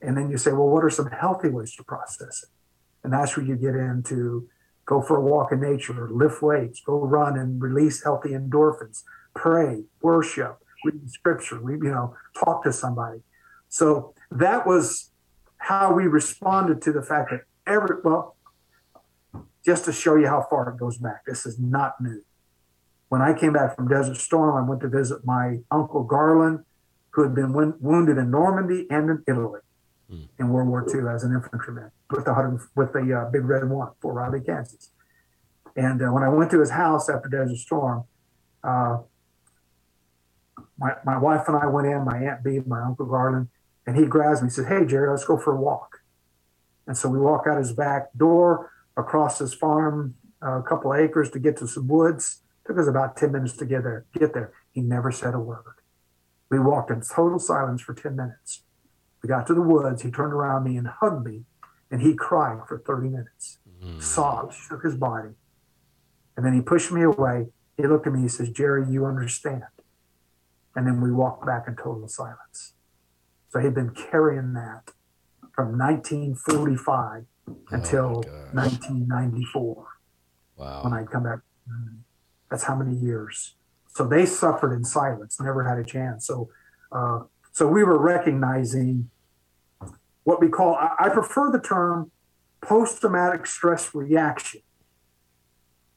And 0.00 0.16
then 0.16 0.30
you 0.30 0.38
say, 0.38 0.52
well, 0.52 0.68
what 0.68 0.84
are 0.84 0.90
some 0.90 1.10
healthy 1.10 1.48
ways 1.48 1.74
to 1.76 1.84
process 1.84 2.42
it? 2.42 2.48
And 3.04 3.12
that's 3.12 3.36
where 3.36 3.46
you 3.46 3.56
get 3.56 3.74
into 3.74 4.48
go 4.84 5.00
for 5.00 5.16
a 5.16 5.20
walk 5.20 5.52
in 5.52 5.60
nature, 5.60 6.08
lift 6.10 6.42
weights, 6.42 6.80
go 6.80 6.98
run 7.00 7.38
and 7.38 7.62
release 7.62 8.02
healthy 8.02 8.30
endorphins, 8.30 9.02
pray, 9.34 9.84
worship, 10.00 10.61
read 10.84 11.10
scripture, 11.10 11.60
we, 11.62 11.74
you 11.74 11.90
know, 11.90 12.14
talk 12.42 12.64
to 12.64 12.72
somebody. 12.72 13.20
So 13.68 14.14
that 14.30 14.66
was 14.66 15.10
how 15.58 15.92
we 15.92 16.04
responded 16.04 16.82
to 16.82 16.92
the 16.92 17.02
fact 17.02 17.30
that 17.30 17.42
every, 17.66 17.96
well, 18.04 18.36
just 19.64 19.84
to 19.84 19.92
show 19.92 20.16
you 20.16 20.26
how 20.26 20.46
far 20.50 20.68
it 20.70 20.78
goes 20.78 20.98
back, 20.98 21.24
this 21.26 21.46
is 21.46 21.58
not 21.58 22.00
new. 22.00 22.22
When 23.08 23.22
I 23.22 23.32
came 23.32 23.52
back 23.52 23.76
from 23.76 23.88
Desert 23.88 24.16
Storm, 24.16 24.56
I 24.56 24.68
went 24.68 24.80
to 24.82 24.88
visit 24.88 25.24
my 25.24 25.58
uncle 25.70 26.02
Garland, 26.02 26.64
who 27.10 27.22
had 27.22 27.34
been 27.34 27.52
win- 27.52 27.74
wounded 27.78 28.18
in 28.18 28.30
Normandy 28.30 28.86
and 28.90 29.10
in 29.10 29.22
Italy 29.28 29.60
in 30.38 30.48
World 30.48 30.68
War 30.68 30.86
II 30.86 31.08
as 31.08 31.24
an 31.24 31.32
infantryman 31.32 31.90
with 32.10 32.24
the 32.24 32.32
100 32.32 32.60
with 32.76 32.92
the 32.92 33.12
uh, 33.14 33.30
Big 33.30 33.44
Red 33.44 33.68
One, 33.68 33.90
Fort 34.00 34.14
Riley, 34.14 34.40
Kansas. 34.40 34.90
And 35.76 36.02
uh, 36.02 36.06
when 36.06 36.22
I 36.22 36.28
went 36.28 36.50
to 36.50 36.60
his 36.60 36.70
house 36.70 37.08
after 37.08 37.28
Desert 37.28 37.56
Storm, 37.56 38.04
uh, 38.62 38.98
my, 40.82 40.94
my 41.04 41.16
wife 41.16 41.46
and 41.46 41.56
I 41.56 41.66
went 41.66 41.86
in, 41.86 42.04
my 42.04 42.18
Aunt 42.18 42.42
Bee, 42.42 42.60
my 42.66 42.82
Uncle 42.82 43.06
Garland, 43.06 43.48
and 43.86 43.96
he 43.96 44.04
grabs 44.04 44.40
me 44.40 44.46
and 44.46 44.52
says, 44.52 44.66
Hey, 44.66 44.84
Jerry, 44.84 45.08
let's 45.08 45.24
go 45.24 45.38
for 45.38 45.54
a 45.54 45.60
walk. 45.60 46.00
And 46.88 46.96
so 46.96 47.08
we 47.08 47.20
walk 47.20 47.46
out 47.48 47.58
his 47.58 47.72
back 47.72 48.12
door 48.16 48.72
across 48.96 49.38
his 49.38 49.54
farm, 49.54 50.16
uh, 50.44 50.58
a 50.58 50.62
couple 50.62 50.92
of 50.92 50.98
acres 50.98 51.30
to 51.30 51.38
get 51.38 51.56
to 51.58 51.68
some 51.68 51.86
woods. 51.86 52.40
Took 52.66 52.78
us 52.78 52.88
about 52.88 53.16
10 53.16 53.30
minutes 53.30 53.56
to 53.58 53.64
get 53.64 53.84
there. 53.84 54.06
Get 54.18 54.34
there. 54.34 54.52
He 54.72 54.80
never 54.80 55.12
said 55.12 55.34
a 55.34 55.38
word. 55.38 55.76
We 56.50 56.58
walked 56.58 56.90
in 56.90 57.00
total 57.00 57.38
silence 57.38 57.80
for 57.80 57.94
10 57.94 58.16
minutes. 58.16 58.62
We 59.22 59.28
got 59.28 59.46
to 59.46 59.54
the 59.54 59.62
woods. 59.62 60.02
He 60.02 60.10
turned 60.10 60.32
around 60.32 60.64
me 60.64 60.76
and 60.76 60.88
hugged 60.88 61.24
me, 61.24 61.44
and 61.90 62.02
he 62.02 62.14
cried 62.14 62.58
for 62.66 62.78
30 62.78 63.08
minutes. 63.08 63.58
Sobbed, 64.00 64.54
shook 64.54 64.82
his 64.82 64.96
body. 64.96 65.30
And 66.36 66.44
then 66.44 66.54
he 66.54 66.60
pushed 66.60 66.90
me 66.90 67.02
away. 67.02 67.46
He 67.76 67.86
looked 67.86 68.06
at 68.06 68.12
me. 68.12 68.22
He 68.22 68.28
says, 68.28 68.50
Jerry, 68.50 68.84
you 68.88 69.06
understand. 69.06 69.62
And 70.74 70.86
then 70.86 71.00
we 71.00 71.12
walked 71.12 71.44
back 71.46 71.64
in 71.68 71.76
total 71.76 72.08
silence. 72.08 72.74
So 73.50 73.58
he'd 73.60 73.74
been 73.74 73.90
carrying 73.94 74.54
that 74.54 74.92
from 75.54 75.78
1945 75.78 77.24
until 77.70 78.22
gosh. 78.22 78.54
1994 78.54 79.86
Wow. 80.56 80.84
when 80.84 80.92
I'd 80.92 81.10
come 81.10 81.24
back. 81.24 81.40
That's 82.50 82.64
how 82.64 82.74
many 82.76 82.94
years. 82.94 83.54
So 83.88 84.06
they 84.06 84.24
suffered 84.26 84.72
in 84.74 84.84
silence, 84.84 85.40
never 85.40 85.64
had 85.68 85.78
a 85.78 85.84
chance. 85.84 86.26
So, 86.26 86.48
uh, 86.90 87.20
so 87.50 87.66
we 87.66 87.84
were 87.84 87.98
recognizing 87.98 89.10
what 90.24 90.40
we 90.40 90.48
call. 90.48 90.74
I, 90.76 90.94
I 90.98 91.08
prefer 91.08 91.50
the 91.50 91.60
term 91.60 92.10
post-traumatic 92.62 93.46
stress 93.46 93.94
reaction. 93.94 94.60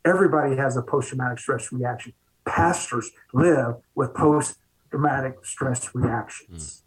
Everybody 0.04 0.56
has 0.56 0.76
a 0.78 0.82
post-traumatic 0.82 1.40
stress 1.40 1.72
reaction. 1.72 2.14
Pastors 2.46 3.12
live 3.34 3.76
with 3.96 4.14
post-traumatic 4.96 5.46
stress 5.46 5.94
reactions. 5.94 6.84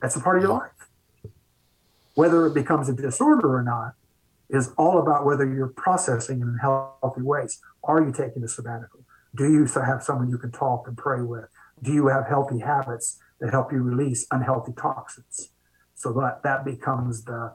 That's 0.00 0.16
a 0.16 0.20
part 0.20 0.36
of 0.36 0.42
your 0.42 0.52
life. 0.52 0.70
Whether 2.14 2.46
it 2.46 2.54
becomes 2.54 2.88
a 2.88 2.92
disorder 2.92 3.56
or 3.56 3.62
not 3.62 3.94
is 4.50 4.72
all 4.76 4.98
about 4.98 5.24
whether 5.24 5.46
you're 5.46 5.68
processing 5.68 6.40
in 6.40 6.58
healthy 6.60 7.22
ways. 7.22 7.60
Are 7.84 8.02
you 8.02 8.12
taking 8.12 8.44
a 8.44 8.48
sabbatical? 8.48 9.00
Do 9.34 9.50
you 9.50 9.64
have 9.66 10.02
someone 10.02 10.28
you 10.28 10.36
can 10.36 10.52
talk 10.52 10.86
and 10.86 10.96
pray 10.96 11.22
with? 11.22 11.46
Do 11.82 11.90
you 11.92 12.08
have 12.08 12.26
healthy 12.28 12.58
habits 12.58 13.18
that 13.40 13.50
help 13.50 13.72
you 13.72 13.78
release 13.78 14.26
unhealthy 14.30 14.72
toxins? 14.76 15.50
So 15.94 16.12
that 16.14 16.42
that 16.42 16.64
becomes 16.64 17.24
the. 17.24 17.54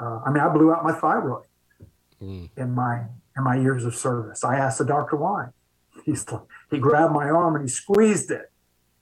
Uh, 0.00 0.20
I 0.24 0.30
mean, 0.30 0.42
I 0.42 0.48
blew 0.48 0.72
out 0.72 0.82
my 0.82 0.92
thyroid 0.92 1.44
Mm. 2.22 2.50
in 2.54 2.74
my 2.74 3.06
in 3.34 3.44
my 3.44 3.56
years 3.56 3.86
of 3.86 3.94
service. 3.94 4.44
I 4.44 4.56
asked 4.56 4.76
the 4.78 4.84
doctor 4.84 5.16
why. 5.16 5.48
He's 6.04 6.26
he 6.70 6.78
grabbed 6.78 7.14
my 7.14 7.30
arm 7.30 7.56
and 7.56 7.64
he 7.64 7.68
squeezed 7.68 8.30
it, 8.30 8.52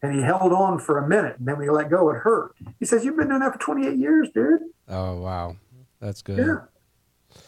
and 0.02 0.14
he 0.14 0.22
held 0.22 0.52
on 0.52 0.78
for 0.78 0.98
a 0.98 1.08
minute, 1.08 1.38
and 1.38 1.46
then 1.48 1.58
we 1.58 1.68
let 1.70 1.90
go. 1.90 2.10
It 2.10 2.18
hurt. 2.18 2.54
He 2.78 2.84
says, 2.86 3.04
"You've 3.04 3.16
been 3.16 3.28
doing 3.28 3.40
that 3.40 3.52
for 3.52 3.58
28 3.58 3.96
years, 3.96 4.28
dude." 4.34 4.60
Oh 4.88 5.20
wow, 5.20 5.56
that's 6.00 6.22
good. 6.22 6.38
Yeah. 6.38 6.56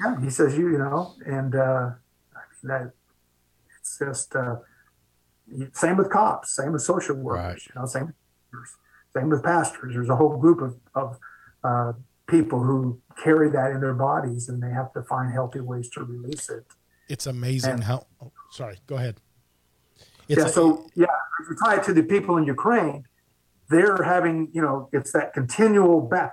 Yeah. 0.00 0.20
He 0.20 0.30
says, 0.30 0.56
you, 0.58 0.68
you 0.70 0.78
know, 0.78 1.14
and 1.26 1.54
uh, 1.54 1.90
I 2.34 2.40
mean, 2.62 2.64
that 2.64 2.92
it's 3.80 3.98
just, 3.98 4.36
uh, 4.36 4.56
same 5.72 5.96
with 5.96 6.10
cops, 6.10 6.54
same 6.54 6.72
with 6.72 6.82
social 6.82 7.16
workers, 7.16 7.42
Right. 7.44 7.62
you 7.74 7.80
know, 7.80 7.86
same, 7.86 8.14
with 8.52 8.76
same 9.16 9.30
with 9.30 9.42
pastors. 9.42 9.94
There's 9.94 10.10
a 10.10 10.16
whole 10.16 10.36
group 10.36 10.60
of, 10.60 10.76
of 10.94 11.18
uh, 11.64 11.92
people 12.28 12.62
who 12.62 13.00
carry 13.24 13.50
that 13.50 13.70
in 13.72 13.80
their 13.80 13.94
bodies 13.94 14.48
and 14.50 14.62
they 14.62 14.70
have 14.70 14.92
to 14.92 15.02
find 15.02 15.32
healthy 15.32 15.60
ways 15.60 15.88
to 15.90 16.04
release 16.04 16.48
it. 16.50 16.66
It's 17.08 17.26
amazing 17.26 17.72
And- 17.72 17.84
how. 17.84 18.06
Oh, 18.22 18.30
sorry, 18.52 18.78
go 18.86 18.96
ahead. 18.96 19.16
It's 20.30 20.38
yeah. 20.38 20.46
so 20.46 20.86
yeah, 20.94 21.06
if 21.40 21.48
you 21.50 21.56
tie 21.62 21.76
it 21.78 21.84
to 21.84 21.92
the 21.92 22.04
people 22.04 22.36
in 22.36 22.44
Ukraine, 22.44 23.02
they're 23.68 24.02
having 24.14 24.36
you 24.52 24.62
know 24.62 24.88
it's 24.92 25.12
that 25.16 25.32
continual 25.32 26.00
back. 26.12 26.32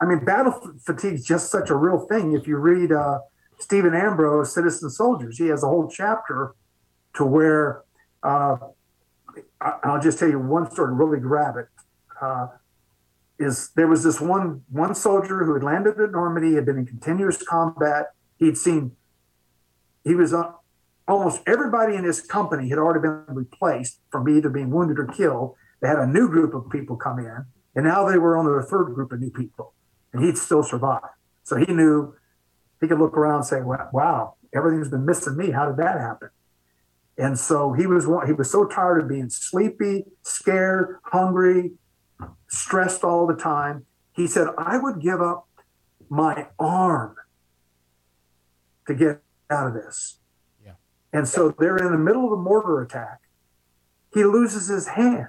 I 0.00 0.06
mean, 0.06 0.24
battle 0.24 0.54
fatigue 0.84 1.14
is 1.14 1.24
just 1.24 1.50
such 1.56 1.70
a 1.70 1.76
real 1.76 2.00
thing. 2.10 2.32
If 2.32 2.46
you 2.48 2.56
read 2.56 2.90
uh, 2.92 3.18
Stephen 3.58 3.94
Ambrose, 3.94 4.52
Citizen 4.52 4.90
Soldiers, 4.90 5.38
he 5.38 5.46
has 5.48 5.62
a 5.62 5.68
whole 5.68 5.88
chapter 5.88 6.54
to 7.16 7.24
where 7.24 7.82
uh, 8.22 8.56
I- 9.60 9.78
I'll 9.84 10.00
just 10.00 10.18
tell 10.18 10.30
you 10.34 10.40
one 10.40 10.70
story. 10.70 10.90
to 10.90 10.94
Really 10.94 11.20
grab 11.20 11.54
it. 11.56 11.68
Uh, 12.20 12.48
is 13.38 13.70
there 13.76 13.86
was 13.86 14.02
this 14.02 14.20
one 14.20 14.62
one 14.68 14.94
soldier 14.96 15.44
who 15.44 15.54
had 15.54 15.62
landed 15.62 16.00
at 16.00 16.10
Normandy, 16.10 16.54
had 16.56 16.66
been 16.66 16.78
in 16.78 16.86
continuous 16.86 17.40
combat. 17.42 18.06
He'd 18.38 18.56
seen 18.56 18.96
he 20.02 20.14
was 20.16 20.32
almost 21.08 21.42
everybody 21.46 21.96
in 21.96 22.04
this 22.04 22.20
company 22.20 22.68
had 22.68 22.78
already 22.78 23.00
been 23.00 23.24
replaced 23.28 24.00
from 24.10 24.28
either 24.28 24.50
being 24.50 24.70
wounded 24.70 24.98
or 24.98 25.06
killed. 25.06 25.54
They 25.80 25.88
had 25.88 25.98
a 25.98 26.06
new 26.06 26.28
group 26.28 26.54
of 26.54 26.70
people 26.70 26.96
come 26.96 27.18
in, 27.18 27.46
and 27.74 27.84
now 27.86 28.08
they 28.08 28.18
were 28.18 28.36
on 28.36 28.44
their 28.44 28.62
third 28.62 28.94
group 28.94 29.12
of 29.12 29.20
new 29.20 29.30
people, 29.30 29.74
and 30.12 30.22
he'd 30.22 30.36
still 30.36 30.62
survive. 30.62 31.02
So 31.44 31.56
he 31.56 31.72
knew 31.72 32.14
he 32.80 32.86
could 32.86 32.98
look 32.98 33.16
around 33.16 33.36
and 33.36 33.46
say, 33.46 33.62
"Wow, 33.62 33.88
wow 33.92 34.34
everything's 34.54 34.88
been 34.88 35.06
missing 35.06 35.36
me. 35.36 35.50
How 35.50 35.66
did 35.66 35.78
that 35.78 35.98
happen?" 35.98 36.30
And 37.16 37.38
so 37.38 37.72
he 37.72 37.86
was 37.86 38.04
he 38.26 38.32
was 38.32 38.50
so 38.50 38.66
tired 38.66 39.02
of 39.02 39.08
being 39.08 39.30
sleepy, 39.30 40.04
scared, 40.22 40.98
hungry, 41.04 41.72
stressed 42.48 43.02
all 43.02 43.26
the 43.26 43.34
time. 43.34 43.86
He 44.12 44.26
said, 44.26 44.48
"I 44.58 44.78
would 44.78 45.00
give 45.00 45.22
up 45.22 45.48
my 46.08 46.48
arm 46.58 47.16
to 48.86 48.94
get 48.94 49.22
out 49.50 49.68
of 49.68 49.74
this." 49.74 50.17
Yeah. 51.12 51.18
And 51.20 51.28
so 51.28 51.54
they're 51.58 51.76
in 51.76 51.92
the 51.92 51.98
middle 51.98 52.26
of 52.26 52.32
a 52.32 52.42
mortar 52.42 52.80
attack. 52.80 53.20
He 54.14 54.24
loses 54.24 54.68
his 54.68 54.88
hand. 54.88 55.28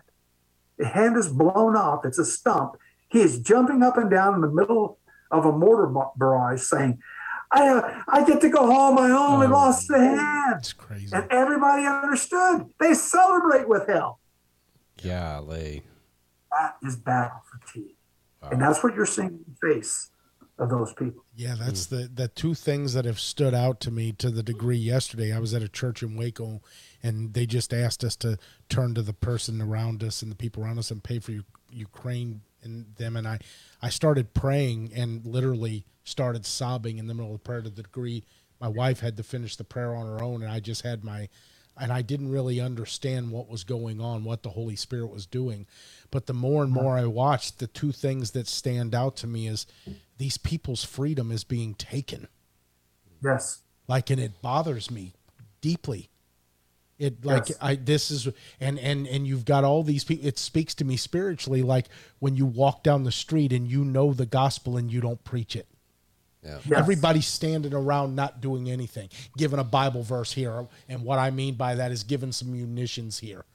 The 0.77 0.85
hand 0.88 1.18
is 1.18 1.27
blown 1.27 1.76
off. 1.76 2.06
It's 2.06 2.19
a 2.19 2.26
stump. 2.26 2.77
He 3.10 3.22
is 3.22 3.39
jumping 3.39 3.84
up 3.84 3.97
and 3.97 4.10
down 4.10 4.35
in 4.35 4.41
the 4.41 4.47
middle 4.49 4.99
of 5.31 5.45
a 5.45 5.51
mortar 5.51 5.91
barrage 6.15 6.61
saying, 6.61 6.99
I 7.51 7.68
uh, 7.68 8.03
I 8.07 8.23
get 8.26 8.41
to 8.41 8.49
go 8.49 8.68
home. 8.68 8.97
I 8.99 9.10
only 9.10 9.47
Oh, 9.47 9.51
lost 9.51 9.88
the 9.88 9.97
hand. 9.97 10.56
It's 10.60 10.72
crazy. 10.73 11.10
and 11.15 11.26
everybody 11.31 11.85
understood. 11.88 12.68
They 12.80 12.93
celebrate 12.93 13.68
with 13.68 13.88
him. 13.88 14.11
Golly. 15.03 15.84
That 16.51 16.76
is 16.84 16.95
battle 16.95 17.41
fatigue, 17.51 17.95
and 18.43 18.61
that's 18.61 18.84
what 18.84 18.93
you're 18.95 19.06
seeing 19.07 19.30
in 19.30 19.45
the 19.47 19.68
face 19.73 20.11
of 20.60 20.69
those 20.69 20.93
people. 20.93 21.23
Yeah, 21.40 21.56
that's 21.57 21.86
hmm. 21.86 21.95
the 21.95 22.07
the 22.14 22.28
two 22.28 22.53
things 22.53 22.94
that 22.95 23.06
have 23.06 23.18
stood 23.18 23.53
out 23.53 23.80
to 23.82 23.91
me 23.91 24.11
to 24.14 24.30
the 24.30 24.44
degree 24.44 24.78
yesterday. 24.78 25.32
I 25.32 25.40
was 25.40 25.53
at 25.53 25.64
a 25.64 25.70
church 25.70 26.03
in 26.03 26.18
Waco 26.18 26.61
and 27.02 27.34
they 27.34 27.45
just 27.45 27.74
asked 27.74 28.03
us 28.03 28.18
to 28.18 28.38
turn 28.68 28.94
to 28.95 29.02
the 29.02 29.14
person 29.14 29.61
around 29.61 30.03
us 30.03 30.22
and 30.22 30.30
the 30.30 30.36
people 30.36 30.66
around 30.66 30.80
us 30.80 30.91
and 30.91 31.02
pay 31.02 31.20
for 31.20 31.32
Ukraine 31.72 32.41
and 32.61 32.94
them. 32.98 33.16
And 33.16 33.26
I 33.26 33.40
I 33.82 33.88
started 33.88 34.34
praying 34.34 34.91
and 34.94 35.26
literally 35.26 35.86
started 36.03 36.45
sobbing 36.45 36.98
in 36.98 37.07
the 37.07 37.14
middle 37.14 37.34
of 37.34 37.41
the 37.41 37.48
prayer 37.48 37.61
to 37.61 37.70
the 37.70 37.84
degree 37.84 38.26
my 38.60 38.68
wife 38.68 38.99
had 38.99 39.16
to 39.16 39.24
finish 39.24 39.56
the 39.56 39.64
prayer 39.64 39.95
on 39.95 40.06
her 40.06 40.22
own. 40.22 40.44
And 40.44 40.52
I 40.52 40.60
just 40.60 40.82
had 40.82 41.03
my 41.06 41.30
and 41.80 41.91
I 41.91 42.01
didn't 42.01 42.31
really 42.31 42.60
understand 42.60 43.31
what 43.31 43.49
was 43.49 43.64
going 43.64 44.01
on, 44.01 44.23
what 44.23 44.43
the 44.43 44.49
Holy 44.49 44.76
Spirit 44.76 45.11
was 45.11 45.26
doing. 45.26 45.65
But 46.11 46.26
the 46.26 46.34
more 46.34 46.64
and 46.64 46.72
more 46.72 46.97
I 46.97 47.06
watched, 47.06 47.60
the 47.60 47.68
two 47.68 47.91
things 47.91 48.31
that 48.31 48.47
stand 48.47 48.93
out 48.93 49.15
to 49.18 49.27
me 49.27 49.47
is 49.47 49.65
these 50.18 50.38
people's 50.38 50.84
freedom 50.84 51.31
is 51.31 51.43
being 51.43 51.76
taken. 51.76 52.27
Yes, 53.23 53.61
Like, 53.88 54.10
and 54.10 54.19
it 54.19 54.41
bothers 54.41 54.89
me 54.89 55.14
deeply. 55.61 56.10
It 56.97 57.23
like 57.23 57.49
Yes. 57.49 57.57
I 57.61 57.76
this 57.76 58.11
is 58.11 58.27
and 58.60 58.77
and 58.77 59.07
and 59.07 59.26
you've 59.26 59.45
got 59.45 59.64
all 59.64 59.84
these 59.84 60.03
people. 60.03 60.27
It 60.27 60.38
speaks 60.38 60.76
to 60.76 60.85
me 60.85 60.97
spiritually, 60.97 61.61
like 61.61 61.88
when 62.19 62.35
you 62.35 62.45
walk 62.45 62.84
down 62.84 63.03
the 63.03 63.11
street 63.11 63.53
and 63.53 63.69
you 63.69 63.85
know 63.85 64.14
the 64.14 64.26
gospel 64.26 64.76
and 64.76 64.91
you 64.91 64.99
don't 64.99 65.23
preach 65.23 65.56
it. 65.56 65.68
Yes. 66.44 66.61
Everybody's 66.74 67.28
standing 67.28 67.74
around 67.74 68.16
not 68.16 68.41
doing 68.41 68.70
anything, 68.70 69.10
giving 69.38 69.60
a 69.60 69.64
Bible 69.64 70.03
verse 70.03 70.34
here. 70.34 70.68
And 70.88 71.03
what 71.03 71.20
I 71.20 71.32
mean 71.32 71.56
by 71.56 71.76
that 71.76 71.91
is 71.91 72.03
giving 72.03 72.32
some 72.32 72.52
munitions 72.52 73.20
here, 73.20 73.45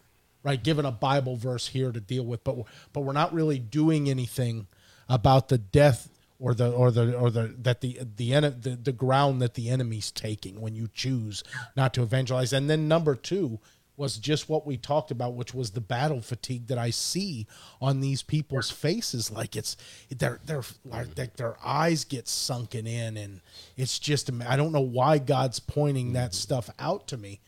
right? 0.42 0.62
Giving 0.62 0.84
a 0.84 0.92
Bible 0.92 1.36
verse 1.36 1.68
here 1.68 1.92
to 1.92 2.00
deal 2.00 2.24
with, 2.24 2.44
but 2.44 2.56
but 2.92 3.00
we're 3.00 3.12
not 3.12 3.32
really 3.32 3.58
doing 3.58 4.08
anything 4.08 4.66
about 5.08 5.48
the 5.48 5.58
death 5.58 6.08
or 6.38 6.54
the 6.54 6.70
or 6.70 6.90
the 6.90 7.16
or 7.16 7.30
the 7.30 7.54
that 7.62 7.80
the 7.80 8.00
the 8.16 8.34
en- 8.34 8.60
the, 8.60 8.78
the 8.82 8.92
ground 8.92 9.40
that 9.40 9.54
the 9.54 9.70
enemy's 9.70 10.10
taking 10.10 10.60
when 10.60 10.74
you 10.74 10.88
choose 10.92 11.42
not 11.76 11.94
to 11.94 12.02
evangelize. 12.02 12.52
And 12.52 12.68
then 12.68 12.88
number 12.88 13.14
two 13.14 13.60
was 13.96 14.16
just 14.16 14.48
what 14.48 14.66
we 14.66 14.76
talked 14.76 15.10
about, 15.10 15.34
which 15.34 15.54
was 15.54 15.70
the 15.70 15.80
battle 15.80 16.20
fatigue 16.20 16.66
that 16.66 16.78
I 16.78 16.90
see 16.90 17.46
on 17.80 18.00
these 18.00 18.22
people's 18.22 18.70
faces. 18.70 19.30
Like 19.30 19.56
it's 19.56 19.76
their 20.10 20.40
their 20.44 20.62
like 20.84 21.06
mm-hmm. 21.06 21.12
their, 21.14 21.30
their 21.36 21.56
eyes 21.64 22.04
get 22.04 22.28
sunken 22.28 22.86
in, 22.86 23.16
and 23.16 23.40
it's 23.76 23.98
just 23.98 24.30
I 24.46 24.56
don't 24.56 24.72
know 24.72 24.80
why 24.80 25.18
God's 25.18 25.60
pointing 25.60 26.14
that 26.14 26.30
mm-hmm. 26.30 26.34
stuff 26.34 26.70
out 26.78 27.06
to 27.08 27.16
me, 27.16 27.40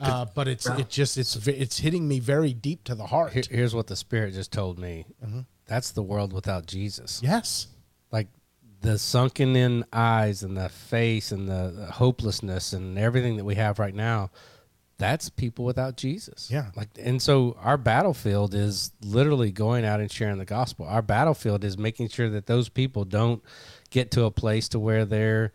uh, 0.00 0.26
but 0.34 0.48
it's 0.48 0.66
it 0.66 0.88
just 0.88 1.18
it's 1.18 1.36
it's 1.46 1.78
hitting 1.78 2.08
me 2.08 2.20
very 2.20 2.52
deep 2.52 2.84
to 2.84 2.94
the 2.94 3.06
heart. 3.06 3.32
Here- 3.32 3.42
here's 3.50 3.74
what 3.74 3.86
the 3.86 3.96
Spirit 3.96 4.34
just 4.34 4.52
told 4.52 4.78
me. 4.78 5.06
Mm-hmm. 5.24 5.40
That's 5.66 5.92
the 5.92 6.02
world 6.02 6.32
without 6.32 6.66
Jesus. 6.66 7.20
Yes, 7.22 7.68
Like 8.10 8.26
the 8.80 8.98
sunken 8.98 9.54
in 9.54 9.84
eyes 9.92 10.42
and 10.42 10.56
the 10.56 10.68
face 10.68 11.32
and 11.32 11.48
the 11.48 11.88
hopelessness 11.92 12.72
and 12.72 12.98
everything 12.98 13.36
that 13.36 13.44
we 13.44 13.54
have 13.56 13.78
right 13.78 13.94
now. 13.94 14.30
That's 15.00 15.30
people 15.30 15.64
without 15.64 15.96
Jesus. 15.96 16.50
Yeah. 16.50 16.70
Like, 16.76 16.90
and 16.98 17.20
so 17.20 17.56
our 17.60 17.76
battlefield 17.76 18.54
is 18.54 18.92
literally 19.02 19.50
going 19.50 19.84
out 19.84 19.98
and 19.98 20.12
sharing 20.12 20.38
the 20.38 20.44
gospel. 20.44 20.86
Our 20.86 21.02
battlefield 21.02 21.64
is 21.64 21.76
making 21.78 22.10
sure 22.10 22.28
that 22.28 22.46
those 22.46 22.68
people 22.68 23.04
don't 23.04 23.42
get 23.90 24.10
to 24.12 24.24
a 24.24 24.30
place 24.30 24.68
to 24.68 24.78
where 24.78 25.04
they're 25.04 25.52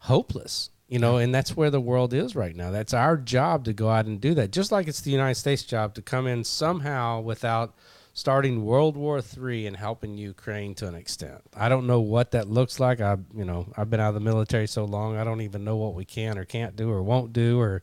hopeless 0.00 0.70
you 0.88 0.98
know 0.98 1.16
and 1.16 1.34
that's 1.34 1.56
where 1.56 1.70
the 1.70 1.80
world 1.80 2.12
is 2.12 2.36
right 2.36 2.54
now 2.54 2.70
that's 2.70 2.94
our 2.94 3.16
job 3.16 3.64
to 3.64 3.72
go 3.72 3.88
out 3.88 4.06
and 4.06 4.20
do 4.20 4.34
that 4.34 4.50
just 4.50 4.70
like 4.70 4.86
it's 4.86 5.00
the 5.00 5.10
united 5.10 5.34
states 5.34 5.62
job 5.64 5.94
to 5.94 6.02
come 6.02 6.26
in 6.26 6.44
somehow 6.44 7.20
without 7.20 7.74
starting 8.12 8.64
world 8.64 8.96
war 8.96 9.20
three 9.20 9.66
and 9.66 9.76
helping 9.76 10.16
ukraine 10.16 10.74
to 10.74 10.86
an 10.86 10.94
extent 10.94 11.40
i 11.56 11.68
don't 11.68 11.86
know 11.86 12.00
what 12.00 12.30
that 12.30 12.48
looks 12.48 12.78
like 12.78 13.00
i 13.00 13.16
you 13.34 13.44
know 13.44 13.66
i've 13.76 13.90
been 13.90 14.00
out 14.00 14.08
of 14.08 14.14
the 14.14 14.20
military 14.20 14.66
so 14.66 14.84
long 14.84 15.16
i 15.16 15.24
don't 15.24 15.40
even 15.40 15.64
know 15.64 15.76
what 15.76 15.94
we 15.94 16.04
can 16.04 16.38
or 16.38 16.44
can't 16.44 16.76
do 16.76 16.90
or 16.90 17.02
won't 17.02 17.32
do 17.32 17.58
or 17.60 17.82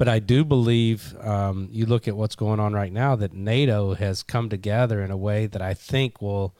but 0.00 0.08
i 0.08 0.18
do 0.18 0.44
believe 0.44 1.14
um, 1.20 1.68
you 1.70 1.84
look 1.84 2.08
at 2.08 2.16
what's 2.16 2.34
going 2.34 2.58
on 2.58 2.72
right 2.72 2.92
now 2.92 3.14
that 3.14 3.32
nato 3.32 3.94
has 3.94 4.22
come 4.22 4.48
together 4.48 5.02
in 5.02 5.10
a 5.10 5.16
way 5.16 5.46
that 5.46 5.62
i 5.62 5.74
think 5.74 6.20
will 6.22 6.54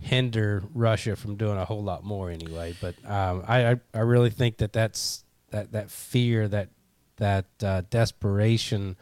hinder 0.00 0.62
Russia 0.74 1.16
from 1.16 1.36
doing 1.36 1.58
a 1.58 1.64
whole 1.64 1.82
lot 1.82 2.04
more 2.04 2.30
anyway. 2.30 2.74
But 2.80 2.94
um, 3.04 3.44
I, 3.46 3.80
I 3.92 4.00
really 4.00 4.30
think 4.30 4.58
that 4.58 4.72
that's 4.72 5.24
that 5.50 5.72
that 5.72 5.90
fear 5.90 6.48
that 6.48 6.68
that 7.16 7.46
uh, 7.62 7.82
desperation. 7.90 8.96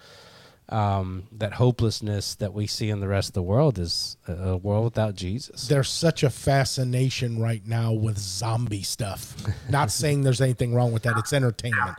Um, 0.68 1.28
that 1.30 1.52
hopelessness 1.52 2.34
that 2.34 2.52
we 2.52 2.66
see 2.66 2.90
in 2.90 2.98
the 2.98 3.06
rest 3.06 3.28
of 3.28 3.34
the 3.34 3.42
world 3.42 3.78
is 3.78 4.16
a 4.26 4.56
world 4.56 4.82
without 4.82 5.14
Jesus. 5.14 5.68
there's 5.68 5.88
such 5.88 6.24
a 6.24 6.28
fascination 6.28 7.38
right 7.40 7.64
now 7.64 7.92
with 7.92 8.18
zombie 8.18 8.82
stuff. 8.82 9.36
Not 9.70 9.92
saying 9.92 10.22
there's 10.22 10.40
anything 10.40 10.74
wrong 10.74 10.90
with 10.90 11.04
that; 11.04 11.16
it's 11.18 11.32
entertainment, 11.32 11.96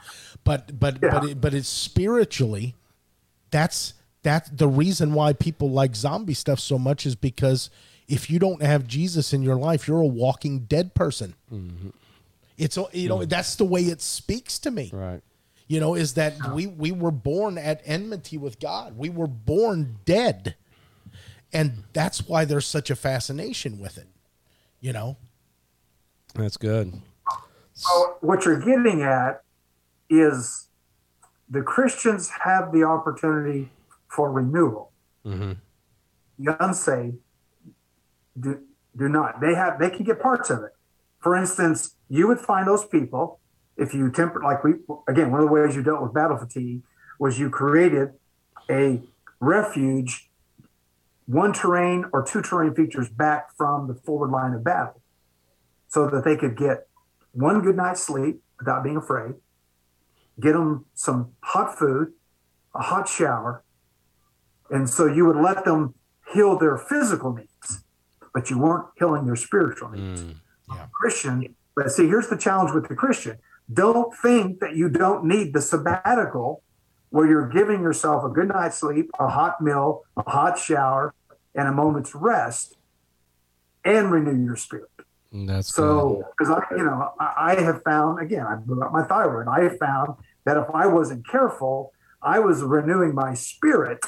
but 0.47 0.79
but 0.79 1.01
but 1.01 1.23
it, 1.25 1.41
but 1.41 1.53
it's 1.53 1.67
spiritually. 1.67 2.73
That's 3.51 3.93
that's 4.23 4.49
the 4.49 4.67
reason 4.67 5.13
why 5.13 5.33
people 5.33 5.69
like 5.69 5.95
zombie 5.95 6.33
stuff 6.33 6.59
so 6.59 6.79
much 6.79 7.05
is 7.05 7.15
because 7.15 7.69
if 8.07 8.29
you 8.29 8.39
don't 8.39 8.61
have 8.61 8.87
Jesus 8.87 9.33
in 9.33 9.41
your 9.41 9.57
life, 9.57 9.87
you're 9.87 10.01
a 10.01 10.07
walking 10.07 10.59
dead 10.59 10.93
person. 10.95 11.35
Mm-hmm. 11.53 11.89
It's 12.57 12.77
you 12.93 13.09
know 13.09 13.19
mm. 13.19 13.29
that's 13.29 13.55
the 13.55 13.65
way 13.65 13.81
it 13.81 14.01
speaks 14.01 14.57
to 14.59 14.71
me 14.71 14.89
Right. 14.91 15.21
you 15.67 15.79
know 15.79 15.93
is 15.93 16.15
that 16.15 16.33
we 16.53 16.65
we 16.65 16.91
were 16.91 17.11
born 17.11 17.59
at 17.59 17.81
enmity 17.85 18.35
with 18.35 18.59
god 18.59 18.97
we 18.97 19.09
were 19.09 19.27
born 19.27 19.99
dead 20.05 20.55
and 21.53 21.83
that's 21.93 22.27
why 22.27 22.45
there's 22.45 22.65
such 22.65 22.89
a 22.89 22.95
fascination 22.95 23.77
with 23.77 23.99
it 23.99 24.07
you 24.81 24.91
know 24.91 25.17
That's 26.33 26.57
good. 26.57 26.93
So 27.73 28.17
what 28.21 28.43
you're 28.43 28.59
getting 28.59 29.03
at 29.03 29.43
is 30.09 30.67
the 31.49 31.61
Christians 31.61 32.29
have 32.43 32.71
the 32.71 32.83
opportunity 32.83 33.71
for 34.09 34.31
renewal. 34.31 34.91
Mm-hmm. 35.25 35.53
The 36.39 36.63
unsaved 36.63 37.17
do, 38.39 38.61
do 38.95 39.09
not. 39.09 39.41
They 39.41 39.55
have 39.55 39.79
they 39.79 39.89
can 39.89 40.05
get 40.05 40.19
parts 40.19 40.49
of 40.49 40.63
it. 40.63 40.71
For 41.19 41.35
instance, 41.35 41.95
you 42.09 42.27
would 42.27 42.39
find 42.39 42.67
those 42.67 42.85
people 42.85 43.39
if 43.75 43.93
you 43.93 44.11
temper 44.11 44.41
like 44.43 44.63
we 44.63 44.73
again 45.07 45.31
one 45.31 45.41
of 45.41 45.47
the 45.47 45.51
ways 45.51 45.75
you 45.75 45.83
dealt 45.83 46.01
with 46.01 46.13
battle 46.13 46.37
fatigue 46.37 46.81
was 47.19 47.39
you 47.39 47.49
created 47.49 48.09
a 48.69 49.01
refuge 49.39 50.29
one 51.27 51.51
terrain 51.53 52.05
or 52.13 52.23
two 52.23 52.41
terrain 52.41 52.73
features 52.73 53.09
back 53.09 53.55
from 53.55 53.87
the 53.87 53.93
forward 53.93 54.31
line 54.31 54.53
of 54.53 54.63
battle 54.63 55.01
so 55.87 56.09
that 56.09 56.23
they 56.23 56.35
could 56.35 56.57
get 56.57 56.87
one 57.33 57.61
good 57.61 57.75
night's 57.75 58.01
sleep 58.01 58.41
without 58.57 58.83
being 58.83 58.97
afraid, 58.97 59.35
get 60.39 60.53
them 60.53 60.85
some 60.93 61.33
hot 61.41 61.77
food, 61.77 62.13
a 62.75 62.81
hot 62.83 63.07
shower, 63.07 63.63
and 64.69 64.89
so 64.89 65.05
you 65.05 65.25
would 65.25 65.37
let 65.37 65.65
them 65.65 65.93
heal 66.33 66.57
their 66.57 66.77
physical 66.77 67.33
needs, 67.33 67.83
but 68.33 68.49
you 68.49 68.59
weren't 68.59 68.87
healing 68.97 69.25
their 69.25 69.35
spiritual 69.35 69.89
needs. 69.89 70.23
Mm, 70.23 70.35
Christian, 70.91 71.55
but 71.75 71.91
see, 71.91 72.07
here's 72.07 72.27
the 72.27 72.37
challenge 72.37 72.73
with 72.73 72.87
the 72.87 72.95
Christian. 72.95 73.37
Don't 73.71 74.13
think 74.15 74.59
that 74.59 74.75
you 74.75 74.89
don't 74.89 75.25
need 75.25 75.53
the 75.53 75.61
sabbatical 75.61 76.63
where 77.09 77.27
you're 77.27 77.47
giving 77.47 77.81
yourself 77.81 78.23
a 78.23 78.29
good 78.29 78.49
night's 78.49 78.77
sleep, 78.77 79.09
a 79.19 79.29
hot 79.29 79.61
meal, 79.61 80.03
a 80.17 80.29
hot 80.29 80.57
shower, 80.57 81.13
and 81.55 81.67
a 81.67 81.71
moment's 81.71 82.13
rest, 82.13 82.75
and 83.85 84.11
renew 84.11 84.43
your 84.43 84.55
spirit. 84.55 84.89
That's 85.31 85.73
So, 85.73 86.23
because 86.37 86.53
I, 86.53 86.75
you 86.75 86.83
know, 86.83 87.11
I, 87.19 87.55
I 87.57 87.61
have 87.61 87.83
found 87.83 88.21
again, 88.21 88.45
I 88.45 88.55
blew 88.55 88.81
up 88.81 88.91
my 88.91 89.03
thyroid. 89.03 89.47
I 89.47 89.63
have 89.63 89.77
found 89.77 90.15
that 90.47 90.55
if 90.55 90.73
I 90.73 90.87
wasn't 90.87 91.27
careful, 91.27 91.91
I 92.23 92.39
was 92.39 92.63
renewing 92.63 93.13
my 93.13 93.33
spirit. 93.33 93.99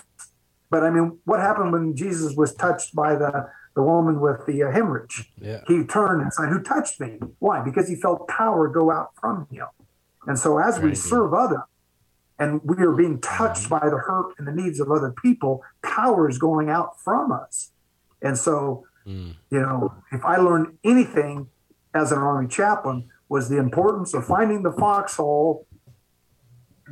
But 0.70 0.84
I 0.84 0.90
mean, 0.90 1.20
what 1.26 1.42
happened 1.42 1.74
when 1.74 1.96
Jesus 1.98 2.34
was 2.36 2.56
touched 2.56 2.96
by 2.96 3.16
the 3.16 3.50
the 3.76 3.84
woman 3.84 4.20
with 4.20 4.46
the 4.48 4.64
uh, 4.64 4.72
hemorrhage? 4.72 5.32
Yeah. 5.40 5.62
He 5.68 5.84
turned 5.84 6.22
and 6.22 6.34
said, 6.34 6.48
"Who 6.50 6.62
touched 6.62 7.00
me?" 7.02 7.20
Why? 7.40 7.62
Because 7.62 7.90
he 7.90 7.96
felt 7.96 8.28
power 8.30 8.70
go 8.70 8.90
out 8.90 9.10
from 9.20 9.48
him. 9.52 9.68
And 10.28 10.40
so, 10.40 10.60
as 10.60 10.80
we 10.80 10.92
good. 10.92 10.98
serve 10.98 11.34
others, 11.34 11.60
and 12.40 12.62
we 12.64 12.78
are 12.86 12.94
being 12.94 13.20
touched 13.20 13.70
by 13.70 13.80
the 13.94 13.98
hurt 13.98 14.34
and 14.38 14.48
the 14.48 14.54
needs 14.54 14.80
of 14.80 14.90
other 14.90 15.14
people, 15.22 15.62
power 15.84 16.30
is 16.30 16.38
going 16.38 16.70
out 16.70 17.02
from 17.02 17.34
us. 17.34 17.72
And 18.22 18.38
so, 18.38 18.86
Mm. 19.06 19.36
you 19.50 19.60
know, 19.60 19.94
if 20.12 20.24
I 20.24 20.38
learned 20.38 20.78
anything 20.84 21.48
as 21.94 22.12
an 22.12 22.20
army 22.20 22.48
chaplain 22.48 23.10
was 23.28 23.50
the 23.50 23.58
importance 23.58 24.14
of 24.14 24.26
finding 24.26 24.62
the 24.64 24.72
foxhole, 24.72 25.66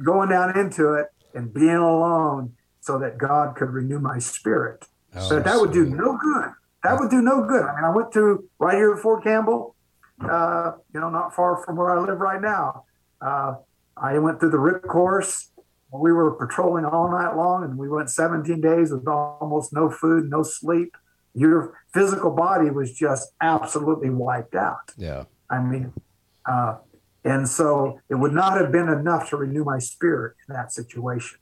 going 0.03 0.30
down 0.30 0.57
into 0.57 0.94
it, 0.94 1.07
and 1.34 1.53
being 1.53 1.76
alone, 1.76 2.53
so 2.82 2.98
that 2.99 3.18
God 3.18 3.56
could 3.56 3.69
renew 3.69 3.99
my 3.99 4.19
spirit. 4.19 4.86
Oh, 5.15 5.30
but 5.30 5.44
that 5.44 5.60
would 5.60 5.72
do 5.74 5.86
no 5.86 6.18
good. 6.18 6.52
That 6.84 6.99
would 6.99 7.10
do 7.10 7.22
no 7.22 7.44
good. 7.45 7.64
I 7.64 7.76
mean, 7.76 7.84
I 7.86 7.90
went 7.90 8.11
to 8.14 8.48
right 8.60 8.76
here 8.76 8.94
at 8.94 8.99
Fort 9.02 9.24
Campbell. 9.24 9.76
uh, 10.22 10.72
you 10.94 10.99
know, 10.99 11.10
not 11.10 11.36
far 11.36 11.64
from 11.64 11.76
where 11.76 11.91
I 11.91 11.99
live 12.02 12.19
right 12.19 12.41
now. 12.41 12.86
Uh, 13.22 13.56
I 13.95 14.18
went 14.18 14.40
through 14.40 14.49
the 14.52 14.57
RIP 14.60 14.84
course. 14.84 15.52
We 15.91 16.11
were 16.11 16.32
patrolling 16.32 16.86
all 16.86 17.10
night 17.11 17.36
long, 17.36 17.64
and 17.64 17.78
we 17.78 17.88
went 17.88 18.10
17 18.10 18.60
days 18.60 18.91
with 18.91 19.07
almost 19.07 19.74
no 19.74 19.90
food, 19.90 20.30
no 20.30 20.41
sleep. 20.44 20.95
Your 21.34 21.78
physical 21.94 22.32
body 22.32 22.69
was 22.72 22.94
just 22.94 23.32
absolutely 23.41 24.10
wiped 24.10 24.56
out. 24.56 24.91
Yeah. 24.98 25.26
I 25.49 25.60
mean, 25.60 25.94
uh, 26.45 26.78
and 27.28 27.48
so 27.48 27.99
it 28.10 28.16
would 28.16 28.34
not 28.34 28.60
have 28.60 28.72
been 28.72 28.88
enough 28.90 29.30
to 29.30 29.38
renew 29.38 29.64
my 29.64 29.80
spirit 29.80 30.36
in 30.48 30.56
that 30.56 30.72
situation. 30.72 31.38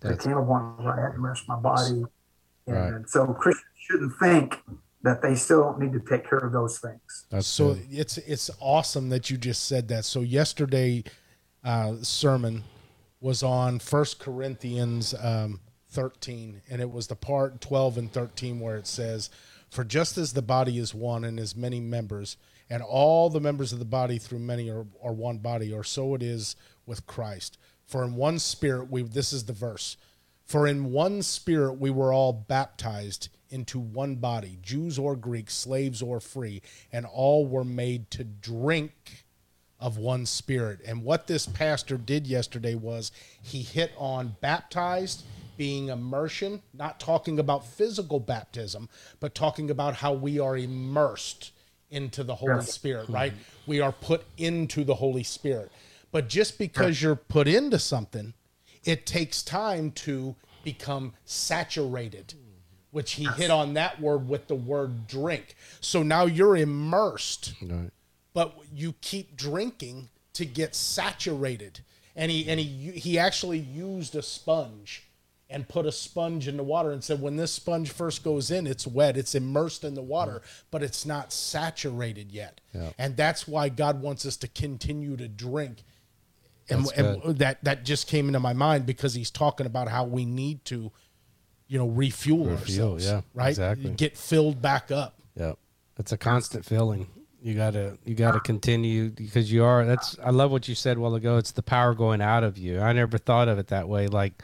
There 0.00 0.16
came 0.16 0.36
a 0.36 0.44
point 0.44 0.80
where 0.80 0.98
I 0.98 1.02
had 1.06 1.14
to 1.14 1.20
rest 1.20 1.48
my 1.48 1.56
body. 1.56 2.04
And 2.66 2.94
Right. 2.94 3.08
so 3.08 3.26
Christians 3.26 3.64
shouldn't 3.76 4.12
think 4.20 4.58
that 5.02 5.22
they 5.22 5.34
still 5.34 5.76
need 5.78 5.92
to 5.92 6.00
take 6.00 6.28
care 6.28 6.38
of 6.38 6.52
those 6.52 6.78
things. 6.78 7.26
That's 7.30 7.46
so 7.46 7.74
good. 7.74 7.86
it's 7.90 8.18
it's 8.18 8.50
awesome 8.60 9.08
that 9.08 9.30
you 9.30 9.36
just 9.38 9.64
said 9.66 9.88
that. 9.88 10.04
So 10.04 10.20
yesterday, 10.20 11.04
uh, 11.64 11.94
sermon 12.02 12.64
was 13.20 13.42
on 13.42 13.78
First 13.78 14.18
Corinthians 14.20 15.14
um, 15.20 15.60
thirteen, 15.88 16.60
and 16.70 16.80
it 16.80 16.90
was 16.90 17.06
the 17.08 17.16
part 17.16 17.60
twelve 17.60 17.98
and 17.98 18.12
thirteen 18.12 18.60
where 18.60 18.76
it 18.76 18.86
says, 18.86 19.30
"For 19.70 19.84
just 19.84 20.18
as 20.18 20.32
the 20.32 20.42
body 20.42 20.78
is 20.78 20.94
one 20.94 21.24
and 21.24 21.38
has 21.38 21.56
many 21.56 21.80
members, 21.80 22.36
and 22.70 22.82
all 22.82 23.28
the 23.28 23.40
members 23.40 23.72
of 23.72 23.80
the 23.80 23.84
body 23.84 24.16
through 24.16 24.38
many 24.38 24.70
are, 24.70 24.86
are 25.02 25.12
one 25.12 25.38
body, 25.38 25.72
or 25.72 25.84
so 25.84 26.14
it 26.14 26.22
is 26.22 26.56
with 26.86 27.06
Christ. 27.06 27.58
For 27.84 28.04
in 28.04 28.14
one 28.14 28.38
spirit 28.38 28.90
we 28.90 29.02
this 29.02 29.32
is 29.32 29.44
the 29.44 29.52
verse." 29.52 29.96
For 30.44 30.66
in 30.66 30.90
one 30.90 31.22
spirit 31.22 31.74
we 31.74 31.90
were 31.90 32.12
all 32.12 32.32
baptized 32.32 33.28
into 33.50 33.78
one 33.78 34.16
body, 34.16 34.58
Jews 34.62 34.98
or 34.98 35.14
Greeks, 35.14 35.54
slaves 35.54 36.02
or 36.02 36.18
free, 36.18 36.60
and 36.92 37.06
all 37.06 37.46
were 37.46 37.64
made 37.64 38.10
to 38.12 38.24
drink 38.24 39.24
of 39.78 39.96
one 39.96 40.26
spirit. 40.26 40.80
And 40.84 41.04
what 41.04 41.28
this 41.28 41.46
pastor 41.46 41.96
did 41.96 42.26
yesterday 42.26 42.74
was 42.74 43.12
he 43.40 43.62
hit 43.62 43.92
on 43.96 44.36
baptized 44.40 45.22
being 45.56 45.88
immersion, 45.88 46.62
not 46.72 46.98
talking 46.98 47.38
about 47.38 47.66
physical 47.66 48.18
baptism, 48.18 48.88
but 49.20 49.34
talking 49.34 49.70
about 49.70 49.96
how 49.96 50.12
we 50.12 50.38
are 50.40 50.56
immersed 50.56 51.52
into 51.90 52.24
the 52.24 52.34
Holy 52.36 52.54
Yes. 52.56 52.72
Spirit, 52.72 53.04
mm-hmm. 53.04 53.14
right? 53.14 53.32
We 53.66 53.80
are 53.80 53.92
put 53.92 54.24
into 54.36 54.84
the 54.84 54.94
Holy 54.96 55.22
Spirit. 55.22 55.70
But 56.12 56.28
just 56.28 56.58
because 56.58 57.00
you're 57.02 57.16
put 57.16 57.46
into 57.46 57.78
something, 57.78 58.34
it 58.84 59.06
takes 59.06 59.42
time 59.42 59.92
to 59.92 60.34
become 60.64 61.14
saturated 61.24 62.34
which 62.90 63.12
he 63.12 63.24
hit 63.36 63.50
on 63.50 63.74
that 63.74 64.00
word 64.00 64.28
with 64.28 64.48
the 64.48 64.54
word 64.54 65.06
drink 65.06 65.54
so 65.80 66.02
now 66.02 66.24
you're 66.26 66.56
immersed 66.56 67.54
Right. 67.62 67.90
but 68.34 68.58
you 68.74 68.94
keep 69.00 69.36
drinking 69.36 70.08
to 70.34 70.44
get 70.44 70.74
saturated 70.74 71.80
and 72.16 72.30
he 72.30 72.48
and 72.48 72.58
he 72.60 72.90
he 72.92 73.18
actually 73.18 73.58
used 73.58 74.14
a 74.14 74.22
sponge 74.22 75.04
and 75.50 75.68
put 75.68 75.84
a 75.86 75.92
sponge 75.92 76.46
in 76.48 76.56
the 76.56 76.62
water 76.62 76.90
and 76.92 77.02
said 77.02 77.20
when 77.20 77.36
this 77.36 77.52
sponge 77.52 77.90
first 77.90 78.22
goes 78.22 78.50
in 78.50 78.66
it's 78.66 78.86
wet 78.86 79.16
it's 79.16 79.34
immersed 79.34 79.84
in 79.84 79.94
the 79.94 80.02
water 80.02 80.40
but 80.70 80.82
it's 80.82 81.04
not 81.04 81.32
saturated 81.32 82.30
yet 82.32 82.60
Yeah. 82.72 82.90
and 82.98 83.16
that's 83.16 83.46
why 83.48 83.68
god 83.68 84.00
wants 84.02 84.24
us 84.24 84.36
to 84.38 84.48
continue 84.48 85.16
to 85.16 85.28
drink 85.28 85.82
and, 86.68 86.86
and 86.96 87.38
that 87.38 87.62
that 87.64 87.84
just 87.84 88.06
came 88.06 88.28
into 88.28 88.38
my 88.40 88.52
mind 88.52 88.86
because 88.86 89.14
he's 89.14 89.30
talking 89.30 89.66
about 89.66 89.88
how 89.88 90.04
we 90.04 90.24
need 90.24 90.64
to 90.66 90.92
you 91.66 91.78
know 91.78 91.86
refuel, 91.88 92.46
Refuel, 92.46 92.92
ourselves 92.92 93.06
yeah, 93.06 93.20
right 93.34 93.48
exactly. 93.48 93.90
get 93.90 94.16
filled 94.16 94.62
back 94.62 94.90
up 94.90 95.16
Yep. 95.36 95.58
It's 95.98 96.12
a 96.12 96.18
constant 96.18 96.64
feeling. 96.64 97.06
You 97.42 97.54
gotta 97.54 97.96
you 98.04 98.14
gotta 98.14 98.40
continue 98.40 99.10
because 99.10 99.50
you 99.52 99.64
are 99.64 99.84
that's 99.84 100.16
I 100.22 100.30
love 100.30 100.50
what 100.50 100.66
you 100.68 100.74
said 100.74 100.96
a 100.96 101.00
while 101.00 101.14
ago. 101.14 101.36
It's 101.36 101.52
the 101.52 101.62
power 101.62 101.94
going 101.94 102.20
out 102.20 102.42
of 102.42 102.58
you. 102.58 102.80
I 102.80 102.92
never 102.92 103.16
thought 103.16 103.48
of 103.48 103.58
it 103.58 103.68
that 103.68 103.88
way. 103.88 104.08
Like, 104.08 104.42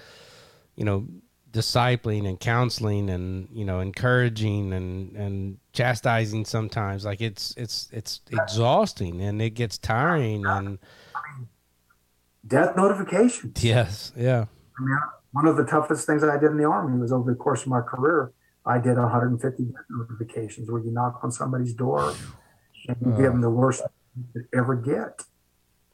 you 0.77 0.85
know, 0.85 1.07
discipling 1.53 2.29
and 2.29 2.39
counseling 2.39 3.09
and, 3.11 3.49
you 3.53 3.65
know, 3.65 3.81
encouraging 3.81 4.73
and 4.73 5.17
and 5.17 5.59
chastising 5.73 6.45
sometimes. 6.45 7.05
Like 7.05 7.21
it's 7.21 7.55
it's 7.57 7.89
it's 7.93 8.21
exhausting 8.31 9.21
and 9.21 9.41
it 9.41 9.51
gets 9.51 9.79
tiring 9.79 10.47
and 10.47 10.79
Death 12.47 12.77
notification. 12.77 13.53
yes, 13.57 14.13
yeah. 14.17 14.45
I 14.79 14.83
mean, 14.83 14.99
one 15.33 15.47
of 15.47 15.57
the 15.57 15.65
toughest 15.65 16.07
things 16.07 16.23
I 16.23 16.39
did 16.39 16.51
in 16.51 16.59
the 16.59 16.65
army 16.65 16.99
was 16.99 17.13
over 17.13 17.31
the 17.31 17.37
course 17.37 17.63
of 17.63 17.69
my 17.69 17.81
career, 17.81 18.33
I 18.65 18.79
did 18.79 18.97
150 18.97 19.65
death 19.65 19.75
notifications 19.91 20.71
where 20.71 20.83
you 20.83 20.93
knock 20.93 21.21
on 21.23 21.33
somebody's 21.33 21.75
door 21.75 22.15
and 22.89 22.97
you 23.05 23.11
give 23.13 23.33
them 23.33 23.41
the 23.41 23.51
worst 23.51 23.83
you 24.17 24.25
could 24.33 24.47
ever 24.57 24.77
get. 24.77 25.25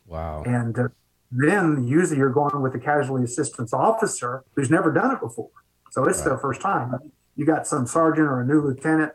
Wow. 0.06 0.42
And 0.44 0.78
uh, 0.78 0.88
then 1.32 1.86
usually 1.88 2.18
you're 2.18 2.30
going 2.32 2.60
with 2.60 2.74
a 2.74 2.78
casualty 2.78 3.24
assistance 3.24 3.72
officer 3.72 4.44
who's 4.54 4.70
never 4.70 4.92
done 4.92 5.12
it 5.12 5.20
before. 5.20 5.50
So 5.90 6.04
it's 6.04 6.22
their 6.22 6.38
first 6.38 6.60
time. 6.60 6.92
You 7.36 7.46
got 7.46 7.66
some 7.66 7.86
sergeant 7.86 8.28
or 8.28 8.40
a 8.42 8.46
new 8.46 8.60
lieutenant, 8.60 9.12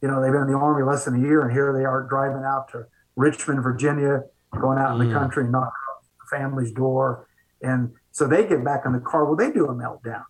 you 0.00 0.08
know, 0.08 0.22
they've 0.22 0.32
been 0.32 0.42
in 0.42 0.48
the 0.48 0.56
army 0.58 0.82
less 0.84 1.04
than 1.04 1.16
a 1.16 1.20
year 1.20 1.42
and 1.42 1.52
here 1.52 1.72
they 1.76 1.84
are 1.84 2.02
driving 2.08 2.42
out 2.44 2.70
to 2.72 2.86
Richmond, 3.16 3.62
Virginia, 3.62 4.22
going 4.58 4.78
out 4.78 4.98
in 4.98 5.06
the 5.06 5.12
country, 5.12 5.44
knocking 5.44 5.64
on 5.66 6.02
the 6.20 6.36
family's 6.36 6.72
door. 6.72 7.26
And 7.62 7.92
so 8.12 8.26
they 8.26 8.46
get 8.46 8.64
back 8.64 8.82
in 8.86 8.92
the 8.92 9.00
car. 9.00 9.24
Well, 9.26 9.36
they 9.36 9.50
do 9.50 9.66
a 9.66 9.74
meltdown. 9.74 10.24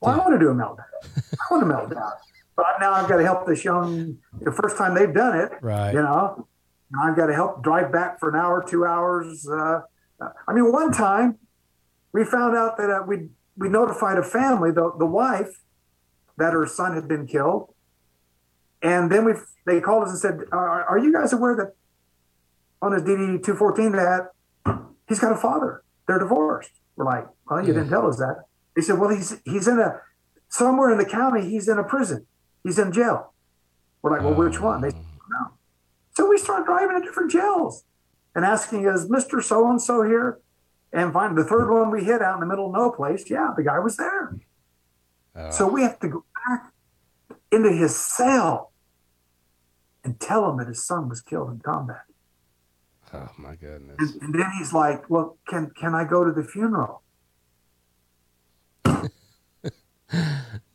Well, 0.00 0.14
I 0.14 0.18
want 0.18 0.32
to 0.32 0.38
do 0.38 0.48
a 0.50 0.54
meltdown. 0.54 0.84
I 1.04 1.54
want 1.54 1.62
a 1.62 1.66
meltdown. 1.66 2.10
But 2.56 2.66
now 2.80 2.92
I've 2.92 3.08
got 3.08 3.16
to 3.18 3.22
help 3.22 3.46
this 3.46 3.64
young, 3.64 4.18
the 4.40 4.50
first 4.52 4.76
time 4.76 4.94
they've 4.94 5.14
done 5.14 5.38
it, 5.38 5.52
Right. 5.60 5.92
you 5.94 6.02
know, 6.02 6.48
I've 7.00 7.16
got 7.16 7.26
to 7.26 7.34
help 7.34 7.62
drive 7.62 7.92
back 7.92 8.18
for 8.18 8.28
an 8.30 8.34
hour, 8.36 8.64
two 8.66 8.84
hours. 8.84 9.46
Uh, 9.48 9.80
I 10.46 10.52
mean, 10.52 10.70
one 10.70 10.92
time 10.92 11.38
we 12.12 12.24
found 12.24 12.56
out 12.56 12.76
that 12.76 12.90
uh, 12.90 13.02
we 13.06 13.28
we 13.56 13.68
notified 13.68 14.18
a 14.18 14.22
family, 14.22 14.70
the 14.70 14.92
the 14.98 15.06
wife, 15.06 15.62
that 16.36 16.52
her 16.52 16.66
son 16.66 16.94
had 16.94 17.08
been 17.08 17.26
killed, 17.26 17.74
and 18.82 19.10
then 19.10 19.24
we 19.24 19.32
they 19.66 19.80
called 19.80 20.04
us 20.04 20.10
and 20.10 20.18
said, 20.18 20.40
"Are, 20.52 20.84
are 20.84 20.98
you 20.98 21.12
guys 21.12 21.32
aware 21.32 21.56
that 21.56 21.74
on 22.80 22.92
his 22.92 23.02
DD 23.02 23.44
two 23.44 23.54
fourteen 23.54 23.92
that 23.92 24.30
he's 25.08 25.20
got 25.20 25.32
a 25.32 25.36
father? 25.36 25.82
They're 26.06 26.18
divorced." 26.18 26.70
We're 26.96 27.06
like, 27.06 27.26
"Well, 27.48 27.60
you 27.60 27.72
didn't 27.72 27.88
tell 27.88 28.06
us 28.06 28.18
that." 28.18 28.44
They 28.76 28.82
said, 28.82 28.98
"Well, 28.98 29.10
he's 29.10 29.40
he's 29.44 29.68
in 29.68 29.78
a 29.78 30.00
somewhere 30.48 30.90
in 30.90 30.98
the 30.98 31.06
county. 31.06 31.48
He's 31.48 31.68
in 31.68 31.78
a 31.78 31.84
prison. 31.84 32.26
He's 32.64 32.78
in 32.78 32.92
jail." 32.92 33.32
We're 34.02 34.10
like, 34.10 34.22
"Well, 34.22 34.34
which 34.34 34.60
one?" 34.60 34.80
They 34.80 34.90
said, 34.90 35.04
"No." 35.30 35.52
So 36.14 36.28
we 36.28 36.36
started 36.36 36.66
driving 36.66 37.00
to 37.00 37.06
different 37.06 37.30
jails 37.30 37.84
and 38.34 38.44
asking, 38.44 38.86
"Is 38.86 39.08
Mister 39.08 39.40
So 39.40 39.68
and 39.68 39.80
So 39.80 40.02
here?" 40.02 40.38
And 40.92 41.12
find 41.12 41.36
the 41.36 41.44
third 41.44 41.70
one 41.70 41.90
we 41.90 42.04
hit 42.04 42.20
out 42.20 42.34
in 42.34 42.40
the 42.40 42.46
middle 42.46 42.66
of 42.66 42.72
no 42.72 42.90
place. 42.90 43.30
Yeah, 43.30 43.50
the 43.56 43.62
guy 43.62 43.78
was 43.78 43.96
there. 43.96 44.36
Uh. 45.34 45.50
So 45.50 45.66
we 45.66 45.82
have 45.82 45.98
to 46.00 46.08
go 46.08 46.24
back 46.46 46.72
into 47.50 47.72
his 47.72 47.96
cell 47.96 48.72
and 50.04 50.20
tell 50.20 50.50
him 50.50 50.58
that 50.58 50.68
his 50.68 50.84
son 50.84 51.08
was 51.08 51.20
killed 51.22 51.50
in 51.50 51.60
combat. 51.60 52.02
Oh 53.14 53.30
my 53.36 53.56
goodness. 53.56 53.96
And, 53.98 54.22
and 54.22 54.34
then 54.34 54.50
he's 54.58 54.72
like, 54.72 55.08
"Well, 55.08 55.38
can 55.48 55.70
can 55.70 55.94
I 55.94 56.04
go 56.04 56.24
to 56.24 56.32
the 56.32 56.44
funeral?" 56.44 57.02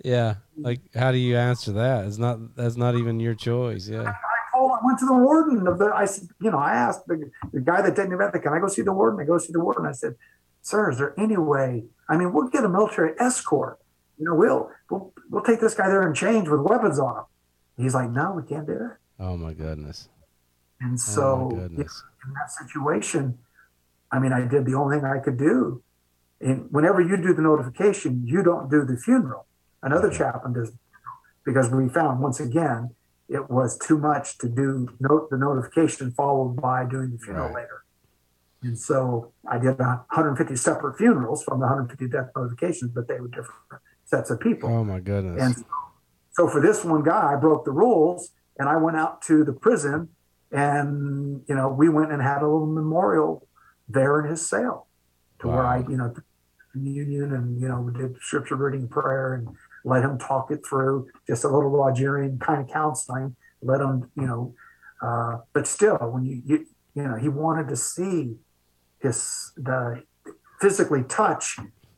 Yeah. 0.04 0.36
Like 0.56 0.80
how 0.96 1.12
do 1.12 1.18
you 1.18 1.38
answer 1.38 1.74
that? 1.74 2.06
It's 2.06 2.18
not 2.18 2.56
that's 2.56 2.78
not 2.78 2.96
even 2.96 3.20
your 3.20 3.36
choice. 3.36 3.90
Yeah. 3.90 4.04
I 4.04 4.37
told, 4.58 4.72
I 4.72 4.86
went 4.86 5.00
to 5.00 5.06
the 5.06 5.14
warden 5.14 5.68
of 5.68 5.78
the. 5.80 5.92
I 5.94 6.06
said, 6.06 6.30
you 6.42 6.52
know, 6.52 6.58
I 6.58 6.74
asked 6.74 7.08
the, 7.08 7.30
the 7.54 7.62
guy 7.62 7.82
that 7.82 7.96
did 7.96 8.10
that, 8.12 8.42
"Can 8.42 8.54
I 8.54 8.60
go 8.60 8.68
see 8.68 8.82
the 8.82 8.94
warden?" 8.94 9.20
I 9.20 9.26
go 9.26 9.38
see 9.38 9.54
the 9.54 9.60
warden. 9.60 9.86
I 9.86 9.92
said, 9.92 10.16
"Sir, 10.62 10.92
is 10.92 10.98
there 10.98 11.14
any 11.18 11.38
way? 11.38 11.86
I 12.10 12.18
mean, 12.18 12.34
we'll 12.34 12.50
get 12.50 12.64
a 12.64 12.70
military 12.70 13.14
escort. 13.20 13.80
You 14.18 14.26
know, 14.26 14.36
we'll 14.36 14.72
we'll 14.90 15.14
we'll 15.30 15.44
take 15.44 15.60
this 15.60 15.74
guy 15.74 15.88
there 15.88 16.02
and 16.02 16.16
change 16.16 16.50
with 16.50 16.62
weapons 16.62 17.00
on 17.00 17.18
him." 17.18 17.24
He's 17.78 17.94
like, 17.94 18.10
"No, 18.10 18.34
we 18.34 18.44
can't 18.44 18.68
do 18.68 18.74
it." 18.74 18.98
Oh 19.20 19.38
my 19.38 19.54
goodness. 19.54 20.10
And 20.80 20.94
Oh 20.94 20.98
so, 20.98 21.50
know, 21.50 21.56
goodness. 21.56 22.04
in 22.26 22.34
that 22.34 22.52
situation, 22.52 23.38
I 24.12 24.20
mean, 24.20 24.32
I 24.34 24.48
did 24.48 24.66
the 24.66 24.76
only 24.76 24.98
thing 24.98 25.06
I 25.06 25.20
could 25.20 25.38
do. 25.38 25.82
And 26.40 26.72
whenever 26.72 27.02
you 27.02 27.18
do 27.18 27.34
the 27.34 27.42
notification, 27.42 28.24
you 28.26 28.44
don't 28.44 28.70
do 28.70 28.86
the 28.86 28.96
funeral. 28.96 29.48
Another 29.82 30.12
chaplain 30.12 30.54
does 30.54 30.72
because 31.44 31.72
we 31.72 31.88
found 31.88 32.20
once 32.20 32.40
again 32.40 32.94
it 33.30 33.50
was 33.50 33.78
too 33.78 33.98
much 33.98 34.38
to 34.40 34.48
do 34.48 34.88
note 35.00 35.30
the 35.30 35.38
notification 35.38 36.12
followed 36.12 36.56
by 36.62 36.86
doing 36.86 37.12
the 37.12 37.18
funeral 37.18 37.48
Right. 37.48 37.56
later. 37.64 37.84
And 38.64 38.78
so 38.78 39.34
I 39.48 39.60
did 39.60 39.78
150 39.78 40.56
separate 40.56 40.98
funerals 40.98 41.44
from 41.44 41.60
the 41.60 41.66
150 41.68 42.08
death 42.08 42.32
notifications, 42.36 42.92
but 42.92 43.08
they 43.08 43.20
were 43.20 43.28
different 43.28 43.62
sets 44.06 44.32
of 44.32 44.40
people. 44.40 44.70
Oh 44.70 44.84
my 44.84 45.00
goodness. 45.00 45.42
And 45.44 45.66
so 46.32 46.48
for 46.48 46.62
this 46.62 46.84
one 46.84 47.04
guy, 47.04 47.34
I 47.34 47.36
broke 47.36 47.66
the 47.66 47.72
rules 47.72 48.32
and 48.58 48.68
I 48.68 48.78
went 48.78 48.98
out 48.98 49.22
to 49.24 49.44
the 49.44 49.54
prison 49.54 50.10
and, 50.52 51.44
you 51.48 51.54
know, 51.56 51.68
we 51.70 51.90
went 51.90 52.12
and 52.12 52.22
had 52.22 52.42
a 52.42 52.46
little 52.48 52.66
memorial 52.66 53.48
there 53.88 54.20
in 54.22 54.30
his 54.30 54.48
cell 54.48 54.88
to 55.40 55.48
where 55.48 55.66
I, 55.66 55.80
you 55.80 55.98
know, 55.98 56.14
communion 56.72 57.34
and, 57.34 57.62
you 57.62 57.68
know, 57.68 57.82
we 57.82 57.94
did 57.94 58.18
scripture 58.22 58.56
reading 58.56 58.88
prayer 58.88 59.36
and 59.36 59.48
let 59.92 60.02
him 60.08 60.16
talk 60.30 60.46
it 60.56 60.62
through, 60.68 60.96
just 61.30 61.44
a 61.46 61.50
little 61.56 61.72
Rogerian 61.72 62.34
kind 62.48 62.60
of 62.64 62.68
counseling, 62.80 63.36
let 63.62 63.80
him, 63.86 63.96
you 64.22 64.28
know, 64.30 64.44
Uh, 65.08 65.34
but 65.56 65.64
still, 65.76 65.98
when 66.14 66.24
you, 66.30 66.36
you 66.50 66.58
you 66.98 67.04
know 67.08 67.16
he 67.24 67.30
wanted 67.44 67.68
to 67.74 67.78
see 67.94 68.18
his 69.06 69.18
the 69.68 69.80
physically 70.62 71.04
touch 71.20 71.46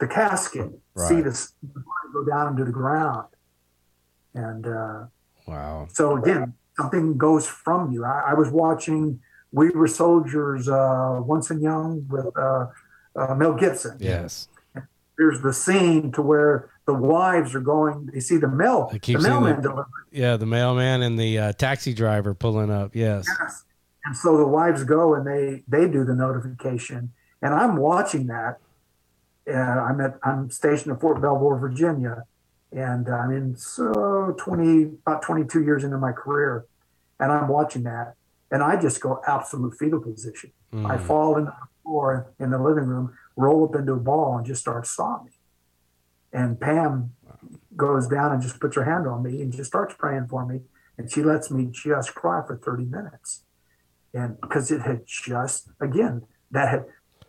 the 0.02 0.08
casket, 0.20 0.70
see 1.08 1.16
Right. 1.16 1.24
this 1.28 1.40
go 2.16 2.22
down 2.34 2.46
into 2.52 2.66
the 2.70 2.76
ground, 2.82 3.28
and 4.34 4.64
uh, 4.82 5.00
Wow. 5.48 5.88
so 5.98 6.04
again, 6.22 6.54
something 6.80 7.06
goes 7.28 7.46
from 7.66 7.82
you. 7.94 8.02
I, 8.14 8.18
I 8.32 8.34
was 8.42 8.50
watching 8.64 9.04
We 9.58 9.66
Were 9.80 9.88
Soldiers 10.04 10.64
uh, 10.68 11.16
once 11.34 11.48
and 11.54 11.62
young 11.72 11.90
with 12.14 12.28
uh, 12.48 12.66
uh, 13.20 13.34
Mel 13.40 13.54
Gibson. 13.62 13.96
Yes. 14.00 14.32
There's 15.18 15.40
the 15.48 15.54
scene 15.54 16.12
to 16.16 16.22
where 16.32 16.54
the 16.90 16.98
wives 16.98 17.54
are 17.54 17.60
going. 17.76 18.10
They 18.12 18.20
see 18.20 18.38
the 18.38 18.48
mail, 18.48 18.90
the 18.92 19.20
mailman 19.20 19.62
that. 19.62 19.86
Yeah, 20.12 20.38
the 20.38 20.46
mailman 20.48 21.04
and 21.04 21.20
the 21.20 21.38
uh, 21.38 21.52
taxi 21.54 21.94
driver 21.94 22.34
pulling 22.34 22.72
up. 22.72 22.96
Yes. 22.96 23.26
Yes. 23.40 23.64
And 24.06 24.16
so 24.18 24.38
the 24.38 24.48
wives 24.48 24.84
go 24.84 25.14
and 25.14 25.28
they 25.28 25.64
they 25.68 25.88
do 25.88 26.04
the 26.04 26.16
notification, 26.16 27.12
and 27.44 27.54
I'm 27.54 27.76
watching 27.78 28.26
that. 28.28 28.58
Uh, 29.48 29.54
I'm 29.88 30.02
at 30.02 30.18
I'm 30.24 30.50
stationed 30.50 30.94
at 30.94 31.00
Fort 31.02 31.22
Belvoir, 31.22 31.60
Virginia, 31.60 32.24
and 32.72 33.08
I'm 33.08 33.32
in 33.32 33.56
so 33.56 34.34
20 34.40 34.84
about 35.06 35.22
22 35.22 35.64
years 35.64 35.84
into 35.84 35.98
my 36.00 36.12
career, 36.12 36.66
and 37.20 37.32
I'm 37.32 37.48
watching 37.50 37.84
that, 37.84 38.16
and 38.52 38.64
I 38.64 38.82
just 38.82 39.00
go 39.02 39.22
absolute 39.28 39.76
fetal 39.78 40.00
position. 40.02 40.52
I 40.74 40.98
Mm. 40.98 41.02
fall 41.02 41.38
into 41.38 41.52
the 41.52 41.68
floor 41.84 42.32
in 42.40 42.50
the 42.52 42.60
living 42.60 42.86
room, 42.86 43.14
roll 43.36 43.64
up 43.66 43.76
into 43.76 43.94
a 43.94 44.00
ball, 44.00 44.38
and 44.38 44.46
just 44.46 44.62
start 44.62 44.86
sobbing. 44.88 45.34
And 46.32 46.60
Pam 46.60 47.12
goes 47.76 48.08
down 48.08 48.34
and 48.34 48.42
just 48.42 48.60
puts 48.60 48.76
her 48.76 48.84
hand 48.84 49.08
on 49.08 49.24
me 49.24 49.42
and 49.42 49.52
just 49.52 49.70
starts 49.70 49.96
praying 49.98 50.28
for 50.28 50.46
me, 50.46 50.62
and 50.98 51.12
she 51.12 51.24
lets 51.24 51.50
me 51.50 51.68
just 51.72 52.14
cry 52.14 52.42
for 52.46 52.58
30 52.58 52.86
minutes 52.86 53.44
and 54.14 54.40
because 54.42 54.72
it 54.72 54.82
had 54.82 55.06
just 55.06 55.70
again 55.82 56.22
that 56.50 56.68
had 56.68 56.86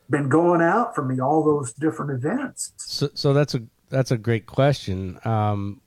been 0.08 0.28
going 0.28 0.62
out 0.62 0.94
for 0.94 1.04
me 1.04 1.20
all 1.20 1.44
those 1.44 1.74
different 1.74 2.10
events 2.10 2.72
So, 2.78 3.10
so 3.14 3.34
that's 3.34 3.54
a 3.54 3.62
that's 3.90 4.12
a 4.12 4.16
great 4.16 4.46
question. 4.46 5.18
Um, 5.24 5.80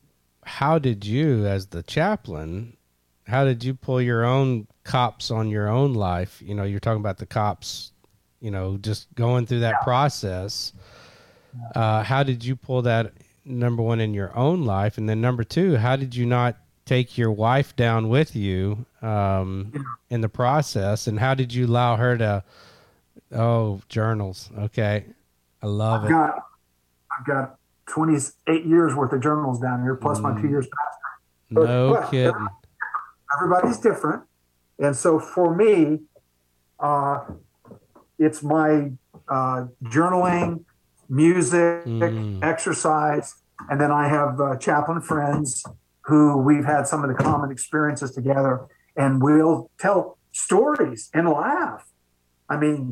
how 0.45 0.77
did 0.77 1.05
you, 1.05 1.45
as 1.47 1.67
the 1.67 1.81
chaplain, 1.83 2.75
how 3.25 3.45
did 3.45 3.63
you 3.63 3.73
pull 3.73 4.01
your 4.01 4.25
own 4.25 4.67
cops 4.83 5.31
on 5.31 5.49
your 5.49 5.69
own 5.69 5.93
life? 5.93 6.41
You 6.45 6.53
know, 6.53 6.63
you're 6.63 6.81
talking 6.81 6.99
about 6.99 7.17
the 7.17 7.25
cops, 7.25 7.93
you 8.41 8.51
know, 8.51 8.77
just 8.77 9.07
going 9.15 9.45
through 9.45 9.61
that 9.61 9.81
process. 9.83 10.73
Uh, 11.75 12.03
how 12.03 12.23
did 12.23 12.43
you 12.43 12.55
pull 12.55 12.81
that 12.83 13.13
number 13.45 13.83
one 13.83 13.99
in 13.99 14.13
your 14.13 14.35
own 14.37 14.63
life, 14.65 14.97
and 14.97 15.07
then 15.09 15.19
number 15.21 15.43
two, 15.43 15.75
how 15.77 15.95
did 15.95 16.15
you 16.15 16.25
not 16.25 16.57
take 16.85 17.17
your 17.17 17.31
wife 17.31 17.75
down 17.75 18.09
with 18.09 18.35
you 18.35 18.85
um, 19.01 19.71
in 20.09 20.21
the 20.21 20.29
process, 20.29 21.07
and 21.07 21.19
how 21.19 21.33
did 21.33 21.53
you 21.53 21.65
allow 21.65 21.95
her 21.95 22.17
to? 22.17 22.43
Oh, 23.31 23.81
journals. 23.89 24.49
Okay, 24.57 25.05
I 25.61 25.65
love 25.67 26.03
i've 26.03 26.09
it. 26.09 26.13
got 26.13 26.35
i've 27.19 27.25
got 27.25 27.57
28 27.87 28.65
years 28.65 28.93
worth 28.95 29.11
of 29.11 29.21
journals 29.21 29.59
down 29.59 29.81
here 29.81 29.95
plus 29.95 30.19
my 30.19 30.39
two 30.39 30.47
years 30.49 30.65
past 30.67 30.97
No 31.49 31.93
But- 31.93 32.11
kidding. 32.11 32.47
everybody's 33.35 33.77
different 33.79 34.23
and 34.79 34.95
so 34.95 35.19
for 35.19 35.55
me 35.55 35.99
uh, 36.79 37.19
it's 38.19 38.41
my 38.43 38.91
uh, 39.27 39.65
journaling 39.85 40.63
music 41.21 41.85
Mm. 41.85 42.43
exercise 42.43 43.27
and 43.69 43.77
then 43.81 43.91
i 43.91 44.05
have 44.17 44.33
uh, 44.41 44.55
chaplain 44.67 44.99
friends 45.11 45.63
who 46.07 46.21
we've 46.47 46.65
had 46.75 46.83
some 46.91 47.01
of 47.03 47.09
the 47.11 47.15
common 47.29 47.49
experiences 47.51 48.09
together 48.19 48.53
and 49.01 49.21
we'll 49.25 49.69
tell 49.85 50.17
stories 50.31 51.01
and 51.13 51.23
laugh 51.29 51.83
i 52.49 52.55
mean 52.63 52.83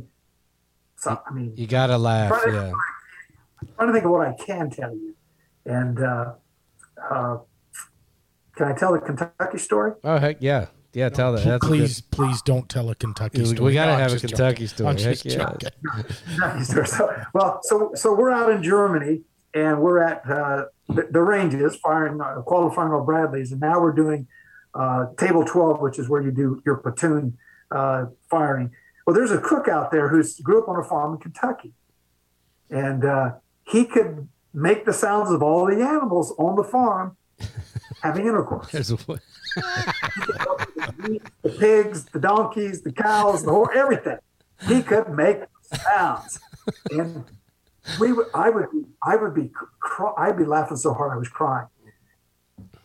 so, 1.04 1.10
i 1.28 1.32
mean 1.34 1.50
You 1.56 1.68
gotta 1.68 1.98
laugh. 1.98 2.30
Right. 2.32 2.54
Yeah. 2.54 2.72
trying 3.76 3.88
to 3.90 3.94
think 3.94 4.06
of 4.06 4.12
what 4.12 4.28
I 4.28 4.34
can 4.48 4.70
tell 4.70 4.94
you. 5.02 5.16
And 5.66 5.98
uh, 6.00 6.34
uh, 7.12 7.38
can 8.56 8.66
I 8.72 8.74
tell 8.74 8.92
the 8.94 9.00
Kentucky 9.00 9.58
story? 9.58 9.94
Oh 10.04 10.18
heck 10.18 10.38
yeah. 10.42 10.68
Yeah. 10.94 11.10
Tell 11.10 11.34
that. 11.34 11.44
That's 11.44 11.66
a 11.66 11.68
please, 11.68 12.02
please 12.02 12.42
don't 12.42 12.68
tell 12.70 12.90
a 12.90 12.96
Kentucky 12.96 13.46
story. 13.46 13.60
We 13.62 13.74
gotta 13.74 13.94
No, 13.94 13.98
have 13.98 14.14
a 14.14 14.20
Kentucky 14.20 14.54
joking. 14.54 14.68
story. 14.68 14.90
I'm 14.90 14.98
just 14.98 15.26
yeah. 15.26 15.36
joking. 15.36 15.70
Kentucky. 16.38 16.86
So, 16.86 17.24
well, 17.34 17.60
so 17.64 17.92
so 17.96 18.14
we're 18.14 18.32
out 18.32 18.52
in 18.52 18.62
Germany 18.62 19.22
and 19.54 19.82
we're 19.82 20.00
at 20.02 20.30
uh, 20.30 20.66
the, 20.90 21.08
the 21.12 21.22
ranges 21.22 21.76
firing 21.78 22.20
uh, 22.22 22.42
qualifying 22.42 22.92
our 22.92 23.04
Bradleys, 23.04 23.52
and 23.52 23.62
now 23.62 23.82
we're 23.82 23.92
doing 23.94 24.28
uh, 24.74 25.08
table 25.18 25.46
twelve, 25.46 25.82
which 25.82 26.00
is 26.00 26.10
where 26.10 26.22
you 26.22 26.32
do 26.32 26.62
your 26.66 26.78
platoon 26.78 27.38
uh, 27.72 28.06
firing. 28.30 28.72
Well, 29.06 29.16
there's 29.16 29.32
a 29.32 29.40
cook 29.40 29.68
out 29.68 29.92
there 29.92 30.10
who 30.10 30.24
grew 30.44 30.62
up 30.62 30.70
on 30.70 30.78
a 30.78 30.84
farm 30.84 31.14
in 31.14 31.20
Kentucky, 31.20 31.74
and 32.70 33.04
uh, 33.04 33.32
he 33.64 33.86
could 33.86 34.28
make 34.54 34.86
the 34.86 34.94
sounds 34.94 35.32
of 35.32 35.42
all 35.42 35.66
the 35.66 35.82
animals 35.82 36.34
on 36.38 36.56
the 36.56 36.64
farm 36.64 37.18
having 38.04 38.28
intercourse. 38.28 38.72
The 40.98 41.50
pigs, 41.50 42.06
the 42.06 42.20
donkeys, 42.20 42.82
the 42.82 42.92
cows, 42.92 43.44
the 43.44 43.52
horse, 43.52 43.76
everything. 43.76 44.18
He 44.68 44.82
could 44.82 45.10
make 45.10 45.40
sounds, 45.74 46.40
and 46.92 47.26
we 48.00 48.14
would. 48.14 48.28
I 48.34 48.50
would. 48.50 48.68
I 49.04 49.16
would 49.16 49.34
be. 49.34 49.52
Cry, 49.80 50.14
I'd 50.18 50.38
be 50.38 50.46
laughing 50.46 50.78
so 50.78 50.94
hard 50.94 51.14
I 51.14 51.18
was 51.18 51.30
crying. 51.30 51.68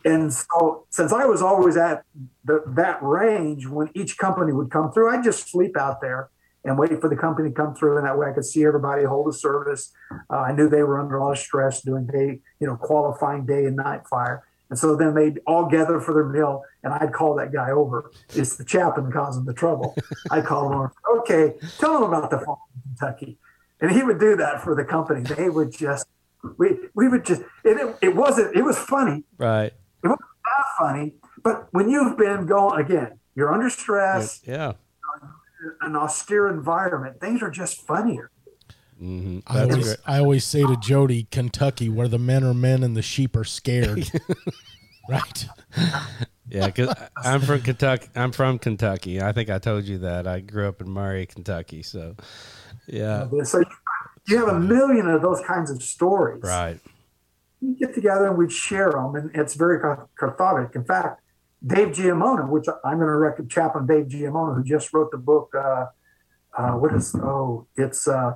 And 0.05 0.33
so, 0.33 0.85
since 0.89 1.11
I 1.11 1.25
was 1.25 1.41
always 1.41 1.75
at 1.75 2.03
the, 2.45 2.63
that 2.65 2.99
range 3.01 3.67
when 3.67 3.89
each 3.93 4.17
company 4.17 4.53
would 4.53 4.71
come 4.71 4.91
through, 4.91 5.09
I'd 5.09 5.23
just 5.23 5.49
sleep 5.49 5.77
out 5.77 6.01
there 6.01 6.29
and 6.63 6.77
wait 6.77 6.99
for 6.99 7.09
the 7.09 7.15
company 7.15 7.49
to 7.49 7.55
come 7.55 7.75
through, 7.75 7.97
and 7.97 8.05
that 8.05 8.17
way 8.17 8.27
I 8.27 8.33
could 8.33 8.45
see 8.45 8.65
everybody 8.65 9.03
hold 9.03 9.27
a 9.27 9.33
service. 9.33 9.91
Uh, 10.29 10.37
I 10.37 10.51
knew 10.53 10.69
they 10.69 10.83
were 10.83 10.99
under 10.99 11.17
a 11.17 11.23
lot 11.23 11.31
of 11.31 11.39
stress 11.39 11.81
doing 11.81 12.07
day, 12.07 12.39
you 12.59 12.67
know, 12.67 12.75
qualifying 12.75 13.45
day 13.45 13.65
and 13.65 13.75
night 13.75 14.01
fire. 14.09 14.46
And 14.69 14.77
so 14.77 14.95
then 14.95 15.13
they'd 15.15 15.39
all 15.47 15.65
gather 15.67 15.99
for 16.01 16.13
their 16.13 16.25
meal, 16.25 16.63
and 16.83 16.93
I'd 16.93 17.13
call 17.13 17.35
that 17.35 17.53
guy 17.53 17.71
over. 17.71 18.11
It's 18.35 18.57
the 18.57 18.65
chaplain 18.65 19.11
causing 19.11 19.45
the 19.45 19.53
trouble. 19.53 19.95
I'd 20.31 20.45
call 20.45 20.67
him 20.67 20.77
over. 20.77 20.93
Okay, 21.19 21.53
tell 21.79 21.97
him 21.97 22.03
about 22.03 22.29
the 22.29 22.39
farm 22.39 22.57
in 22.75 22.81
Kentucky, 22.97 23.37
and 23.79 23.91
he 23.91 24.03
would 24.03 24.19
do 24.19 24.35
that 24.35 24.61
for 24.61 24.75
the 24.75 24.83
company. 24.83 25.21
They 25.21 25.49
would 25.49 25.71
just, 25.71 26.05
we 26.57 26.77
we 26.95 27.07
would 27.07 27.23
just. 27.25 27.41
It, 27.63 27.77
it, 27.77 27.95
it 28.01 28.15
wasn't. 28.15 28.55
It 28.55 28.63
was 28.63 28.77
funny. 28.77 29.23
right. 29.37 29.73
It 30.03 30.07
wasn't 30.07 30.19
that 30.45 30.65
funny. 30.77 31.15
But 31.43 31.67
when 31.71 31.89
you've 31.89 32.17
been 32.17 32.45
going 32.45 32.79
again, 32.79 33.19
you're 33.35 33.53
under 33.53 33.69
stress, 33.69 34.41
Yeah. 34.45 34.73
an 35.81 35.95
austere 35.95 36.47
environment. 36.49 37.19
Things 37.21 37.41
are 37.41 37.49
just 37.51 37.85
funnier. 37.87 38.31
Hmm 38.97 39.39
I 39.47 39.63
always, 39.63 39.85
great. 39.85 39.97
I 40.05 40.19
always 40.19 40.43
say 40.43 40.65
to 40.65 40.75
Jody, 40.77 41.27
Kentucky, 41.31 41.89
where 41.89 42.07
the 42.07 42.19
men 42.19 42.43
are 42.43 42.53
men 42.53 42.83
and 42.83 42.95
the 42.95 43.01
sheep 43.01 43.35
are 43.35 43.43
scared. 43.43 44.09
right. 45.09 45.47
Yeah, 46.49 46.67
because 46.67 46.95
I'm 47.17 47.41
from 47.41 47.61
Kentucky. 47.61 48.07
I'm 48.15 48.31
from 48.31 48.57
Kentucky. 48.59 49.21
I 49.21 49.33
think 49.33 49.49
I 49.49 49.59
told 49.59 49.85
you 49.85 49.99
that. 49.99 50.27
I 50.27 50.39
grew 50.39 50.67
up 50.67 50.81
in 50.81 50.89
Murray, 50.89 51.25
Kentucky. 51.25 51.83
So, 51.83 52.15
yeah. 52.87 53.27
So 53.43 53.59
you, 53.59 53.65
you 54.27 54.37
have 54.37 54.55
a 54.55 54.59
million 54.59 55.09
of 55.09 55.21
those 55.21 55.41
kinds 55.41 55.69
of 55.71 55.83
stories. 55.83 56.41
Right. 56.43 56.79
we 57.61 57.75
get 57.75 57.93
together 57.93 58.27
and 58.27 58.37
we'd 58.37 58.51
share 58.51 58.91
them, 58.91 59.15
and 59.15 59.31
it's 59.33 59.55
very 59.55 59.79
cathartic. 60.17 60.75
In 60.75 60.85
fact, 60.85 61.21
Dave 61.65 61.89
Giamona, 61.89 62.47
which 62.47 62.65
I'm 62.85 62.97
going 62.97 63.07
to 63.07 63.17
recommend, 63.17 63.51
Chaplain 63.51 63.85
Dave 63.85 64.05
Giamona, 64.05 64.55
who 64.55 64.63
just 64.63 64.93
wrote 64.93 65.11
the 65.11 65.17
book. 65.17 65.53
Uh, 65.53 65.85
uh, 66.57 66.71
what 66.73 66.93
is? 66.93 67.13
Oh, 67.15 67.67
it's 67.75 68.07
uh, 68.07 68.35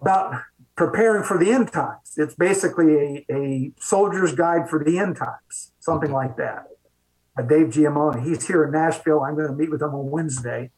about 0.00 0.42
preparing 0.76 1.24
for 1.24 1.38
the 1.38 1.50
end 1.50 1.72
times. 1.72 2.14
It's 2.16 2.34
basically 2.34 3.24
a, 3.28 3.34
a 3.34 3.72
soldier's 3.78 4.34
guide 4.34 4.68
for 4.68 4.82
the 4.82 4.98
end 4.98 5.16
times, 5.16 5.72
something 5.80 6.12
like 6.12 6.36
that. 6.36 6.66
Uh, 7.38 7.42
Dave 7.42 7.68
Giamona, 7.68 8.24
he's 8.24 8.46
here 8.46 8.64
in 8.64 8.72
Nashville. 8.72 9.20
I'm 9.20 9.34
going 9.34 9.48
to 9.48 9.54
meet 9.54 9.70
with 9.70 9.82
him 9.82 9.94
on 9.94 10.10
Wednesday, 10.10 10.70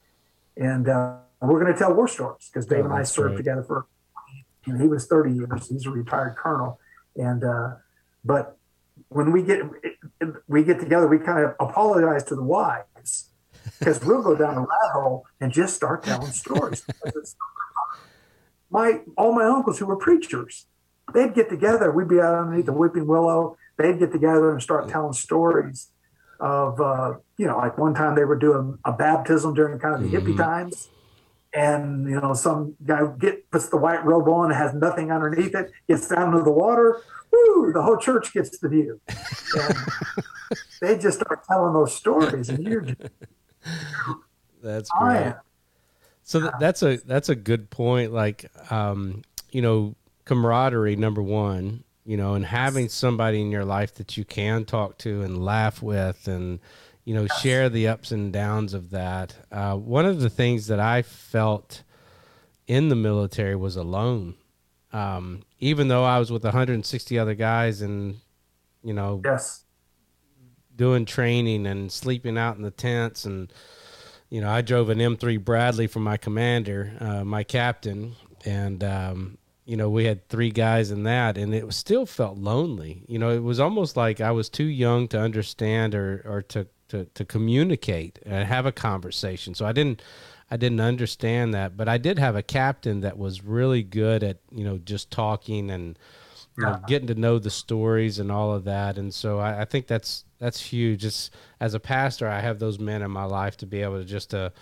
and 0.56 0.88
uh, 0.88 1.16
we're 1.40 1.60
going 1.60 1.72
to 1.72 1.78
tell 1.78 1.94
war 1.94 2.08
stories 2.08 2.50
because 2.52 2.66
Dave 2.66 2.80
Oh, 2.80 2.86
and 2.86 2.94
I 2.94 3.02
served 3.02 3.36
together 3.36 3.62
for. 3.62 3.86
You 4.66 4.74
know, 4.74 4.80
he 4.80 4.88
was 4.88 5.06
30 5.06 5.32
years. 5.32 5.68
He's 5.68 5.86
a 5.86 5.90
retired 5.90 6.36
colonel, 6.36 6.78
and 7.16 7.42
uh, 7.42 7.76
but 8.22 8.58
when 9.08 9.32
we 9.32 9.42
get 9.42 9.62
we 10.46 10.62
get 10.62 10.80
together, 10.80 11.06
we 11.06 11.18
kind 11.18 11.44
of 11.44 11.54
apologize 11.60 12.24
to 12.24 12.34
the 12.34 12.42
wives 12.42 13.30
because 13.78 14.04
we'll 14.04 14.22
go 14.22 14.34
down 14.34 14.56
a 14.56 14.60
rat 14.60 14.90
hole 14.92 15.24
and 15.40 15.52
just 15.52 15.74
start 15.74 16.02
telling 16.02 16.32
stories. 16.32 16.84
my 18.70 19.00
all 19.16 19.32
my 19.32 19.44
uncles 19.44 19.78
who 19.78 19.86
were 19.86 19.96
preachers, 19.96 20.66
they'd 21.14 21.34
get 21.34 21.48
together. 21.48 21.90
We'd 21.90 22.08
be 22.08 22.20
out 22.20 22.34
underneath 22.34 22.66
the 22.66 22.72
weeping 22.72 23.06
willow. 23.06 23.56
They'd 23.76 23.98
get 23.98 24.12
together 24.12 24.52
and 24.52 24.62
start 24.62 24.88
telling 24.88 25.12
stories 25.12 25.88
of 26.40 26.80
uh, 26.80 27.14
you 27.36 27.46
know, 27.46 27.56
like 27.56 27.78
one 27.78 27.94
time 27.94 28.14
they 28.14 28.24
were 28.24 28.38
doing 28.38 28.78
a 28.84 28.92
baptism 28.92 29.54
during 29.54 29.78
kind 29.78 29.94
of 29.94 30.02
the 30.02 30.16
hippie 30.16 30.36
times. 30.36 30.88
And 31.54 32.08
you 32.08 32.20
know, 32.20 32.34
some 32.34 32.76
guy 32.84 33.00
get 33.18 33.50
puts 33.50 33.68
the 33.68 33.76
white 33.76 34.04
robe 34.04 34.28
on, 34.28 34.50
has 34.50 34.74
nothing 34.74 35.10
underneath 35.10 35.54
it, 35.54 35.72
gets 35.88 36.08
down 36.08 36.28
into 36.28 36.42
the 36.42 36.52
water. 36.52 37.00
Woo! 37.32 37.72
The 37.72 37.82
whole 37.82 37.96
church 37.96 38.32
gets 38.32 38.58
the 38.58 38.68
view. 38.68 39.00
And 39.54 39.76
they 40.80 40.98
just 40.98 41.20
start 41.20 41.44
telling 41.46 41.72
those 41.72 41.94
stories, 41.94 42.48
and 42.48 42.66
you're 42.66 42.82
just, 42.82 43.00
That's 44.62 44.90
great. 44.90 45.34
So 46.28 46.40
th- 46.42 46.52
that's 46.60 46.82
a 46.82 46.98
that's 46.98 47.30
a 47.30 47.34
good 47.34 47.70
point. 47.70 48.12
Like, 48.12 48.50
um, 48.70 49.22
you 49.50 49.62
know, 49.62 49.94
camaraderie 50.26 50.94
number 50.94 51.22
one. 51.22 51.84
You 52.05 52.18
know, 52.18 52.34
and 52.34 52.44
having 52.44 52.90
somebody 52.90 53.40
in 53.40 53.50
your 53.50 53.64
life 53.64 53.94
that 53.94 54.18
you 54.18 54.24
can 54.26 54.66
talk 54.66 54.98
to 54.98 55.22
and 55.22 55.42
laugh 55.42 55.80
with, 55.82 56.28
and 56.28 56.59
you 57.06 57.14
know, 57.14 57.26
share 57.26 57.70
the 57.70 57.88
ups 57.88 58.12
and 58.12 58.30
downs 58.30 58.74
of 58.74 58.90
that. 58.90 59.36
Uh, 59.50 59.76
one 59.76 60.05
of 60.05 60.20
the 60.20 60.28
things 60.28 60.66
that 60.66 60.80
I 60.80 61.00
felt 61.00 61.82
in 62.66 62.90
the 62.90 62.94
military 62.94 63.56
was 63.56 63.76
alone. 63.76 64.34
Um, 64.92 65.44
even 65.60 65.88
though 65.88 66.05
I 66.05 66.18
was 66.18 66.30
with 66.30 66.44
160 66.44 67.18
other 67.18 67.34
guys 67.34 67.80
and 67.80 68.16
you 68.82 68.92
know 68.92 69.22
Yes. 69.24 69.64
doing 70.76 71.06
training 71.06 71.66
and 71.66 71.90
sleeping 71.90 72.36
out 72.36 72.56
in 72.56 72.62
the 72.62 72.70
tents 72.70 73.24
and 73.24 73.50
you 74.30 74.40
know 74.40 74.50
i 74.50 74.60
drove 74.60 74.88
an 74.90 74.98
m3 74.98 75.42
bradley 75.42 75.86
for 75.86 76.00
my 76.00 76.16
commander 76.16 76.92
uh, 77.00 77.24
my 77.24 77.42
captain 77.42 78.14
and 78.44 78.84
um, 78.84 79.38
you 79.64 79.76
know 79.76 79.90
we 79.90 80.05
had 80.05 80.26
three 80.28 80.50
guys 80.50 80.90
in 80.90 81.02
that 81.02 81.36
and 81.36 81.55
it 81.55 81.70
still 81.72 82.06
felt 82.06 82.38
lonely. 82.38 83.02
You 83.06 83.18
know 83.18 83.30
it 83.30 83.42
was 83.42 83.60
almost 83.60 83.96
like 83.96 84.20
i 84.20 84.30
was 84.30 84.48
too 84.48 84.64
young 84.64 85.09
to 85.09 85.20
understand 85.20 85.94
or, 85.94 86.22
or 86.24 86.42
to, 86.42 86.66
to, 86.88 87.05
to 87.05 87.24
communicate 87.24 88.18
and 88.24 88.46
have 88.48 88.66
a 88.66 88.72
conversation. 88.72 89.55
So 89.55 89.66
i 89.66 89.72
didn't 89.72 90.02
i 90.50 90.56
didn't 90.56 90.80
understand 90.80 91.52
that 91.52 91.76
but 91.76 91.88
i 91.88 91.98
did 91.98 92.18
have 92.18 92.34
a 92.34 92.42
captain 92.42 93.00
that 93.00 93.18
was 93.18 93.44
really 93.44 93.82
good 93.82 94.22
at 94.22 94.38
you 94.50 94.64
know 94.64 94.78
just 94.78 95.10
talking 95.10 95.70
and 95.70 95.98
you 96.56 96.64
know, 96.64 96.80
getting 96.88 97.06
to 97.06 97.14
know 97.14 97.38
the 97.38 97.50
stories 97.50 98.18
and 98.18 98.32
all 98.32 98.52
of 98.52 98.64
that. 98.64 98.98
And 98.98 99.14
so 99.14 99.38
I, 99.38 99.60
I 99.60 99.64
think 99.64 99.86
that's 99.86 100.24
that's 100.39 100.60
huge. 100.60 101.05
As 101.05 101.74
a 101.74 101.81
pastor, 101.81 102.28
I 102.28 102.40
have 102.40 102.59
those 102.59 102.78
men 102.78 103.02
in 103.02 103.10
my 103.10 103.24
life 103.24 103.56
to 103.59 103.66
be 103.66 103.82
able 103.82 103.98
to 103.98 104.05
just 104.05 104.31
to, 104.31 104.52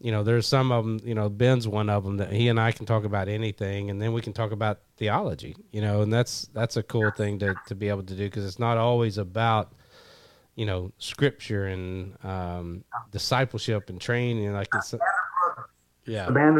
you 0.00 0.12
know, 0.12 0.22
there's 0.22 0.46
some 0.46 0.70
of 0.72 0.84
them. 0.84 1.00
You 1.04 1.14
know, 1.14 1.28
Ben's 1.28 1.66
one 1.66 1.88
of 1.90 2.04
them 2.04 2.18
that 2.18 2.32
he 2.32 2.48
and 2.48 2.60
I 2.60 2.72
can 2.72 2.86
talk 2.86 3.04
about 3.04 3.28
anything, 3.28 3.90
and 3.90 4.00
then 4.00 4.12
we 4.12 4.20
can 4.20 4.32
talk 4.32 4.52
about 4.52 4.80
theology. 4.96 5.56
You 5.72 5.80
know, 5.80 6.02
and 6.02 6.12
that's 6.12 6.48
that's 6.52 6.76
a 6.76 6.82
cool 6.82 7.10
thing 7.10 7.38
to 7.40 7.54
to 7.66 7.74
be 7.74 7.88
able 7.88 8.02
to 8.04 8.14
do 8.14 8.24
because 8.24 8.44
it's 8.44 8.58
not 8.58 8.78
always 8.78 9.18
about 9.18 9.72
you 10.54 10.66
know 10.66 10.92
scripture 10.98 11.66
and 11.66 12.16
um, 12.24 12.84
discipleship 13.10 13.90
and 13.90 14.00
training. 14.00 14.52
Like 14.52 14.68
it's 14.74 14.94
yeah, 16.06 16.26
the 16.26 16.32
band. 16.32 16.58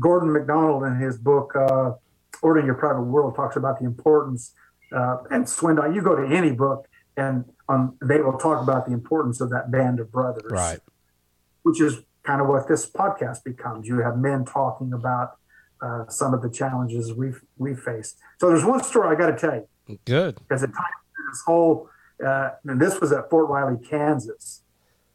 Gordon 0.00 0.32
MacDonald 0.32 0.84
in 0.84 0.96
his 0.96 1.18
book 1.18 1.54
uh, 1.56 1.92
"Ordering 2.40 2.66
Your 2.66 2.76
Private 2.76 3.02
World" 3.02 3.34
talks 3.34 3.56
about 3.56 3.78
the 3.78 3.84
importance. 3.84 4.54
Uh, 4.94 5.18
and 5.30 5.44
Swindoll, 5.44 5.94
you 5.94 6.02
go 6.02 6.14
to 6.14 6.34
any 6.34 6.52
book, 6.52 6.86
and 7.16 7.44
um, 7.68 7.96
they 8.02 8.20
will 8.20 8.38
talk 8.38 8.62
about 8.62 8.86
the 8.86 8.92
importance 8.92 9.40
of 9.40 9.50
that 9.50 9.70
band 9.70 10.00
of 10.00 10.10
brothers, 10.10 10.50
right. 10.50 10.80
Which 11.62 11.80
is 11.80 11.98
kind 12.22 12.40
of 12.40 12.48
what 12.48 12.68
this 12.68 12.86
podcast 12.86 13.44
becomes. 13.44 13.86
You 13.86 13.98
have 13.98 14.16
men 14.16 14.44
talking 14.44 14.92
about 14.92 15.36
uh, 15.80 16.08
some 16.08 16.32
of 16.34 16.42
the 16.42 16.50
challenges 16.50 17.12
we've 17.12 17.42
we 17.58 17.74
faced. 17.74 18.18
So 18.38 18.48
there's 18.48 18.64
one 18.64 18.82
story 18.82 19.14
I 19.14 19.18
got 19.18 19.30
to 19.30 19.36
tell 19.36 19.66
you 19.88 19.98
Good. 20.04 20.36
because 20.36 20.62
it 20.62 20.68
ties 20.68 20.86
this 21.30 21.42
whole. 21.44 21.88
Uh, 22.24 22.50
and 22.64 22.80
this 22.80 23.00
was 23.00 23.10
at 23.12 23.28
Fort 23.28 23.48
Riley, 23.48 23.78
Kansas. 23.88 24.62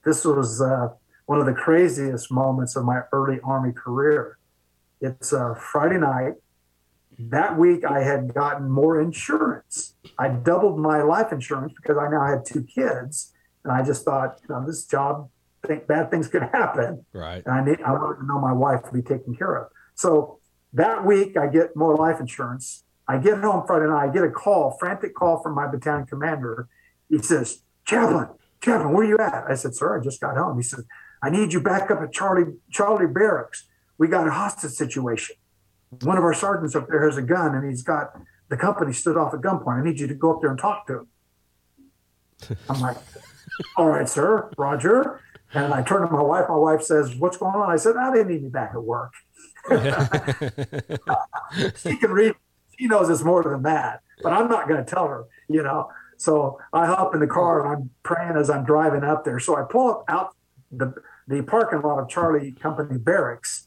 This 0.04 0.26
was 0.26 0.62
uh, 0.62 0.90
one 1.26 1.40
of 1.40 1.46
the 1.46 1.54
craziest 1.54 2.32
moments 2.32 2.76
of 2.76 2.84
my 2.84 3.02
early 3.14 3.40
Army 3.44 3.72
career. 3.72 4.38
It's 5.00 5.32
uh, 5.32 5.54
Friday 5.54 5.98
night. 5.98 6.34
That 7.20 7.58
week, 7.58 7.84
I 7.84 8.02
had 8.04 8.34
gotten 8.34 8.70
more 8.70 9.02
insurance. 9.02 9.96
I 10.20 10.30
doubled 10.30 10.80
my 10.80 11.02
life 11.02 11.32
insurance 11.32 11.74
because 11.76 11.98
I 11.98 12.10
now 12.10 12.26
had 12.26 12.46
two 12.46 12.64
kids, 12.64 13.34
and 13.64 13.74
I 13.74 13.84
just 13.84 14.06
thought, 14.06 14.40
you 14.42 14.54
know, 14.54 14.66
this 14.66 14.86
job, 14.86 15.30
think 15.66 15.88
bad 15.88 16.10
things 16.12 16.28
could 16.28 16.44
happen 16.44 17.06
Right. 17.14 17.44
and 17.46 17.54
I 17.54 17.66
need 17.66 17.82
I 17.82 17.92
wanted 17.92 18.20
to 18.22 18.26
know 18.26 18.40
my 18.40 18.54
wife 18.54 18.84
to 18.84 18.92
be 18.92 19.02
taken 19.02 19.36
care 19.36 19.56
of. 19.56 19.68
So 19.96 20.40
that 20.74 21.04
week 21.06 21.36
I 21.36 21.48
get 21.48 21.76
more 21.76 21.96
life 21.96 22.20
insurance. 22.20 22.84
I 23.08 23.18
get 23.18 23.40
home 23.40 23.66
Friday 23.66 23.88
night. 23.88 24.10
I 24.10 24.14
get 24.14 24.24
a 24.24 24.30
call, 24.30 24.78
frantic 24.80 25.16
call 25.16 25.42
from 25.42 25.56
my 25.56 25.68
battalion 25.68 26.06
commander. 26.06 26.68
He 27.10 27.18
says, 27.22 27.64
"Chaplain, 27.86 28.30
Chaplain, 28.62 28.94
where 28.94 29.06
are 29.06 29.10
you 29.10 29.18
at?" 29.18 29.46
I 29.50 29.56
said, 29.56 29.76
"Sir, 29.76 29.98
I 30.00 30.04
just 30.04 30.22
got 30.22 30.38
home." 30.38 30.58
He 30.58 30.64
said, 30.64 30.86
"I 31.22 31.30
need 31.30 31.52
you 31.54 31.60
back 31.62 31.90
up 31.90 32.02
at 32.02 32.12
Charlie 32.14 32.54
Charlie 32.70 33.08
Barracks. 33.08 33.68
We 33.98 34.08
got 34.08 34.28
a 34.28 34.32
hostage 34.32 34.72
situation. 34.72 35.36
One 36.02 36.18
of 36.18 36.24
our 36.24 36.34
sergeants 36.34 36.76
up 36.76 36.88
there 36.88 37.06
has 37.06 37.18
a 37.18 37.22
gun, 37.22 37.56
and 37.56 37.70
he's 37.70 37.84
got 37.84 38.20
the 38.50 38.58
company 38.58 38.94
stood 38.94 39.18
off 39.18 39.34
at 39.34 39.42
gunpoint. 39.42 39.82
I 39.82 39.84
need 39.84 40.00
you 40.00 40.08
to 40.08 40.14
go 40.14 40.34
up 40.34 40.42
there 40.42 40.50
and 40.50 40.60
talk 40.60 40.88
to 40.88 41.00
him." 41.00 41.08
I'm 42.70 42.82
like, 42.82 42.98
"All 43.78 43.88
right, 43.88 44.08
sir, 44.08 44.52
Roger." 44.58 45.22
And 45.54 45.74
I 45.74 45.82
turn 45.82 46.02
to 46.02 46.12
my 46.12 46.22
wife. 46.22 46.46
My 46.50 46.56
wife 46.56 46.82
says, 46.82 47.16
"What's 47.16 47.38
going 47.38 47.56
on?" 47.56 47.70
I 47.70 47.78
said, 47.78 47.96
"I 47.96 48.12
didn't 48.14 48.30
need 48.30 48.44
me 48.44 48.50
back 48.50 48.72
at 48.74 48.84
work." 48.84 49.14
she 51.78 51.96
can 51.98 52.12
read. 52.12 52.36
She 52.78 52.88
knows 52.88 53.10
it's 53.10 53.24
more 53.24 53.44
than 53.44 53.64
that, 53.64 54.02
but 54.22 54.34
I'm 54.34 54.50
not 54.50 54.68
going 54.68 54.84
to 54.84 54.90
tell 54.90 55.08
her. 55.08 55.26
You 55.48 55.64
know. 55.64 55.90
So 56.18 56.60
I 56.74 56.88
hop 56.88 57.14
in 57.14 57.20
the 57.20 57.28
car 57.28 57.64
and 57.64 57.76
I'm 57.76 57.90
praying 58.04 58.38
as 58.38 58.50
I'm 58.50 58.66
driving 58.66 59.04
up 59.04 59.24
there. 59.24 59.40
So 59.40 59.56
I 59.56 59.64
pull 59.70 59.90
up 59.90 60.04
out 60.08 60.36
the 60.72 60.94
the 61.28 61.42
parking 61.44 61.82
lot 61.82 62.00
of 62.00 62.10
Charlie 62.10 62.52
Company 62.52 62.98
Barracks, 62.98 63.67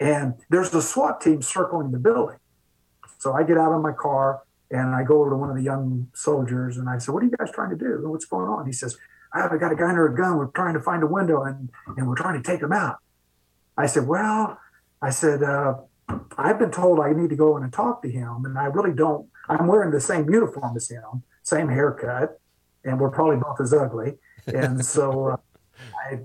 and 0.00 0.34
there's 0.48 0.74
a 0.74 0.82
SWAT 0.82 1.20
team 1.20 1.42
circling 1.42 1.92
the 1.92 1.98
building. 1.98 2.38
So 3.18 3.34
I 3.34 3.42
get 3.42 3.58
out 3.58 3.72
of 3.72 3.82
my 3.82 3.92
car 3.92 4.42
and 4.70 4.94
I 4.94 5.04
go 5.04 5.20
over 5.20 5.30
to 5.30 5.36
one 5.36 5.50
of 5.50 5.56
the 5.56 5.62
young 5.62 6.08
soldiers 6.14 6.78
and 6.78 6.88
I 6.88 6.98
said, 6.98 7.12
"What 7.12 7.22
are 7.22 7.26
you 7.26 7.36
guys 7.36 7.50
trying 7.52 7.70
to 7.70 7.76
do? 7.76 8.00
What's 8.08 8.24
going 8.24 8.48
on?" 8.48 8.66
He 8.66 8.72
says, 8.72 8.96
"I've 9.32 9.60
got 9.60 9.72
a 9.72 9.76
guy 9.76 9.90
under 9.90 10.06
a 10.06 10.16
gun. 10.16 10.38
We're 10.38 10.46
trying 10.46 10.74
to 10.74 10.80
find 10.80 11.02
a 11.02 11.06
window 11.06 11.42
and 11.42 11.70
and 11.98 12.08
we're 12.08 12.14
trying 12.14 12.42
to 12.42 12.50
take 12.50 12.62
him 12.62 12.72
out." 12.72 12.96
I 13.76 13.86
said, 13.86 14.06
"Well," 14.06 14.58
I 15.02 15.10
said, 15.10 15.42
uh, 15.42 15.74
"I've 16.38 16.58
been 16.58 16.70
told 16.70 17.00
I 17.00 17.12
need 17.12 17.30
to 17.30 17.36
go 17.36 17.56
in 17.58 17.62
and 17.62 17.72
talk 17.72 18.02
to 18.02 18.10
him, 18.10 18.44
and 18.46 18.58
I 18.58 18.66
really 18.66 18.94
don't. 18.94 19.28
I'm 19.48 19.66
wearing 19.66 19.90
the 19.90 20.00
same 20.00 20.30
uniform 20.30 20.76
as 20.76 20.88
him, 20.88 21.24
same 21.42 21.68
haircut, 21.68 22.40
and 22.84 22.98
we're 22.98 23.10
probably 23.10 23.36
both 23.36 23.60
as 23.60 23.74
ugly, 23.74 24.18
and 24.46 24.84
so 24.84 25.28
uh, 25.28 25.36
I." 26.06 26.20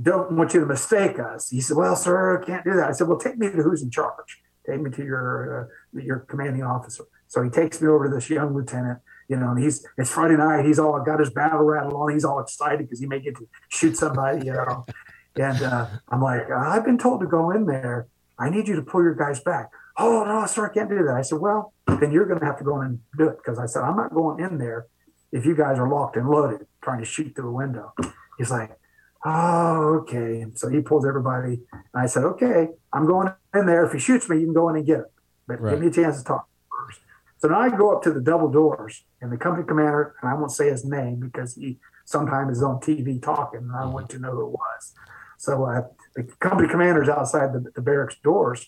Don't 0.00 0.32
want 0.32 0.52
you 0.52 0.60
to 0.60 0.66
mistake 0.66 1.18
us. 1.18 1.50
He 1.50 1.60
said, 1.60 1.76
"Well, 1.76 1.96
sir, 1.96 2.42
can't 2.46 2.64
do 2.64 2.74
that." 2.74 2.88
I 2.88 2.92
said, 2.92 3.08
"Well, 3.08 3.18
take 3.18 3.38
me 3.38 3.50
to 3.50 3.62
who's 3.62 3.82
in 3.82 3.90
charge. 3.90 4.42
Take 4.66 4.80
me 4.80 4.90
to 4.90 5.04
your 5.04 5.70
uh, 5.94 6.00
your 6.00 6.20
commanding 6.20 6.62
officer." 6.62 7.04
So 7.28 7.42
he 7.42 7.50
takes 7.50 7.80
me 7.80 7.88
over 7.88 8.08
to 8.08 8.14
this 8.14 8.28
young 8.30 8.54
lieutenant, 8.54 9.00
you 9.28 9.36
know, 9.36 9.50
and 9.50 9.62
he's 9.62 9.86
it's 9.96 10.10
Friday 10.10 10.36
night. 10.36 10.64
He's 10.64 10.78
all 10.78 11.00
got 11.00 11.20
his 11.20 11.30
battle 11.30 11.60
rattle 11.60 11.96
on. 11.96 12.12
He's 12.12 12.24
all 12.24 12.40
excited 12.40 12.80
because 12.80 13.00
he 13.00 13.06
may 13.06 13.20
get 13.20 13.36
to 13.36 13.48
shoot 13.68 13.96
somebody, 13.96 14.46
you 14.46 14.52
know. 14.52 14.86
and 15.36 15.62
uh, 15.62 15.86
I'm 16.08 16.20
like, 16.20 16.50
I've 16.50 16.84
been 16.84 16.98
told 16.98 17.20
to 17.20 17.26
go 17.26 17.50
in 17.50 17.66
there. 17.66 18.06
I 18.38 18.50
need 18.50 18.68
you 18.68 18.76
to 18.76 18.82
pull 18.82 19.02
your 19.02 19.14
guys 19.14 19.40
back. 19.40 19.70
Oh 19.96 20.24
no, 20.24 20.44
sir, 20.46 20.66
I 20.66 20.74
can't 20.74 20.90
do 20.90 21.02
that. 21.04 21.14
I 21.14 21.22
said, 21.22 21.38
well, 21.38 21.72
then 21.86 22.12
you're 22.12 22.26
going 22.26 22.40
to 22.40 22.46
have 22.46 22.58
to 22.58 22.64
go 22.64 22.80
in 22.82 22.86
and 22.86 23.00
do 23.16 23.28
it 23.28 23.38
because 23.38 23.58
I 23.58 23.66
said 23.66 23.82
I'm 23.82 23.96
not 23.96 24.12
going 24.12 24.44
in 24.44 24.58
there 24.58 24.86
if 25.32 25.46
you 25.46 25.56
guys 25.56 25.78
are 25.78 25.88
locked 25.88 26.16
and 26.16 26.28
loaded 26.28 26.66
trying 26.82 26.98
to 26.98 27.04
shoot 27.06 27.34
through 27.34 27.48
a 27.48 27.52
window. 27.52 27.92
He's 28.38 28.50
like, 28.50 28.78
oh, 29.26 30.00
okay. 30.02 30.40
And 30.40 30.58
so 30.58 30.68
he 30.68 30.80
pulls 30.80 31.04
everybody. 31.04 31.60
And 31.72 32.02
I 32.02 32.06
said, 32.06 32.22
okay, 32.24 32.68
I'm 32.92 33.06
going 33.06 33.32
in 33.54 33.66
there. 33.66 33.84
If 33.84 33.92
he 33.92 33.98
shoots 33.98 34.28
me, 34.28 34.38
you 34.38 34.44
can 34.44 34.54
go 34.54 34.68
in 34.68 34.76
and 34.76 34.86
get 34.86 34.98
him, 34.98 35.06
but 35.46 35.60
Right. 35.60 35.70
give 35.72 35.80
me 35.80 35.88
a 35.88 35.90
chance 35.90 36.18
to 36.18 36.24
talk 36.24 36.48
first. 36.70 37.00
So 37.38 37.48
now 37.48 37.60
I 37.60 37.68
go 37.70 37.94
up 37.94 38.02
to 38.04 38.12
the 38.12 38.20
double 38.20 38.50
doors, 38.50 39.04
and 39.20 39.30
the 39.30 39.36
company 39.36 39.66
commander, 39.66 40.14
and 40.22 40.30
I 40.30 40.34
won't 40.34 40.52
say 40.52 40.70
his 40.70 40.84
name 40.84 41.20
because 41.20 41.54
he 41.54 41.78
sometimes 42.04 42.58
is 42.58 42.62
on 42.62 42.80
TV 42.80 43.20
talking, 43.20 43.60
and 43.60 43.72
I 43.76 43.84
want 43.84 44.08
to 44.10 44.18
know 44.18 44.30
who 44.30 44.46
it 44.46 44.52
was. 44.52 44.94
So 45.38 45.64
uh, 45.64 45.82
the 46.14 46.22
company 46.40 46.68
commander's 46.68 47.08
outside 47.08 47.52
the, 47.52 47.70
the 47.74 47.82
barracks 47.82 48.16
doors, 48.22 48.66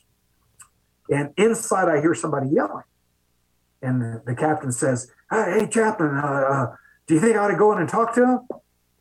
and 1.09 1.33
inside 1.39 1.89
I 1.89 2.01
hear 2.03 2.15
somebody 2.15 2.49
yelling. 2.51 2.85
And 3.81 4.03
the, 4.03 4.23
the 4.27 4.35
captain 4.35 4.73
says, 4.73 5.11
"Hey, 5.31 5.61
hey 5.61 5.67
chaplain, 5.69 6.17
uh, 6.17 6.27
uh, 6.27 6.77
do 7.07 7.15
you 7.15 7.21
think 7.21 7.37
I 7.37 7.39
ought 7.39 7.49
to 7.49 7.57
go 7.57 7.73
in 7.73 7.79
and 7.79 7.89
talk 7.89 8.13
to 8.17 8.23
him?" 8.23 8.41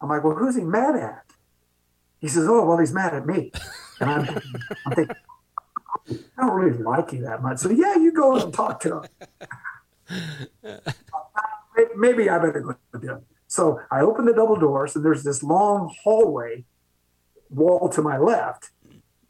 I'm 0.02 0.08
like, 0.08 0.24
"Well, 0.24 0.36
who's 0.36 0.56
he 0.56 0.64
mad 0.64 0.96
at?" 0.96 1.24
He 2.20 2.28
says, 2.28 2.48
"Oh, 2.48 2.66
well, 2.66 2.78
he's 2.78 2.94
mad 2.94 3.14
at 3.14 3.26
me." 3.26 3.52
And 4.00 4.10
I'm, 4.10 4.42
I'm 4.86 4.94
thinking, 4.94 5.16
I 6.38 6.42
don't 6.42 6.54
really 6.54 6.78
like 6.78 7.12
you 7.14 7.22
that 7.24 7.42
much. 7.42 7.60
So 7.60 7.70
yeah, 7.70 7.96
you 7.96 8.12
go 8.12 8.38
and 8.38 8.54
talk 8.54 8.80
to 8.82 9.04
him. 10.64 10.80
Maybe 11.96 12.30
I 12.30 12.38
better 12.40 12.62
go 12.62 12.76
with 12.92 13.04
him. 13.04 13.22
So 13.48 13.80
I 13.92 14.02
open 14.02 14.26
the 14.26 14.34
double 14.34 14.56
doors, 14.56 14.96
and 14.96 15.04
there's 15.04 15.24
this 15.24 15.42
long 15.44 15.94
hallway 16.04 16.66
wall 17.50 17.90
to 17.90 18.02
my 18.02 18.18
left, 18.18 18.72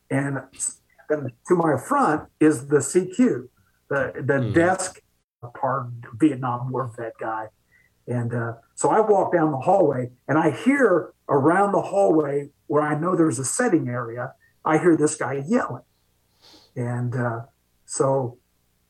and 0.10 0.42
then 1.10 1.32
to 1.48 1.56
my 1.56 1.78
front 1.78 2.30
is 2.40 2.68
the 2.68 2.78
CQ, 2.78 3.50
the 3.90 4.14
the 4.24 4.42
hmm. 4.42 4.54
desk, 4.54 5.02
pardon 5.56 6.04
Vietnam 6.16 6.72
War 6.72 6.92
vet 6.98 7.14
guy, 7.20 7.48
and 8.08 8.34
uh, 8.34 8.54
so 8.76 8.90
I 8.90 9.00
walk 9.02 9.34
down 9.34 9.52
the 9.52 9.58
hallway, 9.60 10.12
and 10.28 10.38
I 10.38 10.52
hear 10.52 11.14
around 11.30 11.74
the 11.74 11.82
hallway 11.82 12.50
where 12.68 12.82
I 12.82 12.98
know 12.98 13.16
there's 13.16 13.40
a 13.40 13.46
setting 13.46 13.88
area, 13.88 14.34
I 14.66 14.78
hear 14.78 14.96
this 14.98 15.16
guy 15.16 15.44
yelling, 15.48 15.84
and 16.76 17.16
uh, 17.16 17.42
so 17.86 18.38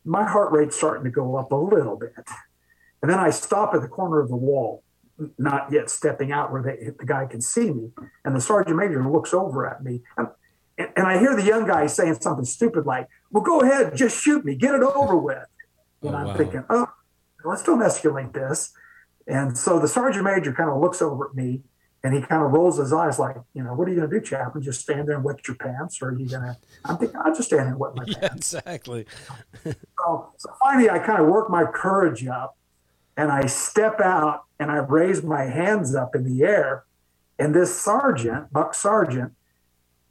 my 0.05 0.23
heart 0.23 0.51
rate's 0.51 0.77
starting 0.77 1.03
to 1.03 1.11
go 1.11 1.35
up 1.35 1.51
a 1.51 1.55
little 1.55 1.97
bit, 1.97 2.13
and 3.01 3.11
then 3.11 3.19
I 3.19 3.29
stop 3.29 3.73
at 3.73 3.81
the 3.81 3.87
corner 3.87 4.19
of 4.19 4.29
the 4.29 4.35
wall, 4.35 4.83
not 5.37 5.71
yet 5.71 5.89
stepping 5.89 6.31
out 6.31 6.51
where 6.51 6.61
they, 6.61 6.91
the 6.97 7.05
guy 7.05 7.25
can 7.25 7.41
see 7.41 7.71
me. 7.71 7.91
And 8.23 8.35
the 8.35 8.41
sergeant 8.41 8.77
major 8.77 9.03
looks 9.07 9.33
over 9.33 9.67
at 9.67 9.83
me. 9.83 10.01
And, 10.17 10.27
and 10.77 11.07
I 11.07 11.17
hear 11.17 11.35
the 11.35 11.43
young 11.43 11.65
guy 11.67 11.87
saying 11.87 12.15
something 12.21 12.45
stupid 12.45 12.85
like, 12.85 13.07
well, 13.31 13.43
go 13.43 13.61
ahead, 13.61 13.95
just 13.95 14.21
shoot 14.23 14.45
me, 14.45 14.55
get 14.55 14.75
it 14.75 14.83
over 14.83 15.17
with. 15.17 15.45
And 16.03 16.15
Oh, 16.15 16.17
I'm 16.17 16.27
wow. 16.27 16.37
thinking, 16.37 16.63
oh, 16.69 16.87
let's 17.43 17.63
don't 17.63 17.79
escalate 17.79 18.33
this. 18.33 18.73
And 19.27 19.57
so 19.57 19.79
the 19.79 19.87
sergeant 19.87 20.23
major 20.23 20.53
kind 20.53 20.69
of 20.69 20.79
looks 20.79 21.01
over 21.01 21.27
at 21.27 21.35
me 21.35 21.61
and 22.03 22.13
he 22.13 22.21
kind 22.21 22.43
of 22.43 22.51
rolls 22.51 22.77
his 22.77 22.93
eyes 22.93 23.19
like, 23.19 23.35
you 23.53 23.63
know, 23.63 23.73
what 23.73 23.87
are 23.87 23.91
you 23.91 23.97
going 23.97 24.09
to 24.09 24.19
do, 24.19 24.25
chaplain? 24.25 24.63
Just 24.63 24.81
stand 24.81 25.07
there 25.07 25.15
and 25.15 25.23
wet 25.23 25.45
your 25.47 25.57
pants? 25.57 26.01
Or 26.01 26.09
are 26.09 26.17
you 26.17 26.29
going 26.29 26.43
to, 26.43 26.57
I'm 26.85 26.97
thinking, 26.97 27.19
I'll 27.23 27.35
just 27.35 27.49
stand 27.49 27.63
there 27.63 27.69
and 27.69 27.79
wet 27.79 27.95
my 27.95 28.05
pants. 28.19 28.53
Yeah, 28.53 28.59
exactly. 28.59 29.05
So, 29.99 30.31
so 30.37 30.53
finally, 30.59 30.89
I 30.89 30.99
kind 30.99 31.21
of 31.21 31.27
work 31.27 31.49
my 31.49 31.65
courage 31.65 32.25
up 32.27 32.55
and 33.17 33.29
I 33.31 33.47
step 33.47 33.99
out 33.99 34.45
and 34.59 34.71
I 34.71 34.77
raise 34.77 35.23
my 35.23 35.43
hands 35.43 35.95
up 35.95 36.15
in 36.15 36.23
the 36.23 36.45
air. 36.45 36.85
And 37.39 37.53
this 37.53 37.77
sergeant, 37.77 38.53
Buck 38.53 38.73
Sergeant, 38.73 39.33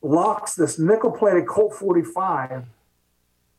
locks 0.03 0.55
this 0.55 0.79
nickel 0.79 1.13
plated 1.13 1.47
Colt 1.47 1.75
45 1.75 2.65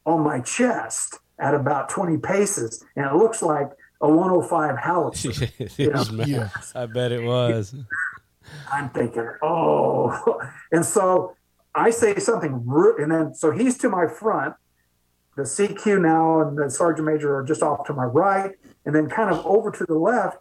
on 0.06 0.22
my 0.22 0.42
chest 0.42 1.20
at 1.40 1.56
about 1.56 1.90
20 1.90 2.18
paces. 2.18 2.84
And 2.96 3.06
it 3.06 3.16
looks 3.16 3.42
like 3.42 3.70
a 4.02 4.10
105 4.10 4.78
howitzer. 4.78 5.30
It 5.60 5.74
Yeah. 5.78 6.02
is. 6.02 6.12
Yeah. 6.28 6.50
I 6.76 6.86
bet 6.86 7.12
it 7.12 7.24
was. 7.24 7.76
I'm 8.72 8.90
thinking, 8.90 9.30
oh. 9.42 10.40
And 10.72 10.86
so 10.86 11.36
I 11.76 11.90
say 11.90 12.16
something, 12.18 12.66
and 13.00 13.12
then 13.12 13.34
so 13.34 13.52
he's 13.52 13.78
to 13.80 13.90
my 13.90 14.08
front. 14.08 14.56
The 15.36 15.44
CQ 15.44 16.02
now 16.02 16.42
and 16.42 16.58
the 16.58 16.70
sergeant 16.72 17.08
major 17.08 17.36
are 17.36 17.44
just 17.44 17.62
off 17.62 17.86
to 17.88 17.94
my 17.94 18.06
right, 18.06 18.54
and 18.86 18.96
then 18.96 19.08
kind 19.08 19.30
of 19.30 19.46
over 19.46 19.70
to 19.70 19.86
the 19.86 19.94
left, 19.94 20.38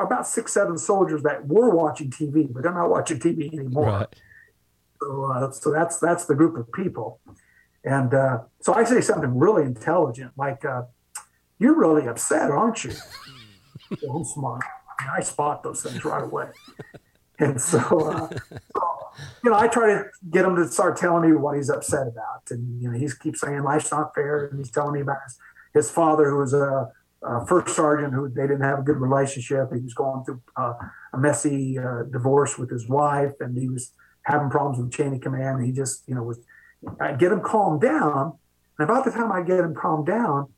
about 0.00 0.26
six, 0.26 0.52
seven 0.52 0.78
soldiers 0.78 1.22
that 1.22 1.46
were 1.46 1.68
watching 1.68 2.10
TV, 2.10 2.50
but 2.50 2.62
they're 2.62 2.72
not 2.72 2.88
watching 2.88 3.18
TV 3.18 3.52
anymore. 3.52 3.84
Right. 3.84 4.06
So, 5.02 5.24
uh, 5.24 5.50
so 5.50 5.70
that's 5.70 5.98
that's 5.98 6.24
the 6.24 6.34
group 6.34 6.56
of 6.56 6.72
people, 6.72 7.20
and 7.84 8.14
uh, 8.14 8.38
so 8.60 8.72
I 8.72 8.84
say 8.84 9.02
something 9.02 9.38
really 9.38 9.64
intelligent, 9.64 10.32
like, 10.38 10.64
uh, 10.64 10.84
"You're 11.58 11.78
really 11.78 12.06
upset, 12.06 12.50
aren't 12.50 12.84
you?" 12.84 12.92
I'm 14.10 14.24
smart. 14.24 14.62
I 14.98 15.20
spot 15.20 15.62
those 15.62 15.82
things 15.82 16.04
right 16.04 16.24
away, 16.24 16.48
and 17.38 17.60
so, 17.60 17.78
uh, 17.78 18.28
so, 18.28 19.08
you 19.44 19.50
know, 19.50 19.56
I 19.56 19.68
try 19.68 19.88
to 19.88 20.04
get 20.30 20.44
him 20.44 20.56
to 20.56 20.66
start 20.68 20.96
telling 20.96 21.30
me 21.30 21.36
what 21.36 21.56
he's 21.56 21.70
upset 21.70 22.06
about, 22.08 22.42
and 22.50 22.80
you 22.80 22.90
know, 22.90 22.98
he 22.98 23.08
keeps 23.22 23.40
saying 23.40 23.62
life's 23.62 23.90
not 23.90 24.14
fair, 24.14 24.46
and 24.46 24.58
he's 24.58 24.70
telling 24.70 24.94
me 24.94 25.00
about 25.00 25.18
his, 25.24 25.38
his 25.74 25.90
father, 25.90 26.30
who 26.30 26.38
was 26.38 26.54
a, 26.54 26.90
a 27.22 27.46
first 27.46 27.76
sergeant, 27.76 28.14
who 28.14 28.28
they 28.28 28.42
didn't 28.42 28.62
have 28.62 28.78
a 28.78 28.82
good 28.82 28.96
relationship. 28.96 29.68
He 29.72 29.80
was 29.80 29.94
going 29.94 30.24
through 30.24 30.40
uh, 30.56 30.74
a 31.12 31.18
messy 31.18 31.78
uh, 31.78 32.04
divorce 32.10 32.58
with 32.58 32.70
his 32.70 32.88
wife, 32.88 33.32
and 33.40 33.56
he 33.56 33.68
was 33.68 33.92
having 34.22 34.50
problems 34.50 34.78
with 34.78 34.92
chain 34.92 35.14
of 35.14 35.20
command. 35.20 35.64
He 35.64 35.72
just, 35.72 36.04
you 36.08 36.14
know, 36.14 36.22
was 36.22 36.40
I 37.00 37.12
get 37.12 37.32
him 37.32 37.40
calmed 37.40 37.82
down, 37.82 38.38
and 38.78 38.88
about 38.88 39.04
the 39.04 39.10
time 39.10 39.30
I 39.30 39.42
get 39.42 39.60
him 39.60 39.74
calmed 39.74 40.06
down, 40.06 40.52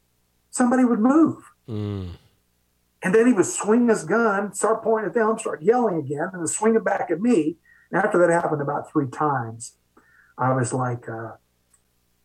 somebody 0.58 0.84
would 0.84 1.00
move. 1.00 1.42
Mm. 1.68 2.10
And 3.02 3.14
then 3.14 3.26
he 3.26 3.32
would 3.32 3.46
swing 3.46 3.88
his 3.88 4.04
gun, 4.04 4.52
start 4.52 4.82
pointing 4.82 5.08
at 5.08 5.14
them, 5.14 5.38
start 5.38 5.62
yelling 5.62 5.98
again, 5.98 6.30
and 6.32 6.40
then 6.40 6.46
swing 6.46 6.74
it 6.74 6.84
back 6.84 7.10
at 7.10 7.20
me. 7.20 7.56
And 7.90 8.02
after 8.02 8.18
that 8.18 8.30
happened 8.30 8.60
about 8.60 8.90
three 8.92 9.08
times, 9.08 9.76
I 10.36 10.52
was 10.52 10.72
like, 10.72 11.08
uh, 11.08 11.32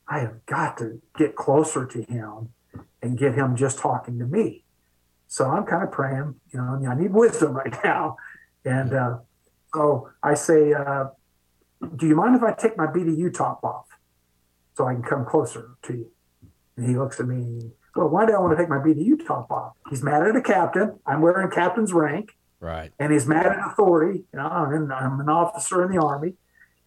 I 0.08 0.20
have 0.20 0.46
got 0.46 0.78
to 0.80 1.02
get 1.18 1.36
closer 1.36 1.86
to 1.86 2.02
him 2.04 2.50
and 3.02 3.18
get 3.18 3.36
him 3.36 3.56
just 3.56 3.78
talking 3.80 4.20
to 4.20 4.26
me. 4.26 4.66
So 5.28 5.50
I'm 5.50 5.66
kind 5.66 5.84
of 5.84 5.92
praying, 5.92 6.36
you 6.52 6.60
know, 6.60 6.80
I 6.90 6.96
need 6.96 7.14
wisdom 7.14 7.54
right 7.62 7.76
now. 7.84 8.18
And 8.66 8.94
uh, 8.94 9.18
so 9.74 10.10
I 10.22 10.34
say, 10.34 10.74
uh, 10.74 11.06
Do 11.98 12.08
you 12.08 12.16
mind 12.16 12.36
if 12.36 12.44
I 12.44 12.54
take 12.54 12.78
my 12.78 12.88
BDU 12.88 13.34
top 13.34 13.64
off 13.64 13.88
so 14.76 14.88
I 14.88 14.94
can 14.94 15.04
come 15.04 15.26
closer 15.26 15.72
to 15.84 15.94
you? 15.94 16.12
And 16.78 16.88
he 16.88 16.96
looks 16.96 17.20
at 17.20 17.28
me, 17.28 17.72
Well, 17.96 18.10
why 18.10 18.26
do 18.26 18.34
I 18.34 18.40
want 18.40 18.58
to 18.58 18.62
take 18.62 18.70
my 18.70 18.78
BDU 18.78 19.26
top 19.26 19.52
off? 19.52 19.74
He's 19.90 20.02
mad 20.02 20.24
at 20.28 20.36
a 20.36 20.42
captain. 20.42 21.00
I'm 21.06 21.22
wearing 21.22 21.50
captain's 21.52 21.94
rank 21.94 22.36
Right. 22.60 22.92
and 23.00 23.12
he's 23.14 23.28
mad 23.28 23.46
at 23.46 23.60
authority. 23.72 24.24
You 24.34 24.40
know, 24.40 24.48
I'm, 24.48 24.92
I'm 24.92 25.20
an 25.20 25.30
officer 25.30 25.84
in 25.86 25.92
the 25.96 26.02
army, 26.02 26.34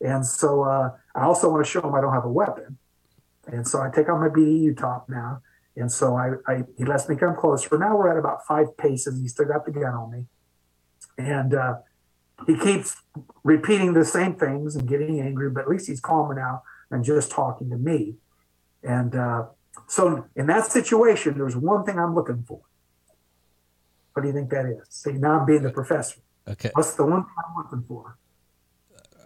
and 0.01 0.27
so 0.27 0.63
uh, 0.63 0.91
I 1.15 1.23
also 1.25 1.51
want 1.51 1.65
to 1.65 1.71
show 1.71 1.87
him 1.87 1.95
I 1.95 2.01
don't 2.01 2.13
have 2.15 2.25
a 2.25 2.33
weapon. 2.33 2.79
And 3.47 3.67
so 3.69 3.81
I 3.81 3.91
take 3.91 4.09
off 4.09 4.19
my 4.21 4.29
BDU 4.29 4.77
top 4.77 5.09
now, 5.09 5.43
and 5.77 5.93
so 5.93 6.17
I, 6.17 6.33
I 6.49 6.65
he 6.77 6.85
lets 6.85 7.09
me 7.09 7.15
come 7.15 7.37
closer. 7.37 7.79
Now 7.79 7.97
we're 7.97 8.11
at 8.11 8.19
about 8.19 8.45
five 8.47 8.77
paces. 8.77 9.21
He's 9.21 9.33
still 9.33 9.47
got 9.47 9.65
the 9.65 9.71
gun 9.71 9.95
on 9.95 10.11
me, 10.11 10.25
and 11.19 11.55
uh, 11.55 11.75
he 12.47 12.57
keeps 12.59 12.97
repeating 13.45 13.93
the 13.93 14.05
same 14.05 14.35
things 14.35 14.75
and 14.75 14.89
getting 14.89 15.21
angry. 15.21 15.51
But 15.51 15.61
at 15.63 15.69
least 15.69 15.87
he's 15.87 16.01
calmer 16.01 16.35
now 16.35 16.63
and 16.91 17.05
just 17.05 17.31
talking 17.31 17.71
to 17.71 17.77
me. 17.77 18.17
And 18.83 19.15
uh, 19.15 19.47
so 19.87 20.27
in 20.35 20.47
that 20.47 20.67
situation, 20.67 21.39
there's 21.39 21.57
one 21.57 21.85
thing 21.85 21.99
I'm 21.99 22.15
looking 22.15 22.45
for. 22.47 22.61
What 24.13 24.23
do 24.23 24.29
you 24.29 24.35
think 24.35 24.51
that 24.51 24.67
is? 24.67 24.87
See, 24.89 25.13
now 25.13 25.41
I'm 25.41 25.47
being 25.47 25.63
the 25.63 25.71
professor. 25.71 26.21
Okay. 26.49 26.71
What's 26.75 26.95
the 26.95 27.05
one 27.05 27.23
thing 27.23 27.35
I'm 27.39 27.63
looking 27.63 27.85
for? 27.87 28.17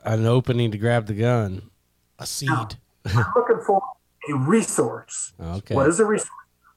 An 0.04 0.26
opening 0.26 0.70
to 0.72 0.78
grab 0.78 1.06
the 1.06 1.14
gun. 1.14 1.70
A 2.18 2.26
seed. 2.26 2.48
I'm 2.50 3.32
looking 3.36 3.60
for 3.64 3.82
a 4.28 4.34
resource. 4.34 5.32
Okay. 5.40 5.74
What 5.74 5.88
is 5.88 6.00
a 6.00 6.04
resource? 6.04 6.30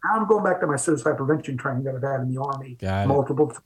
Now 0.03 0.19
I'm 0.19 0.27
going 0.27 0.43
back 0.43 0.59
to 0.61 0.67
my 0.67 0.75
suicide 0.75 1.17
prevention 1.17 1.57
training 1.57 1.83
that 1.85 1.95
I've 1.95 2.03
had 2.03 2.21
in 2.21 2.33
the 2.33 2.41
Army 2.41 2.77
Got 2.79 3.07
multiple 3.07 3.47
times. 3.47 3.61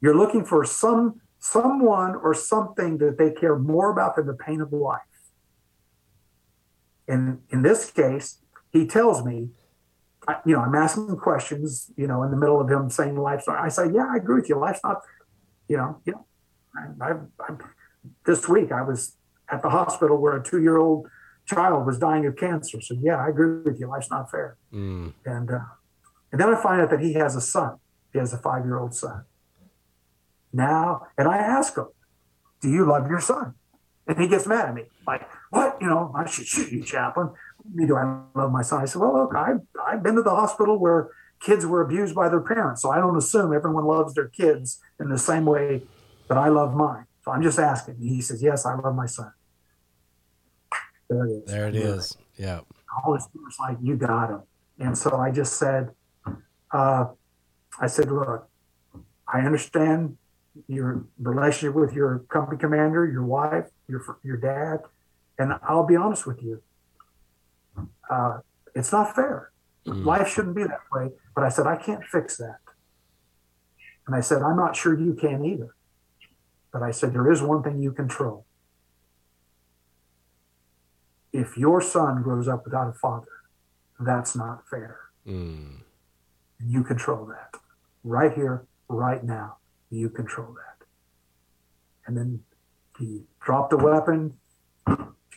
You're 0.00 0.16
looking 0.16 0.44
for 0.44 0.64
some 0.64 1.20
someone 1.38 2.16
or 2.16 2.34
something 2.34 2.98
that 2.98 3.16
they 3.16 3.30
care 3.30 3.56
more 3.56 3.90
about 3.90 4.16
than 4.16 4.26
the 4.26 4.34
pain 4.34 4.60
of 4.60 4.72
life. 4.72 5.00
And 7.06 7.40
in 7.50 7.62
this 7.62 7.90
case, 7.90 8.38
he 8.72 8.86
tells 8.86 9.24
me, 9.24 9.48
I, 10.26 10.36
you 10.44 10.54
know, 10.54 10.60
I'm 10.60 10.74
asking 10.74 11.16
questions, 11.16 11.90
you 11.96 12.06
know, 12.06 12.22
in 12.22 12.30
the 12.30 12.36
middle 12.36 12.60
of 12.60 12.68
him 12.70 12.90
saying 12.90 13.16
life's 13.16 13.46
not, 13.46 13.58
I 13.58 13.68
say, 13.68 13.90
yeah, 13.92 14.06
I 14.12 14.16
agree 14.16 14.36
with 14.36 14.48
you. 14.48 14.56
Life's 14.56 14.80
not, 14.84 15.00
you 15.68 15.76
know, 15.76 16.00
you 16.04 16.12
know, 16.12 16.26
I, 16.76 17.10
I, 17.10 17.12
I, 17.40 17.56
this 18.26 18.48
week 18.48 18.70
I 18.72 18.82
was 18.82 19.16
at 19.50 19.62
the 19.62 19.70
hospital 19.70 20.18
where 20.18 20.36
a 20.36 20.42
two 20.42 20.60
year 20.60 20.76
old 20.76 21.06
child 21.46 21.86
was 21.86 21.98
dying 21.98 22.26
of 22.26 22.36
cancer. 22.36 22.80
So 22.80 22.94
yeah, 23.00 23.16
I 23.16 23.28
agree 23.28 23.62
with 23.62 23.80
you. 23.80 23.88
Life's 23.88 24.10
not 24.10 24.30
fair. 24.30 24.56
Mm. 24.72 25.14
And 25.24 25.50
uh, 25.50 25.60
and 26.30 26.40
then 26.40 26.54
I 26.54 26.62
find 26.62 26.80
out 26.82 26.90
that 26.90 27.00
he 27.00 27.14
has 27.14 27.34
a 27.36 27.40
son. 27.40 27.78
He 28.12 28.18
has 28.18 28.32
a 28.32 28.38
five 28.38 28.64
year 28.64 28.78
old 28.78 28.94
son. 28.94 29.24
Now, 30.52 31.06
and 31.16 31.28
I 31.28 31.38
ask 31.38 31.76
him, 31.76 31.88
"Do 32.60 32.68
you 32.68 32.84
love 32.86 33.08
your 33.08 33.20
son?" 33.20 33.54
And 34.06 34.18
he 34.18 34.28
gets 34.28 34.46
mad 34.46 34.68
at 34.68 34.74
me, 34.74 34.84
like, 35.06 35.28
"What? 35.50 35.78
You 35.80 35.88
know, 35.88 36.12
I 36.14 36.26
should 36.26 36.46
shoot 36.46 36.72
you, 36.72 36.82
chaplain. 36.82 37.30
Me, 37.72 37.86
do 37.86 37.96
I 37.96 38.22
love 38.34 38.50
my 38.50 38.62
son?" 38.62 38.82
I 38.82 38.84
said, 38.86 39.00
"Well, 39.00 39.14
look, 39.14 39.34
I've 39.34 39.60
I've 39.86 40.02
been 40.02 40.16
to 40.16 40.22
the 40.22 40.30
hospital 40.30 40.78
where 40.78 41.10
kids 41.40 41.64
were 41.64 41.80
abused 41.82 42.14
by 42.14 42.28
their 42.28 42.40
parents, 42.40 42.82
so 42.82 42.90
I 42.90 42.98
don't 42.98 43.16
assume 43.16 43.52
everyone 43.52 43.84
loves 43.84 44.14
their 44.14 44.28
kids 44.28 44.80
in 45.00 45.08
the 45.08 45.18
same 45.18 45.44
way 45.44 45.82
that 46.28 46.38
I 46.38 46.48
love 46.48 46.74
mine. 46.74 47.06
So 47.24 47.32
I'm 47.32 47.42
just 47.42 47.58
asking." 47.58 47.96
He 48.00 48.20
says, 48.20 48.42
"Yes, 48.42 48.66
I 48.66 48.74
love 48.74 48.94
my 48.94 49.06
son." 49.06 49.32
There 51.08 51.24
it 51.24 51.30
is. 51.30 51.44
There 51.46 51.68
it 51.68 51.76
is. 51.76 52.16
Yeah. 52.36 52.60
Holy 53.02 53.20
Spirit's 53.20 53.58
like, 53.58 53.78
you 53.82 53.96
got 53.96 54.30
him. 54.30 54.42
And 54.78 54.96
so 54.96 55.16
I 55.16 55.30
just 55.30 55.54
said, 55.54 55.90
uh, 56.72 57.06
I 57.80 57.86
said, 57.86 58.10
look, 58.10 58.48
I 59.26 59.40
understand 59.40 60.16
your 60.66 61.04
relationship 61.18 61.74
with 61.74 61.92
your 61.92 62.20
company 62.28 62.58
commander, 62.58 63.06
your 63.06 63.24
wife, 63.24 63.66
your 63.86 64.18
your 64.24 64.36
dad, 64.36 64.80
and 65.38 65.54
I'll 65.62 65.86
be 65.86 65.96
honest 65.96 66.26
with 66.26 66.42
you. 66.42 66.62
Uh, 68.10 68.38
it's 68.74 68.92
not 68.92 69.14
fair. 69.14 69.50
Mm. 69.86 70.04
Life 70.04 70.28
shouldn't 70.28 70.56
be 70.56 70.64
that 70.64 70.80
way. 70.92 71.10
But 71.34 71.44
I 71.44 71.48
said, 71.48 71.66
I 71.66 71.76
can't 71.76 72.04
fix 72.04 72.36
that. 72.38 72.58
And 74.06 74.16
I 74.16 74.20
said, 74.20 74.42
I'm 74.42 74.56
not 74.56 74.74
sure 74.74 74.98
you 74.98 75.14
can 75.14 75.44
either. 75.44 75.74
But 76.72 76.82
I 76.82 76.90
said, 76.90 77.12
there 77.12 77.30
is 77.30 77.42
one 77.42 77.62
thing 77.62 77.82
you 77.82 77.92
control. 77.92 78.44
If 81.32 81.56
your 81.58 81.80
son 81.80 82.22
grows 82.22 82.48
up 82.48 82.64
without 82.64 82.88
a 82.88 82.92
father, 82.92 83.28
that's 84.00 84.34
not 84.34 84.66
fair. 84.68 84.98
Mm. 85.26 85.80
You 86.64 86.82
control 86.82 87.26
that. 87.26 87.60
Right 88.02 88.32
here, 88.32 88.66
right 88.88 89.22
now, 89.22 89.58
you 89.90 90.08
control 90.08 90.54
that. 90.54 90.86
And 92.06 92.16
then 92.16 92.40
he 92.98 93.22
dropped 93.40 93.70
the 93.70 93.76
weapon, 93.76 94.34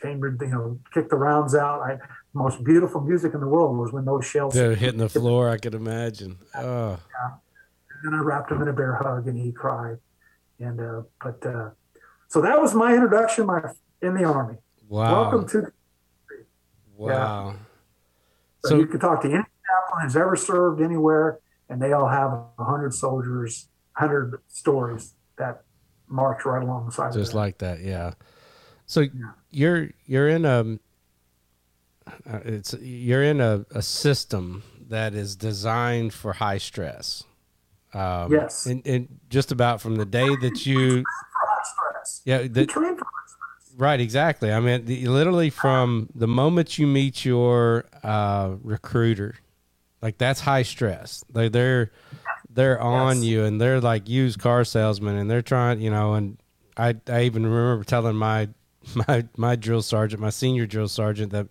chambered, 0.02 0.40
you 0.42 0.48
know, 0.48 0.80
kicked 0.94 1.10
the 1.10 1.18
rounds 1.18 1.54
out. 1.54 1.82
I, 1.82 1.98
most 2.34 2.64
beautiful 2.64 3.02
music 3.02 3.34
in 3.34 3.40
the 3.40 3.48
world 3.48 3.78
was 3.78 3.92
when 3.92 4.06
those 4.06 4.26
shells. 4.26 4.54
They're 4.54 4.76
hitting 4.76 5.00
the 5.00 5.10
floor. 5.10 5.50
I 5.50 5.58
could 5.58 5.76
imagine. 5.76 6.38
Oh. 6.56 6.92
Yeah. 6.92 7.32
And 8.04 8.14
then 8.14 8.20
I 8.20 8.24
wrapped 8.24 8.52
him 8.52 8.62
in 8.62 8.68
a 8.68 8.74
bear 8.74 8.96
hug, 8.96 9.28
and 9.28 9.38
he 9.38 9.52
cried. 9.52 9.98
And 10.60 10.80
uh, 10.80 11.02
but 11.22 11.46
uh, 11.46 11.72
so 12.28 12.42
that 12.42 12.62
was 12.62 12.74
my 12.74 12.94
introduction. 12.94 13.48
My 13.48 13.62
in 14.02 14.16
the 14.16 14.24
army. 14.24 14.58
Wow. 14.88 15.24
Welcome 15.24 15.48
to. 15.50 15.72
Wow. 16.96 17.56
So, 18.64 18.70
So 18.70 18.76
you 18.78 18.86
can 18.86 19.00
talk 19.00 19.22
to 19.22 19.28
any 19.28 19.38
chaplain 19.38 20.04
who's 20.04 20.16
ever 20.16 20.36
served 20.36 20.82
anywhere, 20.82 21.40
and 21.70 21.82
they 21.82 21.94
all 21.94 22.08
have 22.08 22.32
a 22.58 22.64
hundred 22.64 22.94
soldiers. 22.94 23.68
hundred 23.94 24.40
stories 24.48 25.16
that 25.38 25.64
march 26.08 26.46
right 26.46 26.64
alongside. 26.64 27.14
Just 27.14 27.34
like 27.34 27.58
that, 27.60 27.82
yeah. 27.82 28.14
So 28.86 29.06
you're 29.50 29.90
you're 30.06 30.30
in 30.30 30.46
a 30.46 30.78
uh, 32.08 32.40
it's 32.46 32.74
you're 32.82 33.24
in 33.24 33.42
a, 33.42 33.66
a 33.72 33.82
system 33.82 34.64
that 34.90 35.14
is 35.14 35.36
designed 35.36 36.14
for 36.14 36.34
high 36.34 36.58
stress. 36.58 37.24
Um, 37.94 38.32
Yes. 38.32 38.66
and, 38.66 38.86
and 38.88 39.20
just 39.30 39.52
about 39.52 39.82
from 39.82 39.96
the 39.96 40.06
day 40.06 40.36
that 40.38 40.66
you, 40.66 41.06
yeah, 42.26 42.40
the, 42.48 42.66
train 42.66 42.96
for 42.96 43.04
high 43.06 43.28
stress. 43.28 43.74
right, 43.78 44.00
exactly. 44.00 44.52
I 44.52 44.60
mean, 44.60 44.86
the, 44.86 45.06
literally 45.08 45.50
from 45.50 46.10
the 46.16 46.28
moment 46.28 46.78
you 46.80 46.88
meet 46.88 47.26
your 47.26 47.86
uh, 48.04 48.56
recruiter, 48.62 49.36
like 50.02 50.18
that's 50.18 50.40
high 50.42 50.64
stress. 50.64 51.24
They 51.32 51.50
they're 51.50 51.92
they're 52.50 52.82
on 52.82 53.18
Yes. 53.18 53.26
you, 53.26 53.44
and 53.44 53.60
they're 53.62 53.80
like 53.82 54.10
used 54.10 54.40
car 54.40 54.64
salesmen, 54.64 55.16
and 55.16 55.30
they're 55.30 55.42
trying, 55.42 55.80
you 55.82 55.90
know. 55.90 56.14
And 56.16 56.38
I 56.78 56.96
I 57.08 57.24
even 57.24 57.46
remember 57.46 57.84
telling 57.84 58.16
my 58.16 58.50
my 59.08 59.26
my 59.38 59.56
drill 59.56 59.82
sergeant, 59.82 60.22
my 60.22 60.30
senior 60.32 60.66
drill 60.66 60.88
sergeant, 60.88 61.32
that 61.34 61.48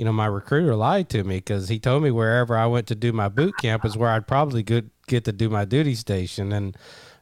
you 0.00 0.06
know 0.06 0.14
my 0.14 0.24
recruiter 0.24 0.74
lied 0.74 1.10
to 1.10 1.22
me 1.24 1.36
because 1.36 1.68
he 1.68 1.78
told 1.78 2.02
me 2.02 2.10
wherever 2.10 2.56
I 2.56 2.64
went 2.64 2.86
to 2.86 2.94
do 2.94 3.12
my 3.12 3.28
boot 3.28 3.58
camp 3.58 3.84
is 3.84 3.98
where 3.98 4.08
I'd 4.08 4.26
probably 4.26 4.62
get 4.62 4.86
get 5.06 5.26
to 5.26 5.32
do 5.32 5.50
my 5.50 5.66
duty 5.66 5.94
station, 5.94 6.52
and 6.52 6.74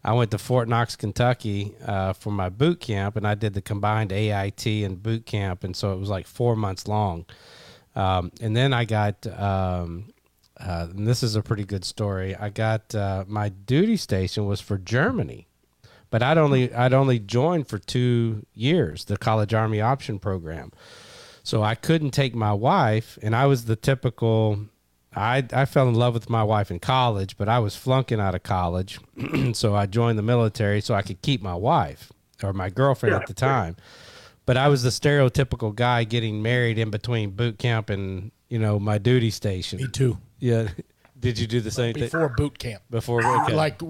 I 0.04 0.12
went 0.12 0.30
to 0.30 0.38
Fort 0.38 0.68
Knox, 0.68 0.94
Kentucky, 0.94 1.74
uh, 1.84 2.12
for 2.12 2.30
my 2.30 2.48
boot 2.48 2.78
camp, 2.78 3.16
and 3.16 3.26
I 3.26 3.34
did 3.34 3.54
the 3.54 3.60
combined 3.60 4.12
AIT 4.12 4.64
and 4.64 5.02
boot 5.02 5.26
camp, 5.26 5.64
and 5.64 5.74
so 5.74 5.92
it 5.92 5.98
was 5.98 6.08
like 6.08 6.28
four 6.28 6.54
months 6.54 6.86
long. 6.86 7.26
Um, 7.96 8.30
and 8.40 8.56
then 8.56 8.72
I 8.72 8.84
got, 8.84 9.26
um, 9.26 10.12
uh, 10.60 10.86
and 10.88 11.04
this 11.04 11.24
is 11.24 11.34
a 11.34 11.42
pretty 11.42 11.64
good 11.64 11.84
story. 11.84 12.36
I 12.36 12.48
got 12.48 12.94
uh, 12.94 13.24
my 13.26 13.48
duty 13.48 13.96
station 13.96 14.46
was 14.46 14.60
for 14.60 14.78
Germany, 14.78 15.48
but 16.10 16.22
I'd 16.22 16.38
only 16.38 16.72
I'd 16.72 16.94
only 16.94 17.18
joined 17.18 17.66
for 17.66 17.78
two 17.78 18.46
years 18.54 19.06
the 19.06 19.16
College 19.16 19.52
Army 19.52 19.80
Option 19.80 20.20
Program, 20.20 20.70
so 21.48 21.62
I 21.62 21.76
couldn't 21.76 22.10
take 22.10 22.34
my 22.34 22.52
wife, 22.52 23.18
and 23.22 23.34
I 23.34 23.46
was 23.46 23.64
the 23.64 23.74
typical. 23.74 24.66
I 25.16 25.46
I 25.50 25.64
fell 25.64 25.88
in 25.88 25.94
love 25.94 26.12
with 26.12 26.28
my 26.28 26.42
wife 26.42 26.70
in 26.70 26.78
college, 26.78 27.38
but 27.38 27.48
I 27.48 27.58
was 27.58 27.74
flunking 27.74 28.20
out 28.20 28.34
of 28.34 28.42
college, 28.42 29.00
so 29.54 29.74
I 29.74 29.86
joined 29.86 30.18
the 30.18 30.22
military 30.22 30.82
so 30.82 30.94
I 30.94 31.00
could 31.00 31.22
keep 31.22 31.40
my 31.40 31.54
wife 31.54 32.12
or 32.42 32.52
my 32.52 32.68
girlfriend 32.68 33.14
Yeah, 33.14 33.20
at 33.20 33.28
the 33.28 33.32
time. 33.32 33.76
But 34.44 34.58
I 34.58 34.68
was 34.68 34.82
the 34.82 34.90
stereotypical 34.90 35.74
guy 35.74 36.04
getting 36.04 36.42
married 36.42 36.78
in 36.78 36.90
between 36.90 37.30
boot 37.30 37.58
camp 37.58 37.88
and 37.88 38.30
you 38.50 38.58
know 38.58 38.78
my 38.78 38.98
duty 38.98 39.30
station. 39.30 39.78
Me 39.78 39.88
too. 39.88 40.18
Yeah. 40.38 40.68
Did 41.18 41.38
you 41.38 41.46
do 41.46 41.62
the 41.62 41.70
same 41.70 41.94
thing 41.94 42.02
Before 42.04 42.28
boot 42.28 42.58
camp, 42.58 42.82
before? 42.90 43.24
Okay. 43.24 43.54
like 43.54 43.80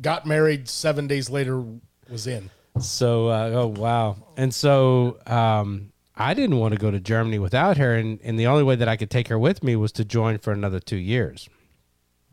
got 0.00 0.24
married 0.24 0.68
seven 0.68 1.08
days 1.08 1.28
later, 1.28 1.64
was 2.08 2.28
in. 2.28 2.48
So, 2.78 3.26
uh, 3.26 3.50
oh 3.54 3.66
wow! 3.66 4.16
And 4.36 4.54
so, 4.54 5.18
um, 5.26 5.90
I 6.18 6.34
didn't 6.34 6.58
want 6.58 6.74
to 6.74 6.80
go 6.80 6.90
to 6.90 6.98
Germany 6.98 7.38
without 7.38 7.76
her, 7.76 7.94
and, 7.94 8.18
and 8.24 8.38
the 8.38 8.46
only 8.48 8.64
way 8.64 8.74
that 8.74 8.88
I 8.88 8.96
could 8.96 9.10
take 9.10 9.28
her 9.28 9.38
with 9.38 9.62
me 9.62 9.76
was 9.76 9.92
to 9.92 10.04
join 10.04 10.38
for 10.38 10.52
another 10.52 10.80
two 10.80 10.96
years. 10.96 11.48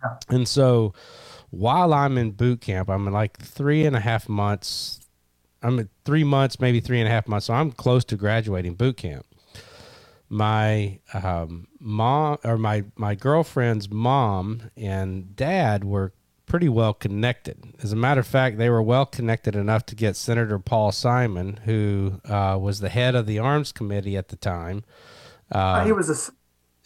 Yeah. 0.03 0.17
And 0.29 0.47
so, 0.47 0.93
while 1.51 1.93
I'm 1.93 2.17
in 2.17 2.31
boot 2.31 2.61
camp, 2.61 2.89
I'm 2.89 3.05
in 3.05 3.13
like 3.13 3.37
three 3.37 3.85
and 3.85 3.95
a 3.95 3.99
half 3.99 4.27
months. 4.27 5.01
I'm 5.61 5.79
at 5.79 5.87
three 6.03 6.23
months, 6.23 6.59
maybe 6.59 6.79
three 6.79 6.99
and 6.99 7.07
a 7.07 7.11
half 7.11 7.27
months. 7.27 7.45
So 7.45 7.53
I'm 7.53 7.71
close 7.71 8.03
to 8.05 8.17
graduating 8.17 8.73
boot 8.73 8.97
camp. 8.97 9.25
My 10.27 10.99
um, 11.13 11.67
mom 11.79 12.39
or 12.43 12.57
my 12.57 12.83
my 12.95 13.15
girlfriend's 13.15 13.89
mom 13.89 14.71
and 14.75 15.35
dad 15.35 15.83
were 15.83 16.13
pretty 16.45 16.69
well 16.69 16.93
connected. 16.93 17.73
As 17.81 17.91
a 17.91 17.95
matter 17.95 18.21
of 18.21 18.27
fact, 18.27 18.57
they 18.57 18.69
were 18.69 18.81
well 18.81 19.05
connected 19.05 19.55
enough 19.55 19.85
to 19.87 19.95
get 19.95 20.15
Senator 20.15 20.59
Paul 20.59 20.91
Simon, 20.91 21.59
who 21.65 22.19
uh, 22.25 22.57
was 22.59 22.79
the 22.79 22.89
head 22.89 23.15
of 23.15 23.25
the 23.25 23.39
Arms 23.39 23.71
Committee 23.71 24.15
at 24.17 24.29
the 24.29 24.35
time. 24.35 24.83
Uh, 25.51 25.85
he 25.85 25.91
was 25.91 26.09
a 26.09 26.31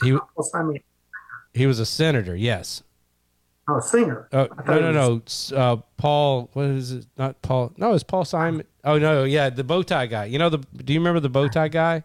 He 0.05 0.17
he 1.53 1.65
was 1.65 1.79
a 1.79 1.85
senator, 1.85 2.35
yes. 2.35 2.83
no 3.67 3.79
singer. 3.79 4.27
Oh 4.33 4.47
no 4.67 4.91
no 4.91 5.21
was- 5.23 5.51
no! 5.51 5.57
Uh, 5.57 5.75
Paul, 5.97 6.49
what 6.53 6.65
is 6.65 6.91
it? 6.91 7.05
Not 7.17 7.41
Paul. 7.41 7.71
No, 7.77 7.93
it's 7.93 8.03
Paul 8.03 8.25
Simon. 8.25 8.65
Oh 8.83 8.97
no, 8.97 9.23
yeah, 9.23 9.49
the 9.49 9.63
bow 9.63 9.83
tie 9.83 10.07
guy. 10.07 10.25
You 10.25 10.39
know 10.39 10.49
the? 10.49 10.59
Do 10.59 10.93
you 10.93 10.99
remember 10.99 11.19
the 11.19 11.29
bow 11.29 11.47
tie 11.47 11.67
guy? 11.67 12.03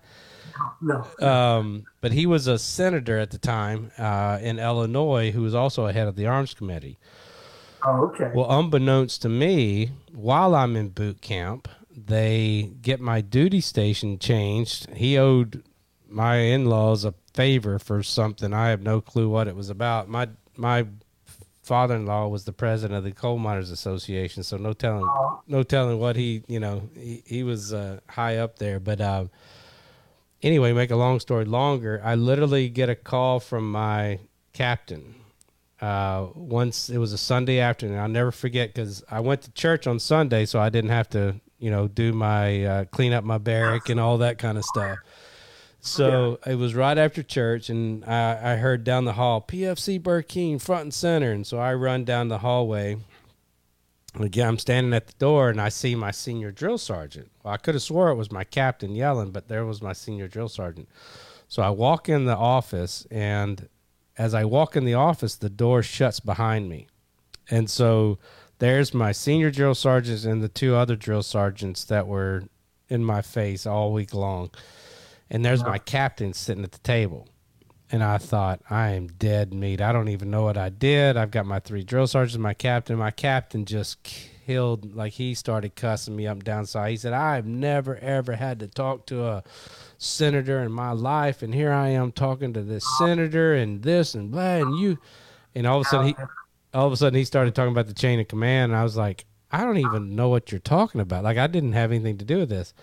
No. 0.80 1.04
Um, 1.20 1.84
but 2.00 2.12
he 2.12 2.26
was 2.26 2.46
a 2.46 2.58
senator 2.58 3.18
at 3.18 3.30
the 3.32 3.38
time 3.38 3.90
uh, 3.98 4.38
in 4.40 4.58
Illinois, 4.60 5.32
who 5.32 5.42
was 5.42 5.54
also 5.54 5.86
a 5.86 5.92
head 5.92 6.06
of 6.06 6.14
the 6.16 6.26
Arms 6.26 6.54
Committee. 6.54 6.98
Oh, 7.84 8.04
okay. 8.06 8.30
Well, 8.34 8.50
unbeknownst 8.50 9.22
to 9.22 9.28
me, 9.28 9.90
while 10.12 10.54
I'm 10.54 10.74
in 10.76 10.88
boot 10.88 11.20
camp, 11.20 11.68
they 11.94 12.72
get 12.80 13.00
my 13.00 13.20
duty 13.20 13.60
station 13.60 14.18
changed. 14.18 14.90
He 14.94 15.18
owed 15.18 15.62
my 16.08 16.36
in-laws 16.36 17.04
a 17.04 17.14
favor 17.34 17.78
for 17.78 18.02
something. 18.02 18.52
I 18.52 18.70
have 18.70 18.82
no 18.82 19.00
clue 19.00 19.28
what 19.28 19.48
it 19.48 19.56
was 19.56 19.70
about. 19.70 20.08
My 20.08 20.28
my 20.56 20.86
father-in-law 21.62 22.28
was 22.28 22.44
the 22.44 22.52
president 22.52 22.98
of 22.98 23.04
the 23.04 23.12
Coal 23.12 23.38
Miners 23.38 23.70
Association, 23.70 24.42
so 24.42 24.56
no 24.56 24.72
telling 24.72 25.08
no 25.46 25.62
telling 25.62 25.98
what 25.98 26.16
he 26.16 26.42
you 26.46 26.60
know 26.60 26.88
he, 26.94 27.22
he 27.26 27.42
was 27.42 27.72
uh, 27.72 28.00
high 28.08 28.38
up 28.38 28.58
there. 28.58 28.80
But 28.80 29.00
uh, 29.00 29.26
anyway, 30.42 30.72
make 30.72 30.90
a 30.90 30.96
long 30.96 31.20
story 31.20 31.44
longer, 31.44 32.00
I 32.04 32.14
literally 32.14 32.68
get 32.68 32.88
a 32.88 32.94
call 32.94 33.40
from 33.40 33.70
my 33.70 34.20
captain 34.52 35.16
uh, 35.84 36.28
once 36.34 36.88
it 36.88 36.96
was 36.96 37.12
a 37.12 37.18
Sunday 37.18 37.58
afternoon. 37.60 37.98
I'll 37.98 38.08
never 38.08 38.32
forget 38.32 38.72
because 38.72 39.04
I 39.10 39.20
went 39.20 39.42
to 39.42 39.52
church 39.52 39.86
on 39.86 39.98
Sunday, 39.98 40.46
so 40.46 40.58
I 40.58 40.70
didn't 40.70 40.90
have 40.90 41.10
to, 41.10 41.38
you 41.58 41.70
know, 41.70 41.88
do 41.88 42.14
my 42.14 42.64
uh, 42.64 42.84
clean 42.86 43.12
up 43.12 43.22
my 43.22 43.36
barrack 43.36 43.90
and 43.90 44.00
all 44.00 44.16
that 44.18 44.38
kind 44.38 44.56
of 44.56 44.64
stuff. 44.64 44.98
So 45.80 46.38
it 46.46 46.54
was 46.54 46.74
right 46.74 46.96
after 46.96 47.22
church, 47.22 47.68
and 47.68 48.02
I, 48.06 48.54
I 48.54 48.56
heard 48.56 48.82
down 48.84 49.04
the 49.04 49.12
hall, 49.12 49.44
PFC 49.46 50.00
Burkeen 50.00 50.58
front 50.58 50.84
and 50.84 50.94
center. 50.94 51.32
And 51.32 51.46
so 51.46 51.58
I 51.58 51.74
run 51.74 52.04
down 52.04 52.28
the 52.28 52.38
hallway. 52.38 52.96
Again, 54.18 54.48
I'm 54.48 54.58
standing 54.58 54.94
at 54.94 55.08
the 55.08 55.14
door, 55.18 55.50
and 55.50 55.60
I 55.60 55.68
see 55.68 55.94
my 55.94 56.12
senior 56.12 56.50
drill 56.50 56.78
sergeant. 56.78 57.30
Well, 57.42 57.52
I 57.52 57.58
could 57.58 57.74
have 57.74 57.82
swore 57.82 58.08
it 58.08 58.14
was 58.14 58.32
my 58.32 58.44
captain 58.44 58.94
yelling, 58.94 59.32
but 59.32 59.48
there 59.48 59.66
was 59.66 59.82
my 59.82 59.92
senior 59.92 60.28
drill 60.28 60.48
sergeant. 60.48 60.88
So 61.46 61.62
I 61.62 61.68
walk 61.68 62.08
in 62.08 62.24
the 62.24 62.36
office, 62.36 63.06
and 63.10 63.68
as 64.16 64.34
I 64.34 64.44
walk 64.44 64.76
in 64.76 64.84
the 64.84 64.94
office, 64.94 65.36
the 65.36 65.50
door 65.50 65.82
shuts 65.82 66.20
behind 66.20 66.68
me. 66.68 66.86
And 67.50 67.68
so 67.68 68.18
there's 68.58 68.94
my 68.94 69.12
senior 69.12 69.50
drill 69.50 69.74
sergeants 69.74 70.24
and 70.24 70.42
the 70.42 70.48
two 70.48 70.74
other 70.74 70.96
drill 70.96 71.22
sergeants 71.22 71.84
that 71.84 72.06
were 72.06 72.44
in 72.88 73.04
my 73.04 73.22
face 73.22 73.66
all 73.66 73.92
week 73.92 74.14
long. 74.14 74.50
And 75.30 75.44
there's 75.44 75.64
my 75.64 75.78
captain 75.78 76.32
sitting 76.32 76.64
at 76.64 76.72
the 76.72 76.78
table. 76.78 77.28
And 77.90 78.02
I 78.02 78.18
thought, 78.18 78.60
I 78.70 78.90
am 78.90 79.08
dead 79.08 79.52
meat. 79.52 79.80
I 79.80 79.92
don't 79.92 80.08
even 80.08 80.30
know 80.30 80.42
what 80.42 80.56
I 80.56 80.68
did. 80.68 81.16
I've 81.16 81.30
got 81.30 81.46
my 81.46 81.60
three 81.60 81.82
drill 81.82 82.06
sergeants, 82.06 82.38
my 82.38 82.54
captain. 82.54 82.96
My 82.96 83.10
captain 83.10 83.64
just 83.64 84.02
killed, 84.02 84.94
like 84.94 85.12
he 85.14 85.34
started 85.34 85.74
cussing 85.74 86.16
me 86.16 86.26
up 86.26 86.34
and 86.34 86.44
down. 86.44 86.66
So 86.66 86.82
he 86.84 86.96
said, 86.96 87.12
I've 87.12 87.46
never, 87.46 87.96
ever 87.96 88.36
had 88.36 88.60
to 88.60 88.68
talk 88.68 89.06
to 89.06 89.24
a 89.26 89.44
senator 90.04 90.62
in 90.62 90.72
my 90.72 90.92
life. 90.92 91.42
And 91.42 91.54
here 91.54 91.72
I 91.72 91.88
am 91.88 92.12
talking 92.12 92.52
to 92.54 92.62
this 92.62 92.84
senator 92.98 93.54
and 93.54 93.82
this 93.82 94.14
and 94.14 94.30
blah. 94.30 94.56
And 94.56 94.78
you, 94.78 94.98
and 95.54 95.66
all 95.66 95.80
of 95.80 95.86
a 95.86 95.88
sudden 95.88 96.06
he, 96.08 96.16
all 96.72 96.86
of 96.86 96.92
a 96.92 96.96
sudden 96.96 97.18
he 97.18 97.24
started 97.24 97.54
talking 97.54 97.72
about 97.72 97.86
the 97.86 97.94
chain 97.94 98.20
of 98.20 98.28
command. 98.28 98.72
And 98.72 98.80
I 98.80 98.84
was 98.84 98.96
like, 98.96 99.24
I 99.50 99.64
don't 99.64 99.78
even 99.78 100.16
know 100.16 100.28
what 100.28 100.50
you're 100.50 100.58
talking 100.58 101.00
about. 101.00 101.24
Like 101.24 101.38
I 101.38 101.46
didn't 101.46 101.72
have 101.72 101.92
anything 101.92 102.18
to 102.18 102.24
do 102.24 102.38
with 102.38 102.48
this. 102.48 102.74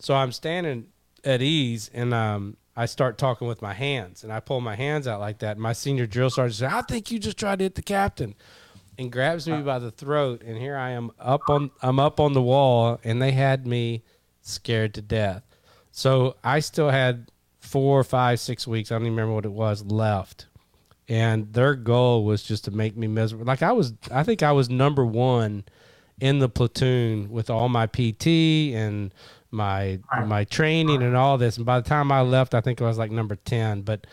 So 0.00 0.14
I'm 0.14 0.32
standing 0.32 0.88
at 1.24 1.42
ease 1.42 1.90
and 1.92 2.12
um, 2.14 2.56
I 2.76 2.86
start 2.86 3.18
talking 3.18 3.46
with 3.46 3.62
my 3.62 3.74
hands 3.74 4.24
and 4.24 4.32
I 4.32 4.40
pull 4.40 4.60
my 4.60 4.74
hands 4.74 5.06
out 5.06 5.20
like 5.20 5.38
that. 5.40 5.58
My 5.58 5.72
senior 5.72 6.06
drill 6.06 6.30
sergeant 6.30 6.56
said, 6.56 6.72
I 6.72 6.82
think 6.82 7.10
you 7.10 7.18
just 7.18 7.38
tried 7.38 7.58
to 7.60 7.64
hit 7.64 7.74
the 7.74 7.82
captain 7.82 8.34
and 8.98 9.12
grabs 9.12 9.46
me 9.46 9.60
by 9.62 9.78
the 9.78 9.90
throat. 9.90 10.42
And 10.42 10.58
here 10.58 10.76
I 10.76 10.90
am 10.90 11.10
up 11.18 11.48
on, 11.48 11.70
I'm 11.82 11.98
up 11.98 12.20
on 12.20 12.32
the 12.32 12.42
wall 12.42 12.98
and 13.04 13.20
they 13.20 13.32
had 13.32 13.66
me 13.66 14.02
scared 14.42 14.94
to 14.94 15.02
death. 15.02 15.42
So 15.92 16.36
I 16.44 16.60
still 16.60 16.90
had 16.90 17.30
four, 17.60 18.02
five, 18.04 18.40
six 18.40 18.66
weeks. 18.66 18.90
I 18.90 18.94
don't 18.94 19.02
even 19.02 19.12
remember 19.14 19.34
what 19.34 19.44
it 19.44 19.52
was 19.52 19.84
left. 19.84 20.46
And 21.08 21.52
their 21.52 21.74
goal 21.74 22.24
was 22.24 22.42
just 22.42 22.64
to 22.66 22.70
make 22.70 22.96
me 22.96 23.08
miserable. 23.08 23.46
Like 23.46 23.62
I 23.62 23.72
was, 23.72 23.94
I 24.12 24.22
think 24.22 24.42
I 24.42 24.52
was 24.52 24.70
number 24.70 25.04
one 25.04 25.64
in 26.20 26.38
the 26.38 26.48
platoon 26.48 27.30
with 27.30 27.50
all 27.50 27.68
my 27.68 27.86
PT 27.86 28.26
and 28.74 29.12
my 29.50 29.98
my 30.26 30.44
training 30.44 31.02
and 31.02 31.16
all 31.16 31.38
this. 31.38 31.56
And 31.56 31.66
by 31.66 31.80
the 31.80 31.88
time 31.88 32.12
I 32.12 32.20
left, 32.20 32.54
I 32.54 32.60
think 32.60 32.80
I 32.80 32.84
was 32.84 32.98
like 32.98 33.10
number 33.10 33.36
ten. 33.36 33.82
But 33.82 34.06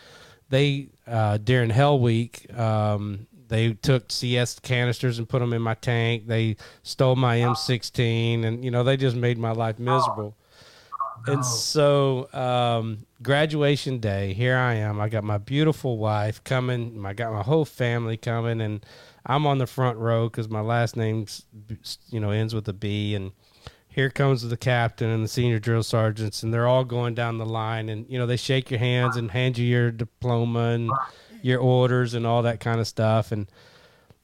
they 0.50 0.90
uh, 1.06 1.38
during 1.38 1.70
Hell 1.70 2.00
Week, 2.00 2.52
um, 2.58 3.28
they 3.48 3.74
took 3.74 4.12
CS 4.12 4.60
canisters 4.60 5.20
and 5.20 5.30
put 5.30 5.40
them 5.40 5.54
in 5.54 5.62
my 5.62 5.76
tank. 5.76 6.28
They 6.28 6.58
stole 6.84 7.16
my 7.16 7.38
M16, 7.38 8.46
and 8.46 8.64
you 8.64 8.72
know 8.72 8.84
they 8.84 8.98
just 8.98 9.16
made 9.16 9.38
my 9.38 9.52
life 9.52 9.80
miserable. 9.80 10.36
And 11.26 11.46
so, 11.46 12.32
um, 12.34 13.06
graduation 13.22 14.00
day, 14.00 14.34
here 14.34 14.56
I 14.56 14.76
am. 14.76 15.00
I 15.00 15.10
got 15.10 15.24
my 15.24 15.38
beautiful 15.38 15.98
wife 15.98 16.44
coming. 16.44 17.06
I 17.06 17.14
got 17.14 17.34
my 17.34 17.44
whole 17.44 17.66
family 17.66 18.18
coming, 18.18 18.62
and 18.62 18.86
I'm 19.26 19.46
on 19.46 19.58
the 19.58 19.68
front 19.68 19.98
row 19.98 20.30
because 20.30 20.50
my 20.50 20.62
last 20.62 20.96
name's 20.96 21.46
you 22.10 22.20
know 22.20 22.32
ends 22.32 22.54
with 22.54 22.68
a 22.70 22.74
B, 22.74 23.16
and 23.16 23.32
here 23.88 24.10
comes 24.10 24.48
the 24.48 24.58
captain 24.58 25.10
and 25.10 25.24
the 25.24 25.28
senior 25.28 25.60
drill 25.60 25.84
sergeants, 25.84 26.44
and 26.44 26.54
they're 26.54 26.68
all 26.68 26.86
going 26.86 27.16
down 27.16 27.38
the 27.38 27.46
line, 27.46 27.90
and 27.90 28.06
you 28.10 28.20
know 28.20 28.26
they 28.26 28.38
shake 28.38 28.70
your 28.70 28.80
hands 28.80 29.18
and 29.18 29.32
hand 29.32 29.58
you 29.58 29.66
your 29.66 29.92
diploma 29.92 30.70
and 30.70 30.92
your 31.42 31.60
orders 31.60 32.14
and 32.14 32.26
all 32.26 32.44
that 32.44 32.60
kind 32.60 32.80
of 32.80 32.88
stuff. 32.88 33.32
And 33.32 33.48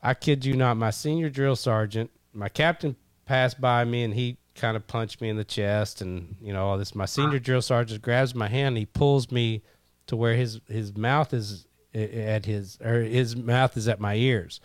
I 0.01 0.13
kid 0.13 0.45
you 0.45 0.55
not, 0.55 0.77
my 0.77 0.91
senior 0.91 1.29
drill 1.29 1.55
sergeant, 1.55 2.11
my 2.33 2.49
captain 2.49 2.95
passed 3.25 3.59
by 3.59 3.83
me, 3.83 4.03
and 4.03 4.13
he 4.13 4.37
kind 4.55 4.77
of 4.77 4.87
punched 4.87 5.21
me 5.21 5.29
in 5.29 5.37
the 5.37 5.43
chest, 5.43 6.01
and 6.01 6.35
you 6.41 6.53
know 6.53 6.65
all 6.65 6.77
this. 6.77 6.95
My 6.95 7.05
senior 7.05 7.39
drill 7.39 7.61
sergeant 7.61 8.01
grabs 8.01 8.35
my 8.35 8.47
hand, 8.47 8.69
and 8.69 8.77
he 8.77 8.85
pulls 8.85 9.31
me 9.31 9.63
to 10.07 10.15
where 10.15 10.35
his 10.35 10.59
his 10.67 10.95
mouth 10.95 11.33
is 11.33 11.67
at 11.93 12.45
his 12.45 12.79
or 12.81 13.01
his 13.01 13.35
mouth 13.35 13.77
is 13.77 13.87
at 13.87 13.99
my 13.99 14.15
ears 14.15 14.59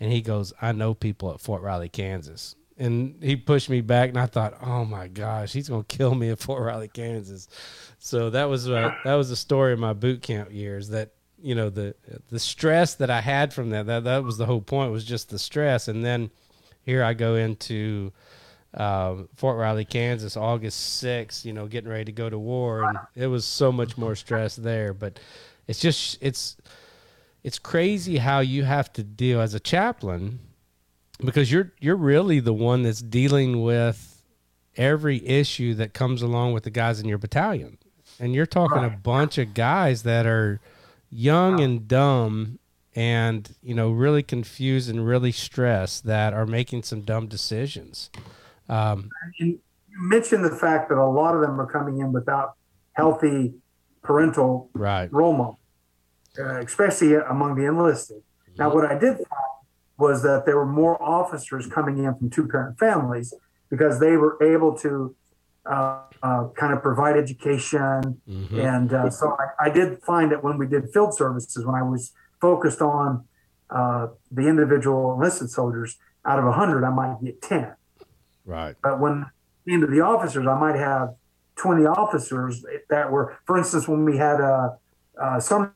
and 0.00 0.12
he 0.12 0.20
goes, 0.20 0.52
I 0.60 0.72
know 0.72 0.94
people 0.94 1.32
at 1.32 1.40
Fort 1.40 1.62
Riley, 1.62 1.88
Kansas. 1.88 2.56
And 2.76 3.22
he 3.22 3.36
pushed 3.36 3.70
me 3.70 3.80
back, 3.80 4.08
and 4.08 4.18
I 4.18 4.26
thought, 4.26 4.54
oh 4.60 4.84
my 4.84 5.06
gosh, 5.06 5.52
he's 5.52 5.68
gonna 5.68 5.84
kill 5.84 6.14
me 6.14 6.30
at 6.30 6.40
Fort 6.40 6.62
Riley, 6.62 6.88
Kansas. 6.88 7.48
So 7.98 8.30
that 8.30 8.48
was 8.48 8.68
uh, 8.68 8.94
that 9.04 9.14
was 9.14 9.30
the 9.30 9.36
story 9.36 9.72
of 9.72 9.78
my 9.78 9.92
boot 9.92 10.22
camp 10.22 10.52
years. 10.52 10.88
That 10.88 11.12
you 11.40 11.54
know 11.54 11.70
the 11.70 11.94
the 12.30 12.40
stress 12.40 12.96
that 12.96 13.10
I 13.10 13.20
had 13.20 13.54
from 13.54 13.70
that 13.70 13.86
that 13.86 14.04
that 14.04 14.24
was 14.24 14.38
the 14.38 14.46
whole 14.46 14.60
point 14.60 14.90
was 14.90 15.04
just 15.04 15.30
the 15.30 15.38
stress. 15.38 15.86
And 15.86 16.04
then 16.04 16.30
here 16.82 17.04
I 17.04 17.14
go 17.14 17.36
into 17.36 18.12
uh, 18.74 19.16
Fort 19.34 19.56
Riley, 19.56 19.84
Kansas, 19.84 20.36
August 20.36 21.02
6th, 21.02 21.44
you 21.44 21.52
know, 21.52 21.66
getting 21.66 21.90
ready 21.90 22.04
to 22.04 22.12
go 22.12 22.28
to 22.28 22.38
war. 22.38 22.84
And 22.84 22.98
it 23.14 23.28
was 23.28 23.44
so 23.44 23.70
much 23.70 23.96
more 23.96 24.14
stress 24.14 24.56
there. 24.56 24.92
But 24.92 25.20
it's 25.66 25.80
just, 25.80 26.18
it's, 26.20 26.56
it's 27.42 27.58
crazy 27.58 28.18
how 28.18 28.40
you 28.40 28.64
have 28.64 28.92
to 28.94 29.02
deal 29.02 29.40
as 29.40 29.54
a 29.54 29.60
chaplain 29.60 30.40
because 31.22 31.52
you're 31.52 31.72
you're 31.78 31.96
really 31.96 32.40
the 32.40 32.52
one 32.52 32.82
that's 32.82 33.00
dealing 33.00 33.62
with 33.62 34.22
every 34.76 35.24
issue 35.26 35.74
that 35.74 35.94
comes 35.94 36.22
along 36.22 36.52
with 36.52 36.64
the 36.64 36.70
guys 36.70 37.00
in 37.00 37.06
your 37.06 37.18
battalion. 37.18 37.78
And 38.18 38.34
you're 38.34 38.46
talking 38.46 38.78
right. 38.78 38.92
a 38.92 38.96
bunch 38.96 39.38
of 39.38 39.54
guys 39.54 40.02
that 40.02 40.26
are 40.26 40.60
young 41.10 41.60
and 41.60 41.86
dumb 41.86 42.58
and, 42.96 43.54
you 43.62 43.74
know, 43.74 43.90
really 43.90 44.22
confused 44.22 44.88
and 44.88 45.06
really 45.06 45.32
stressed 45.32 46.04
that 46.04 46.32
are 46.32 46.46
making 46.46 46.84
some 46.84 47.02
dumb 47.02 47.26
decisions. 47.26 48.10
Um, 48.68 49.10
and 49.22 49.48
you 49.48 49.60
mentioned 49.90 50.44
the 50.44 50.56
fact 50.56 50.88
that 50.88 50.98
a 50.98 51.06
lot 51.06 51.34
of 51.34 51.40
them 51.40 51.60
are 51.60 51.70
coming 51.70 52.00
in 52.00 52.12
without 52.12 52.54
healthy 52.92 53.54
parental 54.02 54.70
right. 54.74 55.12
role 55.12 55.36
models 55.36 55.58
uh, 56.38 56.60
especially 56.60 57.14
among 57.14 57.54
the 57.56 57.64
enlisted. 57.64 58.22
Now, 58.58 58.72
what 58.72 58.84
I 58.84 58.94
did 58.98 59.16
find 59.16 59.54
was 59.98 60.22
that 60.22 60.44
there 60.46 60.56
were 60.56 60.66
more 60.66 61.00
officers 61.02 61.66
coming 61.66 61.98
in 61.98 62.14
from 62.16 62.30
two 62.30 62.48
parent 62.48 62.78
families 62.78 63.32
because 63.70 64.00
they 64.00 64.16
were 64.16 64.36
able 64.42 64.76
to 64.78 65.14
uh, 65.66 66.02
uh, 66.22 66.48
kind 66.56 66.72
of 66.72 66.82
provide 66.82 67.16
education. 67.16 68.20
Mm-hmm. 68.28 68.60
And 68.60 68.92
uh, 68.92 69.10
so 69.10 69.36
I, 69.38 69.66
I, 69.66 69.70
did 69.70 70.02
find 70.02 70.30
that 70.30 70.44
when 70.44 70.58
we 70.58 70.66
did 70.66 70.92
field 70.92 71.14
services, 71.16 71.64
when 71.64 71.74
I 71.74 71.82
was 71.82 72.12
focused 72.40 72.82
on 72.82 73.24
uh, 73.70 74.08
the 74.30 74.42
individual 74.42 75.14
enlisted 75.14 75.50
soldiers, 75.50 75.96
out 76.26 76.38
of 76.38 76.44
100, 76.44 76.84
I 76.84 76.90
might 76.90 77.16
get 77.22 77.40
10. 77.42 77.74
Right. 78.44 78.76
But 78.82 79.00
when 79.00 79.26
into 79.66 79.86
the 79.86 80.00
officers, 80.00 80.46
I 80.46 80.58
might 80.58 80.76
have 80.76 81.14
20 81.56 81.86
officers 81.86 82.64
that 82.90 83.10
were, 83.10 83.38
for 83.46 83.56
instance, 83.56 83.88
when 83.88 84.04
we 84.04 84.16
had 84.16 84.40
a, 84.40 84.76
a 85.20 85.40
summer 85.40 85.74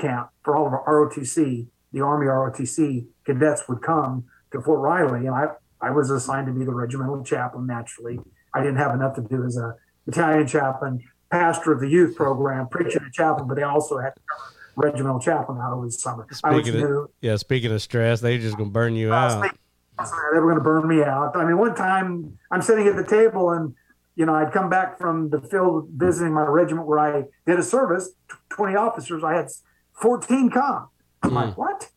camp 0.00 0.30
for 0.42 0.56
all 0.56 0.66
of 0.66 0.72
our 0.72 0.84
ROTC, 0.86 1.66
the 1.92 2.00
Army 2.00 2.26
ROTC 2.26 3.06
cadets 3.24 3.68
would 3.68 3.82
come 3.82 4.24
to 4.52 4.60
Fort 4.60 4.80
Riley, 4.80 5.26
and 5.26 5.34
I, 5.34 5.46
I 5.80 5.90
was 5.90 6.10
assigned 6.10 6.46
to 6.46 6.52
be 6.52 6.64
the 6.64 6.74
regimental 6.74 7.22
chaplain 7.24 7.66
naturally. 7.66 8.18
I 8.52 8.60
didn't 8.60 8.76
have 8.76 8.94
enough 8.94 9.14
to 9.16 9.22
do 9.22 9.44
as 9.44 9.56
a 9.56 9.74
battalion 10.06 10.46
chaplain, 10.46 11.02
pastor 11.30 11.72
of 11.72 11.80
the 11.80 11.88
youth 11.88 12.16
program, 12.16 12.68
preaching 12.68 13.02
a 13.02 13.10
chaplain, 13.10 13.48
but 13.48 13.56
they 13.56 13.62
also 13.62 13.98
had 13.98 14.12
regimental 14.76 15.20
chaplain 15.20 15.58
out 15.60 15.72
over 15.72 15.86
the 15.86 15.92
summer. 15.92 16.26
Speaking 16.30 16.82
of, 16.82 17.10
yeah, 17.20 17.36
speaking 17.36 17.72
of 17.72 17.82
stress, 17.82 18.20
they're 18.20 18.38
just 18.38 18.56
going 18.56 18.70
to 18.70 18.72
burn 18.72 18.94
you 18.94 19.12
out. 19.12 19.54
They 19.98 20.38
were 20.38 20.46
going 20.46 20.56
to 20.56 20.64
burn 20.64 20.88
me 20.88 21.02
out. 21.02 21.36
I 21.36 21.44
mean, 21.44 21.56
one 21.56 21.74
time 21.74 22.38
I'm 22.50 22.62
sitting 22.62 22.86
at 22.88 22.96
the 22.96 23.04
table 23.04 23.50
and 23.50 23.74
you 24.16 24.26
know, 24.26 24.34
I'd 24.34 24.52
come 24.52 24.70
back 24.70 24.98
from 24.98 25.30
the 25.30 25.40
field 25.40 25.88
visiting 25.94 26.32
my 26.32 26.44
regiment 26.44 26.86
where 26.86 26.98
I 26.98 27.24
did 27.46 27.58
a 27.58 27.62
service, 27.62 28.10
20 28.50 28.76
officers. 28.76 29.24
I 29.24 29.34
had 29.34 29.48
14 30.00 30.50
come. 30.50 30.88
I'm 31.22 31.30
mm. 31.30 31.34
like, 31.34 31.58
what? 31.58 31.90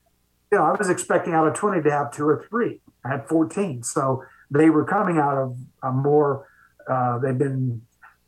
You 0.52 0.58
know, 0.58 0.64
I 0.64 0.72
was 0.72 0.90
expecting 0.90 1.34
out 1.34 1.48
of 1.48 1.54
20 1.54 1.84
to 1.84 1.92
have 1.92 2.12
two 2.12 2.28
or 2.28 2.46
three. 2.50 2.82
I 3.06 3.10
had 3.10 3.28
14. 3.28 3.84
So 3.84 4.24
they 4.50 4.70
were 4.70 4.86
coming 4.86 5.18
out 5.18 5.38
of 5.38 5.58
a 5.84 5.92
more, 5.92 6.48
uh, 6.90 7.20
they've 7.20 7.38
been 7.38 7.82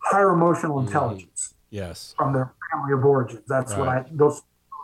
higher 0.04 0.30
emotional 0.30 0.78
mm-hmm. 0.78 0.88
intelligence. 0.88 1.54
Mm. 1.54 1.56
Yes. 1.72 2.14
From 2.18 2.34
their 2.34 2.54
family 2.72 2.94
of 2.94 3.04
origins. 3.04 3.44
That's 3.48 3.72
right. 3.74 3.80
what 3.80 3.88
I, 3.90 4.06
those 4.12 4.42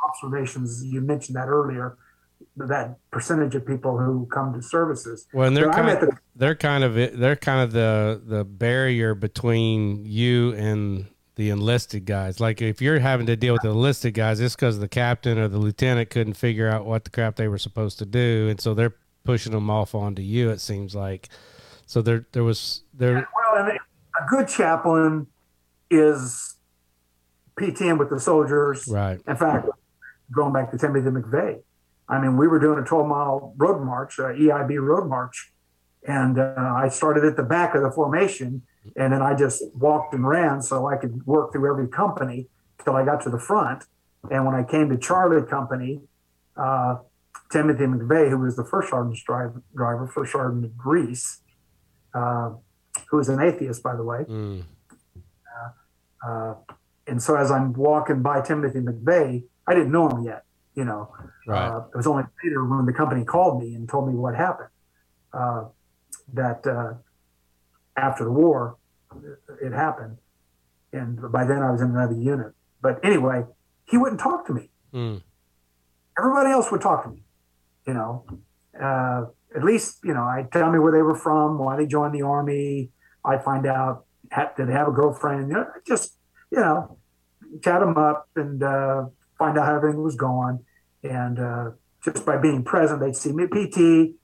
observations, 0.08 0.84
you 0.84 1.02
mentioned 1.02 1.36
that 1.36 1.48
earlier, 1.48 1.98
that 2.58 2.98
percentage 3.12 3.56
of 3.56 3.66
people 3.66 3.98
who 3.98 4.26
come 4.28 4.54
to 4.54 4.62
services. 4.62 5.28
Well, 5.34 5.48
and 5.48 5.58
they're 5.58 5.72
kind 5.72 5.90
of, 5.90 6.00
the, 6.00 6.18
they're 6.36 6.56
kind 6.56 6.84
of, 6.84 6.96
they're 6.96 7.36
kind 7.36 7.62
of 7.62 7.72
the, 7.72 8.22
the 8.26 8.46
barrier 8.46 9.14
between 9.14 10.06
you 10.06 10.54
and 10.54 11.06
the 11.36 11.50
enlisted 11.50 12.06
guys. 12.06 12.40
Like 12.40 12.62
if 12.62 12.82
you're 12.82 13.00
having 13.00 13.26
to 13.28 13.36
deal 13.36 13.54
with 13.54 13.62
the 13.62 13.70
enlisted 13.70 14.14
guys, 14.14 14.40
it's 14.40 14.56
because 14.56 14.80
the 14.80 14.88
captain 14.88 15.38
or 15.38 15.48
the 15.48 15.58
lieutenant 15.58 16.10
couldn't 16.10 16.36
figure 16.36 16.70
out 16.70 16.86
what 16.86 17.04
the 17.04 17.10
crap 17.10 17.36
they 17.36 17.48
were 17.48 17.58
supposed 17.58 18.00
to 18.00 18.06
do, 18.06 18.48
and 18.50 18.60
so 18.60 18.74
they're 18.74 18.96
pushing 19.24 19.52
them 19.52 19.70
off 19.70 19.94
onto 19.94 20.22
you. 20.22 20.50
It 20.50 20.62
seems 20.62 20.96
like. 20.96 21.30
So 21.86 22.02
there, 22.02 22.26
there 22.32 22.44
was 22.44 22.82
there. 22.94 23.18
Yeah, 23.18 23.26
well, 23.54 23.68
a 23.68 24.26
good 24.30 24.48
chaplain 24.48 25.28
is 25.92 26.56
PTM 27.60 28.00
with 28.00 28.10
the 28.10 28.20
soldiers. 28.20 28.88
Right. 28.88 29.22
In 29.28 29.36
fact, 29.36 29.68
going 30.32 30.54
back 30.54 30.72
to 30.72 30.78
Timothy 30.78 31.10
McVeigh, 31.10 31.60
I 32.08 32.20
mean, 32.20 32.38
we 32.38 32.48
were 32.48 32.60
doing 32.60 32.80
a 32.80 32.84
12 32.84 33.08
mile 33.08 33.54
road 33.58 33.84
march, 33.84 34.20
uh, 34.20 34.26
EIB 34.26 34.80
road 34.80 35.08
march, 35.10 35.52
and 36.08 36.40
uh, 36.40 36.54
I 36.58 36.90
started 36.90 37.26
at 37.26 37.36
the 37.36 37.44
back 37.44 37.74
of 37.76 37.82
the 37.82 37.92
formation 37.92 38.62
and 38.96 39.14
then 39.14 39.22
I 39.22 39.34
just 39.34 39.64
walked 39.76 40.14
and 40.14 40.28
ran 40.28 40.62
so 40.62 40.88
I 40.88 40.98
could 40.98 41.26
work 41.26 41.52
through 41.52 41.70
every 41.70 41.88
company 41.88 42.48
till 42.84 42.96
I 42.96 43.04
got 43.04 43.22
to 43.24 43.30
the 43.30 43.40
front. 43.40 43.86
And 44.30 44.46
when 44.46 44.56
I 44.56 44.64
came 44.64 44.90
to 44.90 44.98
Charlie 44.98 45.46
Company, 45.46 46.02
uh, 46.56 46.98
Timothy 47.52 47.86
McVeigh, 47.86 48.30
who 48.30 48.40
was 48.40 48.56
the 48.56 48.64
first 48.64 48.90
sergeant's 48.90 49.24
driver, 49.24 49.62
driver 49.76 50.08
first 50.08 50.32
sergeant 50.32 50.66
of 50.66 50.78
Greece, 50.78 51.42
uh, 52.14 52.52
who 53.10 53.18
was 53.18 53.30
an 53.30 53.40
atheist, 53.40 53.84
by 53.84 53.96
the 53.96 54.04
way. 54.04 54.26
Mm. 54.28 54.64
Uh, 55.16 56.28
uh, 56.28 56.56
and 57.08 57.22
so 57.22 57.36
as 57.36 57.52
I'm 57.52 57.74
walking 57.74 58.22
by 58.22 58.42
Timothy 58.42 58.80
McVeigh, 58.80 59.44
I 59.68 59.74
didn't 59.74 59.92
know 59.92 60.10
him 60.10 60.24
yet. 60.24 60.44
You 60.76 60.86
know, 60.86 61.14
right. 61.48 61.70
Uh, 61.70 61.86
it 61.94 61.96
was 61.96 62.08
only 62.08 62.24
later 62.44 62.66
when 62.66 62.86
the 62.86 62.94
company 62.94 63.24
called 63.24 63.62
me 63.62 63.74
and 63.76 63.88
told 63.88 64.08
me 64.10 64.16
what 64.16 64.36
happened. 64.36 64.70
Uh, 65.34 65.66
that 66.34 66.66
after 67.96 68.24
the 68.24 68.32
war, 68.32 68.78
it 69.62 69.72
happened. 69.72 70.18
And 70.92 71.32
by 71.32 71.46
then 71.46 71.62
I 71.62 71.72
was 71.72 71.82
in 71.82 71.90
another 71.90 72.16
unit. 72.16 72.54
But 72.82 73.04
anyway, 73.04 73.44
he 73.86 73.98
wouldn't 73.98 74.22
talk 74.22 74.48
to 74.48 74.54
me. 74.54 74.70
Mm. 74.94 75.22
Everybody 76.18 76.52
else 76.52 76.72
would 76.72 76.82
talk 76.82 77.04
to 77.04 77.10
me, 77.10 77.24
you 77.86 77.94
know. 77.94 78.26
Uh, 78.80 79.26
at 79.56 79.64
least, 79.64 80.00
you 80.04 80.14
know, 80.14 80.24
I'd 80.24 80.52
tell 80.52 80.70
me 80.72 80.80
where 80.80 80.92
they 80.92 81.02
were 81.02 81.16
from, 81.16 81.58
why 81.58 81.78
they 81.78 81.86
joined 81.86 82.14
the 82.14 82.22
army. 82.22 82.92
I'd 83.24 83.44
find 83.44 83.66
out, 83.66 84.06
did 84.58 84.68
they 84.68 84.74
have 84.74 84.88
a 84.88 84.92
girlfriend? 84.92 85.50
You 85.50 85.56
know, 85.56 85.68
just, 85.86 86.18
you 86.52 86.60
know, 86.60 86.98
chat 87.64 87.80
them 87.80 87.98
up 87.98 88.30
and 88.36 88.62
uh, 88.62 89.06
find 89.38 89.58
out 89.58 89.66
how 89.66 89.76
everything 89.76 90.04
was 90.04 90.16
going. 90.16 90.64
And 91.04 91.40
uh, 91.40 91.72
just 92.04 92.26
by 92.26 92.38
being 92.38 92.64
present, 92.64 93.00
they'd 93.00 93.16
see 93.16 93.32
me 93.32 93.44
at 93.44 93.52
PT 93.52 94.16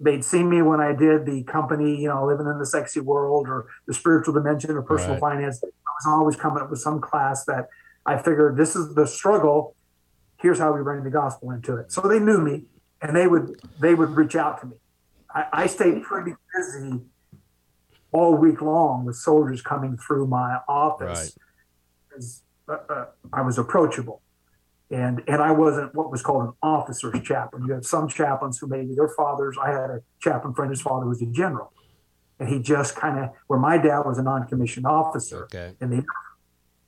they'd 0.00 0.24
seen 0.24 0.48
me 0.48 0.62
when 0.62 0.80
I 0.80 0.92
did 0.92 1.26
the 1.26 1.42
company, 1.44 2.00
you 2.00 2.08
know, 2.08 2.26
living 2.26 2.46
in 2.46 2.58
the 2.58 2.66
sexy 2.66 3.00
world 3.00 3.48
or 3.48 3.66
the 3.86 3.94
spiritual 3.94 4.34
dimension 4.34 4.70
or 4.70 4.82
personal 4.82 5.14
right. 5.14 5.20
finance. 5.20 5.62
I 5.62 5.68
was 5.68 6.06
always 6.06 6.36
coming 6.36 6.62
up 6.62 6.70
with 6.70 6.80
some 6.80 7.00
class 7.00 7.44
that 7.44 7.68
I 8.04 8.16
figured 8.16 8.56
this 8.56 8.76
is 8.76 8.94
the 8.94 9.06
struggle. 9.06 9.74
Here's 10.38 10.58
how 10.58 10.72
we 10.72 10.82
bring 10.82 11.04
the 11.04 11.10
gospel 11.10 11.50
into 11.50 11.76
it. 11.76 11.92
So 11.92 12.02
they 12.02 12.18
knew 12.18 12.40
me 12.40 12.64
and 13.02 13.16
they 13.16 13.26
would 13.26 13.60
they 13.80 13.94
would 13.94 14.10
reach 14.10 14.36
out 14.36 14.60
to 14.60 14.66
me. 14.66 14.76
I, 15.34 15.46
I 15.52 15.66
stayed 15.66 16.02
pretty 16.02 16.32
busy 16.54 17.00
all 18.12 18.34
week 18.36 18.62
long 18.62 19.04
with 19.04 19.16
soldiers 19.16 19.60
coming 19.60 19.96
through 19.96 20.26
my 20.26 20.60
office 20.68 21.36
because 22.08 22.42
uh, 22.68 22.76
uh, 22.88 23.06
I 23.32 23.42
was 23.42 23.58
approachable 23.58 24.22
and 24.90 25.22
and 25.26 25.42
I 25.42 25.50
wasn't 25.50 25.94
what 25.94 26.10
was 26.10 26.22
called 26.22 26.44
an 26.44 26.52
officer's 26.62 27.20
chaplain. 27.22 27.64
You 27.66 27.74
have 27.74 27.84
some 27.84 28.08
chaplains 28.08 28.58
who 28.58 28.66
maybe 28.68 28.94
their 28.94 29.08
fathers. 29.08 29.56
I 29.60 29.70
had 29.70 29.90
a 29.90 30.00
chaplain 30.20 30.54
friend; 30.54 30.70
his 30.70 30.80
father 30.80 31.06
was 31.06 31.20
a 31.22 31.26
general, 31.26 31.72
and 32.38 32.48
he 32.48 32.60
just 32.60 32.94
kind 32.94 33.18
of 33.18 33.30
where 33.48 33.58
my 33.58 33.78
dad 33.78 34.00
was 34.00 34.18
a 34.18 34.22
non-commissioned 34.22 34.86
officer 34.86 35.44
okay. 35.44 35.72
in 35.80 35.90
the. 35.90 36.04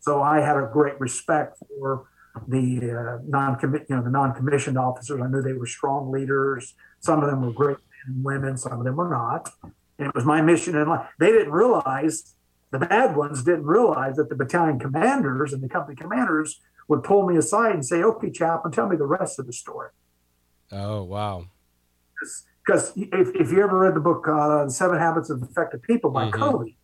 So 0.01 0.23
I 0.23 0.41
had 0.41 0.57
a 0.57 0.71
great 0.73 0.99
respect 1.01 1.59
for 1.69 2.09
the 2.47 3.19
uh, 3.19 3.23
non 3.27 3.59
you 3.63 3.97
know 3.97 4.03
the 4.03 4.11
non-commissioned 4.11 4.79
officers. 4.79 5.21
I 5.21 5.27
knew 5.27 5.43
they 5.43 5.55
were 5.55 5.67
strong 5.67 6.13
leaders. 6.13 6.75
Some 7.01 7.23
of 7.23 7.29
them 7.29 7.43
were 7.43 7.53
great 7.53 7.79
men 7.79 8.17
and 8.17 8.25
women. 8.25 8.57
Some 8.57 8.79
of 8.79 8.85
them 8.85 8.97
were 8.97 9.11
not. 9.11 9.51
And 9.99 10.09
it 10.09 10.15
was 10.15 10.25
my 10.25 10.41
mission 10.41 10.77
in 10.77 10.89
life. 10.89 11.09
They 11.19 11.33
didn't 11.33 11.51
realize 11.51 12.35
the 12.71 12.79
bad 12.79 13.17
ones 13.17 13.43
didn't 13.43 13.65
realize 13.65 14.17
that 14.17 14.29
the 14.29 14.37
battalion 14.37 14.79
commanders 14.79 15.53
and 15.53 15.63
the 15.63 15.69
company 15.69 15.97
commanders 15.97 16.61
would 16.89 17.05
pull 17.05 17.27
me 17.27 17.37
aside 17.37 17.75
and 17.75 17.85
say, 17.85 18.03
"Okay, 18.03 18.31
Chaplain, 18.31 18.73
tell 18.73 18.89
me 18.89 18.97
the 18.97 19.07
rest 19.07 19.39
of 19.39 19.47
the 19.47 19.53
story." 19.53 19.91
Oh 20.73 21.03
wow! 21.05 21.47
Because 22.65 22.93
if, 22.97 23.29
if 23.35 23.53
you 23.53 23.63
ever 23.63 23.79
read 23.79 23.95
the 23.95 24.01
book 24.01 24.27
uh, 24.29 24.69
Seven 24.69 24.99
Habits 24.99 25.31
of 25.31 25.43
Effective 25.43 25.83
People" 25.83 26.11
by 26.11 26.25
mm-hmm. 26.31 26.41
Covey, 26.41 26.77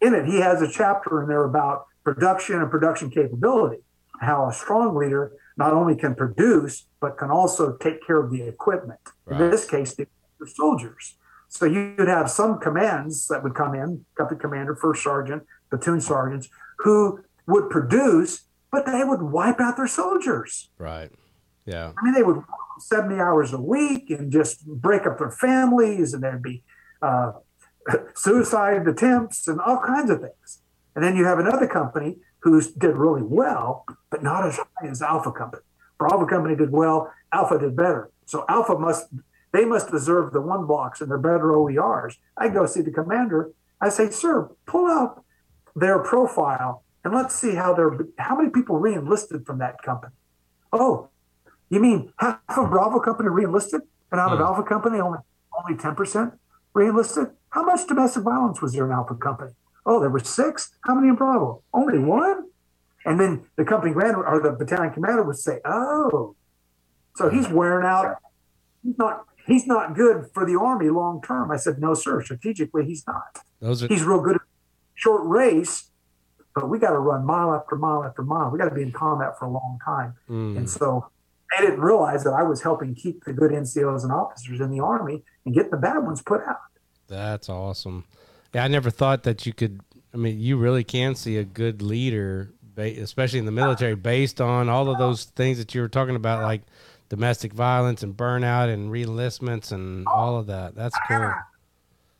in 0.00 0.14
it 0.14 0.26
he 0.26 0.40
has 0.40 0.62
a 0.62 0.70
chapter 0.70 1.22
in 1.22 1.28
there 1.28 1.44
about 1.44 1.86
production 2.04 2.60
and 2.60 2.70
production 2.70 3.10
capability 3.10 3.82
how 4.20 4.48
a 4.48 4.52
strong 4.52 4.94
leader 4.94 5.32
not 5.56 5.72
only 5.72 5.96
can 5.96 6.14
produce 6.14 6.86
but 7.00 7.18
can 7.18 7.30
also 7.30 7.76
take 7.76 8.06
care 8.06 8.18
of 8.18 8.30
the 8.30 8.42
equipment. 8.42 9.00
Right. 9.24 9.40
In 9.40 9.50
this 9.50 9.68
case, 9.68 9.94
the 9.94 10.06
soldiers. 10.46 11.16
So 11.48 11.64
you'd 11.64 12.08
have 12.08 12.30
some 12.30 12.58
commands 12.58 13.28
that 13.28 13.42
would 13.42 13.54
come 13.54 13.74
in, 13.74 14.04
company 14.16 14.40
commander, 14.40 14.74
first 14.74 15.02
sergeant, 15.02 15.44
platoon 15.70 16.00
sergeants, 16.00 16.48
who 16.78 17.20
would 17.46 17.70
produce, 17.70 18.44
but 18.70 18.86
they 18.86 19.04
would 19.04 19.22
wipe 19.22 19.60
out 19.60 19.76
their 19.76 19.86
soldiers. 19.86 20.70
Right. 20.78 21.10
Yeah. 21.64 21.92
I 21.96 22.04
mean, 22.04 22.14
they 22.14 22.22
would 22.22 22.42
70 22.78 23.18
hours 23.20 23.52
a 23.52 23.60
week 23.60 24.10
and 24.10 24.30
just 24.30 24.66
break 24.66 25.06
up 25.06 25.18
their 25.18 25.30
families, 25.30 26.14
and 26.14 26.22
there'd 26.22 26.42
be 26.42 26.62
uh, 27.02 27.32
suicide 28.14 28.86
attempts 28.86 29.48
and 29.48 29.60
all 29.60 29.80
kinds 29.80 30.10
of 30.10 30.20
things. 30.20 30.62
And 30.94 31.04
then 31.04 31.16
you 31.16 31.24
have 31.24 31.38
another 31.38 31.66
company 31.66 32.16
who 32.40 32.60
did 32.78 32.96
really 32.96 33.22
well, 33.22 33.84
but 34.10 34.22
not 34.22 34.46
as 34.46 34.56
high 34.56 34.88
as 34.88 35.02
Alpha 35.02 35.32
Company. 35.32 35.62
Bravo 35.98 36.26
Company 36.26 36.54
did 36.54 36.70
well, 36.70 37.12
Alpha 37.32 37.58
did 37.58 37.76
better. 37.76 38.10
So 38.26 38.44
Alpha 38.48 38.78
must 38.78 39.08
they 39.52 39.64
must 39.64 39.90
deserve 39.90 40.32
the 40.32 40.40
one 40.40 40.66
blocks 40.66 41.00
and 41.00 41.10
their 41.10 41.18
better 41.18 41.52
OERs. 41.52 42.16
I 42.36 42.48
go 42.48 42.66
see 42.66 42.82
the 42.82 42.90
commander. 42.90 43.52
I 43.80 43.88
say, 43.88 44.10
sir, 44.10 44.50
pull 44.66 44.86
out 44.86 45.24
their 45.74 45.98
profile 45.98 46.82
and 47.06 47.14
let's 47.14 47.36
see 47.36 47.54
how 47.54 47.72
they're 47.72 47.96
how 48.18 48.34
many 48.34 48.50
people 48.50 48.80
reenlisted 48.80 49.46
from 49.46 49.58
that 49.58 49.80
company. 49.80 50.12
Oh, 50.72 51.08
you 51.70 51.78
mean 51.78 52.12
half 52.18 52.40
of 52.48 52.68
Bravo 52.68 52.98
Company 52.98 53.28
reenlisted, 53.28 53.82
and 54.10 54.20
out 54.20 54.32
of 54.32 54.38
hmm. 54.38 54.44
Alpha 54.44 54.64
Company 54.64 54.98
only 54.98 55.20
only 55.56 55.78
ten 55.80 55.94
percent 55.94 56.34
reenlisted? 56.74 57.30
How 57.50 57.62
much 57.62 57.86
domestic 57.86 58.24
violence 58.24 58.60
was 58.60 58.72
there 58.72 58.86
in 58.86 58.90
Alpha 58.90 59.14
Company? 59.14 59.52
Oh, 59.86 60.00
there 60.00 60.10
were 60.10 60.18
six. 60.18 60.76
How 60.84 60.96
many 60.96 61.06
in 61.06 61.14
Bravo? 61.14 61.62
Only 61.72 62.00
one. 62.00 62.48
And 63.04 63.20
then 63.20 63.46
the 63.54 63.64
company 63.64 63.92
commander 63.92 64.26
or 64.26 64.40
the 64.42 64.50
battalion 64.50 64.92
commander 64.92 65.22
would 65.22 65.38
say, 65.38 65.60
"Oh, 65.64 66.34
so 67.14 67.28
he's 67.30 67.48
wearing 67.48 67.86
out. 67.86 68.16
He's 68.82 68.98
not. 68.98 69.26
He's 69.46 69.64
not 69.64 69.94
good 69.94 70.26
for 70.34 70.44
the 70.44 70.58
army 70.58 70.88
long 70.90 71.22
term." 71.22 71.52
I 71.52 71.56
said, 71.56 71.78
"No, 71.78 71.94
sir. 71.94 72.20
Strategically, 72.20 72.84
he's 72.84 73.06
not. 73.06 73.44
Those 73.60 73.84
are- 73.84 73.86
he's 73.86 74.02
real 74.02 74.20
good 74.20 74.34
at 74.34 74.42
short 74.96 75.22
race, 75.24 75.92
but 76.56 76.70
we 76.70 76.78
got 76.78 76.90
to 76.90 76.98
run 76.98 77.24
mile 77.24 77.54
after 77.54 77.76
mile 77.76 78.02
after 78.02 78.22
mile. 78.22 78.50
We 78.50 78.58
got 78.58 78.70
to 78.70 78.74
be 78.74 78.82
in 78.82 78.90
combat 78.90 79.38
for 79.38 79.44
a 79.44 79.50
long 79.50 79.78
time." 79.84 80.14
Mm. 80.28 80.56
And 80.56 80.68
so 80.68 81.08
they 81.50 81.64
didn't 81.64 81.80
realize 81.80 82.24
that 82.24 82.32
I 82.32 82.42
was 82.42 82.62
helping 82.62 82.94
keep 82.94 83.24
the 83.24 83.32
good 83.32 83.52
NCOs 83.52 84.02
and 84.02 84.10
officers 84.10 84.60
in 84.60 84.70
the 84.70 84.80
army 84.80 85.22
and 85.44 85.54
get 85.54 85.70
the 85.70 85.76
bad 85.76 85.98
ones 85.98 86.22
put 86.22 86.40
out. 86.48 86.58
That's 87.08 87.48
awesome. 87.48 88.04
Yeah, 88.52 88.64
I 88.64 88.68
never 88.68 88.90
thought 88.90 89.22
that 89.24 89.46
you 89.46 89.52
could. 89.52 89.80
I 90.14 90.16
mean, 90.16 90.40
you 90.40 90.56
really 90.56 90.82
can 90.82 91.14
see 91.14 91.36
a 91.36 91.44
good 91.44 91.82
leader, 91.82 92.54
especially 92.78 93.38
in 93.38 93.44
the 93.44 93.52
military, 93.52 93.94
based 93.94 94.40
on 94.40 94.70
all 94.70 94.88
of 94.88 94.98
those 94.98 95.24
things 95.24 95.58
that 95.58 95.74
you 95.74 95.82
were 95.82 95.88
talking 95.88 96.16
about, 96.16 96.42
like 96.42 96.62
domestic 97.10 97.52
violence 97.52 98.02
and 98.02 98.16
burnout 98.16 98.72
and 98.72 98.90
reenlistments 98.90 99.72
and 99.72 100.06
all 100.08 100.38
of 100.38 100.46
that. 100.46 100.74
That's 100.74 100.96
cool. 101.06 101.34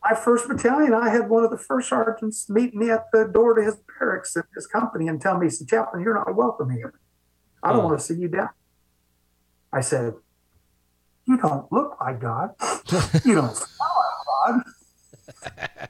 My 0.09 0.15
first 0.15 0.47
battalion, 0.47 0.95
I 0.95 1.09
had 1.09 1.29
one 1.29 1.43
of 1.43 1.51
the 1.51 1.59
first 1.59 1.89
sergeants 1.89 2.49
meet 2.49 2.77
me 2.77 2.91
at 2.91 3.07
the 3.13 3.25
door 3.25 3.55
to 3.55 3.63
his 3.65 3.77
barracks 3.99 4.37
at 4.37 4.45
his 4.55 4.65
company 4.69 5.09
and 5.09 5.21
tell 5.21 5.37
me, 5.37 5.49
"said 5.49 5.67
Chaplain, 5.67 6.05
you're 6.05 6.15
not 6.15 6.33
welcome 6.37 6.71
here. 6.71 6.95
I 7.61 7.73
don't 7.73 7.81
oh. 7.81 7.87
want 7.87 7.99
to 7.99 8.05
see 8.05 8.15
you 8.15 8.29
down." 8.29 8.51
I 9.73 9.81
said, 9.81 10.15
"You 11.25 11.37
don't 11.39 11.73
look 11.73 11.97
like 12.01 12.21
God. 12.21 12.51
you 13.25 13.35
don't 13.35 13.57
smell 13.57 13.97
like 14.45 14.63
God." 15.43 15.89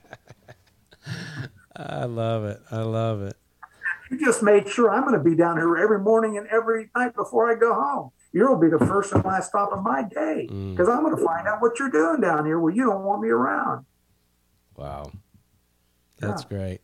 I 1.76 2.04
love 2.06 2.44
it. 2.44 2.60
I 2.70 2.80
love 2.80 3.20
it. 3.20 3.36
You 4.10 4.18
just 4.18 4.42
made 4.42 4.66
sure 4.66 4.90
I'm 4.90 5.02
going 5.02 5.12
to 5.12 5.22
be 5.22 5.36
down 5.36 5.58
here 5.58 5.76
every 5.76 5.98
morning 5.98 6.38
and 6.38 6.46
every 6.46 6.88
night 6.96 7.14
before 7.14 7.50
I 7.50 7.54
go 7.54 7.74
home. 7.74 8.12
You'll 8.32 8.56
be 8.56 8.68
the 8.68 8.78
first 8.78 9.12
and 9.12 9.22
last 9.26 9.50
stop 9.50 9.72
of 9.72 9.82
my 9.82 10.04
day 10.04 10.46
because 10.46 10.88
mm. 10.88 10.96
I'm 10.96 11.02
going 11.02 11.16
to 11.16 11.22
find 11.22 11.46
out 11.46 11.60
what 11.60 11.78
you're 11.78 11.90
doing 11.90 12.22
down 12.22 12.46
here 12.46 12.58
Well, 12.58 12.74
you 12.74 12.84
don't 12.84 13.02
want 13.02 13.20
me 13.20 13.28
around. 13.28 13.84
Wow, 14.76 15.10
that's 16.18 16.42
yeah. 16.42 16.48
great. 16.56 16.80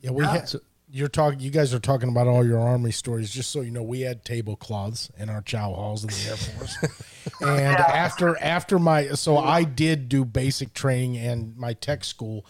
Yeah, 0.00 0.10
we 0.10 0.24
yeah. 0.24 0.32
had. 0.32 0.48
So 0.48 0.60
you're 0.90 1.08
talking. 1.08 1.40
You 1.40 1.50
guys 1.50 1.72
are 1.74 1.78
talking 1.80 2.08
about 2.08 2.26
all 2.26 2.46
your 2.46 2.58
army 2.58 2.90
stories. 2.90 3.30
Just 3.30 3.50
so 3.50 3.62
you 3.62 3.70
know, 3.70 3.82
we 3.82 4.02
had 4.02 4.24
tablecloths 4.24 5.10
in 5.16 5.28
our 5.28 5.42
chow 5.42 5.72
halls 5.72 6.04
in 6.04 6.10
the 6.10 6.30
Air 6.30 6.36
Force. 6.36 6.76
and 7.40 7.58
yeah. 7.58 7.90
after 7.92 8.36
after 8.38 8.78
my, 8.78 9.08
so 9.08 9.38
I 9.38 9.64
did 9.64 10.08
do 10.08 10.24
basic 10.24 10.74
training 10.74 11.16
and 11.18 11.56
my 11.56 11.72
tech 11.72 12.04
school 12.04 12.46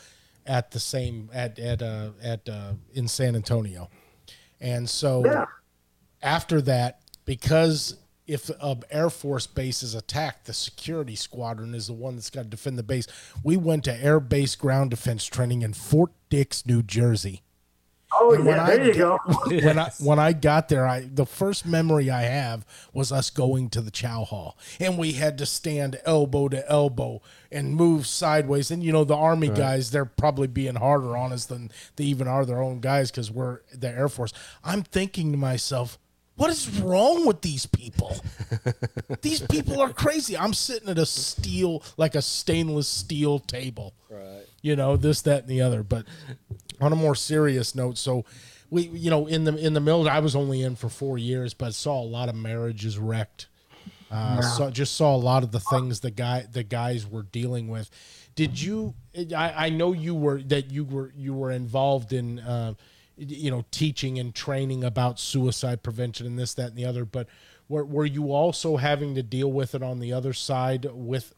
at 0.46 0.72
the 0.72 0.80
same 0.80 1.30
at 1.32 1.58
at 1.58 1.82
uh, 1.82 2.10
at 2.22 2.48
uh, 2.48 2.72
in 2.92 3.08
San 3.08 3.34
Antonio, 3.34 3.88
and 4.60 4.88
so 4.88 5.24
yeah. 5.24 5.46
after 6.22 6.60
that, 6.62 7.00
because 7.24 7.96
if 8.26 8.48
a 8.48 8.78
Air 8.90 9.10
Force 9.10 9.46
base 9.46 9.82
is 9.82 9.94
attacked, 9.94 10.46
the 10.46 10.54
security 10.54 11.14
squadron 11.14 11.74
is 11.74 11.88
the 11.88 11.92
one 11.92 12.14
that's 12.14 12.30
got 12.30 12.44
to 12.44 12.48
defend 12.48 12.78
the 12.78 12.82
base. 12.82 13.06
We 13.42 13.56
went 13.56 13.84
to 13.84 13.94
air 13.94 14.20
base 14.20 14.56
ground 14.56 14.90
defense 14.90 15.24
training 15.26 15.62
in 15.62 15.74
Fort 15.74 16.12
Dix, 16.30 16.64
New 16.66 16.82
Jersey. 16.82 17.42
Oh 18.20 18.32
and 18.32 18.44
yeah, 18.44 18.66
there 18.66 18.80
I, 18.80 18.84
you 18.84 18.94
go. 18.94 19.18
when 19.46 19.78
I 19.78 19.90
when 19.98 20.18
I 20.18 20.32
got 20.32 20.68
there, 20.68 20.86
I 20.86 21.00
the 21.00 21.26
first 21.26 21.66
memory 21.66 22.10
I 22.10 22.22
have 22.22 22.64
was 22.92 23.10
us 23.10 23.30
going 23.30 23.70
to 23.70 23.80
the 23.80 23.90
chow 23.90 24.24
hall, 24.24 24.56
and 24.78 24.98
we 24.98 25.12
had 25.12 25.36
to 25.38 25.46
stand 25.46 26.00
elbow 26.04 26.48
to 26.48 26.68
elbow 26.70 27.22
and 27.50 27.74
move 27.74 28.06
sideways. 28.06 28.70
And 28.70 28.84
you 28.84 28.92
know, 28.92 29.04
the 29.04 29.16
army 29.16 29.48
right. 29.48 29.58
guys, 29.58 29.90
they're 29.90 30.04
probably 30.04 30.46
being 30.46 30.76
harder 30.76 31.16
on 31.16 31.32
us 31.32 31.46
than 31.46 31.70
they 31.96 32.04
even 32.04 32.28
are 32.28 32.44
their 32.44 32.62
own 32.62 32.80
guys 32.80 33.10
because 33.10 33.30
we're 33.30 33.60
the 33.72 33.88
Air 33.88 34.08
Force. 34.08 34.32
I'm 34.62 34.82
thinking 34.82 35.32
to 35.32 35.38
myself, 35.38 35.98
what 36.36 36.50
is 36.50 36.80
wrong 36.80 37.26
with 37.26 37.42
these 37.42 37.66
people? 37.66 38.16
these 39.22 39.40
people 39.40 39.80
are 39.80 39.92
crazy. 39.92 40.36
I'm 40.36 40.54
sitting 40.54 40.88
at 40.88 40.98
a 40.98 41.06
steel, 41.06 41.82
like 41.96 42.14
a 42.14 42.22
stainless 42.22 42.88
steel 42.88 43.38
table. 43.38 43.94
Right. 44.10 44.44
You 44.62 44.76
know, 44.76 44.96
this, 44.96 45.22
that, 45.22 45.42
and 45.42 45.48
the 45.48 45.62
other. 45.62 45.82
But 45.82 46.06
on 46.80 46.92
a 46.92 46.96
more 46.96 47.14
serious 47.14 47.74
note, 47.74 47.98
so 47.98 48.24
we, 48.70 48.82
you 48.88 49.10
know, 49.10 49.26
in 49.26 49.44
the 49.44 49.56
in 49.56 49.74
the 49.74 49.80
military, 49.80 50.16
I 50.16 50.20
was 50.20 50.34
only 50.34 50.62
in 50.62 50.74
for 50.74 50.88
four 50.88 51.18
years, 51.18 51.54
but 51.54 51.74
saw 51.74 52.00
a 52.00 52.04
lot 52.04 52.28
of 52.28 52.34
marriages 52.34 52.98
wrecked. 52.98 53.46
Uh, 54.10 54.40
yeah. 54.40 54.48
So 54.48 54.70
just 54.70 54.94
saw 54.96 55.14
a 55.14 55.18
lot 55.18 55.42
of 55.42 55.52
the 55.52 55.60
things 55.60 56.00
the 56.00 56.10
guy 56.10 56.46
the 56.50 56.62
guys 56.64 57.06
were 57.06 57.22
dealing 57.22 57.68
with. 57.68 57.90
Did 58.34 58.60
you? 58.60 58.94
I, 59.36 59.66
I 59.66 59.70
know 59.70 59.92
you 59.92 60.14
were 60.14 60.42
that 60.42 60.72
you 60.72 60.84
were 60.84 61.12
you 61.16 61.34
were 61.34 61.52
involved 61.52 62.12
in. 62.12 62.40
Uh, 62.40 62.74
you 63.16 63.50
know, 63.50 63.64
teaching 63.70 64.18
and 64.18 64.34
training 64.34 64.84
about 64.84 65.18
suicide 65.18 65.82
prevention 65.82 66.26
and 66.26 66.38
this, 66.38 66.54
that, 66.54 66.68
and 66.68 66.76
the 66.76 66.84
other. 66.84 67.04
But 67.04 67.28
were, 67.68 67.84
were 67.84 68.06
you 68.06 68.32
also 68.32 68.76
having 68.76 69.14
to 69.14 69.22
deal 69.22 69.52
with 69.52 69.74
it 69.74 69.82
on 69.82 70.00
the 70.00 70.12
other 70.12 70.32
side 70.32 70.86
with, 70.92 71.34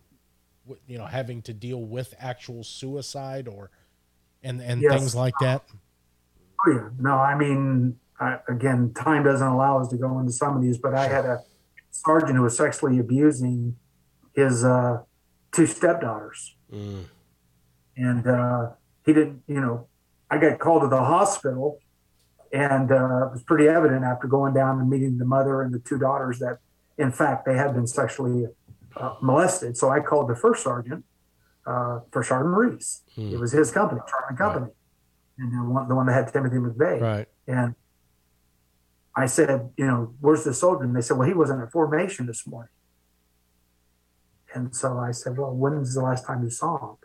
you 0.86 0.98
know, 0.98 1.06
having 1.06 1.42
to 1.42 1.52
deal 1.52 1.82
with 1.82 2.14
actual 2.18 2.64
suicide 2.64 3.46
or 3.46 3.70
and 4.42 4.60
and 4.60 4.80
yes. 4.82 4.92
things 4.92 5.14
like 5.14 5.34
that? 5.40 5.62
Oh 6.66 6.72
yeah, 6.72 6.88
no, 6.98 7.16
I 7.16 7.36
mean, 7.36 7.98
I, 8.18 8.38
again, 8.48 8.92
time 8.94 9.24
doesn't 9.24 9.46
allow 9.46 9.80
us 9.80 9.88
to 9.88 9.96
go 9.96 10.18
into 10.18 10.32
some 10.32 10.56
of 10.56 10.62
these, 10.62 10.78
but 10.78 10.94
I 10.94 11.08
had 11.08 11.24
a 11.24 11.42
sergeant 11.90 12.36
who 12.36 12.42
was 12.42 12.56
sexually 12.56 12.98
abusing 12.98 13.76
his 14.34 14.64
uh, 14.64 15.02
two 15.52 15.66
stepdaughters, 15.66 16.56
mm. 16.72 17.04
and 17.96 18.26
uh, 18.26 18.70
he 19.04 19.12
didn't, 19.12 19.42
you 19.46 19.60
know, 19.60 19.86
I 20.30 20.38
got 20.38 20.58
called 20.58 20.82
to 20.82 20.88
the 20.88 21.04
hospital, 21.04 21.78
and 22.52 22.90
uh, 22.90 23.26
it 23.26 23.32
was 23.32 23.42
pretty 23.46 23.68
evident 23.68 24.04
after 24.04 24.26
going 24.26 24.54
down 24.54 24.80
and 24.80 24.90
meeting 24.90 25.18
the 25.18 25.24
mother 25.24 25.62
and 25.62 25.72
the 25.72 25.78
two 25.78 25.98
daughters 25.98 26.38
that, 26.40 26.58
in 26.98 27.12
fact, 27.12 27.46
they 27.46 27.56
had 27.56 27.74
been 27.74 27.86
sexually 27.86 28.46
uh, 28.96 29.14
molested. 29.22 29.76
So 29.76 29.90
I 29.90 30.00
called 30.00 30.28
the 30.28 30.36
first 30.36 30.62
sergeant 30.62 31.04
uh, 31.66 32.00
for 32.10 32.22
Sergeant 32.22 32.56
Reese. 32.56 33.02
Hmm. 33.14 33.34
It 33.34 33.38
was 33.38 33.52
his 33.52 33.70
company, 33.70 34.00
Charlie 34.08 34.36
Company, 34.36 34.66
right. 34.66 34.72
and 35.38 35.52
the 35.52 35.72
one, 35.72 35.88
the 35.88 35.94
one 35.94 36.06
that 36.06 36.14
had 36.14 36.32
Timothy 36.32 36.56
McVeigh. 36.56 37.00
Right. 37.00 37.28
And 37.46 37.74
I 39.14 39.26
said, 39.26 39.70
you 39.76 39.86
know, 39.86 40.14
where's 40.20 40.44
the 40.44 40.52
soldier? 40.52 40.84
And 40.84 40.94
they 40.94 41.00
said, 41.00 41.16
well, 41.16 41.28
he 41.28 41.34
wasn't 41.34 41.62
at 41.62 41.72
formation 41.72 42.26
this 42.26 42.46
morning. 42.46 42.70
And 44.54 44.74
so 44.74 44.98
I 44.98 45.10
said, 45.10 45.36
well, 45.36 45.52
when 45.52 45.78
was 45.78 45.94
the 45.94 46.02
last 46.02 46.26
time 46.26 46.42
you 46.42 46.50
saw 46.50 46.90
him? 46.90 46.96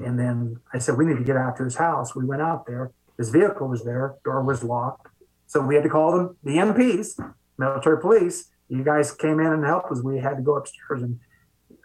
And 0.00 0.18
then 0.18 0.56
I 0.72 0.78
said, 0.78 0.96
we 0.96 1.04
need 1.04 1.18
to 1.18 1.24
get 1.24 1.36
out 1.36 1.56
to 1.58 1.64
his 1.64 1.76
house. 1.76 2.14
We 2.14 2.24
went 2.24 2.42
out 2.42 2.66
there. 2.66 2.92
His 3.18 3.30
vehicle 3.30 3.68
was 3.68 3.84
there. 3.84 4.16
Door 4.24 4.44
was 4.44 4.64
locked. 4.64 5.08
So 5.46 5.60
we 5.60 5.74
had 5.74 5.84
to 5.84 5.90
call 5.90 6.16
them, 6.16 6.36
the 6.42 6.56
MPs, 6.56 7.20
military 7.58 8.00
police. 8.00 8.50
You 8.68 8.84
guys 8.84 9.12
came 9.12 9.40
in 9.40 9.46
and 9.46 9.64
helped 9.64 9.90
us. 9.90 10.02
We 10.02 10.18
had 10.18 10.36
to 10.36 10.42
go 10.42 10.56
upstairs, 10.56 11.02
and 11.02 11.18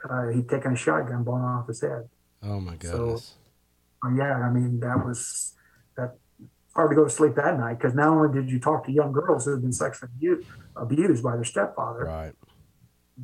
uh, 0.10 0.28
he'd 0.28 0.48
taken 0.48 0.74
a 0.74 0.76
shotgun, 0.76 1.24
blown 1.24 1.42
off 1.42 1.68
his 1.68 1.82
head. 1.82 2.08
Oh 2.44 2.60
my 2.60 2.76
goodness. 2.76 3.34
So, 4.04 4.10
yeah, 4.16 4.38
I 4.38 4.52
mean 4.52 4.80
that 4.82 5.04
was 5.04 5.56
that 5.98 6.16
hard 6.76 6.92
to 6.92 6.96
go 6.96 7.06
to 7.06 7.10
sleep 7.10 7.34
that 7.36 7.58
night 7.58 7.80
because 7.80 7.96
not 7.96 8.10
only 8.10 8.40
did 8.40 8.52
you 8.52 8.60
talk 8.60 8.86
to 8.86 8.92
young 8.92 9.12
girls 9.12 9.46
who 9.46 9.52
had 9.52 9.62
been 9.62 9.74
sexually 9.74 10.12
abused, 10.16 10.48
abused 10.76 11.24
by 11.24 11.36
their 11.36 11.44
stepfather, 11.44 12.06
right? 12.06 12.34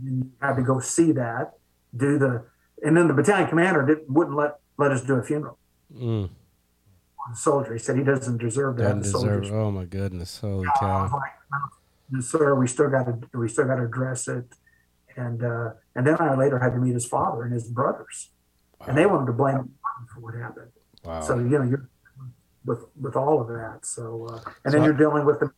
You 0.02 0.32
had 0.42 0.56
to 0.56 0.64
go 0.64 0.80
see 0.80 1.12
that, 1.12 1.54
do 1.96 2.18
the, 2.18 2.46
and 2.82 2.98
then 2.98 3.08
the 3.08 3.14
battalion 3.14 3.48
commander 3.48 3.86
didn't 3.86 4.10
wouldn't 4.10 4.36
let 4.36 4.56
let 4.78 4.92
us 4.92 5.02
do 5.02 5.16
a 5.16 5.24
funeral. 5.24 5.58
Mm. 5.94 6.30
On 7.28 7.34
a 7.34 7.36
soldier, 7.36 7.74
he 7.74 7.80
said 7.80 7.98
he 7.98 8.04
doesn't 8.04 8.38
deserve 8.38 8.78
that. 8.78 9.02
Deserve. 9.02 9.52
Oh 9.52 9.72
my 9.72 9.86
goodness! 9.86 10.40
Holy 10.40 10.68
cow! 10.80 11.10
Like, 11.14 12.24
sir, 12.24 12.56
we 12.56 12.68
still 12.68 12.90
got 12.90 13.04
to 13.04 13.38
we 13.38 13.48
still 13.48 13.66
got 13.66 13.76
to 13.76 13.84
address 13.84 14.28
it, 14.28 14.46
and 15.16 15.44
uh, 15.44 15.72
and 15.96 16.08
then 16.08 16.18
I 16.20 16.36
later 16.36 16.60
had 16.60 16.74
to 16.74 16.80
meet 16.80 16.94
his 16.94 17.06
father 17.06 17.44
and 17.44 17.54
his 17.54 17.68
brothers, 17.68 18.32
wow. 18.80 18.88
and 18.88 18.98
they 18.98 19.06
wanted 19.06 19.28
to 19.28 19.34
blame 19.34 19.56
him 19.56 19.76
for 20.14 20.22
what 20.22 20.34
happened. 20.34 20.72
Wow. 21.04 21.22
So 21.22 21.38
you 21.38 21.50
know 21.50 21.64
you're 21.64 21.90
with 22.66 22.86
with 23.00 23.16
all 23.16 23.40
of 23.40 23.48
that. 23.50 23.86
So 23.86 24.28
uh, 24.30 24.40
and 24.66 24.72
so 24.72 24.72
then 24.72 24.82
I, 24.82 24.86
you're 24.86 24.98
dealing 24.98 25.26
with 25.26 25.40
the 25.40 25.52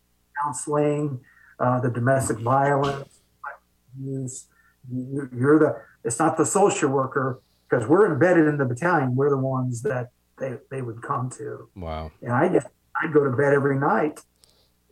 counseling, 0.43 1.21
uh, 1.59 1.79
the 1.79 1.89
domestic 1.89 2.39
violence. 2.39 3.21
You're 4.01 4.27
the. 5.59 5.81
It's 6.03 6.19
not 6.19 6.35
the 6.35 6.45
social 6.45 6.89
worker 6.89 7.41
because 7.73 7.87
we're 7.87 8.11
embedded 8.11 8.47
in 8.47 8.57
the 8.57 8.65
battalion. 8.65 9.15
We're 9.15 9.29
the 9.29 9.37
ones 9.37 9.81
that 9.81 10.09
they 10.39 10.57
they 10.69 10.81
would 10.81 11.01
come 11.01 11.29
to. 11.37 11.69
Wow. 11.75 12.11
And 12.21 12.31
I 12.31 12.49
just 12.49 12.67
I'd 13.01 13.13
go 13.13 13.23
to 13.23 13.35
bed 13.35 13.53
every 13.53 13.79
night, 13.79 14.21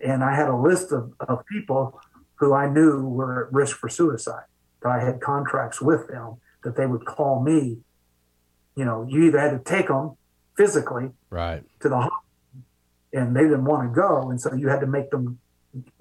and 0.03 0.23
I 0.23 0.35
had 0.35 0.47
a 0.47 0.55
list 0.55 0.91
of, 0.91 1.13
of 1.19 1.45
people 1.45 1.99
who 2.35 2.53
I 2.53 2.67
knew 2.67 3.01
were 3.01 3.47
at 3.47 3.53
risk 3.53 3.77
for 3.77 3.89
suicide. 3.89 4.45
That 4.81 4.89
I 4.89 5.03
had 5.03 5.21
contracts 5.21 5.79
with 5.79 6.07
them 6.07 6.37
that 6.63 6.75
they 6.75 6.87
would 6.87 7.05
call 7.05 7.41
me. 7.43 7.77
You 8.75 8.85
know, 8.85 9.05
you 9.07 9.23
either 9.25 9.39
had 9.39 9.51
to 9.51 9.59
take 9.59 9.87
them 9.87 10.17
physically 10.57 11.11
right 11.29 11.63
to 11.81 11.89
the 11.89 11.97
hospital, 11.97 12.23
and 13.13 13.35
they 13.35 13.43
didn't 13.43 13.65
want 13.65 13.89
to 13.89 13.93
go, 13.93 14.31
and 14.31 14.41
so 14.41 14.55
you 14.55 14.69
had 14.69 14.79
to 14.79 14.87
make 14.87 15.11
them 15.11 15.39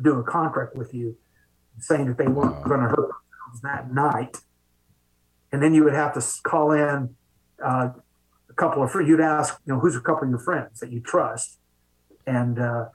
do 0.01 0.19
a 0.19 0.25
contract 0.25 0.75
with 0.75 0.95
you 0.95 1.17
saying 1.79 2.07
that 2.07 2.19
they 2.19 2.27
weren't 2.27 2.57
wow. 2.57 2.65
going 2.65 2.81
to 2.81 2.89
hurt 2.89 3.11
themselves 3.11 3.61
that 3.63 3.93
night. 3.93 4.37
And 5.53 5.63
then 5.63 5.75
you 5.75 5.85
would 5.85 5.95
have 5.95 6.15
to 6.15 6.25
call 6.43 6.73
in 6.73 7.15
uh, 7.65 7.91
a 8.49 8.55
couple 8.55 8.83
of 8.83 8.91
friends. 8.91 9.09
You'd 9.09 9.21
ask, 9.21 9.59
you 9.67 9.73
know, 9.73 9.81
who's 9.81 9.97
a 9.97 10.01
couple 10.01 10.25
of 10.25 10.31
your 10.31 10.39
friends 10.39 10.81
that 10.81 10.91
you 10.93 11.01
trust, 11.01 11.59
and 12.27 12.59
uh, 12.59 12.87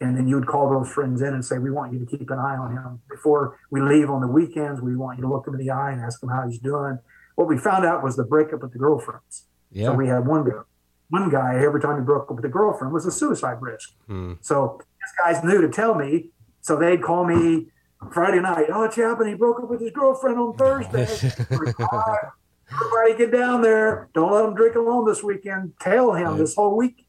and 0.00 0.16
then 0.16 0.26
you 0.26 0.34
would 0.34 0.48
call 0.48 0.68
those 0.68 0.90
friends 0.92 1.22
in 1.22 1.32
and 1.32 1.44
say, 1.44 1.58
we 1.58 1.70
want 1.70 1.92
you 1.92 2.00
to 2.00 2.06
keep 2.06 2.28
an 2.30 2.38
eye 2.38 2.56
on 2.56 2.72
him 2.72 3.00
before 3.08 3.56
we 3.70 3.80
leave 3.80 4.10
on 4.10 4.20
the 4.20 4.26
weekends. 4.26 4.80
We 4.80 4.96
want 4.96 5.18
you 5.18 5.22
to 5.22 5.30
look 5.30 5.46
him 5.46 5.54
in 5.54 5.60
the 5.60 5.70
eye 5.70 5.92
and 5.92 6.00
ask 6.00 6.20
him 6.20 6.28
how 6.28 6.48
he's 6.48 6.58
doing. 6.58 6.98
What 7.36 7.46
we 7.46 7.56
found 7.56 7.84
out 7.84 8.02
was 8.02 8.16
the 8.16 8.24
breakup 8.24 8.62
with 8.62 8.72
the 8.72 8.78
girlfriends. 8.78 9.46
Yeah. 9.70 9.86
So 9.86 9.94
we 9.94 10.08
had 10.08 10.26
one 10.26 10.44
guy, 10.44 10.62
one 11.08 11.30
guy 11.30 11.62
every 11.64 11.80
time 11.80 11.98
he 11.98 12.04
broke 12.04 12.28
up 12.30 12.36
with 12.36 12.44
a 12.44 12.48
girlfriend 12.48 12.92
was 12.92 13.06
a 13.06 13.12
suicide 13.12 13.58
risk. 13.60 13.92
Hmm. 14.06 14.34
So 14.40 14.80
these 14.80 15.12
guys 15.18 15.44
knew 15.44 15.60
to 15.62 15.68
tell 15.68 15.94
me. 15.94 16.30
So 16.60 16.76
they'd 16.76 17.02
call 17.02 17.24
me 17.24 17.68
Friday 18.10 18.40
night, 18.40 18.66
oh, 18.72 18.84
it's 18.84 18.96
happened. 18.96 19.28
He 19.28 19.34
broke 19.34 19.62
up 19.62 19.70
with 19.70 19.80
his 19.80 19.92
girlfriend 19.92 20.38
on 20.38 20.56
Thursday. 20.56 21.02
Everybody 21.50 23.18
get 23.18 23.32
down 23.32 23.62
there. 23.62 24.08
Don't 24.14 24.32
let 24.32 24.44
him 24.44 24.54
drink 24.54 24.76
alone 24.76 25.06
this 25.06 25.22
weekend. 25.22 25.74
Tell 25.80 26.14
him 26.14 26.28
right. 26.28 26.38
this 26.38 26.54
whole 26.54 26.76
week. 26.76 27.06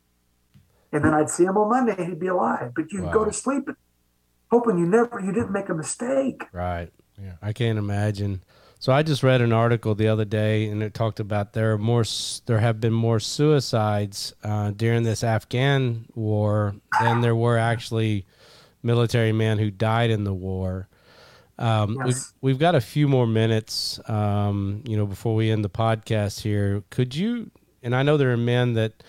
And 0.92 1.04
then 1.04 1.14
I'd 1.14 1.30
see 1.30 1.46
him 1.46 1.58
on 1.58 1.70
Monday. 1.70 2.06
He'd 2.06 2.20
be 2.20 2.28
alive. 2.28 2.74
But 2.76 2.92
you'd 2.92 3.06
wow. 3.06 3.14
go 3.14 3.26
to 3.26 3.34
sleep 3.34 3.70
hoping 4.54 4.78
you 4.78 4.86
never, 4.86 5.20
you 5.20 5.32
didn't 5.32 5.52
make 5.52 5.68
a 5.70 5.74
mistake. 5.74 6.44
Right. 6.52 6.90
Yeah. 7.20 7.34
I 7.42 7.54
can't 7.54 7.80
imagine. 7.80 8.44
So 8.78 8.94
I 8.94 9.02
just 9.02 9.24
read 9.24 9.42
an 9.42 9.52
article 9.52 9.96
the 9.96 10.08
other 10.08 10.26
day, 10.26 10.68
and 10.68 10.84
it 10.84 10.94
talked 10.94 11.20
about 11.20 11.54
there 11.54 11.72
are 11.72 11.78
more, 11.80 12.04
there 12.46 12.60
have 12.60 12.80
been 12.80 12.94
more 12.94 13.20
suicides 13.20 14.34
uh, 14.44 14.70
during 14.70 15.04
this 15.04 15.24
Afghan 15.24 16.06
war 16.14 16.76
than 17.02 17.22
there 17.22 17.36
were 17.36 17.58
actually 17.58 18.28
military 18.84 19.32
man 19.32 19.58
who 19.58 19.72
died 19.72 20.12
in 20.12 20.24
the 20.24 20.34
war. 20.34 20.88
Um, 21.58 21.98
yes. 22.00 22.06
we've, 22.06 22.34
we've 22.42 22.60
got 22.60 22.76
a 22.76 22.82
few 22.82 23.08
more 23.08 23.28
minutes, 23.28 24.00
um, 24.10 24.84
you 24.86 24.98
know, 24.98 25.06
before 25.06 25.36
we 25.36 25.52
end 25.52 25.64
the 25.64 25.70
podcast 25.70 26.42
here. 26.42 26.84
Could 26.90 27.16
you, 27.16 27.52
and 27.82 27.96
I 27.96 28.04
know 28.04 28.18
there 28.18 28.32
are 28.32 28.38
men 28.38 28.74
that 28.74 29.04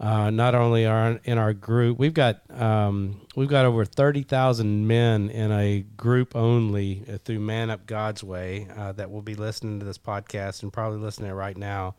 uh, 0.00 0.30
not 0.30 0.56
only 0.56 0.86
are 0.86 1.20
in 1.22 1.38
our 1.38 1.54
group, 1.54 1.98
we've 1.98 2.12
got 2.12 2.42
um, 2.50 3.20
we've 3.36 3.48
got 3.48 3.64
over 3.64 3.84
thirty 3.84 4.24
thousand 4.24 4.88
men 4.88 5.30
in 5.30 5.52
a 5.52 5.82
group 5.96 6.34
only 6.34 7.04
uh, 7.08 7.18
through 7.18 7.38
Man 7.38 7.70
Up 7.70 7.86
God's 7.86 8.24
Way 8.24 8.66
uh, 8.76 8.90
that 8.92 9.10
will 9.10 9.22
be 9.22 9.36
listening 9.36 9.78
to 9.78 9.86
this 9.86 9.98
podcast 9.98 10.64
and 10.64 10.72
probably 10.72 10.98
listening 10.98 11.30
right 11.30 11.56
now. 11.56 11.94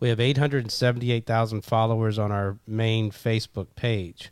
We 0.00 0.10
have 0.10 0.20
eight 0.20 0.36
hundred 0.36 0.70
seventy-eight 0.70 1.26
thousand 1.26 1.62
followers 1.62 2.18
on 2.18 2.30
our 2.30 2.58
main 2.66 3.10
Facebook 3.10 3.68
page 3.74 4.30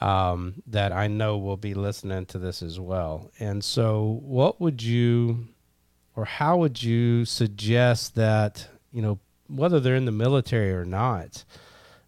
um, 0.00 0.62
that 0.66 0.92
I 0.92 1.06
know 1.06 1.38
will 1.38 1.56
be 1.56 1.74
listening 1.74 2.26
to 2.26 2.38
this 2.38 2.62
as 2.62 2.80
well. 2.80 3.30
And 3.38 3.62
so, 3.64 4.20
what 4.22 4.60
would 4.60 4.82
you, 4.82 5.48
or 6.16 6.24
how 6.24 6.58
would 6.58 6.82
you 6.82 7.24
suggest 7.24 8.14
that, 8.16 8.68
you 8.92 9.02
know, 9.02 9.18
whether 9.48 9.80
they're 9.80 9.96
in 9.96 10.04
the 10.04 10.12
military 10.12 10.72
or 10.72 10.84
not, 10.84 11.44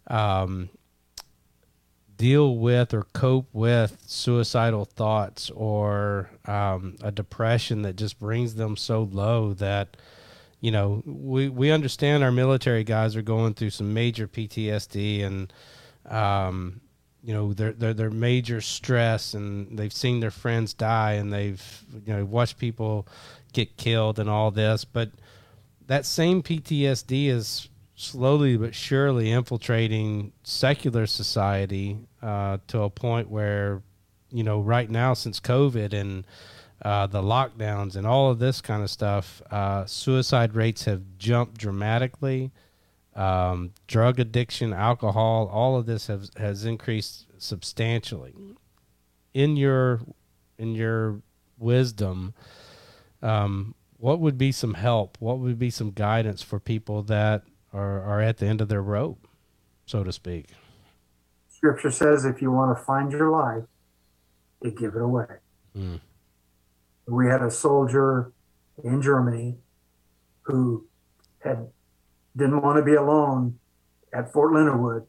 um, 0.08 0.70
deal 2.16 2.56
with 2.56 2.94
or 2.94 3.02
cope 3.12 3.48
with 3.52 3.98
suicidal 4.06 4.84
thoughts 4.84 5.50
or 5.50 6.30
um, 6.46 6.96
a 7.02 7.12
depression 7.12 7.82
that 7.82 7.96
just 7.96 8.18
brings 8.18 8.54
them 8.54 8.76
so 8.76 9.02
low 9.02 9.52
that, 9.54 9.96
you 10.60 10.70
know, 10.70 11.02
we, 11.04 11.48
we 11.48 11.70
understand 11.70 12.24
our 12.24 12.32
military 12.32 12.84
guys 12.84 13.14
are 13.16 13.22
going 13.22 13.52
through 13.54 13.70
some 13.70 13.92
major 13.92 14.26
PTSD 14.26 15.24
and, 15.24 15.52
um, 16.08 16.80
you 17.26 17.34
know 17.34 17.52
their 17.52 17.72
their 17.72 17.92
their 17.92 18.10
major 18.10 18.60
stress 18.60 19.34
and 19.34 19.76
they've 19.76 19.92
seen 19.92 20.20
their 20.20 20.30
friends 20.30 20.72
die 20.72 21.14
and 21.14 21.32
they've 21.32 21.84
you 22.06 22.14
know 22.14 22.24
watched 22.24 22.56
people 22.56 23.06
get 23.52 23.76
killed 23.76 24.20
and 24.20 24.30
all 24.30 24.52
this 24.52 24.84
but 24.84 25.10
that 25.88 26.06
same 26.06 26.40
PTSD 26.40 27.26
is 27.26 27.68
slowly 27.96 28.56
but 28.56 28.76
surely 28.76 29.32
infiltrating 29.32 30.32
secular 30.44 31.04
society 31.06 31.98
uh, 32.22 32.58
to 32.68 32.82
a 32.82 32.90
point 32.90 33.28
where 33.28 33.82
you 34.30 34.44
know 34.44 34.60
right 34.60 34.88
now 34.88 35.12
since 35.12 35.40
COVID 35.40 35.92
and 35.92 36.24
uh, 36.82 37.08
the 37.08 37.22
lockdowns 37.22 37.96
and 37.96 38.06
all 38.06 38.30
of 38.30 38.38
this 38.38 38.60
kind 38.60 38.82
of 38.82 38.90
stuff, 38.90 39.40
uh, 39.50 39.86
suicide 39.86 40.54
rates 40.54 40.84
have 40.84 41.02
jumped 41.18 41.56
dramatically 41.56 42.50
um, 43.16 43.72
drug 43.86 44.20
addiction, 44.20 44.72
alcohol, 44.72 45.48
all 45.52 45.76
of 45.76 45.86
this 45.86 46.06
has 46.06 46.30
has 46.36 46.64
increased 46.64 47.26
substantially. 47.38 48.34
In 49.34 49.56
your 49.56 50.00
in 50.58 50.74
your 50.74 51.22
wisdom, 51.58 52.34
um, 53.22 53.74
what 53.98 54.20
would 54.20 54.38
be 54.38 54.52
some 54.52 54.74
help? 54.74 55.16
What 55.20 55.38
would 55.38 55.58
be 55.58 55.70
some 55.70 55.90
guidance 55.90 56.42
for 56.42 56.60
people 56.60 57.02
that 57.04 57.42
are, 57.72 58.02
are 58.02 58.20
at 58.20 58.38
the 58.38 58.46
end 58.46 58.60
of 58.60 58.68
their 58.68 58.82
rope, 58.82 59.26
so 59.86 60.04
to 60.04 60.12
speak? 60.12 60.50
Scripture 61.48 61.90
says, 61.90 62.24
if 62.24 62.42
you 62.42 62.50
want 62.50 62.76
to 62.76 62.84
find 62.84 63.10
your 63.10 63.30
life, 63.30 63.64
you 64.62 64.70
give 64.70 64.94
it 64.94 65.02
away. 65.02 65.26
Mm. 65.76 66.00
We 67.06 67.26
had 67.26 67.42
a 67.42 67.50
soldier 67.50 68.32
in 68.84 69.00
Germany 69.00 69.56
who 70.42 70.86
had 71.38 71.68
didn't 72.36 72.62
want 72.62 72.76
to 72.78 72.84
be 72.84 72.94
alone 72.94 73.58
at 74.12 74.32
Fort 74.32 74.52
Leonard 74.52 74.80
Wood 74.80 75.04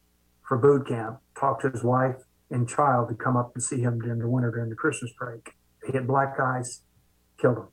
for 0.47 0.57
boot 0.57 0.87
camp. 0.87 1.19
Talked 1.37 1.61
to 1.63 1.69
his 1.69 1.83
wife 1.83 2.15
and 2.49 2.67
child 2.67 3.09
to 3.09 3.15
come 3.15 3.35
up 3.35 3.51
and 3.53 3.63
see 3.63 3.81
him 3.81 3.99
during 3.99 4.19
the 4.19 4.29
winter 4.29 4.51
during 4.51 4.69
the 4.69 4.75
Christmas 4.75 5.11
break. 5.19 5.51
He 5.85 5.93
had 5.93 6.07
black 6.07 6.39
eyes, 6.39 6.81
killed 7.39 7.57
him. 7.57 7.67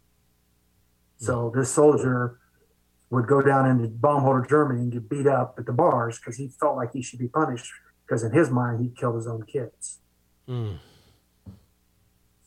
So 1.16 1.52
this 1.54 1.70
soldier 1.72 2.38
would 3.10 3.26
go 3.26 3.40
down 3.40 3.68
into 3.68 3.88
Baumholder, 3.88 4.48
Germany 4.48 4.80
and 4.80 4.92
get 4.92 5.08
beat 5.08 5.26
up 5.26 5.54
at 5.58 5.66
the 5.66 5.72
bars 5.72 6.18
because 6.18 6.36
he 6.36 6.48
felt 6.60 6.76
like 6.76 6.92
he 6.92 7.02
should 7.02 7.20
be 7.20 7.28
punished 7.28 7.70
because 8.06 8.24
in 8.24 8.32
his 8.32 8.50
mind 8.50 8.82
he 8.82 8.90
killed 8.90 9.16
his 9.16 9.26
own 9.26 9.44
kids. 9.44 10.00
Mm. 10.48 10.78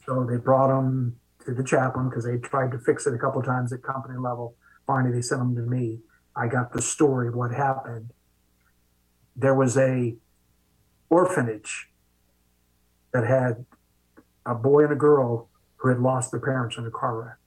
So 0.06 0.26
they 0.30 0.38
brought 0.38 0.78
him 0.78 1.20
to 1.46 1.54
the 1.54 1.64
chaplain 1.64 2.10
because 2.10 2.26
they 2.26 2.38
tried 2.38 2.72
to 2.72 2.80
fix 2.80 3.08
it 3.08 3.14
a 3.14 3.18
couple 3.18 3.42
times 3.42 3.72
at 3.74 3.82
company 3.82 4.18
level. 4.18 4.56
Finally, 4.86 5.16
they 5.16 5.22
sent 5.22 5.42
him 5.42 5.56
to 5.56 5.62
me. 5.62 6.00
I 6.38 6.48
got 6.48 6.72
the 6.74 6.82
story 6.82 7.28
of 7.28 7.36
what 7.36 7.52
happened. 7.52 8.12
There 9.36 9.56
was 9.56 9.78
a 9.78 10.16
orphanage 11.10 11.90
that 13.12 13.26
had 13.26 13.66
a 14.46 14.54
boy 14.56 14.84
and 14.84 14.94
a 14.94 14.96
girl 14.96 15.50
who 15.78 15.90
had 15.90 16.00
lost 16.00 16.32
their 16.32 16.40
parents 16.40 16.78
in 16.78 16.86
a 16.86 16.92
car 16.92 17.22
wreck. 17.22 17.38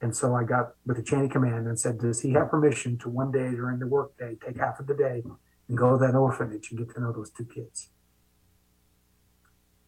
And 0.00 0.14
so 0.14 0.34
I 0.34 0.44
got 0.44 0.74
with 0.86 0.96
the 0.96 1.02
chain 1.02 1.24
of 1.24 1.30
command 1.30 1.66
and 1.66 1.78
said, 1.78 1.98
Does 1.98 2.22
he 2.22 2.32
have 2.32 2.50
permission 2.50 2.98
to 2.98 3.08
one 3.08 3.32
day 3.32 3.50
during 3.50 3.78
the 3.78 3.86
workday 3.86 4.36
take 4.44 4.58
half 4.58 4.78
of 4.78 4.86
the 4.86 4.94
day 4.94 5.22
and 5.68 5.78
go 5.78 5.92
to 5.92 6.06
that 6.06 6.14
orphanage 6.14 6.70
and 6.70 6.78
get 6.78 6.94
to 6.94 7.00
know 7.00 7.12
those 7.12 7.30
two 7.30 7.46
kids? 7.46 7.90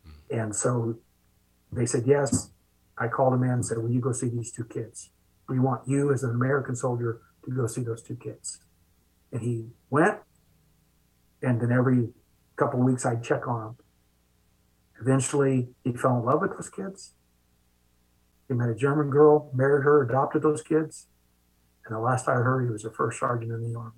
Hmm. 0.05 0.39
And 0.39 0.57
so 0.57 0.99
They 1.73 1.87
said, 1.87 2.05
yes. 2.07 2.51
I 2.99 3.09
called 3.09 3.35
him 3.35 3.43
in 3.43 3.51
and 3.51 3.67
said, 3.67 3.79
will 3.79 3.91
you 3.91 4.01
go 4.01 4.13
see 4.13 4.29
these 4.29 4.51
two 4.51 4.65
kids? 4.65 5.11
We 5.49 5.61
want 5.61 5.87
you 5.87 6.13
as 6.13 6.23
an 6.23 6.31
American 6.31 6.75
soldier 6.75 7.21
to 7.47 7.57
go 7.57 7.67
see 7.67 7.83
those 7.83 8.03
two 8.03 8.17
kids. 8.17 8.61
And 9.33 9.43
he 9.43 9.67
went. 9.91 10.19
And 11.43 11.61
then 11.61 11.73
every 11.73 12.09
couple 12.57 12.81
of 12.81 12.87
weeks, 12.87 13.05
I'd 13.05 13.23
check 13.23 13.47
on 13.47 13.69
him. 13.69 13.77
Eventually, 15.01 15.69
he 15.85 15.93
fell 15.93 16.19
in 16.19 16.25
love 16.25 16.41
with 16.41 16.53
those 16.53 16.71
kids. 16.71 17.13
He 18.49 18.55
met 18.55 18.69
a 18.69 18.75
German 18.75 19.11
girl, 19.11 19.51
married 19.55 19.85
her, 19.85 20.03
adopted 20.03 20.43
those 20.43 20.63
kids. 20.63 21.07
And 21.85 21.95
the 21.95 22.01
last 22.01 22.29
I 22.29 22.35
heard, 22.35 22.65
he 22.65 22.71
was 22.71 22.85
a 22.85 22.91
first 22.91 23.21
sergeant 23.21 23.53
in 23.53 23.73
the 23.73 23.79
Army. 23.79 23.93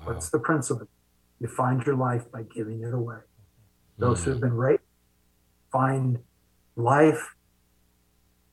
Wow. 0.00 0.06
What's 0.12 0.30
the 0.30 0.38
principle? 0.38 0.88
You 1.40 1.48
find 1.48 1.84
your 1.84 1.96
life 1.96 2.30
by 2.30 2.42
giving 2.42 2.82
it 2.82 2.94
away. 2.94 3.18
Those 3.96 4.24
who 4.24 4.30
have 4.30 4.40
mm-hmm. 4.40 4.48
been 4.48 4.56
raped 4.56 4.84
find 5.72 6.18
life 6.76 7.34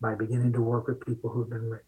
by 0.01 0.15
beginning 0.15 0.53
to 0.53 0.61
work 0.61 0.87
with 0.87 1.05
people 1.05 1.29
who 1.29 1.41
have 1.41 1.49
been 1.49 1.69
raped. 1.69 1.85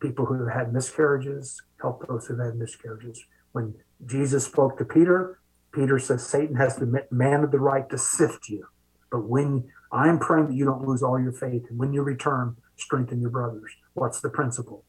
People 0.00 0.26
who 0.26 0.44
have 0.44 0.54
had 0.54 0.72
miscarriages, 0.72 1.60
help 1.80 2.06
those 2.06 2.26
who 2.26 2.38
had 2.38 2.56
miscarriages. 2.56 3.24
When 3.52 3.74
Jesus 4.06 4.44
spoke 4.44 4.78
to 4.78 4.84
Peter, 4.84 5.40
Peter 5.72 5.98
says 5.98 6.26
Satan 6.26 6.56
has 6.56 6.76
demanded 6.76 7.52
the 7.52 7.58
right 7.58 7.88
to 7.90 7.98
sift 7.98 8.48
you. 8.48 8.66
But 9.10 9.24
when 9.24 9.68
I'm 9.92 10.18
praying 10.18 10.48
that 10.48 10.54
you 10.54 10.64
don't 10.64 10.86
lose 10.86 11.02
all 11.02 11.20
your 11.20 11.32
faith, 11.32 11.64
and 11.68 11.78
when 11.78 11.92
you 11.92 12.02
return, 12.02 12.56
strengthen 12.76 13.20
your 13.20 13.30
brothers. 13.30 13.72
What's 13.94 14.20
the 14.20 14.28
principle? 14.28 14.84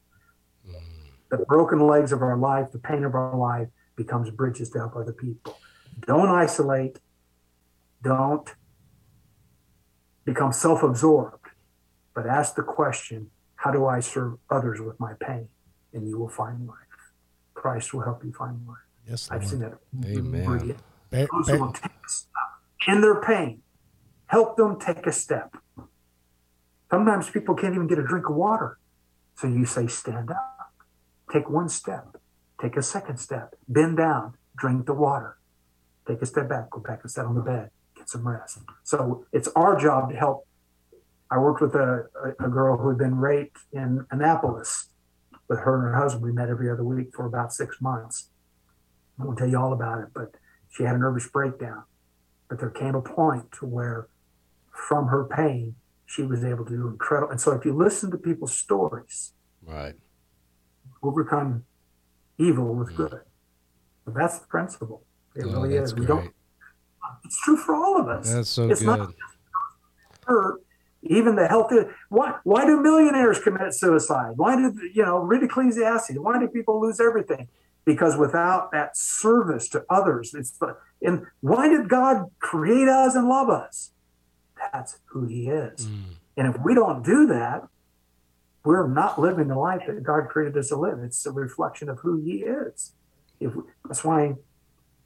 Mm. 0.68 0.74
The 1.30 1.38
broken 1.38 1.86
legs 1.86 2.12
of 2.12 2.22
our 2.22 2.36
life, 2.36 2.70
the 2.72 2.78
pain 2.78 3.04
of 3.04 3.14
our 3.14 3.36
life 3.36 3.68
becomes 3.96 4.30
bridges 4.30 4.70
to 4.70 4.78
help 4.78 4.96
other 4.96 5.12
people. 5.12 5.58
Don't 6.06 6.28
isolate. 6.28 6.98
Don't 8.02 8.48
become 10.24 10.52
self 10.52 10.82
absorbed, 10.82 11.48
but 12.14 12.26
ask 12.26 12.54
the 12.54 12.62
question 12.62 13.30
how 13.60 13.70
do 13.70 13.84
I 13.84 14.00
serve 14.00 14.38
others 14.48 14.80
with 14.80 14.98
my 14.98 15.12
pain? 15.20 15.48
And 15.92 16.08
you 16.08 16.18
will 16.18 16.30
find 16.30 16.66
life. 16.66 16.76
Christ 17.52 17.92
will 17.92 18.00
help 18.00 18.24
you 18.24 18.32
find 18.32 18.66
life. 18.66 18.78
Yes, 19.06 19.28
I've 19.30 19.46
seen 19.46 19.58
that. 19.58 19.74
Amen. 20.06 20.76
Bear, 21.10 21.28
bear. 21.46 21.58
In 22.88 23.02
their 23.02 23.20
pain, 23.20 23.60
help 24.28 24.56
them 24.56 24.80
take 24.80 25.06
a 25.06 25.12
step. 25.12 25.56
Sometimes 26.90 27.28
people 27.28 27.54
can't 27.54 27.74
even 27.74 27.86
get 27.86 27.98
a 27.98 28.02
drink 28.02 28.30
of 28.30 28.36
water. 28.36 28.78
So 29.36 29.46
you 29.46 29.66
say, 29.66 29.86
stand 29.88 30.30
up, 30.30 30.72
take 31.30 31.50
one 31.50 31.68
step, 31.68 32.16
take 32.62 32.78
a 32.78 32.82
second 32.82 33.18
step, 33.18 33.56
bend 33.68 33.98
down, 33.98 34.36
drink 34.56 34.86
the 34.86 34.94
water, 34.94 35.36
take 36.08 36.22
a 36.22 36.26
step 36.26 36.48
back, 36.48 36.70
go 36.70 36.80
back 36.80 37.00
and 37.02 37.10
sit 37.10 37.26
on 37.26 37.34
the 37.34 37.42
bed, 37.42 37.70
get 37.94 38.08
some 38.08 38.26
rest. 38.26 38.58
So 38.84 39.26
it's 39.32 39.48
our 39.54 39.78
job 39.78 40.10
to 40.10 40.16
help. 40.16 40.46
I 41.30 41.38
worked 41.38 41.60
with 41.60 41.74
a, 41.74 42.06
a, 42.24 42.46
a 42.46 42.48
girl 42.48 42.76
who 42.76 42.88
had 42.88 42.98
been 42.98 43.16
raped 43.16 43.58
in 43.72 44.06
Annapolis 44.10 44.88
with 45.48 45.60
her 45.60 45.74
and 45.76 45.84
her 45.84 46.00
husband. 46.00 46.24
We 46.24 46.32
met 46.32 46.48
every 46.48 46.70
other 46.70 46.84
week 46.84 47.14
for 47.14 47.26
about 47.26 47.52
six 47.52 47.80
months. 47.80 48.30
I 49.18 49.24
won't 49.24 49.38
tell 49.38 49.48
you 49.48 49.58
all 49.58 49.72
about 49.72 50.00
it, 50.00 50.08
but 50.14 50.34
she 50.70 50.84
had 50.84 50.96
a 50.96 50.98
nervous 50.98 51.28
breakdown. 51.28 51.84
But 52.48 52.58
there 52.58 52.70
came 52.70 52.94
a 52.94 53.02
point 53.02 53.52
to 53.60 53.66
where, 53.66 54.08
from 54.72 55.08
her 55.08 55.24
pain, 55.24 55.76
she 56.06 56.22
was 56.22 56.42
able 56.44 56.64
to 56.64 56.70
do 56.70 56.88
incredible. 56.88 57.30
And 57.30 57.40
so, 57.40 57.52
if 57.52 57.64
you 57.64 57.76
listen 57.76 58.10
to 58.10 58.18
people's 58.18 58.56
stories, 58.56 59.32
right, 59.62 59.94
overcome 61.02 61.64
evil 62.38 62.74
with 62.74 62.90
mm. 62.92 62.96
good. 62.96 63.20
But 64.04 64.14
that's 64.14 64.38
the 64.40 64.46
principle. 64.48 65.04
It 65.36 65.44
oh, 65.46 65.52
really 65.52 65.76
is. 65.76 65.94
We 65.94 66.06
don't. 66.06 66.32
It's 67.24 67.40
true 67.42 67.56
for 67.56 67.74
all 67.74 68.00
of 68.00 68.08
us. 68.08 68.32
That's 68.32 68.48
so 68.48 68.68
it's 68.68 68.80
good. 68.80 68.98
Not 68.98 69.14
hurt, 70.26 70.60
even 71.02 71.36
the 71.36 71.48
healthy. 71.48 71.76
Why? 72.08 72.36
Why 72.44 72.66
do 72.66 72.80
millionaires 72.80 73.40
commit 73.40 73.74
suicide? 73.74 74.32
Why 74.36 74.56
do 74.56 74.74
you 74.92 75.04
know? 75.04 75.18
Read 75.18 75.42
Ecclesiastes. 75.42 76.18
Why 76.18 76.38
do 76.38 76.48
people 76.48 76.80
lose 76.80 77.00
everything? 77.00 77.48
Because 77.84 78.16
without 78.16 78.70
that 78.72 78.96
service 78.96 79.68
to 79.70 79.84
others, 79.88 80.34
it's 80.34 80.50
the. 80.50 80.76
And 81.02 81.26
why 81.40 81.68
did 81.68 81.88
God 81.88 82.26
create 82.38 82.88
us 82.88 83.14
and 83.14 83.28
love 83.28 83.48
us? 83.48 83.92
That's 84.72 84.98
who 85.06 85.26
He 85.26 85.48
is. 85.48 85.86
Mm. 85.86 86.02
And 86.36 86.54
if 86.54 86.60
we 86.62 86.74
don't 86.74 87.02
do 87.02 87.26
that, 87.28 87.66
we're 88.64 88.86
not 88.86 89.18
living 89.18 89.48
the 89.48 89.58
life 89.58 89.82
that 89.86 90.02
God 90.02 90.28
created 90.28 90.56
us 90.58 90.68
to 90.68 90.76
live. 90.76 90.98
It's 90.98 91.24
a 91.24 91.32
reflection 91.32 91.88
of 91.88 92.00
who 92.00 92.20
He 92.20 92.42
is. 92.44 92.92
If 93.40 93.56
we, 93.56 93.62
that's 93.86 94.04
why, 94.04 94.34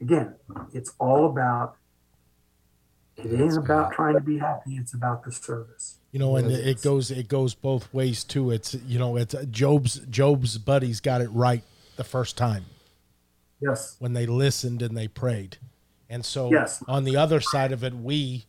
again, 0.00 0.34
it's 0.72 0.92
all 0.98 1.26
about. 1.26 1.76
It 3.16 3.40
ain't 3.40 3.56
about 3.56 3.92
trying 3.92 4.14
to 4.14 4.20
be 4.20 4.38
happy. 4.38 4.76
It's 4.76 4.94
about 4.94 5.24
the 5.24 5.32
service. 5.32 5.98
You 6.10 6.18
know, 6.18 6.36
and 6.36 6.50
it 6.50 6.82
goes 6.82 7.10
it 7.10 7.28
goes 7.28 7.54
both 7.54 7.92
ways 7.92 8.24
too. 8.24 8.50
It's 8.50 8.74
you 8.86 8.98
know, 8.98 9.16
it's 9.16 9.34
Job's 9.50 10.00
Job's 10.10 10.58
buddies 10.58 11.00
got 11.00 11.20
it 11.20 11.28
right 11.30 11.62
the 11.96 12.04
first 12.04 12.36
time. 12.36 12.66
Yes. 13.60 13.96
When 13.98 14.12
they 14.12 14.26
listened 14.26 14.82
and 14.82 14.96
they 14.96 15.08
prayed, 15.08 15.58
and 16.08 16.24
so 16.24 16.50
yes. 16.50 16.82
on 16.86 17.04
the 17.04 17.16
other 17.16 17.40
side 17.40 17.72
of 17.72 17.82
it, 17.82 17.94
we, 17.94 18.46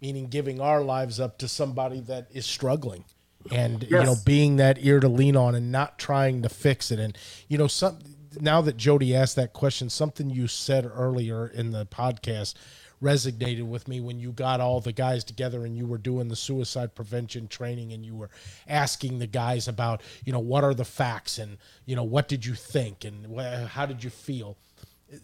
meaning 0.00 0.28
giving 0.28 0.60
our 0.60 0.82
lives 0.82 1.18
up 1.18 1.38
to 1.38 1.48
somebody 1.48 2.00
that 2.00 2.28
is 2.32 2.46
struggling 2.46 3.04
and 3.50 3.82
yes. 3.82 3.90
you 3.90 4.02
know 4.02 4.14
being 4.24 4.56
that 4.56 4.78
ear 4.80 5.00
to 5.00 5.08
lean 5.08 5.36
on 5.36 5.54
and 5.54 5.72
not 5.72 5.98
trying 5.98 6.42
to 6.42 6.48
fix 6.48 6.90
it 6.90 6.98
and 6.98 7.16
you 7.48 7.58
know 7.58 7.66
some 7.66 7.98
now 8.40 8.62
that 8.62 8.76
Jody 8.76 9.14
asked 9.14 9.36
that 9.36 9.52
question 9.52 9.90
something 9.90 10.30
you 10.30 10.46
said 10.46 10.90
earlier 10.94 11.46
in 11.46 11.72
the 11.72 11.84
podcast 11.86 12.54
resonated 13.02 13.66
with 13.66 13.88
me 13.88 14.00
when 14.00 14.20
you 14.20 14.32
got 14.32 14.60
all 14.60 14.80
the 14.80 14.92
guys 14.92 15.24
together 15.24 15.64
and 15.64 15.76
you 15.76 15.86
were 15.86 15.98
doing 15.98 16.28
the 16.28 16.36
suicide 16.36 16.94
prevention 16.94 17.48
training 17.48 17.92
and 17.92 18.06
you 18.06 18.14
were 18.14 18.30
asking 18.68 19.18
the 19.18 19.26
guys 19.26 19.66
about 19.66 20.00
you 20.24 20.32
know 20.32 20.38
what 20.38 20.64
are 20.64 20.74
the 20.74 20.84
facts 20.84 21.38
and 21.38 21.58
you 21.84 21.96
know 21.96 22.04
what 22.04 22.28
did 22.28 22.46
you 22.46 22.54
think 22.54 23.04
and 23.04 23.40
how 23.68 23.84
did 23.84 24.04
you 24.04 24.10
feel 24.10 24.56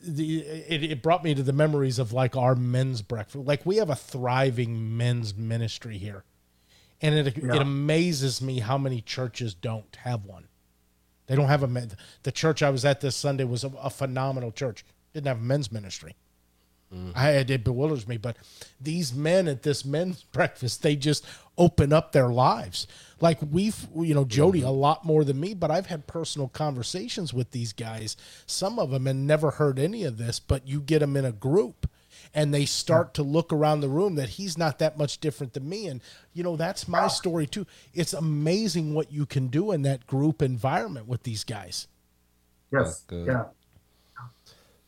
the, 0.03 0.41
it, 0.41 0.83
it 0.83 1.03
brought 1.03 1.25
me 1.25 1.35
to 1.35 1.43
the 1.43 1.53
memories 1.53 1.99
of 1.99 2.13
like 2.13 2.37
our 2.37 2.55
men's 2.55 3.01
breakfast 3.01 3.47
like 3.47 3.65
we 3.65 3.77
have 3.77 3.91
a 3.91 3.97
thriving 3.97 4.97
men's 4.97 5.35
ministry 5.35 5.97
here 5.97 6.25
and 7.01 7.15
it 7.15 7.37
yeah. 7.37 7.55
it 7.55 7.63
amazes 7.63 8.43
me 8.43 8.61
how 8.61 8.79
many 8.79 9.01
churches 9.01 9.55
don't 9.55 9.97
have 10.03 10.25
one. 10.25 10.49
They 11.27 11.37
don't 11.37 11.49
have 11.49 11.63
a 11.63 11.69
men. 11.69 11.93
the 12.23 12.33
church 12.33 12.63
I 12.63 12.71
was 12.71 12.85
at 12.85 13.01
this 13.01 13.15
Sunday 13.15 13.45
was 13.45 13.65
a, 13.65 13.71
a 13.81 13.91
phenomenal 13.91 14.51
church. 14.51 14.85
Didn't 15.13 15.27
have 15.27 15.39
a 15.39 15.43
men's 15.43 15.71
ministry. 15.71 16.17
Mm. 16.95 17.13
I 17.15 17.31
it 17.33 17.65
bewilders 17.65 18.09
me, 18.09 18.17
but 18.17 18.37
these 18.81 19.15
men 19.15 19.47
at 19.49 19.63
this 19.63 19.85
men's 19.85 20.23
breakfast, 20.33 20.83
they 20.83 20.97
just 20.97 21.25
open 21.57 21.93
up 21.93 22.13
their 22.13 22.29
lives. 22.29 22.87
Like 23.21 23.39
we've, 23.51 23.89
you 23.97 24.15
know, 24.15 24.25
Jody 24.25 24.61
mm-hmm. 24.61 24.69
a 24.69 24.73
lot 24.73 25.05
more 25.05 25.25
than 25.25 25.41
me, 25.41 25.55
but 25.55 25.71
I've 25.71 25.87
had 25.87 26.07
personal 26.07 26.49
conversations 26.49 27.35
with 27.35 27.51
these 27.51 27.73
guys. 27.73 28.17
Some 28.47 28.79
of 28.79 28.91
them 28.91 29.07
and 29.07 29.27
never 29.27 29.53
heard 29.53 29.79
any 29.79 30.05
of 30.05 30.19
this, 30.19 30.39
but 30.39 30.67
you 30.67 30.81
get 30.81 31.01
them 31.01 31.17
in 31.17 31.25
a 31.25 31.33
group 31.33 31.89
and 32.35 32.53
they 32.53 32.65
start 32.65 33.15
to 33.15 33.23
look 33.23 33.53
around 33.53 33.81
the 33.81 33.89
room 33.89 34.15
that 34.17 34.31
he's 34.31 34.59
not 34.59 34.79
that 34.79 34.99
much 34.99 35.19
different 35.19 35.53
than 35.53 35.69
me 35.69 35.87
and 35.87 36.03
you 36.33 36.43
know 36.43 36.57
that's 36.57 36.89
my 36.89 37.09
story 37.09 37.47
too 37.47 37.67
it's 37.95 38.13
amazing 38.13 38.93
what 38.93 39.13
you 39.13 39.25
can 39.25 39.49
do 39.49 39.73
in 39.73 39.83
that 39.83 40.07
group 40.07 40.43
environment 40.43 41.07
with 41.07 41.23
these 41.23 41.45
guys 41.45 41.87
yes 42.73 43.05
yeah 43.11 43.45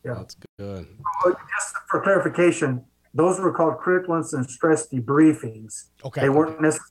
yeah 0.03 0.13
that's 0.15 0.35
good 0.57 0.87
just 1.27 1.75
for 1.89 2.01
clarification 2.01 2.83
those 3.13 3.39
were 3.39 3.51
called 3.51 3.77
critical 3.77 4.15
incident 4.15 4.49
stress 4.49 4.87
debriefings 4.87 5.85
okay 6.03 6.21
they 6.21 6.29
weren't 6.29 6.59
necessarily 6.61 6.87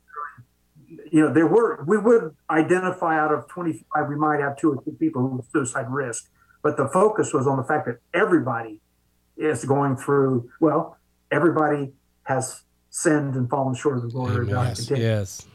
you 1.13 1.21
know 1.21 1.33
there 1.33 1.47
were 1.47 1.85
we 1.87 1.97
would 1.97 2.35
identify 2.51 3.19
out 3.19 3.33
of 3.33 3.47
25 3.49 4.09
we 4.09 4.17
might 4.17 4.41
have 4.41 4.57
two 4.57 4.73
or 4.73 4.83
three 4.83 4.95
people 4.95 5.23
who 5.23 5.43
suicide 5.53 5.87
risk 5.91 6.29
but 6.63 6.77
the 6.77 6.89
focus 6.89 7.33
was 7.33 7.47
on 7.47 7.57
the 7.57 7.65
fact 7.65 7.87
that 7.87 7.99
everybody 8.13 8.81
is 9.37 9.65
going 9.65 9.97
through, 9.97 10.51
well, 10.61 10.99
everybody 11.31 11.93
has 12.25 12.63
sinned 12.91 13.35
and 13.35 13.49
fallen 13.49 13.75
short 13.75 13.97
of 13.97 14.03
the 14.03 14.09
glory 14.09 14.43
of 14.43 14.51
God. 14.51 14.79
Yes. 14.91 15.47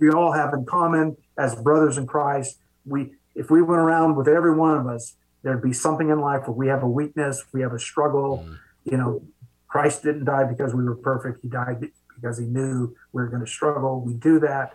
We 0.00 0.10
all 0.10 0.32
have 0.32 0.52
in 0.52 0.64
common 0.66 1.16
as 1.38 1.54
brothers 1.56 1.98
in 1.98 2.06
Christ. 2.06 2.58
We, 2.84 3.12
if 3.34 3.50
we 3.50 3.62
went 3.62 3.80
around 3.80 4.16
with 4.16 4.28
every 4.28 4.54
one 4.54 4.76
of 4.76 4.86
us, 4.86 5.16
there'd 5.42 5.62
be 5.62 5.72
something 5.72 6.10
in 6.10 6.20
life 6.20 6.42
where 6.46 6.56
we 6.56 6.68
have 6.68 6.82
a 6.82 6.88
weakness, 6.88 7.44
we 7.52 7.60
have 7.60 7.72
a 7.72 7.78
struggle. 7.78 8.44
Mm. 8.46 8.58
You 8.84 8.96
know, 8.96 9.22
Christ 9.68 10.02
didn't 10.02 10.24
die 10.24 10.44
because 10.44 10.74
we 10.74 10.84
were 10.84 10.96
perfect. 10.96 11.40
He 11.42 11.48
died 11.48 11.86
because 12.14 12.38
he 12.38 12.46
knew 12.46 12.94
we 13.12 13.22
were 13.22 13.28
going 13.28 13.44
to 13.44 13.50
struggle. 13.50 14.00
We 14.00 14.14
do 14.14 14.40
that. 14.40 14.74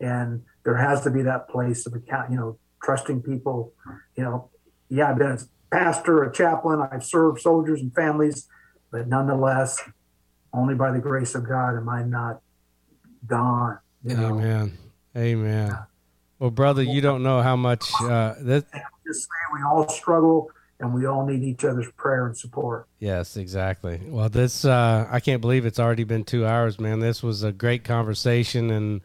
And 0.00 0.42
there 0.64 0.76
has 0.76 1.02
to 1.02 1.10
be 1.10 1.22
that 1.22 1.48
place 1.48 1.86
of 1.86 1.94
account, 1.94 2.30
you 2.30 2.36
know, 2.36 2.58
trusting 2.82 3.22
people. 3.22 3.72
You 4.16 4.24
know, 4.24 4.50
yeah, 4.88 5.10
I've 5.10 5.18
been 5.18 5.32
a 5.32 5.38
pastor, 5.70 6.22
a 6.22 6.32
chaplain. 6.32 6.86
I've 6.92 7.04
served 7.04 7.40
soldiers 7.40 7.80
and 7.80 7.94
families, 7.94 8.46
but 8.90 9.08
nonetheless, 9.08 9.80
only 10.52 10.74
by 10.74 10.92
the 10.92 11.00
grace 11.00 11.34
of 11.34 11.48
God 11.48 11.76
am 11.76 11.88
I 11.88 12.02
not 12.02 12.40
gone. 13.26 13.78
You 14.04 14.16
know? 14.16 14.38
Amen. 14.38 14.78
Amen. 15.16 15.78
Well, 16.38 16.50
brother, 16.50 16.82
you 16.82 17.00
don't 17.00 17.22
know 17.22 17.40
how 17.40 17.56
much 17.56 17.90
uh, 18.02 18.34
that. 18.40 18.66
Just 19.06 19.22
say 19.22 19.28
we 19.54 19.62
all 19.62 19.88
struggle. 19.88 20.50
and 20.80 20.92
we 20.92 21.06
all 21.06 21.24
need 21.24 21.42
each 21.42 21.64
other's 21.64 21.90
prayer 21.92 22.26
and 22.26 22.36
support. 22.36 22.86
Yes, 22.98 23.36
exactly. 23.36 24.00
Well, 24.06 24.28
this 24.28 24.64
uh, 24.64 25.06
I 25.10 25.20
can't 25.20 25.40
believe 25.40 25.66
it's 25.66 25.78
already 25.78 26.04
been 26.04 26.24
two 26.24 26.44
hours, 26.46 26.80
man. 26.80 26.98
This 27.00 27.22
was 27.22 27.42
a 27.44 27.52
great 27.52 27.84
conversation, 27.84 28.70
and 28.70 29.00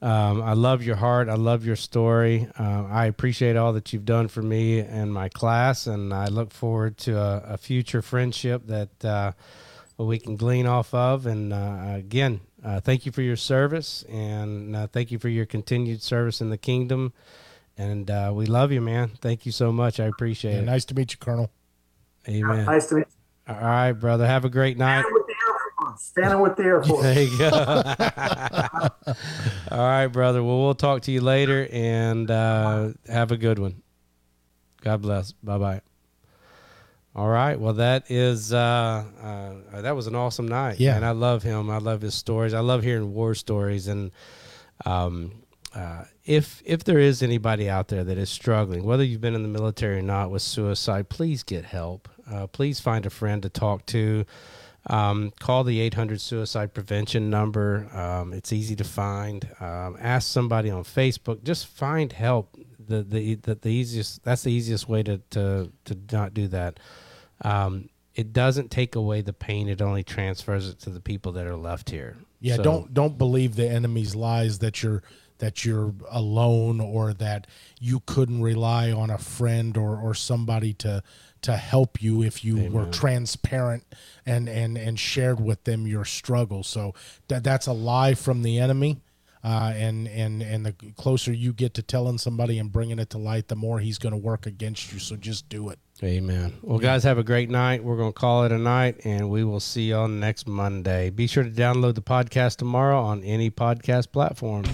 um, 0.00 0.40
I 0.40 0.52
love 0.52 0.82
your 0.82 0.96
heart. 0.96 1.28
I 1.28 1.34
love 1.34 1.66
your 1.66 1.76
story. 1.76 2.48
Uh, 2.58 2.84
I 2.88 3.06
appreciate 3.06 3.56
all 3.56 3.72
that 3.74 3.92
you've 3.92 4.04
done 4.04 4.28
for 4.28 4.40
me 4.40 4.78
and 4.78 5.12
my 5.12 5.28
class, 5.28 5.86
and 5.86 6.14
I 6.14 6.26
look 6.28 6.52
forward 6.52 6.96
to 6.98 7.18
a, 7.18 7.54
a 7.54 7.56
future 7.58 8.02
friendship 8.02 8.66
that 8.68 9.04
uh, 9.04 9.32
we 9.98 10.18
can 10.18 10.36
glean 10.36 10.66
off 10.66 10.94
of. 10.94 11.26
And 11.26 11.52
uh, 11.52 11.94
again, 11.96 12.40
uh, 12.64 12.80
thank 12.80 13.04
you 13.04 13.12
for 13.12 13.22
your 13.22 13.36
service, 13.36 14.04
and 14.04 14.76
uh, 14.76 14.86
thank 14.86 15.10
you 15.10 15.18
for 15.18 15.28
your 15.28 15.44
continued 15.44 16.02
service 16.02 16.40
in 16.40 16.50
the 16.50 16.58
kingdom. 16.58 17.12
And 17.80 18.10
uh, 18.10 18.30
we 18.34 18.44
love 18.44 18.72
you, 18.72 18.82
man. 18.82 19.12
Thank 19.22 19.46
you 19.46 19.52
so 19.52 19.72
much. 19.72 20.00
I 20.00 20.04
appreciate 20.04 20.52
Yeah, 20.52 20.58
it. 20.58 20.64
nice 20.66 20.84
to 20.86 20.94
meet 20.94 21.12
you, 21.12 21.18
Colonel. 21.18 21.50
Amen. 22.28 22.66
Nice 22.66 22.86
to 22.88 22.96
meet 22.96 23.06
you. 23.48 23.54
All 23.54 23.58
right, 23.60 23.92
brother. 23.92 24.26
Have 24.26 24.44
a 24.44 24.50
great 24.50 24.76
night. 24.76 25.00
Standing 25.02 25.14
with 25.14 25.26
the 25.26 25.32
Air 25.32 25.56
Force. 25.78 26.02
Standing 26.02 26.40
with 26.40 26.56
the 26.56 26.62
Air 26.62 26.82
Force. 26.84 27.02
There 27.02 27.22
you 27.22 27.38
go. 27.38 27.48
All 29.70 29.78
right, 29.88 30.06
brother. 30.08 30.42
Well, 30.42 30.60
we'll 30.60 30.74
talk 30.74 31.02
to 31.02 31.12
you 31.12 31.20
later 31.22 31.66
and 31.72 32.30
uh, 32.30 32.90
have 33.08 33.32
a 33.32 33.36
good 33.38 33.58
one. 33.58 33.82
God 34.82 35.00
bless. 35.02 35.32
Bye 35.32 35.58
bye. 35.58 35.80
All 37.14 37.28
right. 37.28 37.58
Well, 37.58 37.74
that 37.74 38.10
is 38.10 38.52
uh, 38.52 39.04
uh, 39.72 39.80
that 39.80 39.96
was 39.96 40.06
an 40.06 40.14
awesome 40.14 40.48
night. 40.48 40.78
Yeah. 40.80 40.96
and 40.96 41.04
I 41.04 41.10
love 41.12 41.42
him. 41.42 41.70
I 41.70 41.78
love 41.78 42.00
his 42.02 42.14
stories. 42.14 42.52
I 42.54 42.60
love 42.60 42.82
hearing 42.82 43.12
war 43.14 43.34
stories. 43.34 43.88
And 43.88 44.10
um, 44.86 45.32
uh, 45.74 46.04
if 46.24 46.62
if 46.64 46.84
there 46.84 46.98
is 46.98 47.22
anybody 47.22 47.68
out 47.68 47.88
there 47.88 48.04
that 48.04 48.18
is 48.18 48.30
struggling, 48.30 48.84
whether 48.84 49.02
you've 49.04 49.20
been 49.20 49.34
in 49.34 49.42
the 49.42 49.48
military 49.48 49.98
or 49.98 50.02
not, 50.02 50.30
with 50.30 50.42
suicide, 50.42 51.08
please 51.08 51.42
get 51.42 51.64
help. 51.64 52.08
Uh, 52.30 52.46
please 52.46 52.78
find 52.80 53.06
a 53.06 53.10
friend 53.10 53.42
to 53.42 53.48
talk 53.48 53.86
to. 53.86 54.24
Um, 54.86 55.32
call 55.38 55.62
the 55.64 55.78
800 55.80 56.20
suicide 56.20 56.72
prevention 56.72 57.28
number. 57.28 57.88
Um, 57.94 58.32
it's 58.32 58.52
easy 58.52 58.76
to 58.76 58.84
find. 58.84 59.46
Um, 59.60 59.96
ask 60.00 60.30
somebody 60.30 60.70
on 60.70 60.84
Facebook. 60.84 61.42
Just 61.42 61.66
find 61.66 62.12
help. 62.12 62.56
The, 62.78 63.02
the 63.02 63.34
the 63.36 63.54
the 63.56 63.68
easiest 63.68 64.24
that's 64.24 64.42
the 64.42 64.52
easiest 64.52 64.88
way 64.88 65.02
to 65.04 65.18
to 65.30 65.72
to 65.84 65.98
not 66.12 66.34
do 66.34 66.48
that. 66.48 66.80
Um, 67.42 67.88
it 68.14 68.32
doesn't 68.32 68.70
take 68.70 68.96
away 68.96 69.20
the 69.22 69.32
pain. 69.32 69.68
It 69.68 69.80
only 69.80 70.02
transfers 70.02 70.68
it 70.68 70.80
to 70.80 70.90
the 70.90 71.00
people 71.00 71.32
that 71.32 71.46
are 71.46 71.56
left 71.56 71.90
here. 71.90 72.16
Yeah, 72.40 72.56
So- 72.56 72.62
don't 72.62 72.94
don't 72.94 73.16
believe 73.18 73.56
the 73.56 73.68
enemy's 73.70 74.14
lies 74.14 74.58
that 74.58 74.82
you're 74.82 75.02
that 75.40 75.64
you're 75.64 75.92
alone 76.10 76.80
or 76.80 77.12
that 77.14 77.46
you 77.80 78.00
couldn't 78.06 78.40
rely 78.40 78.92
on 78.92 79.10
a 79.10 79.18
friend 79.18 79.76
or 79.76 80.00
or 80.00 80.14
somebody 80.14 80.72
to 80.74 81.02
to 81.42 81.56
help 81.56 82.02
you 82.02 82.22
if 82.22 82.44
you 82.44 82.70
were 82.70 82.86
transparent 82.86 83.84
and 84.24 84.48
and 84.48 84.78
and 84.78 84.98
shared 84.98 85.40
with 85.40 85.64
them 85.64 85.86
your 85.86 86.04
struggle. 86.04 86.62
So 86.62 86.94
that 87.28 87.42
that's 87.42 87.66
a 87.66 87.72
lie 87.72 88.14
from 88.14 88.42
the 88.42 88.58
enemy. 88.58 89.00
Uh, 89.42 89.72
and 89.74 90.06
and 90.08 90.42
and 90.42 90.66
the 90.66 90.72
closer 90.98 91.32
you 91.32 91.54
get 91.54 91.72
to 91.72 91.80
telling 91.80 92.18
somebody 92.18 92.58
and 92.58 92.70
bringing 92.70 92.98
it 92.98 93.08
to 93.08 93.16
light, 93.16 93.48
the 93.48 93.56
more 93.56 93.80
he's 93.80 93.96
going 93.96 94.12
to 94.12 94.18
work 94.18 94.44
against 94.44 94.92
you. 94.92 94.98
So 94.98 95.16
just 95.16 95.48
do 95.48 95.70
it. 95.70 95.78
Amen. 96.02 96.58
Well, 96.60 96.78
guys, 96.78 97.04
have 97.04 97.16
a 97.16 97.22
great 97.22 97.48
night. 97.48 97.82
We're 97.82 97.96
going 97.96 98.12
to 98.12 98.18
call 98.18 98.44
it 98.44 98.52
a 98.52 98.58
night, 98.58 99.00
and 99.04 99.30
we 99.30 99.42
will 99.44 99.60
see 99.60 99.84
you 99.84 99.94
on 99.96 100.20
next 100.20 100.46
Monday. 100.46 101.08
Be 101.08 101.26
sure 101.26 101.42
to 101.42 101.50
download 101.50 101.94
the 101.94 102.02
podcast 102.02 102.56
tomorrow 102.56 103.00
on 103.00 103.24
any 103.24 103.50
podcast 103.50 104.12
platform. 104.12 104.64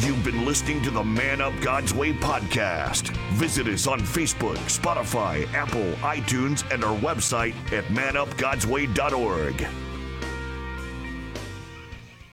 You've 0.00 0.22
been 0.22 0.44
listening 0.44 0.80
to 0.82 0.92
the 0.92 1.02
Man 1.02 1.40
Up 1.40 1.52
God's 1.60 1.92
Way 1.92 2.12
podcast. 2.12 3.08
Visit 3.32 3.66
us 3.66 3.88
on 3.88 3.98
Facebook, 3.98 4.54
Spotify, 4.68 5.52
Apple, 5.54 5.90
iTunes, 6.02 6.62
and 6.72 6.84
our 6.84 6.96
website 6.98 7.56
at 7.72 7.82
manupgodsway.org. 7.86 9.87